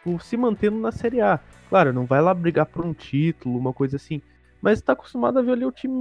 tipo, 0.00 0.18
se 0.20 0.36
mantendo 0.36 0.78
na 0.78 0.90
Série 0.90 1.20
A. 1.20 1.38
Claro, 1.68 1.92
não 1.92 2.06
vai 2.06 2.20
lá 2.20 2.34
brigar 2.34 2.66
por 2.66 2.84
um 2.84 2.92
título, 2.92 3.58
uma 3.58 3.72
coisa 3.72 3.96
assim. 3.96 4.20
Mas 4.60 4.78
está 4.78 4.92
acostumado 4.92 5.38
a 5.38 5.42
ver 5.42 5.52
ali 5.52 5.64
o 5.64 5.72
time 5.72 5.94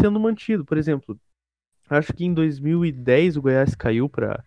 sendo 0.00 0.18
mantido. 0.18 0.64
Por 0.64 0.78
exemplo, 0.78 1.18
acho 1.88 2.12
que 2.12 2.24
em 2.24 2.32
2010 2.32 3.36
o 3.36 3.42
Goiás 3.42 3.74
caiu 3.74 4.08
para 4.08 4.42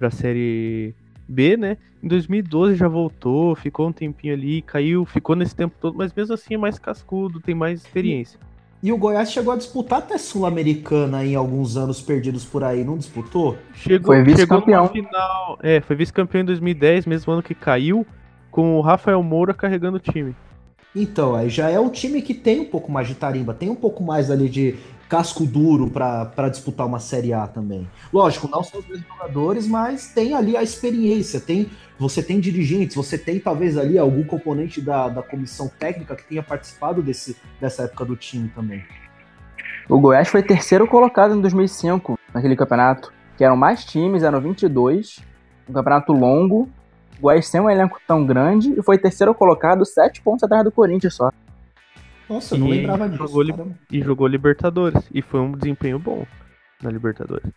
a 0.00 0.10
Série 0.10 0.94
B, 1.28 1.56
né? 1.56 1.76
Em 2.02 2.08
2012 2.08 2.76
já 2.76 2.88
voltou, 2.88 3.54
ficou 3.54 3.88
um 3.88 3.92
tempinho 3.92 4.34
ali, 4.34 4.62
caiu, 4.62 5.04
ficou 5.04 5.34
nesse 5.34 5.54
tempo 5.56 5.74
todo, 5.80 5.96
mas 5.96 6.12
mesmo 6.12 6.34
assim 6.34 6.54
é 6.54 6.58
mais 6.58 6.78
cascudo, 6.78 7.40
tem 7.40 7.54
mais 7.54 7.80
experiência. 7.80 8.38
E 8.82 8.92
o 8.92 8.98
Goiás 8.98 9.32
chegou 9.32 9.54
a 9.54 9.56
disputar 9.56 10.00
até 10.00 10.18
Sul-Americana 10.18 11.24
em 11.24 11.34
alguns 11.34 11.74
anos 11.78 12.02
perdidos 12.02 12.44
por 12.44 12.62
aí, 12.62 12.84
não 12.84 12.98
disputou? 12.98 13.56
Chegou, 13.72 14.14
foi 14.14 14.22
vice-campeão. 14.22 14.88
final. 14.88 15.58
É, 15.62 15.80
foi 15.80 15.96
vice-campeão 15.96 16.42
em 16.42 16.44
2010, 16.44 17.06
mesmo 17.06 17.32
ano 17.32 17.42
que 17.42 17.54
caiu, 17.54 18.06
com 18.50 18.76
o 18.76 18.82
Rafael 18.82 19.22
Moura 19.22 19.54
carregando 19.54 19.96
o 19.96 20.00
time. 20.00 20.36
Então, 20.94 21.34
aí 21.34 21.48
já 21.48 21.70
é 21.70 21.80
um 21.80 21.88
time 21.88 22.20
que 22.20 22.34
tem 22.34 22.60
um 22.60 22.66
pouco 22.66 22.92
mais 22.92 23.08
de 23.08 23.14
tarimba, 23.14 23.54
tem 23.54 23.70
um 23.70 23.74
pouco 23.74 24.04
mais 24.04 24.30
ali 24.30 24.50
de 24.50 24.76
casco 25.08 25.44
duro 25.44 25.90
para 25.90 26.48
disputar 26.48 26.86
uma 26.86 26.98
Série 26.98 27.32
A 27.32 27.46
também. 27.46 27.88
Lógico, 28.12 28.48
não 28.48 28.62
são 28.62 28.80
os 28.80 28.86
mesmos 28.86 29.06
jogadores, 29.06 29.66
mas 29.66 30.08
tem 30.12 30.34
ali 30.34 30.56
a 30.56 30.62
experiência, 30.62 31.40
tem 31.40 31.70
você 31.98 32.22
tem 32.22 32.40
dirigentes, 32.40 32.96
você 32.96 33.16
tem 33.16 33.38
talvez 33.38 33.78
ali 33.78 33.96
algum 33.96 34.24
componente 34.24 34.80
da, 34.80 35.08
da 35.08 35.22
comissão 35.22 35.68
técnica 35.68 36.16
que 36.16 36.24
tenha 36.24 36.42
participado 36.42 37.00
desse, 37.02 37.36
dessa 37.60 37.84
época 37.84 38.04
do 38.04 38.16
time 38.16 38.48
também. 38.48 38.84
O 39.88 40.00
Goiás 40.00 40.28
foi 40.28 40.42
terceiro 40.42 40.86
colocado 40.88 41.34
em 41.34 41.40
2005 41.40 42.18
naquele 42.32 42.56
campeonato, 42.56 43.12
que 43.36 43.44
eram 43.44 43.56
mais 43.56 43.84
times, 43.84 44.22
eram 44.22 44.40
22, 44.40 45.20
um 45.68 45.72
campeonato 45.72 46.12
longo. 46.12 46.68
O 47.18 47.22
Goiás 47.22 47.46
sem 47.46 47.60
um 47.60 47.70
elenco 47.70 48.00
tão 48.08 48.26
grande 48.26 48.74
e 48.76 48.82
foi 48.82 48.98
terceiro 48.98 49.32
colocado, 49.34 49.84
sete 49.84 50.20
pontos 50.20 50.42
atrás 50.42 50.64
do 50.64 50.72
Corinthians 50.72 51.14
só. 51.14 51.30
Nossa, 52.28 52.54
eu 52.54 52.58
não 52.58 52.68
lembrava 52.68 53.08
disso. 53.08 53.26
Jogou 53.26 53.44
e 53.90 54.00
jogou 54.00 54.26
Libertadores. 54.26 55.02
E 55.12 55.20
foi 55.22 55.40
um 55.40 55.52
desempenho 55.52 55.98
bom 55.98 56.26
na 56.82 56.90
Libertadores. 56.90 57.50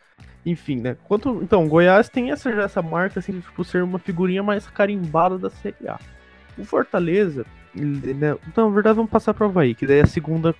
Enfim, 0.46 0.78
né? 0.78 0.96
Quanto, 1.04 1.42
então, 1.42 1.68
Goiás 1.68 2.10
tem 2.10 2.32
essa, 2.32 2.50
essa 2.50 2.82
marca, 2.82 3.20
assim, 3.20 3.34
de 3.34 3.42
tipo, 3.42 3.64
ser 3.64 3.84
uma 3.84 4.00
figurinha 4.00 4.42
mais 4.42 4.68
carimbada 4.68 5.38
da 5.38 5.50
Série 5.50 5.88
A. 5.88 6.00
O 6.58 6.64
Fortaleza, 6.64 7.46
né, 7.76 8.36
então, 8.48 8.68
na 8.70 8.74
verdade, 8.74 8.96
vamos 8.96 9.12
passar 9.12 9.34
para 9.34 9.46
o 9.46 9.50
Havaí, 9.50 9.76
que 9.76 9.86
daí 9.86 10.00
é 10.00 10.04
a 10.04 10.08
segunda 10.08 10.56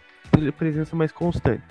presença 0.58 0.96
mais 0.96 1.12
constante. 1.12 1.64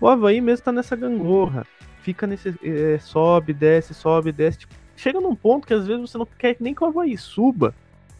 O 0.00 0.06
Havaí 0.06 0.40
mesmo 0.40 0.64
tá 0.64 0.72
nessa 0.72 0.94
gangorra. 0.94 1.66
Fica 2.00 2.26
nesse. 2.26 2.54
É, 2.62 2.98
sobe, 2.98 3.52
desce, 3.52 3.94
sobe, 3.94 4.30
desce. 4.30 4.58
Tipo, 4.58 4.74
chega 4.94 5.20
num 5.20 5.34
ponto 5.34 5.66
que 5.66 5.74
às 5.74 5.86
vezes 5.86 6.10
você 6.10 6.18
não 6.18 6.26
quer 6.26 6.56
nem 6.60 6.74
que 6.74 6.84
o 6.84 6.86
Havaí 6.86 7.16
suba. 7.16 7.74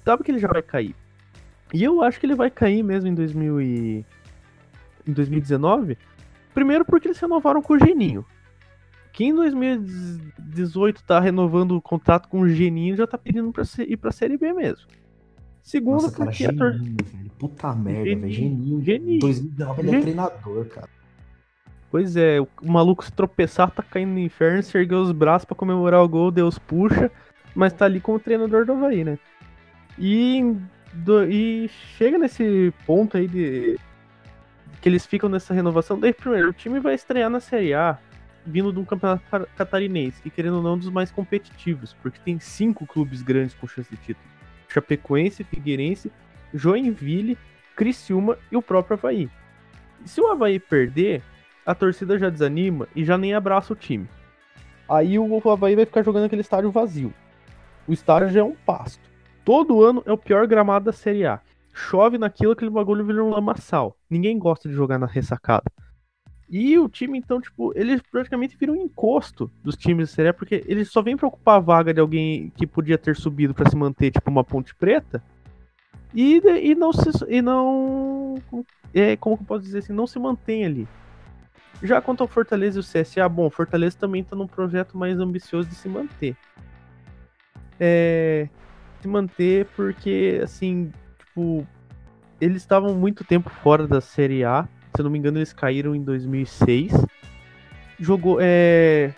Sabe 0.04 0.24
que 0.24 0.30
ele 0.30 0.38
já 0.38 0.48
vai 0.48 0.62
cair. 0.62 0.94
E 1.72 1.82
eu 1.82 2.02
acho 2.02 2.20
que 2.20 2.26
ele 2.26 2.34
vai 2.34 2.50
cair 2.50 2.82
mesmo 2.82 3.08
em, 3.08 3.14
2000 3.14 3.60
e... 3.60 4.04
em 5.06 5.12
2019. 5.12 5.98
Primeiro 6.54 6.84
porque 6.84 7.08
eles 7.08 7.18
renovaram 7.18 7.60
com 7.60 7.74
o 7.74 7.78
Geninho. 7.78 8.24
Quem 9.12 9.30
em 9.30 9.34
2018 9.34 11.02
tá 11.02 11.18
renovando 11.18 11.72
o 11.72 11.82
contrato 11.82 12.28
com 12.28 12.40
o 12.40 12.48
Geninho 12.48 12.96
já 12.96 13.06
tá 13.06 13.16
pedindo 13.16 13.50
pra 13.52 13.64
ir 13.78 13.96
pra 13.96 14.12
Série 14.12 14.36
B 14.36 14.52
mesmo. 14.52 14.86
Segundo, 15.62 16.02
Nossa, 16.02 16.12
cara, 16.12 16.30
porque 16.30 16.44
Geninho, 16.44 16.58
tor... 16.58 16.72
velho. 16.72 17.30
Puta 17.38 17.74
merda, 17.74 18.20
velho. 18.20 18.30
Geninho. 18.30 18.82
Geninho. 18.82 19.20
2019 19.20 19.80
ele 19.82 19.96
é 19.96 20.00
treinador, 20.00 20.66
cara. 20.66 20.88
Pois 21.90 22.16
é, 22.16 22.40
o 22.40 22.48
maluco 22.62 23.04
se 23.04 23.12
tropeçar, 23.12 23.70
tá 23.70 23.82
caindo 23.82 24.12
no 24.12 24.18
inferno, 24.18 24.62
se 24.62 24.76
ergueu 24.76 25.00
os 25.00 25.12
braços 25.12 25.46
para 25.46 25.56
comemorar 25.56 26.02
o 26.02 26.08
gol, 26.08 26.30
Deus 26.30 26.58
puxa, 26.58 27.10
mas 27.54 27.72
tá 27.72 27.84
ali 27.84 28.00
como 28.00 28.18
treinador 28.18 28.66
do 28.66 28.72
Havaí, 28.72 29.02
né? 29.02 29.18
E 29.98 30.56
do, 30.96 31.24
e 31.24 31.68
chega 31.96 32.18
nesse 32.18 32.72
ponto 32.86 33.16
aí 33.16 33.28
de 33.28 33.78
que 34.80 34.88
eles 34.88 35.06
ficam 35.06 35.28
nessa 35.28 35.52
renovação. 35.52 35.98
Daí, 35.98 36.12
primeiro, 36.12 36.50
o 36.50 36.52
time 36.52 36.80
vai 36.80 36.94
estrear 36.94 37.28
na 37.28 37.40
Série 37.40 37.74
A 37.74 37.98
vindo 38.46 38.72
de 38.72 38.78
um 38.78 38.84
campeonato 38.84 39.24
catarinense, 39.56 40.22
que 40.22 40.30
querendo 40.30 40.58
ou 40.58 40.62
não, 40.62 40.74
um 40.74 40.78
dos 40.78 40.90
mais 40.90 41.10
competitivos, 41.10 41.94
porque 41.94 42.20
tem 42.24 42.38
cinco 42.38 42.86
clubes 42.86 43.20
grandes 43.20 43.54
com 43.54 43.66
chance 43.66 43.90
de 43.90 43.96
título: 43.96 44.26
Chapecoense, 44.68 45.44
Figueirense, 45.44 46.12
Joinville, 46.54 47.36
Criciúma 47.74 48.38
e 48.50 48.56
o 48.56 48.62
próprio 48.62 48.94
Havaí. 48.94 49.28
E 50.04 50.08
se 50.08 50.20
o 50.20 50.30
Havaí 50.30 50.60
perder, 50.60 51.22
a 51.64 51.74
torcida 51.74 52.18
já 52.18 52.30
desanima 52.30 52.86
e 52.94 53.04
já 53.04 53.18
nem 53.18 53.34
abraça 53.34 53.72
o 53.72 53.76
time. 53.76 54.08
Aí 54.88 55.18
o 55.18 55.50
Havaí 55.50 55.74
vai 55.74 55.84
ficar 55.84 56.04
jogando 56.04 56.26
aquele 56.26 56.42
estádio 56.42 56.70
vazio. 56.70 57.12
O 57.88 57.92
estádio 57.92 58.28
já 58.28 58.40
é 58.40 58.44
um 58.44 58.54
pasto. 58.54 59.05
Todo 59.46 59.80
ano 59.80 60.02
é 60.04 60.10
o 60.10 60.18
pior 60.18 60.44
gramado 60.48 60.86
da 60.86 60.92
Série 60.92 61.24
A. 61.24 61.40
Chove 61.72 62.18
naquilo, 62.18 62.50
aquele 62.50 62.68
bagulho 62.68 63.06
vira 63.06 63.22
um 63.22 63.30
lamaçal. 63.30 63.96
Ninguém 64.10 64.36
gosta 64.36 64.68
de 64.68 64.74
jogar 64.74 64.98
na 64.98 65.06
ressacada. 65.06 65.70
E 66.50 66.76
o 66.76 66.88
time, 66.88 67.16
então, 67.16 67.40
tipo, 67.40 67.72
eles 67.78 68.02
praticamente 68.10 68.56
viram 68.56 68.74
um 68.74 68.82
encosto 68.82 69.48
dos 69.62 69.76
times 69.76 70.08
da 70.08 70.14
Série 70.16 70.28
A, 70.30 70.34
porque 70.34 70.64
eles 70.66 70.90
só 70.90 71.00
vêm 71.00 71.16
pra 71.16 71.28
ocupar 71.28 71.58
a 71.58 71.60
vaga 71.60 71.94
de 71.94 72.00
alguém 72.00 72.50
que 72.56 72.66
podia 72.66 72.98
ter 72.98 73.14
subido 73.14 73.54
para 73.54 73.70
se 73.70 73.76
manter, 73.76 74.10
tipo, 74.10 74.28
uma 74.28 74.42
ponte 74.42 74.74
preta. 74.74 75.22
E, 76.12 76.42
e 76.60 76.74
não 76.74 76.92
se. 76.92 77.08
E 77.28 77.40
não. 77.40 78.42
É, 78.92 79.16
como 79.16 79.36
que 79.36 79.44
eu 79.44 79.46
posso 79.46 79.62
dizer 79.62 79.78
assim? 79.78 79.92
Não 79.92 80.08
se 80.08 80.18
mantém 80.18 80.64
ali. 80.64 80.88
Já 81.84 82.00
quanto 82.00 82.22
ao 82.22 82.26
Fortaleza 82.26 82.80
e 82.80 82.80
o 82.80 82.84
CSA, 82.84 83.28
bom, 83.28 83.48
Fortaleza 83.48 83.96
também 83.96 84.24
tá 84.24 84.34
num 84.34 84.48
projeto 84.48 84.98
mais 84.98 85.20
ambicioso 85.20 85.68
de 85.68 85.76
se 85.76 85.88
manter. 85.88 86.36
É, 87.78 88.48
se 89.06 89.08
manter 89.08 89.66
porque, 89.76 90.40
assim, 90.42 90.92
tipo, 91.18 91.64
eles 92.40 92.62
estavam 92.62 92.94
muito 92.94 93.24
tempo 93.24 93.48
fora 93.48 93.86
da 93.86 94.00
Série 94.00 94.44
A. 94.44 94.68
Se 94.94 95.00
eu 95.00 95.04
não 95.04 95.10
me 95.10 95.18
engano, 95.18 95.38
eles 95.38 95.52
caíram 95.52 95.94
em 95.94 96.02
2006. 96.02 96.92
Jogou, 98.00 98.38
é, 98.40 99.14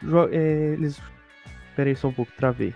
jo, 0.00 0.28
é 0.30 0.72
eles, 0.72 1.00
pera 1.74 1.90
aí 1.90 1.96
só 1.96 2.08
um 2.08 2.12
pouco, 2.12 2.32
travei. 2.36 2.72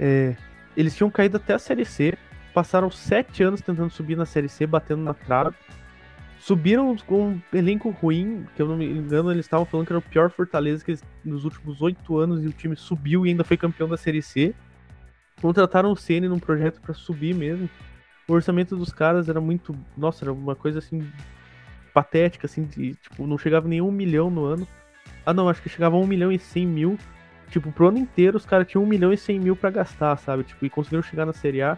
É, 0.00 0.34
eles 0.76 0.96
tinham 0.96 1.10
caído 1.10 1.36
até 1.36 1.54
a 1.54 1.58
Série 1.58 1.84
C, 1.84 2.14
passaram 2.54 2.90
sete 2.90 3.42
anos 3.42 3.60
tentando 3.60 3.90
subir 3.90 4.16
na 4.16 4.24
Série 4.24 4.48
C, 4.48 4.66
batendo 4.66 5.02
na 5.02 5.14
trave. 5.14 5.54
Subiram 6.40 6.96
com 7.06 7.28
um 7.28 7.42
elenco 7.52 7.90
ruim, 7.90 8.44
que 8.56 8.62
eu 8.62 8.66
não 8.66 8.76
me 8.76 8.86
engano, 8.86 9.30
eles 9.30 9.44
estavam 9.44 9.64
falando 9.64 9.86
que 9.86 9.92
era 9.92 10.00
o 10.00 10.02
pior 10.02 10.28
Fortaleza 10.28 10.84
que 10.84 10.90
eles, 10.90 11.04
nos 11.24 11.44
últimos 11.44 11.80
oito 11.80 12.18
anos 12.18 12.42
e 12.42 12.48
o 12.48 12.52
time 12.52 12.74
subiu 12.74 13.24
e 13.24 13.28
ainda 13.28 13.44
foi 13.44 13.56
campeão 13.56 13.88
da 13.88 13.96
Série 13.96 14.22
C. 14.22 14.52
Contrataram 15.42 15.90
o 15.90 15.96
Cn 15.96 16.28
num 16.28 16.38
projeto 16.38 16.80
para 16.80 16.94
subir 16.94 17.34
mesmo. 17.34 17.68
O 18.28 18.32
orçamento 18.32 18.76
dos 18.76 18.92
caras 18.92 19.28
era 19.28 19.40
muito. 19.40 19.76
Nossa, 19.96 20.24
era 20.24 20.32
uma 20.32 20.54
coisa 20.54 20.78
assim. 20.78 21.04
patética, 21.92 22.46
assim, 22.46 22.62
de, 22.64 22.94
tipo, 22.94 23.26
não 23.26 23.36
chegava 23.36 23.66
nem 23.68 23.82
um 23.82 23.90
milhão 23.90 24.30
no 24.30 24.44
ano. 24.44 24.66
Ah, 25.26 25.34
não, 25.34 25.48
acho 25.48 25.60
que 25.60 25.68
chegava 25.68 25.96
a 25.96 25.98
um 25.98 26.06
milhão 26.06 26.30
e 26.30 26.38
cem 26.38 26.64
mil. 26.64 26.96
Tipo, 27.50 27.72
pro 27.72 27.88
ano 27.88 27.98
inteiro 27.98 28.36
os 28.36 28.46
caras 28.46 28.68
tinham 28.68 28.84
um 28.84 28.86
milhão 28.86 29.12
e 29.12 29.16
cem 29.16 29.38
mil 29.40 29.56
pra 29.56 29.68
gastar, 29.68 30.16
sabe? 30.16 30.44
Tipo, 30.44 30.64
e 30.64 30.70
conseguiram 30.70 31.02
chegar 31.02 31.26
na 31.26 31.32
Série 31.32 31.60
A. 31.60 31.76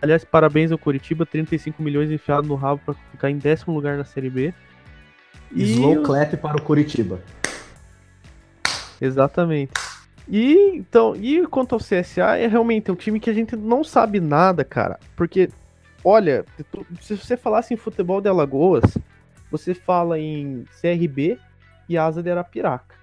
Aliás, 0.00 0.24
parabéns 0.24 0.72
ao 0.72 0.78
Curitiba, 0.78 1.24
35 1.24 1.80
milhões 1.80 2.10
enfiados 2.10 2.48
no 2.48 2.56
rabo 2.56 2.80
pra 2.84 2.94
ficar 3.12 3.30
em 3.30 3.36
décimo 3.36 3.74
lugar 3.74 3.96
na 3.96 4.04
Série 4.04 4.30
B. 4.30 4.54
E... 5.52 5.62
Slow 5.62 6.02
clap 6.02 6.34
para 6.38 6.56
o 6.56 6.62
Curitiba. 6.62 7.20
Exatamente. 9.00 9.91
E 10.28 10.76
então, 10.76 11.14
e 11.16 11.46
quanto 11.46 11.74
ao 11.74 11.80
CSA, 11.80 12.36
é 12.36 12.46
realmente 12.46 12.90
um 12.90 12.94
time 12.94 13.18
que 13.18 13.30
a 13.30 13.34
gente 13.34 13.56
não 13.56 13.82
sabe 13.82 14.20
nada, 14.20 14.64
cara. 14.64 14.98
Porque, 15.16 15.48
olha, 16.04 16.44
se 17.00 17.16
você 17.16 17.36
falasse 17.36 17.74
em 17.74 17.76
futebol 17.76 18.20
de 18.20 18.28
Alagoas, 18.28 18.84
você 19.50 19.74
fala 19.74 20.18
em 20.18 20.64
CRB 20.80 21.38
e 21.88 21.98
Asa 21.98 22.22
de 22.22 22.30
Arapiraca. 22.30 22.94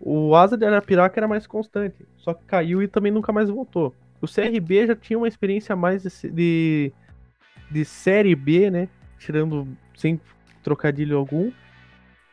O 0.00 0.34
Asa 0.34 0.56
de 0.56 0.66
Arapiraca 0.66 1.20
era 1.20 1.28
mais 1.28 1.46
constante, 1.46 2.04
só 2.16 2.34
que 2.34 2.44
caiu 2.44 2.82
e 2.82 2.88
também 2.88 3.12
nunca 3.12 3.32
mais 3.32 3.48
voltou. 3.48 3.94
O 4.20 4.26
CRB 4.26 4.86
já 4.86 4.96
tinha 4.96 5.18
uma 5.18 5.28
experiência 5.28 5.76
mais 5.76 6.02
de, 6.02 6.92
de, 7.70 7.84
Série 7.84 8.34
B, 8.34 8.70
né? 8.70 8.88
Tirando 9.18 9.68
sem 9.96 10.20
trocadilho 10.62 11.16
algum. 11.16 11.52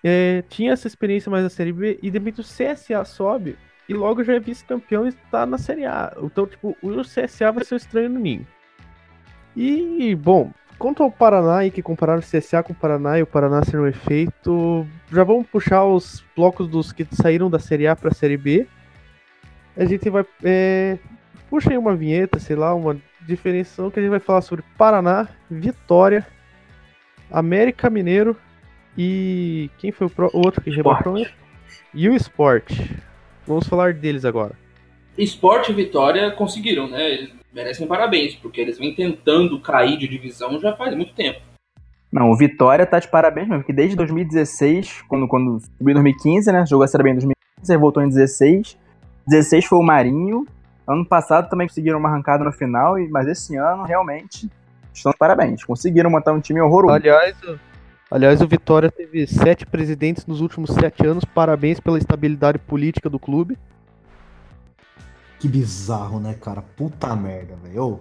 É, 0.03 0.43
tinha 0.49 0.71
essa 0.71 0.87
experiência 0.87 1.29
mais 1.29 1.43
da 1.43 1.49
Série 1.49 1.73
B 1.73 1.99
e 2.01 2.09
de 2.09 2.17
repente 2.17 2.41
o 2.41 2.43
CSA 2.43 3.03
sobe 3.05 3.57
e 3.89 3.93
logo 3.95 4.23
já 4.23 4.35
é 4.35 4.39
vice-campeão 4.39 5.07
e 5.07 5.09
está 5.09 5.47
na 5.47 5.57
Série 5.57 5.83
A. 5.83 6.15
Então, 6.21 6.45
tipo, 6.45 6.77
o 6.79 7.01
CSA 7.01 7.51
vai 7.51 7.65
ser 7.65 7.73
o 7.73 7.77
estranho 7.77 8.07
no 8.07 8.19
ninho. 8.19 8.45
E, 9.57 10.15
bom, 10.15 10.51
quanto 10.77 11.01
ao 11.01 11.11
Paraná 11.11 11.57
aí, 11.57 11.71
que 11.71 11.81
compararam 11.81 12.19
o 12.19 12.23
CSA 12.23 12.61
com 12.61 12.71
o 12.71 12.75
Paraná 12.75 13.17
e 13.17 13.23
o 13.23 13.27
Paraná 13.27 13.63
ser 13.63 13.79
um 13.79 13.87
efeito, 13.87 14.85
já 15.11 15.23
vamos 15.23 15.47
puxar 15.47 15.85
os 15.85 16.23
blocos 16.35 16.67
dos 16.67 16.91
que 16.91 17.03
saíram 17.11 17.49
da 17.49 17.57
Série 17.57 17.87
A 17.87 17.95
para 17.95 18.09
a 18.09 18.13
Série 18.13 18.37
B. 18.37 18.67
A 19.75 19.85
gente 19.85 20.07
vai. 20.07 20.23
É, 20.43 20.99
puxa 21.49 21.71
aí 21.71 21.77
uma 21.77 21.95
vinheta, 21.95 22.37
sei 22.37 22.55
lá, 22.55 22.75
uma 22.75 22.95
diferenciação 23.21 23.89
que 23.89 23.99
a 23.99 24.03
gente 24.03 24.11
vai 24.11 24.19
falar 24.19 24.41
sobre 24.41 24.63
Paraná, 24.77 25.27
Vitória, 25.49 26.27
América 27.31 27.89
Mineiro 27.89 28.37
e 28.95 29.71
quem 29.79 29.91
foi 29.91 30.05
o, 30.05 30.09
pro... 30.11 30.29
o 30.31 30.45
outro 30.45 30.61
que 30.61 30.69
rebaixou? 30.69 31.17
E 31.91 32.07
o 32.07 32.13
Esporte. 32.13 33.08
Vamos 33.49 33.67
falar 33.67 33.95
deles 33.95 34.25
agora. 34.25 34.53
Esporte 35.17 35.71
e 35.71 35.73
Vitória 35.73 36.29
conseguiram, 36.29 36.87
né? 36.87 37.09
Eles 37.09 37.31
merecem 37.51 37.87
parabéns, 37.87 38.35
porque 38.35 38.61
eles 38.61 38.77
vêm 38.77 38.93
tentando 38.93 39.59
cair 39.59 39.97
de 39.97 40.07
divisão 40.07 40.59
já 40.59 40.75
faz 40.75 40.95
muito 40.95 41.15
tempo. 41.15 41.41
Não, 42.11 42.29
o 42.29 42.37
Vitória 42.37 42.85
tá 42.85 42.99
de 42.99 43.07
parabéns 43.07 43.47
mesmo, 43.47 43.63
porque 43.63 43.73
desde 43.73 43.95
2016, 43.95 45.01
quando, 45.07 45.27
quando 45.27 45.59
subiu 45.59 45.89
em 45.89 45.93
2015, 45.95 46.51
né? 46.51 46.63
Jogou 46.67 46.83
a 46.83 46.87
Série 46.87 47.03
B 47.03 47.09
em 47.09 47.13
2015, 47.13 47.73
aí 47.73 47.77
voltou 47.79 48.03
em 48.03 48.09
16. 48.09 48.77
16 49.27 49.65
foi 49.65 49.79
o 49.79 49.83
Marinho. 49.83 50.45
Ano 50.87 51.03
passado 51.03 51.49
também 51.49 51.67
conseguiram 51.67 51.97
uma 51.97 52.09
arrancada 52.09 52.43
no 52.43 52.51
final, 52.51 52.97
mas 53.09 53.27
esse 53.27 53.55
ano 53.55 53.83
realmente 53.83 54.47
estão 54.93 55.11
de 55.11 55.17
parabéns. 55.17 55.63
Conseguiram 55.63 56.11
montar 56.11 56.33
um 56.33 56.39
time 56.39 56.61
horroroso. 56.61 56.93
Aliás, 56.93 57.35
aliás, 58.09 58.41
o 58.41 58.47
Vitória 58.47 58.91
teve 58.91 59.25
sete 59.27 59.65
presidentes 59.65 60.25
nos 60.25 60.41
últimos 60.41 60.71
sete 60.71 61.05
anos. 61.05 61.23
Parabéns 61.25 61.79
pela 61.79 61.97
estabilidade 61.97 62.59
política 62.59 63.09
do 63.09 63.19
clube. 63.19 63.57
Que 65.39 65.47
bizarro, 65.47 66.19
né, 66.19 66.35
cara? 66.39 66.61
Puta 66.61 67.15
merda, 67.15 67.55
velho. 67.63 67.99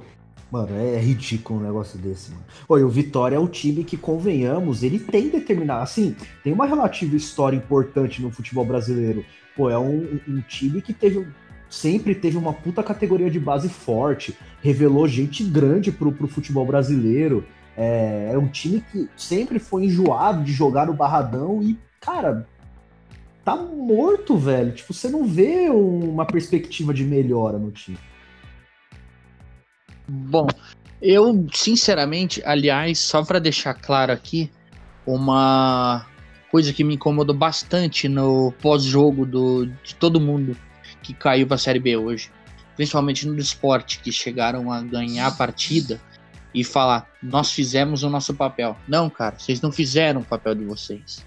Mano, 0.51 0.75
é 0.75 0.99
ridículo 0.99 1.61
um 1.61 1.63
negócio 1.63 1.99
desse, 1.99 2.31
mano. 2.31 2.45
O 2.69 2.89
Vitória 2.89 3.37
é 3.37 3.39
um 3.39 3.47
time 3.47 3.85
que, 3.85 3.99
convenhamos, 3.99 4.83
ele 4.83 4.99
tem 4.99 5.29
determinado. 5.29 5.83
Assim, 5.83 6.17
tem 6.43 6.53
uma 6.53 6.67
relativa 6.67 7.15
história 7.15 7.57
importante 7.57 8.23
no 8.23 8.31
futebol 8.31 8.65
brasileiro. 8.65 9.25
Pô, 9.55 9.69
é 9.69 9.79
um, 9.79 10.19
um 10.27 10.41
time 10.41 10.81
que 10.81 10.93
teve. 10.93 11.27
Sempre 11.69 12.15
teve 12.15 12.39
uma 12.39 12.55
puta 12.55 12.83
categoria 12.83 13.31
de 13.31 13.39
base 13.39 13.69
forte, 13.69 14.35
revelou 14.63 15.07
gente 15.07 15.45
grande 15.45 15.93
pro, 15.93 16.11
pro 16.11 16.27
futebol 16.27 16.65
brasileiro. 16.65 17.45
É, 17.81 18.31
é 18.33 18.37
um 18.37 18.49
time 18.49 18.85
que 18.91 19.09
sempre 19.17 19.61
foi 19.61 19.85
enjoado 19.85 20.43
de 20.43 20.53
jogar 20.53 20.89
no 20.89 20.95
Barradão 20.95 21.63
e, 21.63 21.79
cara, 22.01 22.45
tá 23.45 23.55
morto, 23.55 24.37
velho. 24.37 24.73
Tipo, 24.73 24.93
você 24.93 25.09
não 25.09 25.25
vê 25.25 25.71
uma 25.71 26.27
perspectiva 26.27 26.93
de 26.93 27.05
melhora 27.05 27.57
no 27.57 27.71
time. 27.71 27.97
Bom, 30.09 30.49
eu 31.01 31.47
sinceramente, 31.55 32.43
aliás, 32.45 32.99
só 32.99 33.25
para 33.25 33.39
deixar 33.39 33.75
claro 33.75 34.13
aqui, 34.13 34.51
uma 35.07 36.05
coisa 36.51 36.73
que 36.73 36.83
me 36.83 36.97
incomodou 36.97 37.35
bastante 37.35 38.09
no 38.09 38.53
pós-jogo 38.61 39.25
do 39.25 39.67
de 39.85 39.95
todo 39.95 40.21
mundo 40.21 40.57
que 41.03 41.15
caiu 41.15 41.47
para 41.47 41.55
a 41.55 41.59
Série 41.59 41.79
B 41.79 41.97
hoje, 41.97 42.31
principalmente 42.75 43.25
no 43.25 43.39
esporte, 43.39 44.01
que 44.01 44.11
chegaram 44.11 44.73
a 44.73 44.83
ganhar 44.83 45.29
a 45.29 45.31
partida 45.31 46.01
e 46.55 46.65
falar: 46.65 47.09
nós 47.23 47.53
fizemos 47.53 48.03
o 48.03 48.11
nosso 48.11 48.35
papel. 48.35 48.77
Não, 48.87 49.09
cara, 49.09 49.39
vocês 49.39 49.61
não 49.61 49.73
fizeram 49.73 50.21
o 50.21 50.25
papel 50.25 50.55
de 50.55 50.65
vocês. 50.65 51.27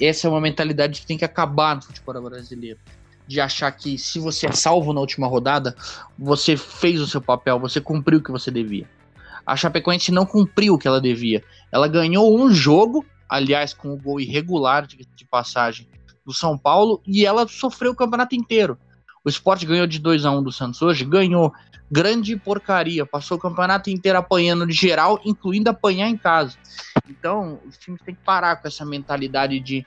Essa 0.00 0.26
é 0.26 0.30
uma 0.30 0.40
mentalidade 0.40 1.00
que 1.00 1.06
tem 1.06 1.18
que 1.18 1.24
acabar 1.24 1.76
no 1.76 1.82
futebol 1.82 2.22
brasileiro 2.22 2.78
de 3.30 3.40
achar 3.40 3.70
que 3.70 3.96
se 3.96 4.18
você 4.18 4.48
é 4.48 4.52
salvo 4.52 4.92
na 4.92 4.98
última 4.98 5.28
rodada, 5.28 5.76
você 6.18 6.56
fez 6.56 7.00
o 7.00 7.06
seu 7.06 7.20
papel, 7.20 7.60
você 7.60 7.80
cumpriu 7.80 8.18
o 8.18 8.22
que 8.22 8.32
você 8.32 8.50
devia. 8.50 8.90
A 9.46 9.54
Chapecoense 9.54 10.10
não 10.10 10.26
cumpriu 10.26 10.74
o 10.74 10.78
que 10.78 10.88
ela 10.88 11.00
devia. 11.00 11.40
Ela 11.70 11.86
ganhou 11.86 12.36
um 12.36 12.50
jogo, 12.52 13.06
aliás, 13.28 13.72
com 13.72 13.92
o 13.92 13.96
gol 13.96 14.20
irregular 14.20 14.84
de, 14.84 15.06
de 15.14 15.24
passagem 15.24 15.88
do 16.26 16.34
São 16.34 16.58
Paulo, 16.58 17.00
e 17.06 17.24
ela 17.24 17.46
sofreu 17.46 17.92
o 17.92 17.94
campeonato 17.94 18.34
inteiro. 18.34 18.76
O 19.24 19.28
esporte 19.28 19.66
ganhou 19.66 19.86
de 19.86 19.98
2 19.98 20.24
a 20.24 20.30
1 20.30 20.38
um 20.38 20.42
do 20.42 20.50
Santos 20.50 20.80
hoje, 20.80 21.04
ganhou 21.04 21.52
grande 21.90 22.36
porcaria, 22.36 23.04
passou 23.04 23.36
o 23.36 23.40
campeonato 23.40 23.90
inteiro 23.90 24.18
apanhando 24.18 24.66
de 24.66 24.72
geral, 24.72 25.20
incluindo 25.24 25.68
apanhar 25.68 26.08
em 26.08 26.16
casa. 26.16 26.56
Então, 27.08 27.58
os 27.66 27.76
times 27.76 28.00
têm 28.02 28.14
que 28.14 28.22
parar 28.24 28.56
com 28.56 28.68
essa 28.68 28.84
mentalidade 28.84 29.60
de 29.60 29.84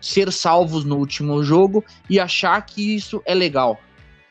ser 0.00 0.30
salvos 0.30 0.84
no 0.84 0.96
último 0.96 1.42
jogo 1.42 1.84
e 2.08 2.20
achar 2.20 2.60
que 2.64 2.94
isso 2.94 3.20
é 3.24 3.34
legal. 3.34 3.78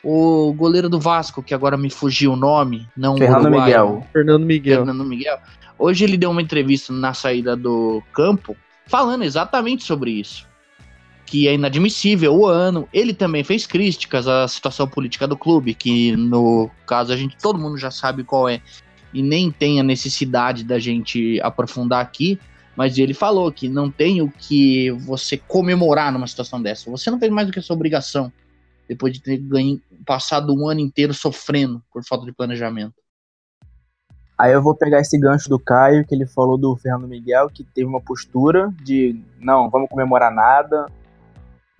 O 0.03 0.53
goleiro 0.53 0.88
do 0.88 0.99
Vasco, 0.99 1.41
que 1.41 1.53
agora 1.53 1.76
me 1.76 1.90
fugiu 1.90 2.34
o 2.34 2.36
nome, 2.36 2.88
não 2.95 3.18
Fernando 3.18 3.45
Uruguai, 3.45 3.65
Miguel. 3.65 4.07
Fernando 4.14 4.45
Miguel. 4.45 4.77
Fernando 4.77 5.03
Miguel. 5.03 5.40
Hoje 5.77 6.03
ele 6.06 6.15
deu 6.15 6.30
uma 6.30 6.41
entrevista 6.41 6.94
na 6.94 7.14
saída 7.14 7.56
do 7.56 8.02
campo 8.14 8.56
falando 8.86 9.23
exatamente 9.23 9.84
sobre 9.84 10.11
isso. 10.11 10.48
Que 11.26 11.47
é 11.47 11.53
inadmissível 11.53 12.35
o 12.35 12.45
ano. 12.45 12.88
Ele 12.93 13.14
também 13.14 13.43
fez 13.43 13.65
críticas 13.65 14.27
à 14.27 14.47
situação 14.47 14.88
política 14.88 15.27
do 15.27 15.38
clube, 15.38 15.73
que 15.73 16.15
no 16.15 16.69
caso 16.85 17.11
a 17.11 17.18
gente 17.18 17.35
todo 17.38 17.60
mundo 17.60 17.77
já 17.77 17.91
sabe 17.91 18.23
qual 18.23 18.47
é 18.47 18.61
e 19.14 19.22
nem 19.23 19.49
tem 19.49 19.80
a 19.80 19.84
necessidade 19.84 20.64
da 20.64 20.77
gente 20.77 21.39
aprofundar 21.41 22.02
aqui 22.02 22.39
mas 22.76 22.97
ele 22.97 23.14
falou 23.14 23.52
que 23.52 23.69
não 23.69 23.89
tem 23.89 24.22
o 24.22 24.30
que 24.30 24.91
você 24.91 25.38
comemorar 25.38 26.11
numa 26.11 26.27
situação 26.27 26.61
dessa. 26.61 26.91
Você 26.91 27.10
não 27.10 27.19
fez 27.19 27.31
mais 27.31 27.47
do 27.47 27.53
que 27.53 27.60
a 27.60 27.61
sua 27.61 27.76
obrigação 27.76 28.31
depois 28.88 29.14
de 29.14 29.22
ter 29.22 29.38
ganho, 29.38 29.81
passado 30.06 30.53
um 30.53 30.68
ano 30.68 30.80
inteiro 30.80 31.14
sofrendo 31.14 31.81
por 31.91 32.03
falta 32.03 32.26
de 32.26 32.34
planejamento. 32.34 32.93
Aí 34.38 34.52
eu 34.52 34.61
vou 34.61 34.76
pegar 34.76 34.99
esse 34.99 35.18
gancho 35.18 35.49
do 35.49 35.57
Caio, 35.57 36.06
que 36.06 36.14
ele 36.14 36.26
falou 36.27 36.57
do 36.57 36.76
Fernando 36.76 37.07
Miguel, 37.07 37.49
que 37.49 37.64
teve 37.64 37.88
uma 37.88 38.02
postura 38.02 38.72
de 38.84 39.19
não, 39.39 39.69
vamos 39.69 39.89
comemorar 39.89 40.31
nada, 40.31 40.85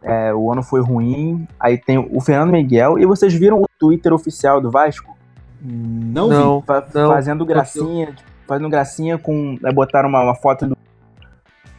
é, 0.06 0.34
o 0.34 0.52
ano 0.52 0.62
foi 0.62 0.82
ruim. 0.82 1.48
Aí 1.60 1.78
tem 1.78 1.98
o 1.98 2.22
Fernando 2.22 2.52
Miguel, 2.52 3.00
e 3.00 3.06
vocês 3.06 3.34
viram 3.34 3.62
o 3.62 3.68
Twitter 3.80 4.14
oficial 4.14 4.62
do 4.62 4.70
Vasco? 4.70 5.18
Não, 5.62 6.28
não, 6.28 6.60
vi, 6.60 6.66
fa 6.68 6.88
não 6.94 7.10
fazendo 7.10 7.44
gracinha, 7.44 8.14
fazendo 8.48 8.70
gracinha 8.70 9.18
com. 9.18 9.58
É, 9.66 9.74
botaram 9.74 10.08
uma, 10.08 10.22
uma 10.22 10.36
foto 10.36 10.68
do 10.68 10.78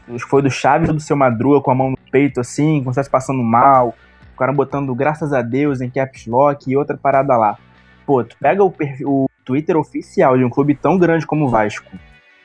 acho 0.09 0.25
que 0.25 0.31
foi 0.31 0.43
do 0.43 0.51
Chaves 0.51 0.89
ou 0.89 0.95
do 0.95 1.01
seu 1.01 1.17
Madruga 1.17 1.61
com 1.61 1.71
a 1.71 1.75
mão 1.75 1.91
no 1.91 1.99
peito, 2.11 2.41
assim, 2.41 2.83
como 2.83 2.93
se 2.93 3.11
passando 3.11 3.43
mal. 3.43 3.95
O 4.35 4.37
cara 4.37 4.53
botando 4.53 4.95
graças 4.95 5.33
a 5.33 5.41
Deus 5.41 5.81
em 5.81 5.89
caps 5.89 6.27
lock 6.27 6.71
e 6.71 6.77
outra 6.77 6.97
parada 6.97 7.37
lá. 7.37 7.57
Pô, 8.05 8.23
tu 8.23 8.37
pega 8.39 8.63
o, 8.63 8.73
o 9.05 9.27
Twitter 9.45 9.77
oficial 9.77 10.37
de 10.37 10.45
um 10.45 10.51
clube 10.51 10.75
tão 10.75 10.99
grande 10.99 11.27
como 11.27 11.47
o 11.47 11.49
Vasco, 11.49 11.91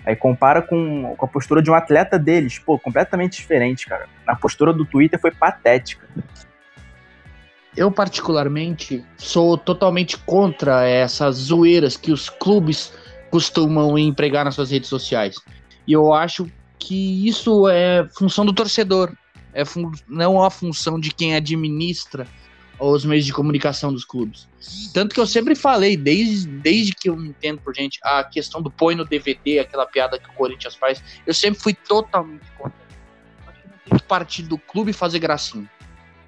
aí 0.06 0.16
compara 0.16 0.62
com, 0.62 1.16
com 1.16 1.26
a 1.26 1.28
postura 1.28 1.62
de 1.62 1.70
um 1.70 1.74
atleta 1.74 2.18
deles, 2.18 2.60
pô, 2.60 2.78
completamente 2.80 3.38
diferente, 3.38 3.86
cara. 3.86 4.08
A 4.26 4.36
postura 4.36 4.74
do 4.74 4.86
Twitter 4.86 5.20
foi 5.20 5.32
patética. 5.32 6.08
Eu, 7.76 7.92
particularmente, 7.92 9.06
sou 9.18 9.58
totalmente 9.58 10.18
contra 10.18 10.86
essas 10.86 11.36
zoeiras 11.38 11.96
que 11.96 12.12
os 12.12 12.30
clubes 12.30 12.94
costumam 13.30 13.98
empregar 13.98 14.44
nas 14.44 14.56
suas 14.56 14.72
redes 14.72 14.90
sociais. 14.90 15.36
E 15.88 15.94
eu 15.94 16.14
acho 16.14 16.52
que 16.78 17.28
isso 17.28 17.70
é 17.70 18.08
função 18.18 18.46
do 18.46 18.52
torcedor, 18.52 19.14
é 19.54 19.64
não 20.08 20.44
a 20.44 20.50
função 20.50 21.00
de 21.00 21.14
quem 21.14 21.36
administra 21.36 22.28
os 22.90 23.06
meios 23.06 23.26
de 23.26 23.34
comunicação 23.34 23.94
dos 23.94 24.04
clubes. 24.04 24.48
Tanto 24.94 25.14
que 25.14 25.20
eu 25.22 25.28
sempre 25.28 25.54
falei, 25.54 25.96
desde, 25.96 26.48
desde 26.48 26.96
que 26.96 27.10
eu 27.10 27.16
me 27.16 27.30
entendo 27.30 27.62
por 27.62 27.76
gente, 27.76 28.00
a 28.04 28.24
questão 28.24 28.62
do 28.62 28.72
põe 28.72 28.96
no 28.96 29.06
DVD, 29.06 29.60
aquela 29.60 29.86
piada 29.86 30.18
que 30.18 30.30
o 30.30 30.34
Corinthians 30.34 30.76
faz, 30.76 31.04
eu 31.26 31.34
sempre 31.34 31.62
fui 31.62 31.74
totalmente 31.74 32.46
contra. 32.58 32.82
Não 33.46 33.54
tem 33.90 34.00
que 34.00 34.04
partir 34.04 34.44
do 34.44 34.58
clube 34.58 34.94
fazer 34.94 35.20
gracinha. 35.20 35.70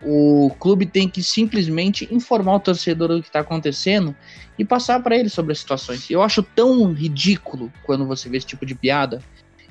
O 0.06 0.54
clube 0.60 0.86
tem 0.86 1.08
que 1.08 1.24
simplesmente 1.24 2.08
informar 2.12 2.56
o 2.56 2.60
torcedor 2.60 3.08
do 3.08 3.22
que 3.22 3.30
está 3.30 3.40
acontecendo 3.40 4.16
e 4.60 4.66
passar 4.66 5.02
para 5.02 5.18
ele 5.18 5.30
sobre 5.30 5.54
as 5.54 5.60
situações. 5.60 6.10
Eu 6.10 6.22
acho 6.22 6.44
tão 6.44 6.92
ridículo 6.92 7.72
quando 7.84 8.06
você 8.06 8.30
vê 8.30 8.38
esse 8.38 8.46
tipo 8.46 8.66
de 8.66 8.76
piada. 8.76 9.24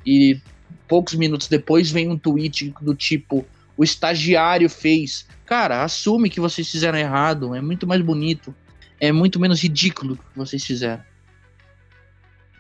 E 0.05 0.41
poucos 0.89 1.15
minutos 1.15 1.47
depois 1.47 1.91
vem 1.91 2.09
um 2.09 2.19
tweet 2.19 2.75
do 2.81 2.95
tipo: 2.95 3.47
o 3.77 3.85
estagiário 3.85 4.69
fez. 4.69 5.27
Cara, 5.53 5.83
assume 5.83 6.31
que 6.31 6.41
vocês 6.41 6.71
fizeram 6.71 6.97
errado. 6.97 7.55
É 7.55 7.61
muito 7.61 7.87
mais 7.87 8.01
bonito. 8.01 8.55
É 8.99 9.13
muito 9.13 9.39
menos 9.39 9.63
ridículo 9.63 10.17
que 10.17 10.39
vocês 10.39 10.65
fizeram. 10.65 11.05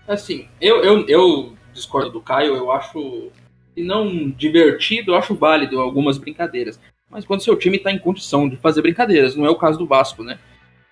Assim, 0.06 0.46
eu, 0.60 0.84
eu, 0.84 1.08
eu 1.08 1.56
discordo 1.72 2.10
do 2.10 2.20
Caio. 2.20 2.54
Eu 2.54 2.70
acho, 2.70 3.30
se 3.74 3.82
não 3.82 4.28
divertido, 4.28 5.12
eu 5.12 5.16
acho 5.16 5.34
válido 5.34 5.80
algumas 5.80 6.18
brincadeiras. 6.18 6.78
Mas 7.08 7.24
quando 7.24 7.42
seu 7.42 7.56
time 7.56 7.78
está 7.78 7.90
em 7.90 7.98
condição 7.98 8.46
de 8.46 8.58
fazer 8.58 8.82
brincadeiras, 8.82 9.34
não 9.34 9.46
é 9.46 9.50
o 9.50 9.56
caso 9.56 9.78
do 9.78 9.86
Vasco, 9.86 10.22
né? 10.22 10.38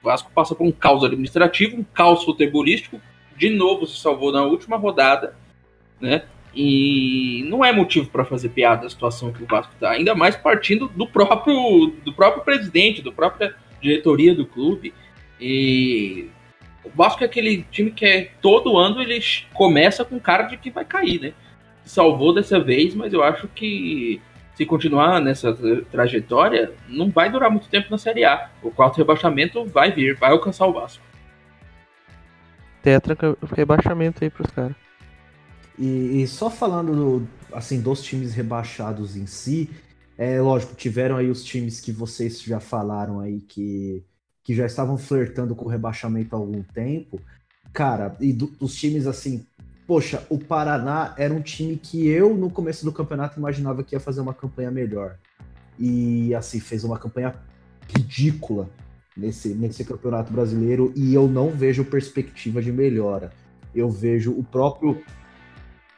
O 0.02 0.06
Vasco 0.06 0.32
passa 0.34 0.54
por 0.54 0.66
um 0.66 0.72
caos 0.72 1.04
administrativo, 1.04 1.76
um 1.76 1.84
caos 1.84 2.24
futebolístico. 2.24 2.98
De 3.36 3.50
novo 3.50 3.86
se 3.86 4.00
salvou 4.00 4.32
na 4.32 4.42
última 4.42 4.78
rodada, 4.78 5.36
né? 6.00 6.22
E 6.54 7.44
não 7.48 7.64
é 7.64 7.72
motivo 7.72 8.10
para 8.10 8.24
fazer 8.24 8.48
piada 8.48 8.86
a 8.86 8.90
situação 8.90 9.32
que 9.32 9.42
o 9.42 9.46
Vasco 9.46 9.72
está, 9.74 9.90
ainda 9.90 10.14
mais 10.14 10.34
partindo 10.36 10.88
do 10.88 11.06
próprio 11.06 11.92
do 12.04 12.12
próprio 12.12 12.42
presidente, 12.42 13.02
da 13.02 13.12
própria 13.12 13.54
diretoria 13.80 14.34
do 14.34 14.44
clube. 14.44 14.92
E 15.40 16.28
o 16.84 16.90
Vasco 16.90 17.22
é 17.22 17.26
aquele 17.26 17.64
time 17.70 17.90
que 17.90 18.04
é 18.04 18.30
todo 18.42 18.76
ano 18.76 19.00
ele 19.00 19.20
começa 19.54 20.04
com 20.04 20.18
cara 20.18 20.44
de 20.44 20.56
que 20.56 20.70
vai 20.70 20.84
cair, 20.84 21.20
né? 21.20 21.32
Salvou 21.84 22.34
dessa 22.34 22.58
vez, 22.58 22.94
mas 22.94 23.12
eu 23.12 23.22
acho 23.22 23.48
que 23.48 24.20
se 24.54 24.66
continuar 24.66 25.20
nessa 25.20 25.56
trajetória, 25.90 26.72
não 26.86 27.08
vai 27.08 27.30
durar 27.30 27.50
muito 27.50 27.68
tempo 27.68 27.86
na 27.90 27.96
Série 27.96 28.24
A. 28.24 28.50
O 28.62 28.70
quarto 28.70 28.98
rebaixamento 28.98 29.64
vai 29.64 29.90
vir, 29.90 30.16
vai 30.16 30.32
alcançar 30.32 30.66
o 30.66 30.72
Vasco. 30.72 31.02
Tetra 32.82 33.16
rebaixamento 33.56 34.22
aí 34.22 34.28
pros 34.28 34.50
caras. 34.50 34.76
E, 35.80 36.22
e, 36.22 36.28
só 36.28 36.50
falando 36.50 36.94
do, 36.94 37.28
assim 37.54 37.80
dos 37.80 38.02
times 38.02 38.34
rebaixados 38.34 39.16
em 39.16 39.24
si, 39.24 39.70
é 40.18 40.38
lógico, 40.38 40.74
tiveram 40.74 41.16
aí 41.16 41.30
os 41.30 41.42
times 41.42 41.80
que 41.80 41.90
vocês 41.90 42.42
já 42.42 42.60
falaram 42.60 43.18
aí 43.18 43.40
que, 43.40 44.04
que 44.44 44.54
já 44.54 44.66
estavam 44.66 44.98
flertando 44.98 45.54
com 45.54 45.64
o 45.64 45.68
rebaixamento 45.68 46.36
há 46.36 46.38
algum 46.38 46.62
tempo. 46.62 47.18
Cara, 47.72 48.14
e 48.20 48.30
do, 48.30 48.48
dos 48.48 48.74
times 48.74 49.06
assim, 49.06 49.46
poxa, 49.86 50.22
o 50.28 50.38
Paraná 50.38 51.14
era 51.16 51.32
um 51.32 51.40
time 51.40 51.78
que 51.78 52.06
eu 52.06 52.36
no 52.36 52.50
começo 52.50 52.84
do 52.84 52.92
campeonato 52.92 53.38
imaginava 53.38 53.82
que 53.82 53.94
ia 53.94 54.00
fazer 54.00 54.20
uma 54.20 54.34
campanha 54.34 54.70
melhor. 54.70 55.16
E 55.78 56.34
assim, 56.34 56.60
fez 56.60 56.84
uma 56.84 56.98
campanha 56.98 57.34
ridícula 57.88 58.68
nesse, 59.16 59.54
nesse 59.54 59.82
campeonato 59.82 60.30
brasileiro 60.30 60.92
e 60.94 61.14
eu 61.14 61.26
não 61.26 61.50
vejo 61.50 61.86
perspectiva 61.86 62.60
de 62.60 62.70
melhora. 62.70 63.32
Eu 63.74 63.88
vejo 63.88 64.32
o 64.32 64.44
próprio 64.44 65.02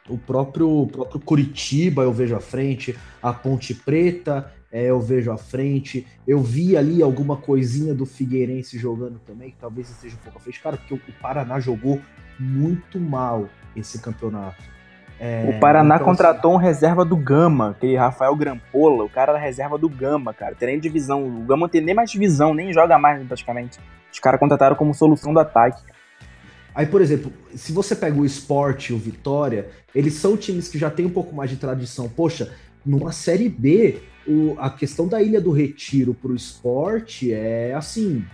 o 0.09 0.17
próprio, 0.17 0.69
o 0.69 0.87
próprio 0.87 1.19
Curitiba 1.19 2.03
eu 2.03 2.11
vejo 2.11 2.35
à 2.35 2.39
frente, 2.39 2.97
a 3.21 3.31
Ponte 3.31 3.73
Preta 3.73 4.51
é, 4.73 4.85
eu 4.85 4.99
vejo 4.99 5.31
à 5.31 5.37
frente. 5.37 6.07
Eu 6.27 6.41
vi 6.41 6.75
ali 6.75 7.03
alguma 7.03 7.37
coisinha 7.37 7.93
do 7.93 8.07
Figueirense 8.07 8.77
jogando 8.79 9.19
também, 9.19 9.51
que 9.51 9.57
talvez 9.57 9.87
esteja 9.89 10.15
um 10.15 10.23
pouco 10.23 10.39
à 10.39 10.41
frente. 10.41 10.59
Cara, 10.59 10.77
porque 10.77 10.95
o 10.95 10.99
Paraná 11.21 11.59
jogou 11.59 12.01
muito 12.39 12.99
mal 12.99 13.47
esse 13.75 14.01
campeonato. 14.01 14.73
É, 15.19 15.45
o 15.47 15.59
Paraná 15.59 15.95
então, 15.95 16.07
contratou 16.07 16.51
assim, 16.51 16.59
um 16.59 16.59
reserva 16.59 17.05
do 17.05 17.15
Gama, 17.15 17.69
aquele 17.69 17.95
Rafael 17.95 18.35
Grampola, 18.35 19.03
o 19.03 19.09
cara 19.09 19.31
da 19.31 19.37
reserva 19.37 19.77
do 19.77 19.87
Gama, 19.87 20.33
cara. 20.33 20.55
Tem 20.55 20.69
nem 20.69 20.79
divisão. 20.79 21.23
O 21.23 21.41
Gama 21.43 21.61
não 21.61 21.69
tem 21.69 21.79
nem 21.79 21.93
mais 21.93 22.09
divisão, 22.09 22.51
nem 22.51 22.73
joga 22.73 22.97
mais 22.97 23.23
praticamente. 23.27 23.79
Os 24.11 24.19
caras 24.19 24.39
contrataram 24.39 24.75
como 24.75 24.91
solução 24.93 25.33
do 25.33 25.39
ataque. 25.39 25.81
Aí, 26.75 26.85
por 26.85 27.01
exemplo, 27.01 27.31
se 27.55 27.71
você 27.71 27.95
pega 27.95 28.19
o 28.19 28.25
esporte 28.25 28.91
e 28.91 28.95
o 28.95 28.99
Vitória, 28.99 29.69
eles 29.93 30.15
são 30.15 30.35
times 30.35 30.67
que 30.67 30.77
já 30.77 30.89
têm 30.89 31.05
um 31.05 31.11
pouco 31.11 31.35
mais 31.35 31.49
de 31.49 31.57
tradição. 31.57 32.09
Poxa, 32.09 32.51
numa 32.85 33.11
Série 33.11 33.47
B, 33.47 34.01
o, 34.27 34.55
a 34.57 34.69
questão 34.69 35.07
da 35.07 35.21
Ilha 35.21 35.39
do 35.39 35.51
Retiro 35.51 36.13
para 36.13 36.31
o 36.31 36.35
esporte 36.35 37.31
é, 37.31 37.73
assim, 37.73 38.25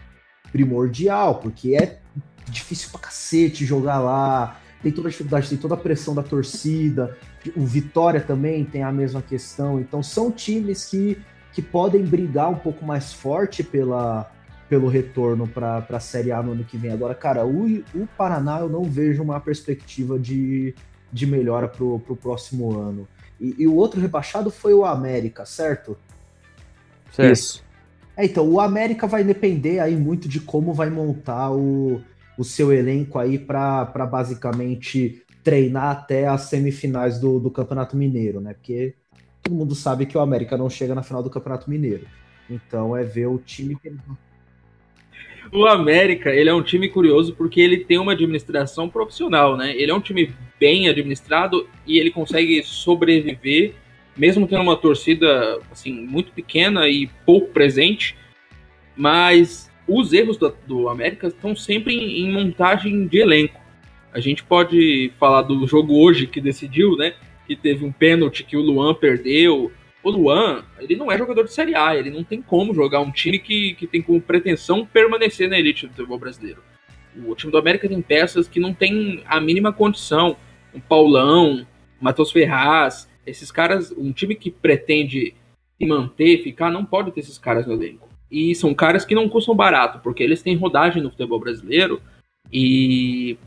primordial, 0.51 1.35
porque 1.35 1.75
é 1.75 1.99
difícil 2.47 2.89
pra 2.91 3.01
cacete 3.01 3.65
jogar 3.65 3.99
lá, 3.99 4.59
tem 4.81 4.91
toda 4.91 5.09
a 5.09 5.11
dificuldade, 5.11 5.49
tem 5.49 5.57
toda 5.57 5.73
a 5.73 5.77
pressão 5.77 6.15
da 6.15 6.23
torcida, 6.23 7.17
o 7.55 7.65
Vitória 7.65 8.21
também 8.21 8.63
tem 8.63 8.83
a 8.83 8.91
mesma 8.91 9.21
questão. 9.21 9.79
Então, 9.79 10.01
são 10.01 10.31
times 10.31 10.85
que, 10.85 11.17
que 11.51 11.61
podem 11.61 12.03
brigar 12.03 12.49
um 12.49 12.55
pouco 12.55 12.85
mais 12.85 13.11
forte 13.11 13.63
pela 13.63 14.31
pelo 14.69 14.87
retorno 14.87 15.47
para 15.47 15.83
a 15.89 15.99
Série 15.99 16.31
A 16.31 16.41
no 16.43 16.51
ano 16.51 16.63
que 16.63 16.77
vem. 16.77 16.91
Agora, 16.91 17.15
cara, 17.15 17.45
o, 17.45 17.65
o 17.95 18.07
Paraná 18.15 18.59
eu 18.59 18.69
não 18.69 18.83
vejo 18.83 19.23
uma 19.23 19.39
perspectiva 19.39 20.19
de, 20.19 20.75
de 21.11 21.25
melhora 21.25 21.67
para 21.67 21.83
o 21.83 21.99
próximo 21.99 22.79
ano. 22.79 23.07
E, 23.41 23.55
e, 23.57 23.67
o 23.67 23.75
outro 23.75 23.99
rebaixado 23.99 24.51
foi 24.51 24.73
o 24.73 24.85
América, 24.85 25.45
certo? 25.45 25.97
certo. 27.11 27.33
Isso. 27.33 27.63
É, 28.15 28.25
então, 28.25 28.47
o 28.47 28.59
América 28.59 29.07
vai 29.07 29.23
depender 29.23 29.79
aí 29.79 29.95
muito 29.95 30.27
de 30.27 30.39
como 30.39 30.73
vai 30.73 30.89
montar 30.89 31.51
o, 31.51 32.01
o 32.37 32.43
seu 32.43 32.71
elenco 32.71 33.17
aí 33.17 33.39
para 33.39 33.85
basicamente 33.85 35.23
treinar 35.43 35.91
até 35.91 36.27
as 36.27 36.41
semifinais 36.41 37.17
do, 37.17 37.39
do 37.39 37.49
Campeonato 37.49 37.97
Mineiro, 37.97 38.39
né? 38.39 38.53
Porque 38.53 38.93
todo 39.41 39.55
mundo 39.55 39.73
sabe 39.73 40.05
que 40.05 40.17
o 40.17 40.21
América 40.21 40.57
não 40.57 40.69
chega 40.69 40.93
na 40.93 41.01
final 41.01 41.23
do 41.23 41.29
Campeonato 41.29 41.69
Mineiro. 41.69 42.05
Então 42.49 42.95
é 42.95 43.03
ver 43.03 43.27
o 43.27 43.39
time 43.39 43.75
que 43.75 43.89
o 45.51 45.65
América, 45.65 46.33
ele 46.33 46.49
é 46.49 46.53
um 46.53 46.61
time 46.61 46.89
curioso 46.89 47.33
porque 47.33 47.59
ele 47.59 47.77
tem 47.77 47.97
uma 47.97 48.13
administração 48.13 48.89
profissional, 48.89 49.57
né? 49.57 49.75
Ele 49.75 49.91
é 49.91 49.95
um 49.95 50.01
time 50.01 50.33
bem 50.59 50.87
administrado 50.87 51.67
e 51.87 51.97
ele 51.97 52.11
consegue 52.11 52.61
sobreviver, 52.63 53.73
mesmo 54.15 54.47
tendo 54.47 54.61
uma 54.61 54.75
torcida 54.75 55.59
assim 55.71 55.93
muito 55.93 56.31
pequena 56.31 56.87
e 56.87 57.07
pouco 57.25 57.49
presente. 57.51 58.15
Mas 58.95 59.71
os 59.87 60.13
erros 60.13 60.37
do, 60.37 60.53
do 60.67 60.89
América 60.89 61.27
estão 61.27 61.55
sempre 61.55 61.95
em, 61.95 62.25
em 62.25 62.31
montagem 62.31 63.07
de 63.07 63.17
elenco. 63.17 63.59
A 64.13 64.19
gente 64.19 64.43
pode 64.43 65.11
falar 65.19 65.43
do 65.43 65.65
jogo 65.67 65.99
hoje 65.99 66.27
que 66.27 66.41
decidiu, 66.41 66.95
né? 66.95 67.13
Que 67.47 67.55
teve 67.55 67.85
um 67.85 67.91
pênalti 67.91 68.43
que 68.43 68.57
o 68.57 68.61
Luan 68.61 68.93
perdeu, 68.93 69.71
o 70.09 70.11
Luan, 70.11 70.63
ele 70.79 70.95
não 70.95 71.11
é 71.11 71.17
jogador 71.17 71.43
de 71.43 71.53
Série 71.53 71.75
A, 71.75 71.95
ele 71.95 72.09
não 72.09 72.23
tem 72.23 72.41
como 72.41 72.73
jogar 72.73 72.99
um 72.99 73.11
time 73.11 73.39
que, 73.39 73.73
que 73.75 73.87
tem 73.87 74.01
como 74.01 74.19
pretensão 74.19 74.85
permanecer 74.85 75.49
na 75.49 75.57
elite 75.57 75.87
do 75.87 75.93
futebol 75.93 76.19
brasileiro. 76.19 76.61
O 77.25 77.35
time 77.35 77.51
do 77.51 77.57
América 77.57 77.87
tem 77.87 78.01
peças 78.01 78.47
que 78.47 78.59
não 78.59 78.73
tem 78.73 79.23
a 79.25 79.39
mínima 79.39 79.73
condição. 79.73 80.37
Um 80.73 80.79
Paulão, 80.79 81.65
Matheus 81.99 82.31
Ferraz, 82.31 83.09
esses 83.25 83.51
caras, 83.51 83.91
um 83.91 84.11
time 84.11 84.35
que 84.35 84.51
pretende 84.51 85.33
se 85.77 85.85
manter, 85.85 86.43
ficar, 86.43 86.69
não 86.69 86.85
pode 86.85 87.11
ter 87.11 87.21
esses 87.21 87.37
caras 87.37 87.65
no 87.65 87.73
elenco. 87.73 88.09
E 88.29 88.53
são 88.53 88.73
caras 88.73 89.05
que 89.05 89.15
não 89.15 89.27
custam 89.27 89.55
barato, 89.55 89.99
porque 89.99 90.21
eles 90.21 90.41
têm 90.41 90.55
rodagem 90.55 91.01
no 91.01 91.09
futebol 91.09 91.39
brasileiro 91.39 92.01
e 92.51 93.37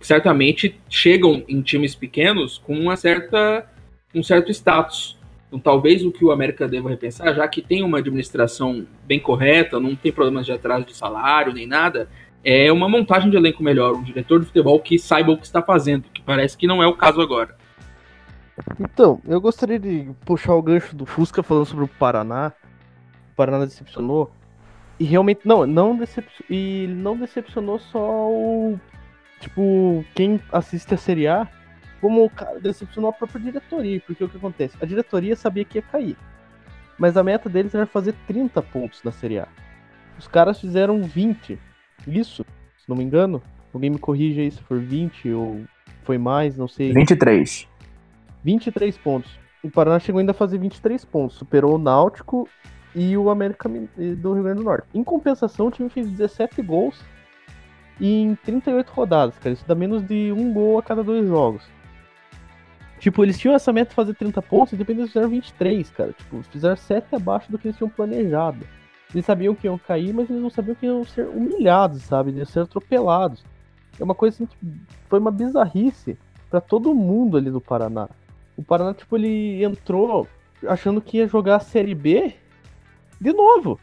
certamente 0.00 0.78
chegam 0.88 1.44
em 1.48 1.60
times 1.62 1.94
pequenos 1.94 2.58
com 2.58 2.78
uma 2.78 2.96
certa, 2.96 3.66
um 4.14 4.22
certo 4.22 4.50
status. 4.50 5.17
Então, 5.48 5.58
talvez 5.58 6.04
o 6.04 6.12
que 6.12 6.24
o 6.24 6.30
América 6.30 6.68
deva 6.68 6.90
repensar, 6.90 7.34
já 7.34 7.48
que 7.48 7.62
tem 7.62 7.82
uma 7.82 7.98
administração 7.98 8.86
bem 9.06 9.18
correta, 9.18 9.80
não 9.80 9.96
tem 9.96 10.12
problemas 10.12 10.44
de 10.44 10.52
atraso 10.52 10.84
de 10.84 10.94
salário 10.94 11.54
nem 11.54 11.66
nada, 11.66 12.08
é 12.44 12.70
uma 12.70 12.88
montagem 12.88 13.30
de 13.30 13.36
elenco 13.36 13.62
melhor, 13.62 13.94
um 13.94 14.02
diretor 14.02 14.40
de 14.40 14.46
futebol 14.46 14.78
que 14.78 14.98
saiba 14.98 15.32
o 15.32 15.38
que 15.38 15.46
está 15.46 15.62
fazendo, 15.62 16.04
que 16.12 16.22
parece 16.22 16.56
que 16.56 16.66
não 16.66 16.82
é 16.82 16.86
o 16.86 16.94
caso 16.94 17.20
agora. 17.20 17.56
Então, 18.78 19.20
eu 19.26 19.40
gostaria 19.40 19.78
de 19.78 20.10
puxar 20.24 20.54
o 20.54 20.62
gancho 20.62 20.94
do 20.94 21.06
Fusca 21.06 21.42
falando 21.42 21.66
sobre 21.66 21.84
o 21.84 21.88
Paraná. 21.88 22.52
O 23.32 23.36
Paraná 23.36 23.64
decepcionou. 23.64 24.30
E 24.98 25.04
realmente, 25.04 25.40
não, 25.44 25.66
não 25.66 25.96
decepcionou. 25.96 26.46
E 26.50 26.86
não 26.88 27.16
decepcionou 27.16 27.78
só 27.78 28.28
o. 28.28 28.78
Tipo, 29.40 30.04
quem 30.14 30.40
assiste 30.52 30.92
a 30.92 30.96
Série 30.96 31.28
A 31.28 31.48
como 32.00 32.28
cara, 32.30 32.60
decepcionou 32.60 33.10
a 33.10 33.12
própria 33.12 33.40
diretoria, 33.40 34.00
porque 34.06 34.24
o 34.24 34.28
que 34.28 34.36
acontece? 34.36 34.76
A 34.80 34.86
diretoria 34.86 35.34
sabia 35.36 35.64
que 35.64 35.78
ia 35.78 35.82
cair. 35.82 36.16
Mas 36.98 37.16
a 37.16 37.22
meta 37.22 37.48
deles 37.48 37.74
era 37.74 37.86
fazer 37.86 38.14
30 38.26 38.60
pontos 38.62 39.02
na 39.04 39.12
Série 39.12 39.38
A. 39.38 39.48
Os 40.18 40.26
caras 40.26 40.60
fizeram 40.60 41.02
20. 41.02 41.58
Isso, 42.06 42.44
se 42.76 42.88
não 42.88 42.96
me 42.96 43.04
engano. 43.04 43.40
Alguém 43.72 43.90
me 43.90 43.98
corrija 43.98 44.40
aí 44.40 44.50
se 44.50 44.60
for 44.62 44.78
20 44.78 45.30
ou 45.32 45.62
foi 46.02 46.18
mais, 46.18 46.56
não 46.56 46.66
sei. 46.66 46.92
23. 46.92 47.68
23 48.42 48.98
pontos. 48.98 49.38
O 49.62 49.70
Paraná 49.70 49.98
chegou 49.98 50.18
ainda 50.18 50.32
a 50.32 50.34
fazer 50.34 50.58
23 50.58 51.04
pontos. 51.04 51.36
Superou 51.36 51.76
o 51.76 51.78
Náutico 51.78 52.48
e 52.94 53.16
o 53.16 53.30
América 53.30 53.68
do 53.68 54.32
Rio 54.32 54.42
Grande 54.42 54.58
do 54.58 54.64
Norte. 54.64 54.88
Em 54.94 55.04
compensação, 55.04 55.66
o 55.66 55.70
time 55.70 55.88
fez 55.88 56.08
17 56.08 56.62
gols 56.62 57.00
em 58.00 58.34
38 58.44 58.90
rodadas, 58.90 59.38
cara. 59.38 59.52
Isso 59.52 59.64
dá 59.66 59.74
menos 59.74 60.02
de 60.02 60.32
um 60.32 60.52
gol 60.52 60.78
a 60.78 60.82
cada 60.82 61.02
dois 61.04 61.26
jogos. 61.28 61.62
Tipo, 62.98 63.24
eles 63.24 63.38
tinham 63.38 63.54
essa 63.54 63.72
meta 63.72 63.90
de 63.90 63.94
fazer 63.94 64.14
30 64.14 64.42
pontos 64.42 64.72
e 64.72 64.76
depois 64.76 64.98
eles 64.98 65.10
fizeram 65.10 65.28
23, 65.28 65.90
cara. 65.90 66.12
Tipo, 66.12 66.42
fizeram 66.44 66.76
7 66.76 67.14
abaixo 67.14 67.50
do 67.50 67.58
que 67.58 67.68
eles 67.68 67.76
tinham 67.76 67.88
planejado. 67.90 68.66
Eles 69.12 69.24
sabiam 69.24 69.54
que 69.54 69.66
iam 69.66 69.78
cair, 69.78 70.12
mas 70.12 70.28
eles 70.28 70.42
não 70.42 70.50
sabiam 70.50 70.74
que 70.74 70.86
iam 70.86 71.04
ser 71.04 71.26
humilhados, 71.26 72.02
sabe? 72.02 72.32
Iam 72.32 72.44
ser 72.44 72.60
atropelados. 72.60 73.44
É 73.98 74.04
uma 74.04 74.14
coisa 74.14 74.34
assim 74.34 74.46
que 74.46 74.56
foi 75.08 75.18
uma 75.18 75.30
bizarrice 75.30 76.18
para 76.50 76.60
todo 76.60 76.94
mundo 76.94 77.36
ali 77.36 77.50
do 77.50 77.60
Paraná. 77.60 78.08
O 78.56 78.62
Paraná, 78.62 78.92
tipo, 78.92 79.16
ele 79.16 79.64
entrou 79.64 80.26
achando 80.66 81.00
que 81.00 81.18
ia 81.18 81.28
jogar 81.28 81.56
a 81.56 81.60
Série 81.60 81.94
B 81.94 82.34
de 83.20 83.32
novo. 83.32 83.78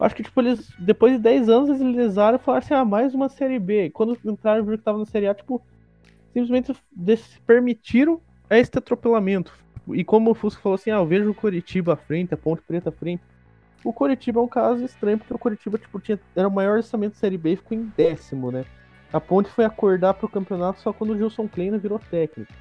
Acho 0.00 0.16
que, 0.16 0.22
tipo, 0.22 0.40
eles, 0.40 0.70
depois 0.78 1.12
de 1.12 1.18
10 1.18 1.48
anos, 1.48 1.68
eles 1.80 1.94
lesaram 1.94 2.36
e 2.36 2.40
falaram 2.40 2.64
assim, 2.64 2.74
ah, 2.74 2.84
mais 2.84 3.14
uma 3.14 3.28
Série 3.28 3.58
B. 3.58 3.90
Quando 3.90 4.18
entraram, 4.24 4.64
viram 4.64 4.78
que 4.78 4.84
tava 4.84 4.98
na 4.98 5.06
Série 5.06 5.28
A, 5.28 5.34
tipo, 5.34 5.62
simplesmente 6.32 6.74
permitiram 7.46 8.20
é 8.54 8.60
esse 8.60 8.76
atropelamento. 8.76 9.52
E 9.88 10.02
como 10.02 10.30
o 10.30 10.34
Fusco 10.34 10.62
falou 10.62 10.76
assim, 10.76 10.90
ah, 10.90 10.96
eu 10.96 11.06
vejo 11.06 11.30
o 11.30 11.34
Coritiba 11.34 11.92
à 11.92 11.96
frente, 11.96 12.32
a 12.32 12.36
Ponte 12.36 12.62
Preta 12.62 12.88
à 12.88 12.92
frente. 12.92 13.22
O 13.84 13.92
Coritiba 13.92 14.40
é 14.40 14.42
um 14.42 14.48
caso 14.48 14.82
estranho, 14.82 15.18
porque 15.18 15.34
o 15.34 15.38
Coritiba 15.38 15.76
tipo, 15.76 16.00
tinha, 16.00 16.18
era 16.34 16.48
o 16.48 16.50
maior 16.50 16.78
orçamento 16.78 17.12
da 17.12 17.18
Série 17.18 17.36
B 17.36 17.52
e 17.52 17.56
ficou 17.56 17.76
em 17.76 17.92
décimo, 17.96 18.50
né? 18.50 18.64
A 19.12 19.20
Ponte 19.20 19.50
foi 19.50 19.64
acordar 19.64 20.14
para 20.14 20.26
o 20.26 20.28
campeonato 20.28 20.80
só 20.80 20.92
quando 20.92 21.10
o 21.10 21.16
Gilson 21.16 21.46
Kleina 21.46 21.76
virou 21.76 21.98
técnico. 21.98 22.52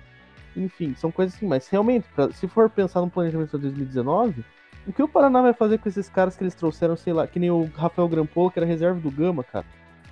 Enfim, 0.56 0.94
são 0.96 1.12
coisas 1.12 1.36
assim, 1.36 1.48
mas 1.48 1.68
realmente, 1.68 2.06
pra, 2.14 2.32
se 2.32 2.48
for 2.48 2.70
pensar 2.70 3.02
no 3.02 3.10
planejamento 3.10 3.58
de 3.58 3.64
2019, 3.64 4.44
o 4.86 4.92
que 4.92 5.02
o 5.02 5.08
Paraná 5.08 5.42
vai 5.42 5.54
fazer 5.54 5.78
com 5.80 5.88
esses 5.88 6.10
caras 6.10 6.36
que 6.36 6.44
eles 6.44 6.54
trouxeram, 6.54 6.96
sei 6.96 7.14
lá, 7.14 7.26
que 7.26 7.40
nem 7.40 7.50
o 7.50 7.72
Rafael 7.74 8.08
Grampola, 8.08 8.52
que 8.52 8.60
era 8.60 8.66
reserva 8.66 9.00
do 9.00 9.10
Gama, 9.10 9.44
cara? 9.44 9.66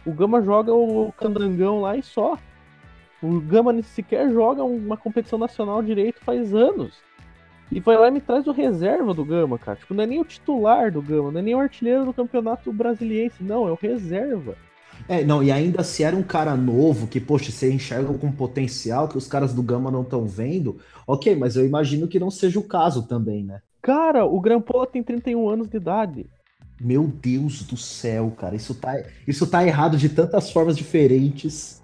O 0.05 0.13
Gama 0.13 0.41
joga 0.41 0.73
o 0.73 1.11
Candangão 1.11 1.81
lá 1.81 1.95
e 1.95 2.01
só. 2.01 2.37
O 3.21 3.39
Gama 3.39 3.79
sequer 3.83 4.31
joga 4.31 4.63
uma 4.63 4.97
competição 4.97 5.37
nacional 5.37 5.83
direito 5.83 6.19
faz 6.21 6.53
anos. 6.53 6.93
E 7.71 7.79
vai 7.79 7.97
lá 7.97 8.09
e 8.09 8.11
me 8.11 8.19
traz 8.19 8.45
o 8.47 8.51
reserva 8.51 9.13
do 9.13 9.23
Gama, 9.23 9.57
cara. 9.57 9.77
Tipo, 9.77 9.93
não 9.93 10.03
é 10.03 10.07
nem 10.07 10.19
o 10.19 10.25
titular 10.25 10.91
do 10.91 11.01
Gama, 11.01 11.31
não 11.31 11.39
é 11.39 11.43
nem 11.43 11.55
o 11.55 11.59
artilheiro 11.59 12.03
do 12.03 12.13
campeonato 12.13 12.73
brasileiro, 12.73 13.33
não, 13.39 13.67
é 13.67 13.71
o 13.71 13.79
reserva. 13.81 14.55
É, 15.07 15.23
não, 15.23 15.41
e 15.41 15.51
ainda 15.51 15.83
se 15.83 16.03
era 16.03 16.15
um 16.15 16.23
cara 16.23 16.55
novo, 16.55 17.07
que, 17.07 17.19
poxa, 17.19 17.51
você 17.51 17.71
enxerga 17.71 18.13
com 18.13 18.31
potencial 18.31 19.07
que 19.07 19.17
os 19.17 19.27
caras 19.27 19.53
do 19.53 19.63
Gama 19.63 19.89
não 19.89 20.01
estão 20.01 20.25
vendo, 20.25 20.79
ok, 21.07 21.35
mas 21.35 21.55
eu 21.55 21.65
imagino 21.65 22.07
que 22.07 22.19
não 22.19 22.29
seja 22.29 22.59
o 22.59 22.63
caso 22.63 23.07
também, 23.07 23.43
né? 23.43 23.61
Cara, 23.81 24.25
o 24.25 24.39
Grampola 24.39 24.85
tem 24.85 25.01
31 25.01 25.49
anos 25.49 25.67
de 25.67 25.77
idade. 25.77 26.25
Meu 26.79 27.07
Deus 27.07 27.63
do 27.63 27.77
céu, 27.77 28.31
cara, 28.37 28.55
isso 28.55 28.75
tá, 28.75 29.01
isso 29.27 29.47
tá 29.47 29.65
errado 29.65 29.97
de 29.97 30.09
tantas 30.09 30.51
formas 30.51 30.75
diferentes. 30.75 31.80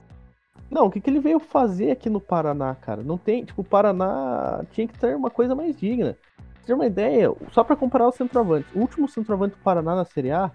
Não, 0.70 0.86
o 0.88 0.92
que, 0.92 1.00
que 1.00 1.10
ele 1.10 1.20
veio 1.20 1.40
fazer 1.40 1.92
aqui 1.92 2.10
no 2.10 2.20
Paraná, 2.20 2.76
cara? 2.76 3.02
Não 3.02 3.18
tem, 3.18 3.46
tipo, 3.46 3.62
o 3.62 3.66
Paraná 3.66 4.64
tinha 4.72 4.88
que 4.88 4.98
ter 4.98 5.16
uma 5.16 5.30
coisa 5.30 5.56
mais 5.56 5.76
digna. 5.78 6.18
Pra 6.54 6.64
ter 6.66 6.74
uma 6.74 6.86
ideia, 6.86 7.34
só 7.52 7.64
para 7.64 7.76
comparar 7.76 8.08
os 8.08 8.16
centroavantes. 8.16 8.70
O 8.76 8.80
último 8.80 9.08
centroavante 9.08 9.56
do 9.56 9.62
Paraná 9.62 9.96
na 9.96 10.06
Série 10.06 10.32
A 10.32 10.52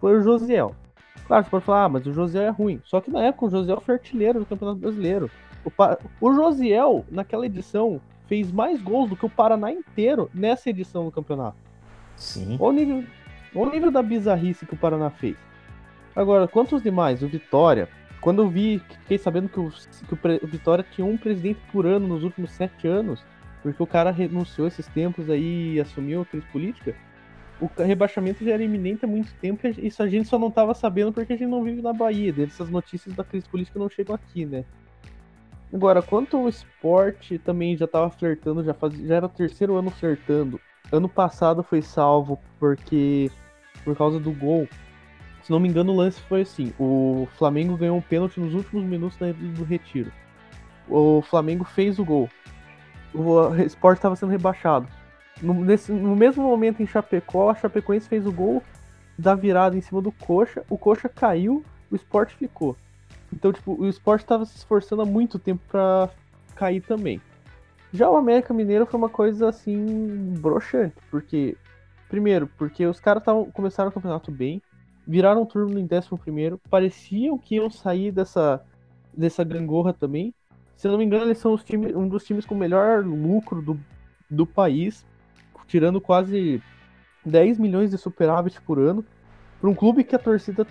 foi 0.00 0.18
o 0.18 0.22
Josiel. 0.22 0.74
Claro, 1.26 1.44
você 1.44 1.50
pode 1.50 1.64
falar, 1.64 1.84
ah, 1.84 1.88
mas 1.88 2.06
o 2.06 2.12
Josiel 2.12 2.44
é 2.44 2.50
ruim. 2.50 2.80
Só 2.84 3.00
que 3.00 3.10
na 3.10 3.22
época 3.22 3.46
o 3.46 3.50
Josiel 3.50 3.80
foi 3.80 3.94
artilheiro 3.94 4.38
do 4.38 4.46
Campeonato 4.46 4.80
Brasileiro. 4.80 5.30
O, 5.64 5.70
pa... 5.70 5.96
o 6.20 6.34
Josiel, 6.34 7.04
naquela 7.10 7.46
edição, 7.46 8.00
fez 8.26 8.52
mais 8.52 8.82
gols 8.82 9.08
do 9.08 9.16
que 9.16 9.24
o 9.24 9.30
Paraná 9.30 9.72
inteiro 9.72 10.30
nessa 10.34 10.68
edição 10.68 11.06
do 11.06 11.10
campeonato. 11.10 11.56
Sim. 12.16 12.56
Olha 12.60 12.68
o 12.68 12.72
nível, 12.72 13.04
olha 13.54 13.70
o 13.70 13.72
nível 13.72 13.90
da 13.90 14.02
bizarrice 14.02 14.66
que 14.66 14.74
o 14.74 14.76
Paraná 14.78 15.08
fez. 15.10 15.36
Agora, 16.14 16.46
quantos 16.46 16.82
demais? 16.82 17.22
O 17.22 17.28
Vitória. 17.28 17.88
Quando 18.24 18.42
eu 18.42 18.48
vi, 18.48 18.82
fiquei 19.02 19.18
sabendo 19.18 19.48
que 19.48 19.60
o, 19.60 19.70
que 19.70 20.14
o, 20.14 20.46
Vitória 20.48 20.84
tinha 20.90 21.06
um 21.06 21.16
presidente 21.16 21.60
por 21.70 21.86
ano 21.86 22.08
nos 22.08 22.24
últimos 22.24 22.50
sete 22.50 22.88
anos, 22.88 23.22
porque 23.62 23.80
o 23.80 23.86
cara 23.86 24.10
renunciou 24.10 24.66
esses 24.66 24.86
tempos 24.88 25.30
aí 25.30 25.74
e 25.74 25.80
assumiu 25.80 26.22
a 26.22 26.26
crise 26.26 26.46
política 26.46 26.96
o 27.60 27.70
rebaixamento 27.82 28.44
já 28.44 28.52
era 28.52 28.62
iminente 28.62 29.04
há 29.04 29.08
muito 29.08 29.32
tempo 29.34 29.66
e 29.66 29.86
isso 29.86 30.02
a 30.02 30.08
gente 30.08 30.28
só 30.28 30.38
não 30.38 30.50
tava 30.50 30.74
sabendo 30.74 31.12
porque 31.12 31.32
a 31.32 31.36
gente 31.36 31.48
não 31.48 31.62
vive 31.62 31.80
na 31.80 31.92
Bahia. 31.92 32.34
Essas 32.42 32.68
notícias 32.68 33.14
da 33.14 33.24
crise 33.24 33.48
política 33.48 33.78
não 33.78 33.88
chegam 33.88 34.14
aqui, 34.14 34.44
né? 34.44 34.64
Agora, 35.72 36.02
quanto 36.02 36.36
ao 36.36 36.48
esporte, 36.48 37.38
também 37.38 37.76
já 37.76 37.86
tava 37.86 38.10
flertando, 38.10 38.62
já, 38.62 38.74
faz, 38.74 38.94
já 38.94 39.16
era 39.16 39.26
o 39.26 39.28
terceiro 39.28 39.76
ano 39.76 39.90
flertando. 39.90 40.60
Ano 40.92 41.08
passado 41.08 41.62
foi 41.62 41.82
salvo 41.82 42.38
porque 42.58 43.30
por 43.84 43.96
causa 43.96 44.20
do 44.20 44.32
gol. 44.32 44.68
Se 45.44 45.50
não 45.50 45.60
me 45.60 45.68
engano, 45.68 45.92
o 45.92 45.96
lance 45.96 46.20
foi 46.22 46.40
assim: 46.40 46.72
o 46.78 47.28
Flamengo 47.36 47.76
ganhou 47.76 47.96
um 47.96 48.02
pênalti 48.02 48.40
nos 48.40 48.54
últimos 48.54 48.82
minutos 48.82 49.18
do 49.18 49.62
retiro. 49.62 50.10
O 50.88 51.22
Flamengo 51.22 51.64
fez 51.64 51.98
o 51.98 52.04
gol. 52.04 52.28
O 53.14 53.54
esporte 53.56 53.98
estava 53.98 54.16
sendo 54.16 54.32
rebaixado. 54.32 54.88
No, 55.42 55.54
nesse, 55.54 55.92
no 55.92 56.16
mesmo 56.16 56.42
momento 56.42 56.82
em 56.82 56.86
Chapecó, 56.86 57.50
a 57.50 57.54
Chapecoense 57.54 58.08
fez 58.08 58.26
o 58.26 58.32
gol 58.32 58.62
da 59.18 59.34
virada 59.34 59.76
em 59.76 59.80
cima 59.80 60.00
do 60.00 60.10
Coxa, 60.10 60.64
o 60.68 60.76
Coxa 60.76 61.08
caiu, 61.08 61.64
o 61.90 61.96
Sport 61.96 62.32
ficou. 62.32 62.76
Então, 63.32 63.52
tipo, 63.52 63.74
o 63.80 63.86
Sport 63.88 64.22
estava 64.22 64.44
se 64.44 64.56
esforçando 64.56 65.02
há 65.02 65.06
muito 65.06 65.38
tempo 65.38 65.62
para 65.68 66.08
cair 66.54 66.80
também. 66.80 67.20
Já 67.92 68.10
o 68.10 68.16
América 68.16 68.52
Mineiro 68.52 68.86
foi 68.86 68.98
uma 68.98 69.08
coisa 69.08 69.48
assim 69.48 70.34
broxante, 70.38 70.96
porque 71.10 71.56
primeiro, 72.08 72.48
porque 72.58 72.86
os 72.86 72.98
caras 72.98 73.22
começaram 73.52 73.90
o 73.90 73.92
campeonato 73.92 74.30
bem, 74.32 74.60
viraram 75.06 75.46
turno 75.46 75.78
em 75.78 75.88
11 75.90 76.08
primeiro, 76.18 76.60
pareciam 76.70 77.38
que 77.38 77.56
iam 77.56 77.70
sair 77.70 78.10
dessa 78.12 78.64
dessa 79.16 79.44
gangorra 79.44 79.92
também. 79.92 80.34
Se 80.76 80.88
eu 80.88 80.92
não 80.92 80.98
me 80.98 81.04
engano, 81.04 81.24
eles 81.24 81.38
são 81.38 81.56
um 81.94 82.08
dos 82.08 82.24
times 82.24 82.44
com 82.44 82.54
melhor 82.54 83.04
lucro 83.04 83.62
do, 83.62 83.78
do 84.28 84.44
país 84.44 85.06
tirando 85.66 86.00
quase 86.00 86.62
10 87.24 87.58
milhões 87.58 87.90
de 87.90 87.98
superávit 87.98 88.60
por 88.60 88.78
ano. 88.78 89.04
Para 89.60 89.70
um 89.70 89.74
clube 89.74 90.04
que 90.04 90.14
a 90.14 90.18
torcida 90.18 90.66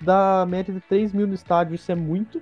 dá 0.00 0.46
média 0.48 0.72
de 0.72 0.80
3 0.80 1.12
mil 1.12 1.26
no 1.26 1.34
estádio, 1.34 1.74
isso 1.74 1.90
é 1.90 1.94
muito. 1.94 2.40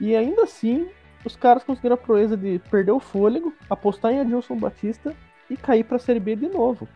E 0.00 0.14
ainda 0.14 0.42
assim, 0.42 0.88
os 1.24 1.36
caras 1.36 1.64
conseguiram 1.64 1.94
a 1.94 1.98
proeza 1.98 2.36
de 2.36 2.58
perder 2.70 2.92
o 2.92 3.00
fôlego, 3.00 3.52
apostar 3.70 4.12
em 4.12 4.20
Adilson 4.20 4.56
Batista 4.56 5.14
e 5.48 5.56
cair 5.56 5.84
para 5.84 5.96
a 5.96 6.00
Série 6.00 6.20
B 6.20 6.36
de 6.36 6.48
novo. 6.48 6.88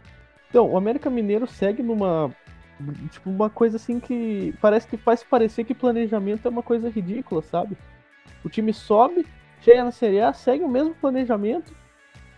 Então, 0.49 0.71
o 0.71 0.77
América 0.77 1.11
Mineiro 1.11 1.47
segue 1.47 1.83
numa. 1.83 2.35
Tipo, 3.11 3.31
uma 3.31 3.49
coisa 3.49 3.77
assim 3.77 3.99
que 3.99 4.55
parece 4.61 4.87
que 4.87 4.97
faz 4.97 5.25
parecer 5.25 5.65
que 5.65 5.75
planejamento 5.75 6.47
é 6.47 6.51
uma 6.51 6.63
coisa 6.63 6.91
ridícula, 6.91 7.43
sabe? 7.43 7.77
O 8.45 8.49
time 8.49 8.73
sobe, 8.73 9.27
chega 9.61 9.85
na 9.85 9.91
Série 9.91 10.21
A, 10.21 10.33
segue 10.33 10.63
o 10.63 10.69
mesmo 10.69 10.95
planejamento 10.95 11.73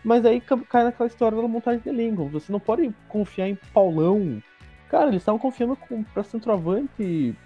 mas 0.04 0.24
aí 0.24 0.40
cai 0.40 0.84
naquela 0.84 1.06
história 1.06 1.36
da 1.40 1.48
montagem 1.48 1.80
de 1.80 1.88
elenco. 1.88 2.28
Você 2.28 2.50
não 2.52 2.60
pode 2.60 2.90
confiar 3.08 3.48
em 3.48 3.58
Paulão. 3.74 4.42
Cara, 4.88 5.08
eles 5.08 5.22
estavam 5.22 5.38
confiando 5.38 5.76
com, 5.76 6.02
pra 6.02 6.22
centroavante 6.22 7.36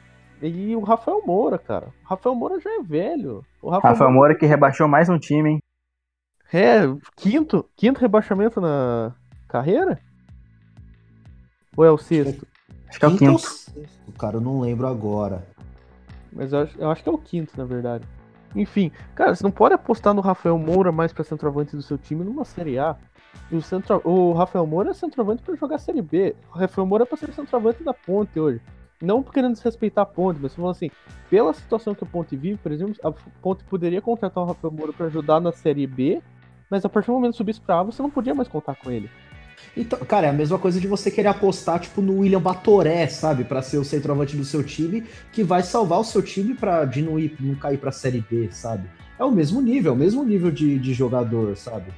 e 0.40 0.76
o 0.76 0.80
Rafael 0.80 1.22
Moura, 1.26 1.58
cara. 1.58 1.88
O 2.04 2.08
Rafael 2.08 2.34
Moura 2.34 2.60
já 2.60 2.70
é 2.70 2.82
velho. 2.82 3.44
O 3.60 3.70
Rafael, 3.70 3.94
Rafael 3.94 4.10
Moura... 4.10 4.28
Moura 4.28 4.38
que 4.38 4.46
rebaixou 4.46 4.86
mais 4.86 5.08
um 5.08 5.18
time, 5.18 5.50
hein? 5.50 5.58
É, 6.52 6.82
quinto, 7.16 7.68
quinto 7.74 8.00
rebaixamento 8.00 8.60
na 8.60 9.14
carreira? 9.48 9.98
Ou 11.76 11.84
é 11.84 11.90
o 11.90 11.96
sexto? 11.96 12.46
Acho 12.92 12.98
que 12.98 13.04
é 13.06 13.08
o 13.08 13.16
quinto. 13.16 13.38
Sexto, 13.40 14.12
cara, 14.18 14.36
eu 14.36 14.40
não 14.40 14.60
lembro 14.60 14.86
agora. 14.86 15.46
Mas 16.30 16.52
eu 16.52 16.60
acho, 16.60 16.78
eu 16.78 16.90
acho 16.90 17.02
que 17.02 17.08
é 17.08 17.12
o 17.12 17.16
quinto, 17.16 17.54
na 17.56 17.64
verdade. 17.64 18.06
Enfim, 18.54 18.92
cara, 19.14 19.34
você 19.34 19.42
não 19.42 19.50
pode 19.50 19.74
apostar 19.74 20.12
no 20.12 20.20
Rafael 20.20 20.58
Moura 20.58 20.92
mais 20.92 21.10
para 21.10 21.24
centroavante 21.24 21.74
do 21.74 21.80
seu 21.80 21.96
time 21.96 22.22
numa 22.22 22.44
Série 22.44 22.78
A. 22.78 22.94
O, 23.50 23.62
centro... 23.62 24.02
o 24.04 24.34
Rafael 24.34 24.66
Moura 24.66 24.90
é 24.90 24.94
centroavante 24.94 25.42
para 25.42 25.54
jogar 25.56 25.78
Série 25.78 26.02
B. 26.02 26.36
O 26.54 26.58
Rafael 26.58 26.86
Moura 26.86 27.04
é 27.04 27.06
para 27.06 27.16
ser 27.16 27.32
centroavante 27.32 27.82
da 27.82 27.94
Ponte 27.94 28.38
hoje. 28.38 28.60
Não 29.00 29.22
querendo 29.22 29.54
desrespeitar 29.54 30.02
a 30.02 30.06
Ponte, 30.06 30.38
mas 30.40 30.54
falando 30.54 30.72
assim, 30.72 30.90
pela 31.30 31.54
situação 31.54 31.94
que 31.94 32.04
a 32.04 32.06
Ponte 32.06 32.36
vive, 32.36 32.58
por 32.58 32.70
exemplo, 32.70 32.94
a 33.02 33.10
Ponte 33.40 33.64
poderia 33.64 34.02
contratar 34.02 34.44
o 34.44 34.46
Rafael 34.46 34.70
Moura 34.70 34.92
para 34.92 35.06
ajudar 35.06 35.40
na 35.40 35.50
Série 35.50 35.86
B, 35.86 36.22
mas 36.68 36.84
a 36.84 36.90
partir 36.90 37.06
do 37.06 37.14
momento 37.14 37.32
que 37.32 37.38
subisse 37.38 37.60
pra 37.60 37.80
A, 37.80 37.82
você 37.82 38.02
não 38.02 38.10
podia 38.10 38.34
mais 38.34 38.48
contar 38.48 38.74
com 38.74 38.90
ele. 38.90 39.10
Então, 39.76 39.98
cara, 40.00 40.26
é 40.26 40.30
a 40.30 40.32
mesma 40.32 40.58
coisa 40.58 40.80
de 40.80 40.86
você 40.86 41.10
querer 41.10 41.28
apostar, 41.28 41.80
tipo, 41.80 42.02
no 42.02 42.18
William 42.18 42.40
Batoré, 42.40 43.06
sabe? 43.08 43.44
para 43.44 43.62
ser 43.62 43.78
o 43.78 43.84
centroavante 43.84 44.36
do 44.36 44.44
seu 44.44 44.62
time, 44.62 45.06
que 45.32 45.42
vai 45.42 45.62
salvar 45.62 46.00
o 46.00 46.04
seu 46.04 46.22
time 46.22 46.54
pra 46.54 46.84
de 46.84 47.02
não, 47.02 47.18
ir, 47.18 47.36
não 47.40 47.54
cair 47.54 47.78
pra 47.78 47.90
Série 47.90 48.20
B, 48.20 48.48
sabe? 48.50 48.88
É 49.18 49.24
o 49.24 49.30
mesmo 49.30 49.60
nível, 49.60 49.92
é 49.92 49.94
o 49.94 49.98
mesmo 49.98 50.24
nível 50.24 50.50
de, 50.50 50.78
de 50.78 50.94
jogador, 50.94 51.56
sabe? 51.56 51.92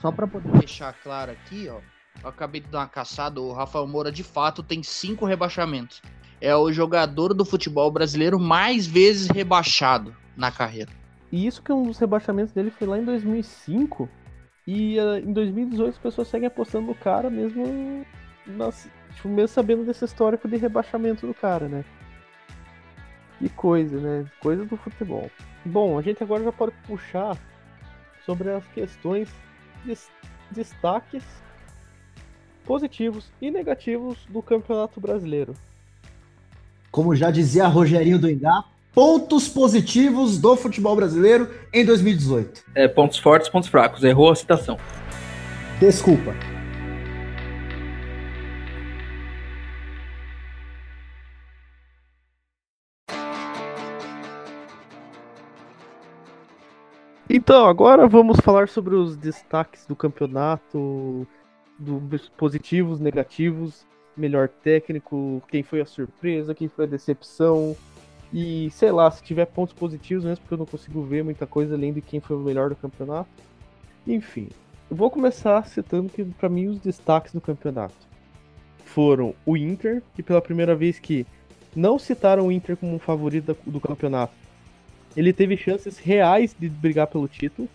Só 0.00 0.10
pra 0.10 0.26
poder 0.26 0.50
deixar 0.58 0.92
claro 1.02 1.30
aqui, 1.30 1.68
ó. 1.68 1.78
Eu 2.22 2.28
acabei 2.28 2.60
de 2.60 2.68
dar 2.68 2.80
uma 2.80 2.88
caçada, 2.88 3.40
o 3.40 3.52
Rafael 3.52 3.86
Moura 3.86 4.10
de 4.10 4.22
fato 4.22 4.62
tem 4.62 4.82
cinco 4.82 5.24
rebaixamentos. 5.24 6.02
É 6.40 6.54
o 6.56 6.72
jogador 6.72 7.34
do 7.34 7.44
futebol 7.44 7.90
brasileiro 7.90 8.38
mais 8.38 8.86
vezes 8.86 9.28
rebaixado 9.28 10.14
na 10.36 10.50
carreira. 10.50 10.90
E 11.30 11.46
isso 11.46 11.62
que 11.62 11.72
um 11.72 11.84
dos 11.84 11.98
rebaixamentos 11.98 12.52
dele 12.52 12.70
foi 12.70 12.86
lá 12.86 12.98
em 12.98 13.04
2005, 13.04 14.08
e 14.72 15.00
uh, 15.00 15.18
em 15.18 15.32
2018 15.32 15.90
as 15.90 15.98
pessoas 15.98 16.28
seguem 16.28 16.46
apostando 16.46 16.86
no 16.86 16.94
cara 16.94 17.28
mesmo, 17.28 18.06
nas, 18.46 18.88
tipo, 19.16 19.28
mesmo 19.28 19.48
sabendo 19.48 19.84
desse 19.84 20.04
histórico 20.04 20.46
de 20.46 20.56
rebaixamento 20.56 21.26
do 21.26 21.34
cara, 21.34 21.66
né? 21.66 21.84
Que 23.40 23.48
coisa, 23.48 23.98
né? 23.98 24.30
Coisa 24.38 24.64
do 24.64 24.76
futebol. 24.76 25.28
Bom, 25.64 25.98
a 25.98 26.02
gente 26.02 26.22
agora 26.22 26.44
já 26.44 26.52
pode 26.52 26.72
puxar 26.86 27.36
sobre 28.24 28.48
as 28.48 28.64
questões 28.68 29.28
de 29.84 29.98
destaques 30.52 31.24
positivos 32.64 33.32
e 33.42 33.50
negativos 33.50 34.24
do 34.28 34.40
Campeonato 34.40 35.00
Brasileiro. 35.00 35.52
Como 36.92 37.16
já 37.16 37.32
dizia 37.32 37.66
Rogerinho 37.66 38.20
do 38.20 38.30
Engá, 38.30 38.62
pontos 38.92 39.48
positivos 39.48 40.38
do 40.38 40.56
futebol 40.56 40.96
brasileiro 40.96 41.48
em 41.72 41.84
2018. 41.84 42.62
É, 42.74 42.88
pontos 42.88 43.18
fortes, 43.18 43.48
pontos 43.48 43.68
fracos. 43.68 44.02
Errou 44.02 44.30
a 44.30 44.34
citação. 44.34 44.78
Desculpa. 45.78 46.34
Então, 57.32 57.66
agora 57.66 58.08
vamos 58.08 58.40
falar 58.40 58.68
sobre 58.68 58.96
os 58.96 59.16
destaques 59.16 59.86
do 59.86 59.94
campeonato, 59.94 61.24
dos 61.78 62.28
positivos, 62.30 62.98
negativos, 62.98 63.86
melhor 64.16 64.48
técnico, 64.48 65.40
quem 65.46 65.62
foi 65.62 65.80
a 65.80 65.86
surpresa, 65.86 66.56
quem 66.56 66.68
foi 66.68 66.86
a 66.86 66.88
decepção, 66.88 67.76
e 68.32 68.70
sei 68.70 68.92
lá, 68.92 69.10
se 69.10 69.22
tiver 69.22 69.46
pontos 69.46 69.74
positivos 69.74 70.24
mesmo, 70.24 70.42
porque 70.42 70.54
eu 70.54 70.58
não 70.58 70.66
consigo 70.66 71.02
ver 71.02 71.24
muita 71.24 71.46
coisa 71.46 71.74
além 71.74 71.92
de 71.92 72.00
quem 72.00 72.20
foi 72.20 72.36
o 72.36 72.40
melhor 72.40 72.68
do 72.68 72.76
campeonato. 72.76 73.28
Enfim, 74.06 74.48
eu 74.90 74.96
vou 74.96 75.10
começar 75.10 75.66
citando 75.66 76.08
que 76.08 76.24
para 76.24 76.48
mim 76.48 76.68
os 76.68 76.78
destaques 76.78 77.32
do 77.32 77.40
campeonato 77.40 77.94
foram 78.84 79.34
o 79.44 79.56
Inter, 79.56 80.02
que 80.14 80.22
pela 80.22 80.40
primeira 80.40 80.74
vez 80.74 80.98
que 80.98 81.26
não 81.74 81.98
citaram 81.98 82.46
o 82.46 82.52
Inter 82.52 82.76
como 82.76 82.94
um 82.94 82.98
favorito 82.98 83.56
do 83.66 83.80
campeonato, 83.80 84.32
ele 85.16 85.32
teve 85.32 85.56
chances 85.56 85.98
reais 85.98 86.54
de 86.58 86.68
brigar 86.68 87.06
pelo 87.06 87.28
título. 87.28 87.68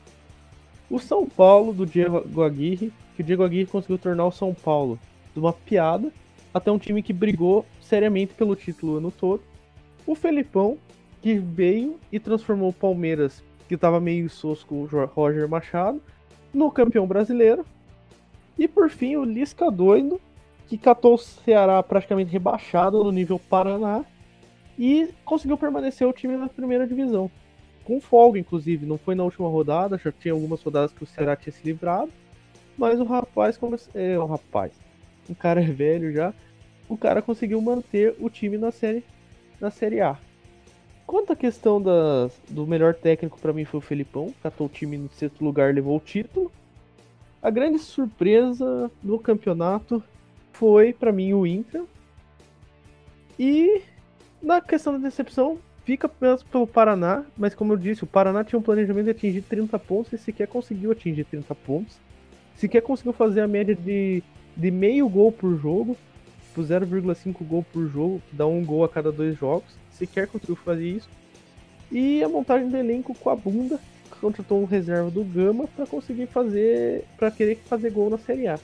o 0.89 0.99
São 0.99 1.27
Paulo 1.27 1.73
do 1.73 1.85
Diego 1.85 2.41
Aguirre, 2.41 2.93
que 3.15 3.21
o 3.21 3.25
Diego 3.25 3.43
Aguirre 3.43 3.65
conseguiu 3.65 3.97
tornar 3.97 4.25
o 4.25 4.31
São 4.31 4.53
Paulo 4.53 4.99
de 5.33 5.39
uma 5.39 5.51
piada 5.51 6.11
até 6.53 6.71
um 6.71 6.77
time 6.77 7.03
que 7.03 7.11
brigou 7.11 7.65
seriamente 7.81 8.33
pelo 8.33 8.55
título 8.55 8.93
o 8.93 8.97
ano 8.97 9.11
todo. 9.11 9.41
O 10.05 10.13
Felipão, 10.13 10.77
que 11.21 11.35
veio 11.35 11.99
e 12.11 12.19
transformou 12.19 12.69
o 12.69 12.73
Palmeiras, 12.73 13.43
que 13.67 13.75
estava 13.75 13.99
meio 13.99 14.29
soço 14.29 14.65
com 14.65 14.83
o 14.83 14.85
Roger 14.85 15.49
Machado, 15.49 16.01
no 16.53 16.71
campeão 16.71 17.07
brasileiro. 17.07 17.65
E 18.57 18.67
por 18.67 18.89
fim, 18.89 19.15
o 19.15 19.23
Lisca 19.23 19.69
doido, 19.71 20.21
que 20.67 20.77
catou 20.77 21.15
o 21.15 21.17
Ceará 21.17 21.81
praticamente 21.83 22.31
rebaixado 22.31 23.03
no 23.03 23.11
nível 23.11 23.39
Paraná 23.39 24.05
e 24.77 25.09
conseguiu 25.23 25.57
permanecer 25.57 26.07
o 26.07 26.13
time 26.13 26.37
na 26.37 26.47
primeira 26.47 26.87
divisão. 26.87 27.29
Com 27.83 28.01
folga, 28.01 28.39
inclusive, 28.39 28.85
não 28.85 28.97
foi 28.97 29.15
na 29.15 29.23
última 29.23 29.47
rodada, 29.47 29.97
já 29.97 30.11
tinha 30.11 30.33
algumas 30.33 30.61
rodadas 30.61 30.91
que 30.91 31.03
o 31.03 31.07
Ceará 31.07 31.35
tinha 31.35 31.53
se 31.53 31.63
livrado, 31.63 32.11
mas 32.77 32.99
o 32.99 33.03
rapaz, 33.03 33.59
é, 33.93 34.17
o 34.17 34.25
rapaz, 34.25 34.71
o 35.29 35.35
cara 35.35 35.61
é 35.61 35.67
velho 35.67 36.11
já, 36.11 36.33
o 36.89 36.97
cara 36.97 37.21
conseguiu 37.21 37.61
manter 37.61 38.15
o 38.19 38.29
time 38.29 38.57
na 38.57 38.71
série, 38.71 39.03
na 39.59 39.71
série 39.71 40.01
A. 40.01 40.17
Quanto 41.05 41.33
à 41.33 41.35
questão 41.35 41.81
das, 41.81 42.31
do 42.49 42.65
melhor 42.65 42.93
técnico, 42.93 43.39
para 43.39 43.53
mim 43.53 43.63
foi 43.63 43.77
o 43.77 43.81
Felipão, 43.81 44.33
catou 44.41 44.67
o 44.67 44.69
time 44.69 44.97
no 44.97 45.09
sexto 45.09 45.43
lugar, 45.43 45.73
levou 45.73 45.97
o 45.97 45.99
título. 45.99 46.51
A 47.41 47.49
grande 47.51 47.77
surpresa 47.77 48.89
no 49.03 49.19
campeonato 49.19 50.03
foi 50.51 50.93
para 50.93 51.11
mim 51.11 51.33
o 51.33 51.45
Inter. 51.45 51.83
E 53.37 53.81
na 54.41 54.61
questão 54.61 54.93
da 54.93 54.99
decepção, 54.99 55.59
fica 55.83 56.07
apenas 56.07 56.41
pelo 56.41 56.65
Paraná, 56.65 57.23
mas 57.37 57.53
como 57.53 57.73
eu 57.73 57.77
disse, 57.77 58.03
o 58.03 58.07
Paraná 58.07 58.43
tinha 58.43 58.57
um 58.57 58.63
planejamento 58.63 59.05
de 59.05 59.11
atingir 59.11 59.41
30 59.43 59.77
pontos 59.77 60.11
e 60.13 60.17
sequer 60.17 60.47
conseguiu 60.47 60.91
atingir 60.91 61.23
30 61.25 61.53
pontos. 61.53 61.97
Sequer 62.55 62.81
conseguiu 62.81 63.13
fazer 63.13 63.41
a 63.41 63.47
média 63.47 63.75
de, 63.75 64.23
de 64.57 64.71
meio 64.71 65.07
gol 65.07 65.31
por 65.31 65.55
jogo, 65.55 65.95
por 66.55 66.63
0,5 66.63 67.45
gol 67.45 67.65
por 67.71 67.87
jogo, 67.87 68.21
que 68.29 68.35
dá 68.35 68.47
um 68.47 68.63
gol 68.63 68.85
a 68.85 68.89
cada 68.89 69.11
dois 69.11 69.37
jogos. 69.37 69.67
Sequer 69.91 70.27
conseguiu 70.27 70.55
fazer 70.55 70.87
isso. 70.87 71.09
E 71.91 72.23
a 72.23 72.29
montagem 72.29 72.69
do 72.69 72.77
elenco 72.77 73.13
com 73.13 73.29
a 73.29 73.35
bunda, 73.35 73.79
contratou 74.21 74.61
um 74.61 74.65
reserva 74.65 75.11
do 75.11 75.23
Gama 75.23 75.67
para 75.67 75.85
conseguir 75.85 76.27
fazer, 76.27 77.03
para 77.17 77.29
querer 77.29 77.61
fazer 77.67 77.91
gol 77.91 78.09
na 78.09 78.17
Série 78.17 78.47
A. 78.47 78.57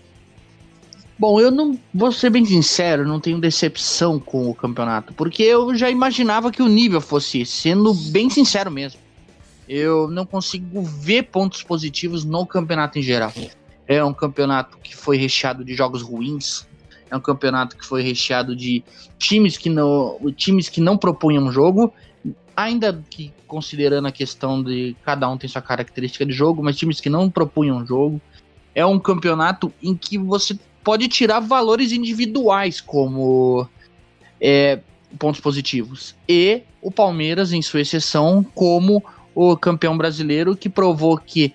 Bom, 1.19 1.39
eu 1.39 1.51
não 1.51 1.77
vou 1.93 2.11
ser 2.11 2.31
bem 2.31 2.43
sincero, 2.43 3.07
não 3.07 3.19
tenho 3.19 3.39
decepção 3.39 4.19
com 4.19 4.49
o 4.49 4.55
campeonato, 4.55 5.13
porque 5.13 5.43
eu 5.43 5.75
já 5.75 5.87
imaginava 5.87 6.51
que 6.51 6.63
o 6.63 6.67
nível 6.67 6.99
fosse, 6.99 7.45
sendo 7.45 7.93
bem 7.93 8.27
sincero 8.27 8.71
mesmo. 8.71 8.99
Eu 9.69 10.09
não 10.09 10.25
consigo 10.25 10.81
ver 10.81 11.23
pontos 11.23 11.61
positivos 11.61 12.25
no 12.25 12.45
campeonato 12.45 12.97
em 12.97 13.03
geral. 13.03 13.31
É 13.87 14.03
um 14.03 14.13
campeonato 14.13 14.79
que 14.79 14.95
foi 14.95 15.15
recheado 15.15 15.63
de 15.63 15.75
jogos 15.75 16.01
ruins, 16.01 16.65
é 17.11 17.15
um 17.15 17.19
campeonato 17.19 17.75
que 17.75 17.85
foi 17.85 18.01
recheado 18.01 18.55
de 18.55 18.83
times 19.19 19.57
que 19.57 19.69
não, 19.69 20.17
times 20.35 20.69
que 20.69 20.79
não 20.79 20.97
propunham 20.97 21.51
jogo, 21.51 21.93
ainda 22.55 23.03
que 23.09 23.33
considerando 23.45 24.07
a 24.07 24.11
questão 24.11 24.63
de 24.63 24.95
cada 25.03 25.29
um 25.29 25.37
tem 25.37 25.49
sua 25.49 25.61
característica 25.61 26.25
de 26.25 26.31
jogo, 26.31 26.63
mas 26.63 26.77
times 26.77 27.01
que 27.01 27.09
não 27.09 27.29
propunham 27.29 27.85
jogo. 27.85 28.21
É 28.73 28.85
um 28.85 28.97
campeonato 28.97 29.73
em 29.83 29.93
que 29.93 30.17
você 30.17 30.57
pode 30.81 31.09
tirar 31.09 31.41
valores 31.41 31.91
individuais 31.91 32.79
como 32.79 33.67
é, 34.39 34.79
pontos 35.19 35.41
positivos. 35.41 36.15
E 36.27 36.61
o 36.81 36.89
Palmeiras, 36.89 37.51
em 37.51 37.61
sua 37.61 37.81
exceção, 37.81 38.41
como 38.55 39.03
o 39.35 39.57
campeão 39.57 39.97
brasileiro, 39.97 40.55
que 40.55 40.69
provou 40.69 41.17
que 41.17 41.53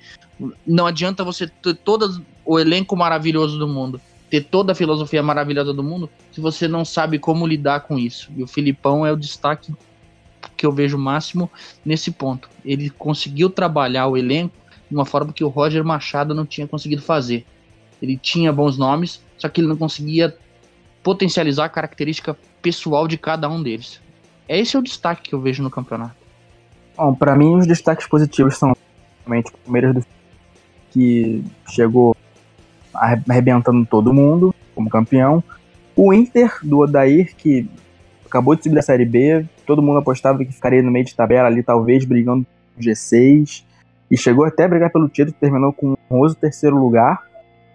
não 0.66 0.86
adianta 0.86 1.24
você 1.24 1.46
ter 1.46 1.74
todo 1.76 2.22
o 2.44 2.58
elenco 2.58 2.94
maravilhoso 2.94 3.58
do 3.58 3.66
mundo, 3.66 3.98
ter 4.36 4.44
toda 4.44 4.72
a 4.72 4.74
filosofia 4.74 5.22
maravilhosa 5.22 5.72
do 5.72 5.82
mundo, 5.82 6.10
se 6.30 6.40
você 6.40 6.68
não 6.68 6.84
sabe 6.84 7.18
como 7.18 7.46
lidar 7.46 7.80
com 7.80 7.98
isso. 7.98 8.30
E 8.36 8.42
o 8.42 8.46
Filipão 8.46 9.06
é 9.06 9.10
o 9.10 9.16
destaque 9.16 9.74
que 10.56 10.66
eu 10.66 10.72
vejo 10.72 10.98
máximo 10.98 11.50
nesse 11.84 12.10
ponto. 12.10 12.48
Ele 12.64 12.90
conseguiu 12.90 13.48
trabalhar 13.48 14.06
o 14.06 14.16
elenco 14.16 14.54
de 14.88 14.94
uma 14.94 15.06
forma 15.06 15.32
que 15.32 15.42
o 15.42 15.48
Roger 15.48 15.82
Machado 15.84 16.34
não 16.34 16.44
tinha 16.44 16.66
conseguido 16.68 17.02
fazer. 17.02 17.46
Ele 18.00 18.16
tinha 18.16 18.52
bons 18.52 18.76
nomes, 18.76 19.22
só 19.38 19.48
que 19.48 19.60
ele 19.60 19.68
não 19.68 19.76
conseguia 19.76 20.36
potencializar 21.02 21.64
a 21.64 21.70
característica 21.70 22.36
pessoal 22.60 23.08
de 23.08 23.16
cada 23.16 23.48
um 23.48 23.62
deles. 23.62 24.00
Esse 24.46 24.76
é 24.76 24.78
o 24.78 24.82
destaque 24.82 25.30
que 25.30 25.34
eu 25.34 25.40
vejo 25.40 25.62
no 25.62 25.70
campeonato. 25.70 26.14
Bom, 26.96 27.14
para 27.14 27.34
mim 27.34 27.56
os 27.56 27.66
destaques 27.66 28.06
positivos 28.06 28.56
são 28.56 28.76
realmente 29.24 29.50
o 29.50 29.58
Palmeiras 29.58 29.94
do 29.94 30.06
que 30.92 31.42
chegou 31.68 32.16
arrebentando 32.96 33.86
todo 33.86 34.12
mundo 34.12 34.54
como 34.74 34.90
campeão. 34.90 35.42
O 35.94 36.12
Inter 36.12 36.58
do 36.62 36.80
Odair, 36.80 37.34
que 37.36 37.68
acabou 38.24 38.54
de 38.54 38.62
subir 38.62 38.74
da 38.74 38.82
Série 38.82 39.04
B, 39.04 39.46
todo 39.64 39.82
mundo 39.82 39.98
apostava 39.98 40.44
que 40.44 40.52
ficaria 40.52 40.82
no 40.82 40.90
meio 40.90 41.04
de 41.04 41.14
tabela 41.14 41.48
ali, 41.48 41.62
talvez 41.62 42.04
brigando 42.04 42.46
com 42.74 42.82
G6, 42.82 43.64
e 44.10 44.16
chegou 44.16 44.44
até 44.44 44.64
a 44.64 44.68
brigar 44.68 44.90
pelo 44.90 45.08
título, 45.08 45.36
terminou 45.40 45.72
com 45.72 45.92
um 45.92 45.96
honroso 46.10 46.36
terceiro 46.36 46.76
lugar. 46.76 47.24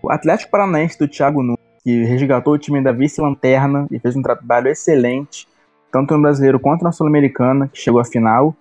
O 0.02 0.11
Atlético 0.11 0.52
Paranaense 0.52 0.98
do 0.98 1.07
Thiago 1.07 1.41
Nunes, 1.41 1.60
que 1.84 2.03
resgatou 2.03 2.53
o 2.53 2.57
time 2.57 2.81
da 2.81 2.91
vice-lanterna 2.91 3.88
e 3.91 3.99
fez 3.99 4.15
um 4.15 4.22
trabalho 4.22 4.68
excelente, 4.68 5.48
tanto 5.91 6.14
no 6.14 6.22
brasileiro 6.22 6.60
quanto 6.60 6.84
na 6.84 6.91
Sul-Americana, 6.91 7.68
que 7.68 7.80
chegou 7.80 7.99
à 7.99 8.06
final. 8.06 8.56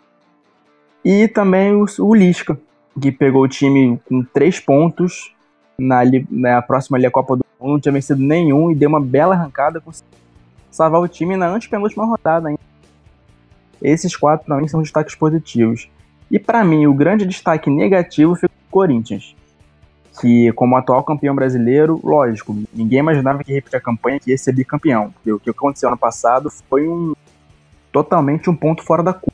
E 1.05 1.29
também 1.29 1.75
o, 1.75 1.85
o 2.01 2.15
Lisca, 2.15 2.59
que 3.01 3.13
pegou 3.13 3.43
o 3.43 3.49
time 3.49 4.01
com 4.09 4.23
três 4.23 4.59
pontos 4.59 5.35
na, 5.81 6.01
na 6.31 6.63
próxima 6.63 6.97
ali, 6.97 7.07
a 7.07 7.11
Copa 7.11 7.37
do 7.37 7.45
Mundo, 7.59 7.73
não 7.73 7.81
tinha 7.81 7.93
vencido 7.93 8.23
nenhum 8.23 8.71
e 8.71 8.75
deu 8.75 8.89
uma 8.89 9.01
bela 9.01 9.35
arrancada, 9.35 9.81
com 9.81 9.91
salvar 10.71 11.01
o 11.01 11.09
time 11.09 11.37
na 11.37 11.49
antepenúltima 11.49 12.05
rodada 12.05 12.49
ainda. 12.49 12.61
Esses 13.83 14.15
quatro, 14.15 14.47
para 14.47 14.57
mim, 14.57 14.69
são 14.69 14.83
destaques 14.83 15.15
positivos. 15.15 15.89
E 16.31 16.39
para 16.39 16.65
mim, 16.65 16.87
o 16.87 16.95
grande 16.95 17.27
destaque 17.27 17.71
negativo 17.71 18.37
foi 18.37 18.49
o 18.49 18.71
Corinthians 18.71 19.35
que 20.21 20.53
como 20.53 20.77
atual 20.77 21.03
campeão 21.03 21.35
brasileiro, 21.35 22.01
lógico, 22.03 22.57
ninguém 22.73 22.99
imaginava 22.99 23.43
que 23.43 23.53
repetir 23.53 23.79
a 23.79 23.81
campanha 23.81 24.21
que 24.21 24.31
ia 24.31 24.39
ser 24.39 24.53
bicampeão, 24.53 25.15
o 25.27 25.39
que 25.39 25.51
aconteceu 25.51 25.89
ano 25.89 25.97
passado 25.99 26.51
foi 26.69 26.87
um 26.87 27.15
totalmente 27.93 28.51
um 28.51 28.57
ponto 28.57 28.83
fora 28.83 29.03
da 29.03 29.13
curva. 29.13 29.30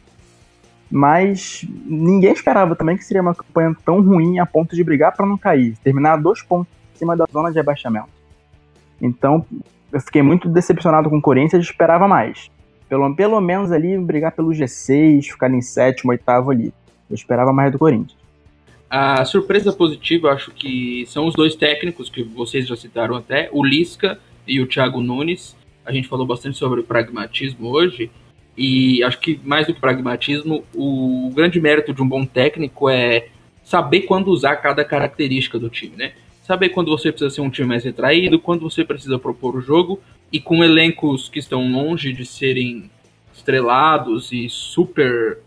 Mas 0.91 1.67
ninguém 1.85 2.33
esperava 2.33 2.77
também 2.77 2.97
que 2.97 3.05
seria 3.05 3.23
uma 3.23 3.35
campanha 3.35 3.77
tão 3.85 4.01
ruim 4.01 4.39
a 4.39 4.47
ponto 4.47 4.77
de 4.77 4.85
brigar 4.85 5.15
para 5.15 5.27
não 5.27 5.37
cair, 5.37 5.77
terminar 5.83 6.17
dois 6.17 6.43
pontos 6.43 6.73
em 6.95 6.99
cima 6.99 7.17
da 7.17 7.27
zona 7.31 7.51
de 7.51 7.59
abaixamento. 7.59 8.09
Então, 9.01 9.45
eu 9.93 10.01
fiquei 10.01 10.23
muito 10.23 10.49
decepcionado 10.49 11.11
com 11.11 11.19
o 11.19 11.23
Corinthians, 11.23 11.65
esperava 11.65 12.07
mais. 12.07 12.51
Pelo, 12.89 13.15
pelo 13.17 13.41
menos 13.41 13.73
ali 13.73 13.99
brigar 13.99 14.33
pelo 14.33 14.51
G6, 14.51 15.25
ficar 15.25 15.51
em 15.53 15.61
sétimo, 15.61 16.13
oitavo 16.13 16.51
ali. 16.51 16.73
Eu 17.11 17.15
esperava 17.15 17.53
mais 17.53 17.73
do 17.73 17.79
Corinthians. 17.79 18.17
A 18.89 19.25
surpresa 19.25 19.73
positiva, 19.73 20.31
acho 20.31 20.53
que 20.53 21.05
são 21.09 21.27
os 21.27 21.35
dois 21.35 21.57
técnicos 21.57 22.09
que 22.09 22.23
vocês 22.23 22.67
já 22.67 22.77
citaram 22.77 23.17
até, 23.17 23.49
o 23.53 23.65
Lisca 23.65 24.19
e 24.47 24.61
o 24.61 24.67
Thiago 24.67 25.01
Nunes. 25.01 25.57
A 25.85 25.93
gente 25.93 26.09
falou 26.09 26.27
bastante 26.27 26.57
sobre 26.57 26.81
o 26.81 26.85
pragmatismo 26.85 27.69
hoje, 27.69 28.11
e 28.57 29.03
acho 29.03 29.20
que 29.20 29.39
mais 29.45 29.66
do 29.66 29.74
que 29.74 29.81
pragmatismo, 29.81 30.65
o 30.74 31.31
grande 31.35 31.61
mérito 31.61 31.93
de 31.93 32.03
um 32.03 32.09
bom 32.09 32.24
técnico 32.24 32.89
é 32.89 33.28
saber 33.62 34.03
quando 34.03 34.28
usar 34.28 34.57
cada 34.57 34.85
característica 34.85 35.59
do 35.59 35.69
time, 35.69 35.97
né? 35.97 36.12
Saber 36.43 36.69
quando 36.70 36.91
você 36.91 37.11
precisa 37.11 37.35
ser 37.35 37.41
um 37.41 37.51
time 37.51 37.69
mais 37.69 37.85
retraído, 37.85 38.39
quando 38.39 38.62
você 38.62 38.85
precisa 38.85 39.19
propor 39.19 39.57
o 39.57 39.61
jogo, 39.61 40.01
e 40.33 40.41
com 40.41 40.62
elencos 40.62 41.28
que 41.28 41.39
estão 41.39 41.70
longe 41.70 42.12
de 42.12 42.24
serem 42.24 42.91
estrelados 43.35 44.33
e 44.33 44.49
super 44.49 45.39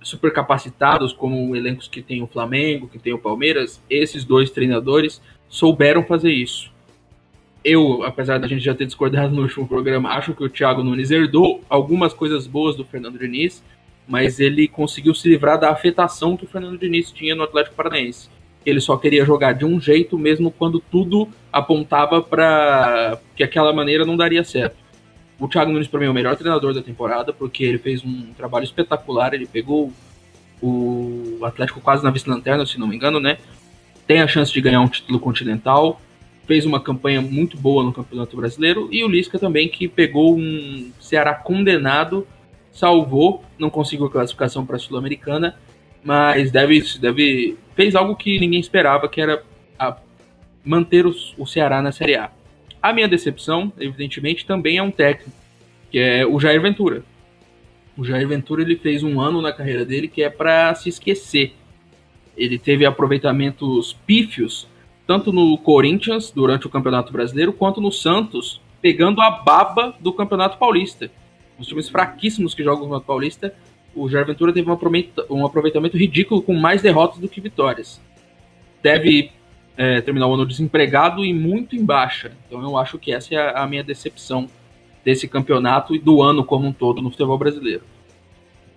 super 0.00 0.32
capacitados, 0.32 1.12
como 1.12 1.54
elencos 1.54 1.88
que 1.88 2.00
tem 2.00 2.22
o 2.22 2.26
Flamengo, 2.26 2.88
que 2.88 2.98
tem 2.98 3.12
o 3.12 3.18
Palmeiras, 3.18 3.82
esses 3.90 4.24
dois 4.24 4.50
treinadores 4.50 5.20
souberam 5.48 6.04
fazer 6.04 6.32
isso. 6.32 6.70
Eu, 7.70 8.02
apesar 8.02 8.38
da 8.38 8.48
gente 8.48 8.64
já 8.64 8.74
ter 8.74 8.86
discordado 8.86 9.34
no 9.34 9.42
último 9.42 9.68
programa, 9.68 10.08
acho 10.12 10.32
que 10.32 10.42
o 10.42 10.48
Thiago 10.48 10.82
Nunes 10.82 11.10
herdou 11.10 11.62
algumas 11.68 12.14
coisas 12.14 12.46
boas 12.46 12.74
do 12.74 12.82
Fernando 12.82 13.18
Diniz, 13.18 13.62
mas 14.08 14.40
ele 14.40 14.66
conseguiu 14.66 15.14
se 15.14 15.28
livrar 15.28 15.60
da 15.60 15.68
afetação 15.68 16.34
que 16.34 16.46
o 16.46 16.48
Fernando 16.48 16.78
Diniz 16.78 17.12
tinha 17.12 17.34
no 17.34 17.42
Atlético 17.42 17.76
Paranaense. 17.76 18.30
Ele 18.64 18.80
só 18.80 18.96
queria 18.96 19.22
jogar 19.22 19.52
de 19.52 19.66
um 19.66 19.78
jeito, 19.78 20.18
mesmo 20.18 20.50
quando 20.50 20.80
tudo 20.80 21.28
apontava 21.52 22.22
para 22.22 23.20
que 23.36 23.42
aquela 23.42 23.70
maneira 23.70 24.06
não 24.06 24.16
daria 24.16 24.42
certo. 24.42 24.76
O 25.38 25.46
Thiago 25.46 25.70
Nunes, 25.70 25.88
para 25.88 26.00
mim, 26.00 26.06
é 26.06 26.10
o 26.10 26.14
melhor 26.14 26.36
treinador 26.36 26.72
da 26.72 26.80
temporada, 26.80 27.34
porque 27.34 27.64
ele 27.64 27.76
fez 27.76 28.02
um 28.02 28.32
trabalho 28.34 28.64
espetacular. 28.64 29.34
Ele 29.34 29.46
pegou 29.46 29.92
o 30.62 31.38
Atlético 31.42 31.82
quase 31.82 32.02
na 32.02 32.10
vice-lanterna, 32.10 32.64
se 32.64 32.80
não 32.80 32.86
me 32.86 32.96
engano, 32.96 33.20
né? 33.20 33.36
Tem 34.06 34.22
a 34.22 34.26
chance 34.26 34.50
de 34.50 34.60
ganhar 34.62 34.80
um 34.80 34.88
título 34.88 35.20
continental. 35.20 36.00
Fez 36.48 36.66
uma 36.66 36.80
campanha 36.80 37.22
muito 37.22 37.56
boa 37.56 37.84
no 37.84 37.92
Campeonato 37.92 38.36
Brasileiro. 38.36 38.88
E 38.90 39.04
o 39.04 39.08
Lisca 39.08 39.38
também, 39.38 39.68
que 39.68 39.86
pegou 39.86 40.36
um 40.36 40.90
Ceará 40.98 41.34
condenado, 41.34 42.26
salvou, 42.72 43.44
não 43.56 43.70
conseguiu 43.70 44.06
a 44.06 44.10
classificação 44.10 44.66
para 44.66 44.74
a 44.74 44.78
Sul-Americana, 44.80 45.56
mas 46.02 46.50
deve, 46.50 46.82
deve 46.98 47.56
fez 47.76 47.94
algo 47.94 48.16
que 48.16 48.40
ninguém 48.40 48.58
esperava, 48.58 49.08
que 49.08 49.20
era 49.20 49.44
manter 50.64 51.06
os, 51.06 51.34
o 51.38 51.46
Ceará 51.46 51.80
na 51.80 51.92
Série 51.92 52.16
A. 52.16 52.30
A 52.82 52.92
minha 52.92 53.08
decepção, 53.08 53.72
evidentemente, 53.78 54.44
também 54.44 54.78
é 54.78 54.82
um 54.82 54.90
técnico, 54.90 55.36
que 55.90 55.98
é 55.98 56.26
o 56.26 56.38
Jair 56.38 56.60
Ventura. 56.60 57.02
O 57.96 58.04
Jair 58.04 58.28
Ventura 58.28 58.62
ele 58.62 58.76
fez 58.76 59.02
um 59.02 59.20
ano 59.20 59.42
na 59.42 59.52
carreira 59.52 59.84
dele 59.84 60.08
que 60.08 60.22
é 60.22 60.30
para 60.30 60.74
se 60.74 60.88
esquecer. 60.88 61.52
Ele 62.36 62.58
teve 62.58 62.84
aproveitamentos 62.84 63.96
pífios, 64.06 64.68
tanto 65.08 65.32
no 65.32 65.56
Corinthians 65.56 66.30
durante 66.30 66.66
o 66.66 66.70
Campeonato 66.70 67.10
Brasileiro, 67.10 67.50
quanto 67.50 67.80
no 67.80 67.90
Santos, 67.90 68.60
pegando 68.82 69.22
a 69.22 69.30
baba 69.30 69.96
do 69.98 70.12
Campeonato 70.12 70.58
Paulista. 70.58 71.10
Os 71.58 71.66
times 71.66 71.88
fraquíssimos 71.88 72.54
que 72.54 72.62
jogam 72.62 72.80
o 72.80 72.82
Campeonato 72.82 73.06
Paulista, 73.06 73.54
o 73.96 74.06
Jair 74.06 74.26
Ventura 74.26 74.52
teve 74.52 74.70
um 75.30 75.46
aproveitamento 75.46 75.96
ridículo 75.96 76.42
com 76.42 76.52
mais 76.52 76.82
derrotas 76.82 77.18
do 77.20 77.26
que 77.26 77.40
vitórias. 77.40 77.98
Deve 78.82 79.32
é, 79.78 80.02
terminar 80.02 80.26
o 80.26 80.34
ano 80.34 80.44
desempregado 80.44 81.24
e 81.24 81.32
muito 81.32 81.74
em 81.74 81.82
baixa. 81.82 82.32
Então 82.46 82.60
eu 82.60 82.76
acho 82.76 82.98
que 82.98 83.10
essa 83.10 83.34
é 83.34 83.58
a 83.58 83.66
minha 83.66 83.82
decepção 83.82 84.46
desse 85.02 85.26
campeonato 85.26 85.94
e 85.94 85.98
do 85.98 86.20
ano 86.20 86.44
como 86.44 86.66
um 86.66 86.72
todo 86.72 87.00
no 87.00 87.10
futebol 87.10 87.38
brasileiro. 87.38 87.82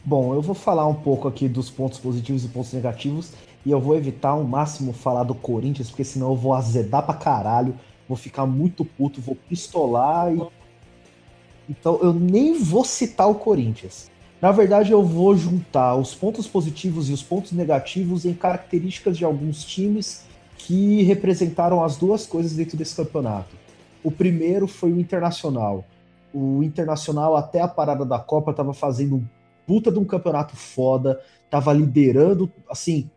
Bom, 0.04 0.34
eu 0.34 0.42
vou 0.42 0.56
falar 0.56 0.88
um 0.88 0.96
pouco 0.96 1.28
aqui 1.28 1.50
dos 1.50 1.70
pontos 1.70 2.00
positivos 2.00 2.46
e 2.46 2.48
pontos 2.48 2.72
negativos 2.72 3.34
e 3.66 3.72
eu 3.72 3.80
vou 3.80 3.96
evitar 3.96 4.30
ao 4.30 4.44
máximo 4.44 4.94
falar 4.94 5.24
do 5.24 5.36
Corinthians, 5.36 5.90
porque 5.90 6.04
senão 6.04 6.30
eu 6.30 6.36
vou 6.36 6.54
azedar 6.54 7.04
pra 7.04 7.14
caralho, 7.14 7.76
vou 8.08 8.18
ficar 8.18 8.46
muito 8.46 8.84
puto, 8.84 9.22
vou 9.22 9.36
pistolar 9.36 10.34
e. 10.34 10.42
Então 11.70 12.00
eu 12.02 12.14
nem 12.14 12.58
vou 12.58 12.84
citar 12.84 13.30
o 13.30 13.36
Corinthians. 13.36 14.10
Na 14.42 14.52
verdade, 14.52 14.92
eu 14.92 15.04
vou 15.04 15.38
juntar 15.38 15.96
os 15.96 16.16
pontos 16.16 16.48
positivos 16.48 17.10
e 17.10 17.14
os 17.14 17.22
pontos 17.22 17.52
negativos 17.52 18.26
em 18.26 18.34
características 18.34 19.16
de 19.18 19.24
alguns 19.24 19.64
times 19.64 20.26
que 20.58 21.04
representaram 21.04 21.84
as 21.84 21.96
duas 21.96 22.26
coisas 22.26 22.54
dentro 22.54 22.76
desse 22.76 22.96
campeonato. 22.96 23.56
O 24.04 24.12
primeiro 24.12 24.68
foi 24.68 24.92
o 24.92 25.00
Internacional 25.00 25.86
o 26.34 26.64
Internacional, 26.64 27.36
até 27.36 27.62
a 27.62 27.68
parada 27.68 28.06
da 28.06 28.20
Copa, 28.20 28.52
estava 28.52 28.74
fazendo 28.74 29.16
um 29.16 29.26
puta 29.66 29.92
de 29.92 30.00
um 30.00 30.06
campeonato 30.06 30.56
foda, 30.56 31.22
estava 31.46 31.74
liderando, 31.74 32.52
assim, 32.70 33.10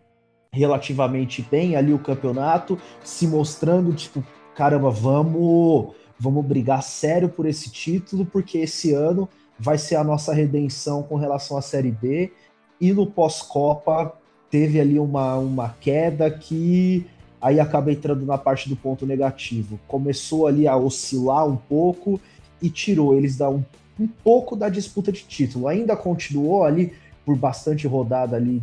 relativamente 0.54 1.42
bem 1.50 1.76
ali 1.76 1.92
o 1.92 1.98
campeonato, 1.98 2.78
se 3.02 3.26
mostrando, 3.26 3.92
tipo, 3.92 4.24
caramba, 4.54 4.90
vamos, 4.90 5.94
vamos 6.18 6.44
brigar 6.44 6.82
sério 6.82 7.28
por 7.28 7.46
esse 7.46 7.70
título, 7.70 8.24
porque 8.24 8.58
esse 8.58 8.92
ano 8.92 9.28
vai 9.58 9.78
ser 9.78 9.96
a 9.96 10.04
nossa 10.04 10.32
redenção 10.32 11.02
com 11.02 11.16
relação 11.16 11.56
à 11.56 11.62
Série 11.62 11.90
B, 11.90 12.32
e 12.80 12.92
no 12.92 13.06
pós-Copa 13.06 14.12
teve 14.50 14.80
ali 14.80 14.98
uma, 14.98 15.36
uma 15.36 15.74
queda 15.80 16.30
que 16.30 17.06
aí 17.40 17.60
acaba 17.60 17.92
entrando 17.92 18.24
na 18.24 18.38
parte 18.38 18.68
do 18.68 18.76
ponto 18.76 19.04
negativo. 19.04 19.78
Começou 19.86 20.46
ali 20.46 20.66
a 20.66 20.76
oscilar 20.76 21.46
um 21.46 21.56
pouco, 21.56 22.20
e 22.64 22.70
tirou 22.70 23.14
eles 23.14 23.36
da 23.36 23.50
um, 23.50 23.62
um 24.00 24.06
pouco 24.06 24.56
da 24.56 24.70
disputa 24.70 25.12
de 25.12 25.24
título. 25.24 25.68
Ainda 25.68 25.94
continuou 25.94 26.64
ali 26.64 26.94
por 27.26 27.36
bastante 27.36 27.86
rodada 27.86 28.36
ali 28.36 28.62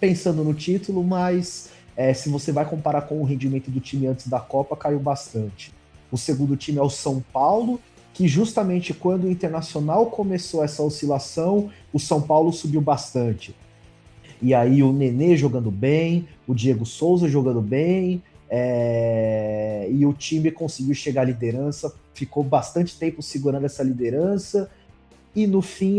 pensando 0.00 0.44
no 0.44 0.54
título, 0.54 1.02
mas 1.02 1.70
é, 1.96 2.12
se 2.12 2.28
você 2.28 2.52
vai 2.52 2.68
comparar 2.68 3.02
com 3.02 3.20
o 3.20 3.24
rendimento 3.24 3.70
do 3.70 3.80
time 3.80 4.06
antes 4.06 4.26
da 4.28 4.40
Copa, 4.40 4.76
caiu 4.76 4.98
bastante. 4.98 5.72
O 6.10 6.16
segundo 6.16 6.56
time 6.56 6.78
é 6.78 6.82
o 6.82 6.90
São 6.90 7.22
Paulo, 7.32 7.80
que 8.12 8.28
justamente 8.28 8.92
quando 8.94 9.24
o 9.24 9.30
Internacional 9.30 10.06
começou 10.06 10.62
essa 10.62 10.82
oscilação, 10.82 11.70
o 11.92 11.98
São 11.98 12.20
Paulo 12.20 12.52
subiu 12.52 12.80
bastante. 12.80 13.54
E 14.40 14.54
aí 14.54 14.82
o 14.82 14.92
Nenê 14.92 15.36
jogando 15.36 15.70
bem, 15.70 16.28
o 16.46 16.54
Diego 16.54 16.84
Souza 16.84 17.28
jogando 17.28 17.60
bem, 17.60 18.22
é... 18.48 19.88
e 19.90 20.04
o 20.04 20.12
time 20.12 20.50
conseguiu 20.50 20.94
chegar 20.94 21.22
à 21.22 21.24
liderança, 21.24 21.92
ficou 22.12 22.44
bastante 22.44 22.96
tempo 22.98 23.22
segurando 23.22 23.66
essa 23.66 23.82
liderança 23.82 24.70
e 25.34 25.46
no 25.46 25.60
fim 25.60 25.98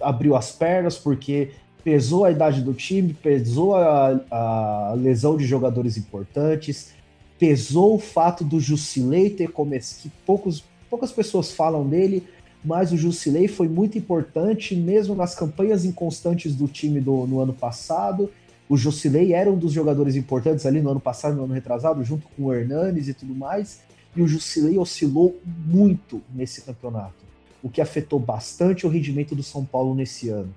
abriu 0.00 0.36
as 0.36 0.52
pernas 0.52 0.96
porque 0.96 1.50
pesou 1.86 2.24
a 2.24 2.32
idade 2.32 2.62
do 2.62 2.74
time, 2.74 3.14
pesou 3.14 3.76
a, 3.76 4.20
a 4.28 4.94
lesão 4.98 5.36
de 5.36 5.46
jogadores 5.46 5.96
importantes, 5.96 6.92
pesou 7.38 7.94
o 7.94 7.98
fato 8.00 8.42
do 8.42 8.58
Jusilei 8.58 9.30
ter 9.30 9.52
começado, 9.52 10.02
que 10.02 10.10
poucos, 10.26 10.64
poucas 10.90 11.12
pessoas 11.12 11.52
falam 11.52 11.86
dele, 11.86 12.24
mas 12.64 12.90
o 12.90 12.96
Jusilei 12.96 13.46
foi 13.46 13.68
muito 13.68 13.96
importante 13.96 14.74
mesmo 14.74 15.14
nas 15.14 15.36
campanhas 15.36 15.84
inconstantes 15.84 16.56
do 16.56 16.66
time 16.66 17.00
do, 17.00 17.24
no 17.24 17.38
ano 17.38 17.52
passado. 17.52 18.32
O 18.68 18.76
Jusilei 18.76 19.32
era 19.32 19.48
um 19.48 19.56
dos 19.56 19.70
jogadores 19.70 20.16
importantes 20.16 20.66
ali 20.66 20.80
no 20.80 20.90
ano 20.90 20.98
passado, 20.98 21.36
no 21.36 21.44
ano 21.44 21.54
retrasado, 21.54 22.02
junto 22.02 22.26
com 22.36 22.46
o 22.46 22.52
Hernanes 22.52 23.06
e 23.06 23.14
tudo 23.14 23.32
mais 23.32 23.86
e 24.16 24.22
o 24.22 24.26
Jusilei 24.26 24.76
oscilou 24.76 25.38
muito 25.44 26.20
nesse 26.34 26.62
campeonato, 26.62 27.14
o 27.62 27.68
que 27.68 27.82
afetou 27.82 28.18
bastante 28.18 28.86
o 28.86 28.90
rendimento 28.90 29.36
do 29.36 29.42
São 29.42 29.64
Paulo 29.64 29.94
nesse 29.94 30.30
ano. 30.30 30.52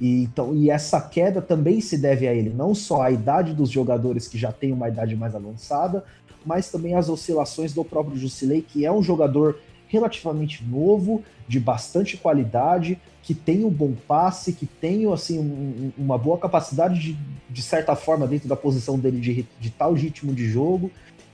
E, 0.00 0.22
então, 0.22 0.54
e 0.54 0.70
essa 0.70 1.00
queda 1.00 1.42
também 1.42 1.80
se 1.80 1.98
deve 1.98 2.28
a 2.28 2.34
ele, 2.34 2.50
não 2.50 2.74
só 2.74 3.02
à 3.02 3.10
idade 3.10 3.52
dos 3.52 3.70
jogadores 3.70 4.28
que 4.28 4.38
já 4.38 4.52
têm 4.52 4.72
uma 4.72 4.88
idade 4.88 5.16
mais 5.16 5.34
avançada, 5.34 6.04
mas 6.46 6.70
também 6.70 6.94
às 6.94 7.08
oscilações 7.08 7.72
do 7.72 7.84
próprio 7.84 8.16
Jusilei, 8.16 8.62
que 8.62 8.86
é 8.86 8.92
um 8.92 9.02
jogador 9.02 9.58
relativamente 9.88 10.62
novo, 10.64 11.24
de 11.48 11.58
bastante 11.58 12.16
qualidade, 12.16 12.98
que 13.22 13.34
tem 13.34 13.64
um 13.64 13.70
bom 13.70 13.94
passe, 14.06 14.52
que 14.52 14.66
tem 14.66 15.10
assim, 15.12 15.38
um, 15.38 15.92
uma 15.98 16.16
boa 16.16 16.38
capacidade 16.38 17.00
de, 17.00 17.18
de 17.50 17.62
certa 17.62 17.96
forma, 17.96 18.26
dentro 18.26 18.48
da 18.48 18.56
posição 18.56 18.98
dele 18.98 19.18
de, 19.20 19.46
de 19.58 19.70
tal 19.70 19.94
ritmo 19.94 20.32
de 20.32 20.48
jogo, 20.48 20.90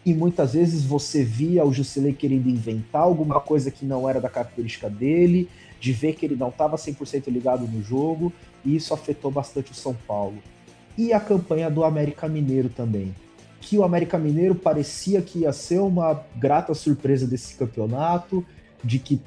e 0.06 0.14
muitas 0.14 0.52
vezes 0.54 0.84
você 0.84 1.24
via 1.24 1.64
o 1.64 1.72
Jusilei 1.72 2.12
querendo 2.12 2.48
inventar 2.48 3.02
alguma 3.02 3.40
coisa 3.40 3.70
que 3.70 3.84
não 3.84 4.08
era 4.08 4.20
da 4.20 4.28
característica 4.28 4.88
dele, 4.88 5.48
de 5.80 5.92
ver 5.92 6.14
que 6.14 6.24
ele 6.24 6.36
não 6.36 6.48
estava 6.48 6.76
100% 6.76 7.28
ligado 7.28 7.66
no 7.66 7.82
jogo, 7.82 8.32
e 8.64 8.76
isso 8.76 8.94
afetou 8.94 9.30
bastante 9.30 9.72
o 9.72 9.74
São 9.74 9.94
Paulo. 10.06 10.38
E 10.96 11.12
a 11.12 11.20
campanha 11.20 11.70
do 11.70 11.84
América 11.84 12.28
Mineiro 12.28 12.68
também, 12.68 13.14
que 13.60 13.76
o 13.78 13.84
América 13.84 14.18
Mineiro 14.18 14.54
parecia 14.54 15.22
que 15.22 15.40
ia 15.40 15.52
ser 15.52 15.80
uma 15.80 16.22
grata 16.36 16.74
surpresa 16.74 17.26
desse 17.26 17.56
campeonato, 17.56 18.44
de 18.82 18.98
que 18.98 19.20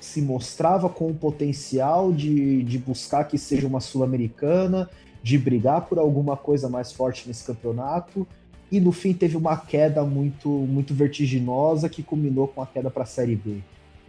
se 0.00 0.22
mostrava 0.22 0.88
com 0.88 1.08
o 1.10 1.14
potencial 1.14 2.12
de, 2.12 2.62
de 2.62 2.78
buscar 2.78 3.24
que 3.24 3.36
seja 3.36 3.66
uma 3.66 3.80
sul-americana, 3.80 4.88
de 5.22 5.36
brigar 5.36 5.82
por 5.82 5.98
alguma 5.98 6.36
coisa 6.36 6.68
mais 6.68 6.92
forte 6.92 7.28
nesse 7.28 7.44
campeonato, 7.44 8.26
e 8.72 8.80
no 8.80 8.92
fim 8.92 9.12
teve 9.12 9.36
uma 9.36 9.56
queda 9.56 10.04
muito, 10.04 10.48
muito 10.48 10.94
vertiginosa 10.94 11.88
que 11.88 12.02
culminou 12.02 12.48
com 12.48 12.62
a 12.62 12.66
queda 12.66 12.90
para 12.90 13.02
a 13.02 13.06
Série 13.06 13.36
B. 13.36 13.58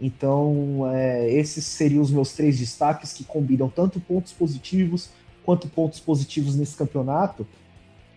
Então, 0.02 0.90
é, 0.92 1.32
esses 1.32 1.64
seriam 1.64 2.02
os 2.02 2.10
meus 2.10 2.32
três 2.32 2.58
destaques 2.58 3.12
que 3.12 3.22
combinam 3.22 3.68
tanto 3.68 4.00
pontos 4.00 4.32
positivos 4.32 5.10
quanto 5.44 5.68
pontos 5.68 6.00
positivos 6.00 6.56
nesse 6.56 6.76
campeonato 6.76 7.46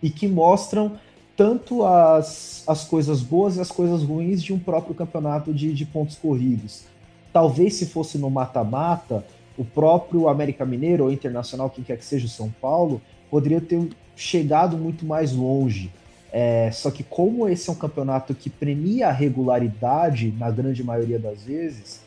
e 0.02 0.10
que 0.10 0.28
mostram 0.28 0.98
tanto 1.38 1.86
as, 1.86 2.64
as 2.66 2.86
coisas 2.86 3.22
boas 3.22 3.58
e 3.58 3.62
as 3.62 3.70
coisas 3.70 4.02
ruins 4.02 4.42
de 4.42 4.52
um 4.52 4.58
próprio 4.58 4.96
campeonato 4.96 5.54
de, 5.54 5.72
de 5.74 5.86
pontos 5.86 6.16
corridos. 6.16 6.86
Talvez 7.32 7.76
se 7.76 7.86
fosse 7.86 8.18
no 8.18 8.32
mata-mata, 8.32 9.24
o 9.56 9.64
próprio 9.64 10.28
América 10.28 10.66
Mineiro 10.66 11.04
ou 11.04 11.12
Internacional, 11.12 11.70
quem 11.70 11.84
quer 11.84 11.98
que 11.98 12.06
seja 12.06 12.26
o 12.26 12.30
São 12.30 12.50
Paulo, 12.50 13.00
poderia 13.30 13.62
ter 13.62 13.90
chegado 14.16 14.76
muito 14.76 15.06
mais 15.06 15.34
longe 15.34 15.92
é, 16.38 16.70
só 16.70 16.92
que 16.92 17.02
como 17.02 17.48
esse 17.48 17.70
é 17.70 17.72
um 17.72 17.78
campeonato 17.78 18.36
que 18.36 18.50
premia 18.50 19.08
a 19.08 19.12
regularidade 19.14 20.34
na 20.38 20.52
grande 20.52 20.84
maioria 20.84 21.18
das 21.18 21.44
vezes, 21.44 22.02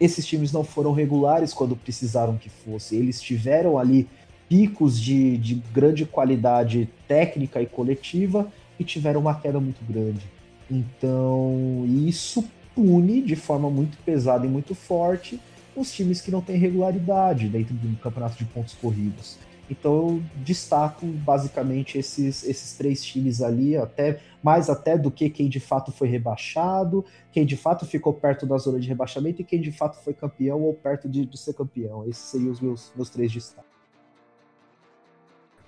esses 0.00 0.24
times 0.24 0.50
não 0.50 0.64
foram 0.64 0.94
regulares 0.94 1.52
quando 1.52 1.76
precisaram 1.76 2.38
que 2.38 2.48
fosse. 2.48 2.96
Eles 2.96 3.20
tiveram 3.20 3.76
ali 3.76 4.08
picos 4.48 4.98
de, 4.98 5.36
de 5.36 5.56
grande 5.74 6.06
qualidade 6.06 6.88
técnica 7.06 7.60
e 7.60 7.66
coletiva 7.66 8.50
e 8.80 8.84
tiveram 8.84 9.20
uma 9.20 9.34
queda 9.38 9.60
muito 9.60 9.84
grande. 9.86 10.24
Então, 10.70 11.84
isso 11.86 12.42
pune 12.74 13.20
de 13.20 13.36
forma 13.36 13.68
muito 13.68 13.98
pesada 13.98 14.46
e 14.46 14.48
muito 14.48 14.74
forte 14.74 15.38
os 15.76 15.92
times 15.92 16.22
que 16.22 16.30
não 16.30 16.40
têm 16.40 16.56
regularidade 16.56 17.46
dentro 17.46 17.74
do 17.74 17.94
campeonato 17.98 18.38
de 18.38 18.46
pontos 18.46 18.72
corridos. 18.72 19.36
Então 19.68 19.92
eu 19.92 20.22
destaco 20.36 21.06
basicamente 21.06 21.98
esses, 21.98 22.44
esses 22.44 22.76
três 22.76 23.04
times 23.04 23.42
ali, 23.42 23.76
até 23.76 24.20
mais 24.42 24.70
até 24.70 24.96
do 24.96 25.10
que 25.10 25.28
quem 25.28 25.48
de 25.48 25.58
fato 25.58 25.90
foi 25.90 26.08
rebaixado, 26.08 27.04
quem 27.32 27.44
de 27.44 27.56
fato 27.56 27.84
ficou 27.84 28.12
perto 28.12 28.46
da 28.46 28.56
zona 28.58 28.78
de 28.78 28.88
rebaixamento 28.88 29.42
e 29.42 29.44
quem 29.44 29.60
de 29.60 29.72
fato 29.72 30.02
foi 30.04 30.14
campeão 30.14 30.62
ou 30.62 30.72
perto 30.72 31.08
de, 31.08 31.26
de 31.26 31.36
ser 31.36 31.54
campeão. 31.54 32.06
Esses 32.08 32.22
seriam 32.22 32.52
os 32.52 32.60
meus, 32.60 32.92
meus 32.94 33.10
três 33.10 33.32
destaques. 33.32 33.70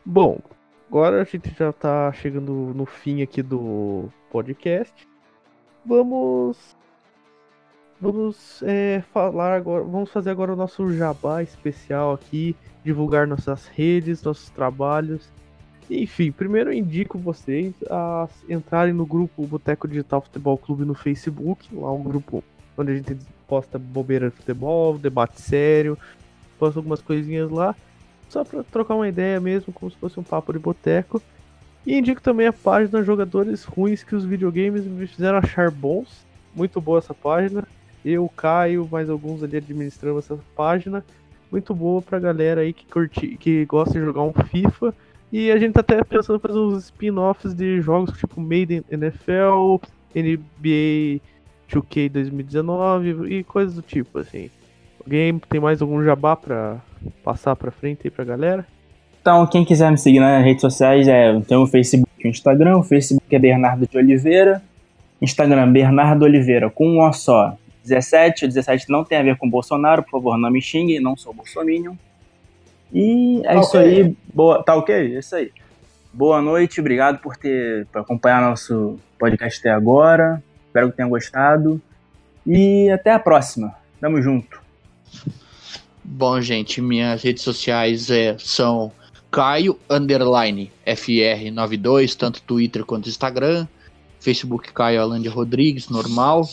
Bom, 0.04 0.38
agora 0.88 1.20
a 1.20 1.24
gente 1.24 1.52
já 1.58 1.70
está 1.70 2.12
chegando 2.12 2.52
no 2.52 2.86
fim 2.86 3.20
aqui 3.20 3.42
do 3.42 4.08
podcast. 4.30 5.08
Vamos 5.84 6.77
Vamos 8.00 8.62
é, 8.62 9.02
falar 9.12 9.56
agora, 9.56 9.82
vamos 9.82 10.10
fazer 10.10 10.30
agora 10.30 10.52
o 10.52 10.56
nosso 10.56 10.92
jabá 10.92 11.42
especial 11.42 12.12
aqui, 12.12 12.54
divulgar 12.84 13.26
nossas 13.26 13.66
redes, 13.66 14.22
nossos 14.22 14.50
trabalhos. 14.50 15.28
Enfim, 15.90 16.30
primeiro 16.30 16.70
eu 16.70 16.74
indico 16.74 17.18
vocês 17.18 17.74
a 17.90 18.28
entrarem 18.48 18.92
no 18.92 19.04
grupo 19.04 19.44
Boteco 19.46 19.88
Digital 19.88 20.20
Futebol 20.20 20.56
Clube 20.56 20.84
no 20.84 20.94
Facebook, 20.94 21.74
lá 21.74 21.90
um 21.92 22.02
grupo 22.04 22.44
onde 22.76 22.92
a 22.92 22.94
gente 22.94 23.16
posta 23.48 23.80
bobeira 23.80 24.30
de 24.30 24.36
futebol, 24.36 24.96
debate 24.96 25.40
sério, 25.40 25.98
posta 26.56 26.78
algumas 26.78 27.02
coisinhas 27.02 27.50
lá, 27.50 27.74
só 28.28 28.44
pra 28.44 28.62
trocar 28.62 28.94
uma 28.94 29.08
ideia 29.08 29.40
mesmo, 29.40 29.72
como 29.72 29.90
se 29.90 29.96
fosse 29.96 30.20
um 30.20 30.22
papo 30.22 30.52
de 30.52 30.60
boteco. 30.60 31.20
E 31.84 31.96
indico 31.96 32.22
também 32.22 32.46
a 32.46 32.52
página 32.52 33.02
Jogadores 33.02 33.64
Ruins 33.64 34.04
que 34.04 34.14
os 34.14 34.24
videogames 34.24 34.84
me 34.84 35.06
fizeram 35.06 35.38
achar 35.38 35.70
bons. 35.70 36.24
Muito 36.54 36.80
boa 36.80 36.98
essa 36.98 37.14
página. 37.14 37.66
Eu, 38.04 38.28
Caio, 38.36 38.88
mais 38.90 39.10
alguns 39.10 39.42
ali 39.42 39.56
administrando 39.56 40.18
essa 40.18 40.38
página. 40.56 41.04
Muito 41.50 41.74
boa 41.74 42.02
pra 42.02 42.18
galera 42.18 42.60
aí 42.60 42.72
que 42.72 42.86
curte, 42.86 43.36
que 43.38 43.64
gosta 43.64 43.98
de 43.98 44.04
jogar 44.04 44.22
um 44.22 44.32
FIFA 44.32 44.94
e 45.30 45.50
a 45.50 45.58
gente 45.58 45.74
tá 45.74 45.80
até 45.80 46.02
pensando 46.02 46.36
em 46.36 46.40
fazer 46.40 46.58
uns 46.58 46.84
spin-offs 46.84 47.54
de 47.54 47.80
jogos 47.82 48.18
tipo 48.18 48.40
Made 48.40 48.76
in 48.76 48.84
NFL, 48.90 49.78
NBA 50.14 51.20
2K 51.70 52.10
2019 52.10 53.34
e 53.34 53.44
coisas 53.44 53.74
do 53.74 53.82
tipo, 53.82 54.18
assim. 54.18 54.50
Alguém 55.04 55.38
tem 55.38 55.60
mais 55.60 55.82
algum 55.82 56.02
jabá 56.02 56.34
pra 56.34 56.78
passar 57.22 57.54
pra 57.56 57.70
frente 57.70 58.00
aí 58.04 58.10
pra 58.10 58.24
galera? 58.24 58.66
Então, 59.20 59.46
quem 59.46 59.64
quiser 59.64 59.90
me 59.90 59.98
seguir 59.98 60.20
nas 60.20 60.42
redes 60.42 60.62
sociais, 60.62 61.06
é, 61.06 61.38
tem 61.40 61.58
o 61.58 61.66
Facebook 61.66 62.10
e 62.18 62.28
o 62.28 62.30
Instagram. 62.30 62.78
O 62.78 62.82
Facebook 62.82 63.34
é 63.34 63.38
Bernardo 63.38 63.86
de 63.86 63.98
Oliveira. 63.98 64.62
Instagram, 65.20 65.70
Bernardo 65.70 66.24
Oliveira, 66.24 66.70
com 66.70 66.88
um 66.88 67.00
ó 67.00 67.12
só. 67.12 67.56
17, 67.88 68.44
o 68.44 68.48
17 68.48 68.88
não 68.88 69.04
tem 69.04 69.18
a 69.18 69.22
ver 69.22 69.36
com 69.36 69.48
Bolsonaro, 69.48 70.02
por 70.02 70.12
favor, 70.12 70.38
não 70.38 70.50
me 70.50 70.60
xingue, 70.60 71.00
não 71.00 71.16
sou 71.16 71.32
bolsominion. 71.32 71.94
E 72.92 73.40
é 73.44 73.54
tá 73.54 73.60
isso 73.60 73.76
okay. 73.76 74.02
aí. 74.02 74.16
Boa, 74.32 74.62
tá 74.62 74.74
ok? 74.74 74.94
É 74.94 75.18
isso 75.18 75.34
aí. 75.34 75.52
Boa 76.12 76.40
noite, 76.40 76.80
obrigado 76.80 77.18
por 77.18 77.36
ter 77.36 77.86
por 77.86 78.00
acompanhar 78.00 78.42
nosso 78.42 78.98
podcast 79.18 79.60
até 79.60 79.70
agora. 79.70 80.42
Espero 80.66 80.90
que 80.90 80.96
tenham 80.96 81.10
gostado. 81.10 81.80
E 82.46 82.90
até 82.90 83.12
a 83.12 83.18
próxima. 83.18 83.74
Tamo 84.00 84.22
junto. 84.22 84.60
Bom, 86.02 86.40
gente, 86.40 86.80
minhas 86.80 87.22
redes 87.22 87.42
sociais 87.42 88.10
é, 88.10 88.36
são 88.38 88.90
Caio 89.30 89.78
underline 89.90 90.72
FR92, 90.86 92.16
tanto 92.16 92.40
Twitter 92.42 92.84
quanto 92.84 93.08
Instagram. 93.08 93.66
Facebook 94.20 94.72
Caio 94.72 95.00
Alândia 95.02 95.30
Rodrigues, 95.30 95.88
normal. 95.88 96.48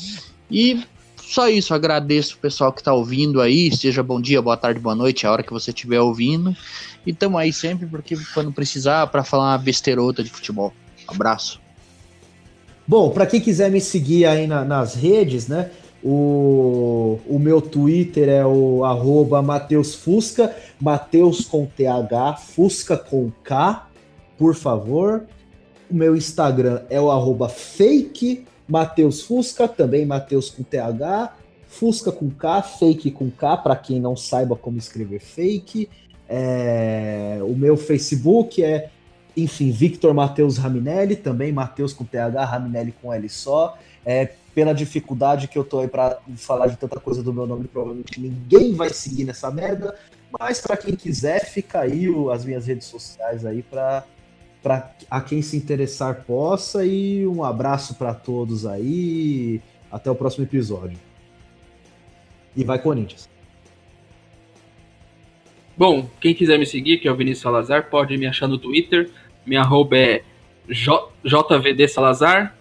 E 0.52 0.84
só 1.28 1.50
isso, 1.50 1.74
agradeço 1.74 2.36
o 2.36 2.38
pessoal 2.38 2.72
que 2.72 2.82
está 2.82 2.94
ouvindo 2.94 3.42
aí. 3.42 3.76
Seja 3.76 4.04
bom 4.04 4.22
dia, 4.22 4.42
boa 4.42 4.56
tarde, 4.56 4.80
boa 4.80 4.96
noite, 4.96 5.26
a 5.26 5.32
hora 5.32 5.44
que 5.44 5.52
você 5.52 5.72
estiver 5.72 6.00
ouvindo. 6.00 6.56
E 7.06 7.14
tamo 7.14 7.38
aí 7.38 7.52
sempre, 7.52 7.88
porque 7.88 8.16
quando 8.34 8.52
precisar, 8.52 9.08
para 9.08 9.24
falar 9.24 9.52
uma 9.52 9.58
besteirota 9.58 10.24
de 10.24 10.30
futebol. 10.30 10.72
Abraço. 11.08 11.60
Bom, 12.88 13.10
para 13.10 13.26
quem 13.26 13.42
quiser 13.42 13.72
me 13.72 13.82
seguir 13.82 14.26
aí 14.26 14.46
na, 14.46 14.64
nas 14.64 14.94
redes, 14.94 15.48
né? 15.48 15.72
O, 16.04 17.20
o 17.28 17.40
meu 17.40 17.60
Twitter 17.60 18.30
é 18.30 18.46
o 18.46 18.86
arroba 18.86 19.42
Mateus 19.42 19.96
Fusca, 19.96 20.56
Mateus 20.80 21.46
com 21.46 21.66
TH, 21.66 22.38
Fusca 22.38 22.96
com 22.96 23.32
K, 23.44 23.88
por 24.38 24.54
favor. 24.54 25.24
O 25.90 25.96
meu 25.96 26.16
Instagram 26.16 26.82
é 26.90 27.02
o 27.02 27.10
arroba 27.10 27.50
fake 27.50 28.46
Matheus 28.68 29.22
Fusca, 29.22 29.68
também 29.68 30.06
Matheus 30.06 30.50
com 30.50 30.64
TH, 30.64 31.36
Fusca 31.68 32.12
com 32.12 32.30
K, 32.30 32.62
fake 32.62 33.12
com 33.12 33.30
K, 33.30 33.58
para 33.58 33.76
quem 33.76 34.00
não 34.00 34.16
saiba 34.16 34.56
como 34.56 34.78
escrever 34.78 35.20
fake. 35.20 35.90
É, 36.28 37.40
o 37.42 37.56
meu 37.56 37.78
Facebook 37.78 38.64
é, 38.64 38.90
enfim, 39.36 39.72
Victor 39.72 40.14
Matheus 40.14 40.58
Raminelli, 40.58 41.16
também 41.16 41.52
Matheus 41.52 41.94
com 41.94 42.06
TH, 42.06 42.46
Raminelli 42.46 42.94
com 43.02 43.14
L 43.14 43.28
só. 43.30 43.78
É, 44.06 44.32
pela 44.54 44.74
dificuldade 44.74 45.50
que 45.50 45.58
eu 45.58 45.66
tô 45.66 45.82
aí 45.82 45.88
para 45.88 46.18
falar 46.38 46.68
de 46.68 46.78
tanta 46.78 46.98
coisa 47.00 47.22
do 47.22 47.34
meu 47.34 47.46
nome, 47.46 47.68
provavelmente 47.68 48.22
ninguém 48.22 48.74
vai 48.74 48.90
seguir 48.90 49.26
nessa 49.26 49.52
merda. 49.52 49.94
Mas 50.40 50.62
para 50.62 50.78
quem 50.78 50.96
quiser, 50.96 51.46
fica 51.46 51.82
aí 51.82 52.10
o, 52.10 52.32
as 52.32 52.46
minhas 52.46 52.66
redes 52.66 52.88
sociais 52.88 53.46
aí 53.46 53.62
para 53.62 54.06
para 54.66 54.96
a 55.12 55.22
quem 55.22 55.44
se 55.44 55.56
interessar 55.56 56.24
possa 56.26 56.84
e 56.84 57.28
um 57.28 57.44
abraço 57.44 57.94
para 57.94 58.16
todos 58.16 58.66
aí. 58.66 59.62
Até 59.92 60.10
o 60.10 60.16
próximo 60.16 60.44
episódio. 60.44 60.98
E 62.56 62.64
vai 62.64 62.80
Corinthians. 62.80 63.30
Bom, 65.78 66.10
quem 66.20 66.34
quiser 66.34 66.58
me 66.58 66.66
seguir, 66.66 66.98
que 66.98 67.08
é 67.08 67.12
o 67.12 67.16
Vinícius 67.16 67.44
Salazar, 67.44 67.92
pode 67.92 68.18
me 68.18 68.26
achar 68.26 68.48
no 68.48 68.58
Twitter. 68.58 69.12
Minha 69.46 69.62
arroba 69.62 69.98
é 69.98 70.24
JVD 70.68 71.88
Salazar. 71.88 72.58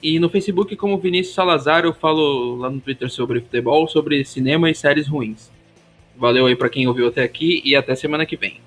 E 0.00 0.20
no 0.20 0.30
Facebook, 0.30 0.76
como 0.76 0.96
Vinícius 0.96 1.34
Salazar, 1.34 1.84
eu 1.84 1.92
falo 1.92 2.54
lá 2.54 2.70
no 2.70 2.80
Twitter 2.80 3.10
sobre 3.10 3.40
futebol, 3.40 3.88
sobre 3.88 4.24
cinema 4.24 4.70
e 4.70 4.76
séries 4.76 5.08
ruins. 5.08 5.50
Valeu 6.16 6.46
aí 6.46 6.54
para 6.54 6.68
quem 6.68 6.86
ouviu 6.86 7.08
até 7.08 7.24
aqui 7.24 7.60
e 7.64 7.74
até 7.74 7.96
semana 7.96 8.24
que 8.24 8.36
vem. 8.36 8.60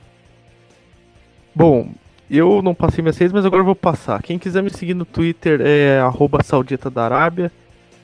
Bom, 1.55 1.93
eu 2.29 2.61
não 2.61 2.73
passei 2.73 3.01
minhas 3.01 3.17
redes, 3.17 3.33
mas 3.33 3.45
agora 3.45 3.61
eu 3.61 3.65
vou 3.65 3.75
passar. 3.75 4.21
Quem 4.21 4.39
quiser 4.39 4.63
me 4.63 4.69
seguir 4.69 4.93
no 4.93 5.05
Twitter 5.05 5.61
é 5.61 5.99
arroba 5.99 6.43
Saudita 6.43 6.89
da 6.89 7.05
Arábia. 7.05 7.51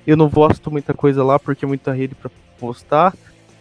Eu 0.06 0.16
não 0.18 0.30
posto 0.30 0.70
muita 0.72 0.94
coisa 0.94 1.24
lá 1.24 1.40
porque 1.40 1.66
é 1.66 1.68
muita 1.68 1.92
rede 1.92 2.16
para 2.16 2.30
postar. 2.60 3.16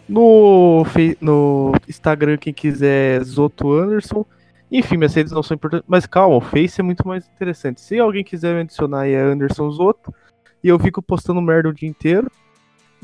No, 0.07 0.85
no 1.19 1.73
Instagram, 1.87 2.37
quem 2.37 2.53
quiser, 2.53 3.23
Zoto 3.23 3.71
Anderson. 3.73 4.25
Enfim, 4.71 4.97
minhas 4.97 5.13
redes 5.13 5.31
não 5.31 5.43
são 5.43 5.55
importantes. 5.55 5.85
Mas 5.87 6.05
calma, 6.05 6.35
o 6.35 6.41
Face 6.41 6.79
é 6.79 6.83
muito 6.83 7.07
mais 7.07 7.27
interessante. 7.27 7.81
Se 7.81 7.99
alguém 7.99 8.23
quiser 8.23 8.53
me 8.53 8.61
adicionar, 8.61 9.07
é 9.07 9.15
Anderson 9.15 9.69
Zoto. 9.71 10.13
E 10.63 10.67
eu 10.67 10.79
fico 10.79 11.01
postando 11.01 11.41
merda 11.41 11.69
o 11.69 11.73
dia 11.73 11.89
inteiro. 11.89 12.31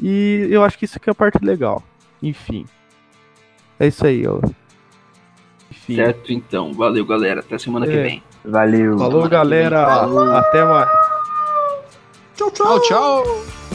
E 0.02 0.48
eu 0.52 0.64
acho 0.64 0.78
que 0.78 0.86
isso 0.86 0.98
aqui 0.98 1.10
é 1.10 1.12
a 1.12 1.16
parte 1.16 1.44
legal. 1.44 1.84
Enfim. 2.22 2.66
É 3.80 3.88
isso 3.88 4.06
aí, 4.06 4.26
ó. 4.28 4.40
Enfim. 5.84 5.96
Certo, 5.96 6.34
então. 6.34 6.74
Valeu, 6.74 7.06
galera. 7.06 7.40
Até 7.40 7.58
semana 7.58 7.86
é. 7.86 7.90
que 7.90 7.96
vem. 7.96 8.24
Valeu. 8.44 8.98
Falou, 8.98 9.28
galera. 9.28 10.40
Até 10.40 10.64
mais. 10.64 10.90
Tchau, 12.36 12.52
tchau. 12.52 12.80
Tchau, 12.80 13.24
tchau. 13.24 13.67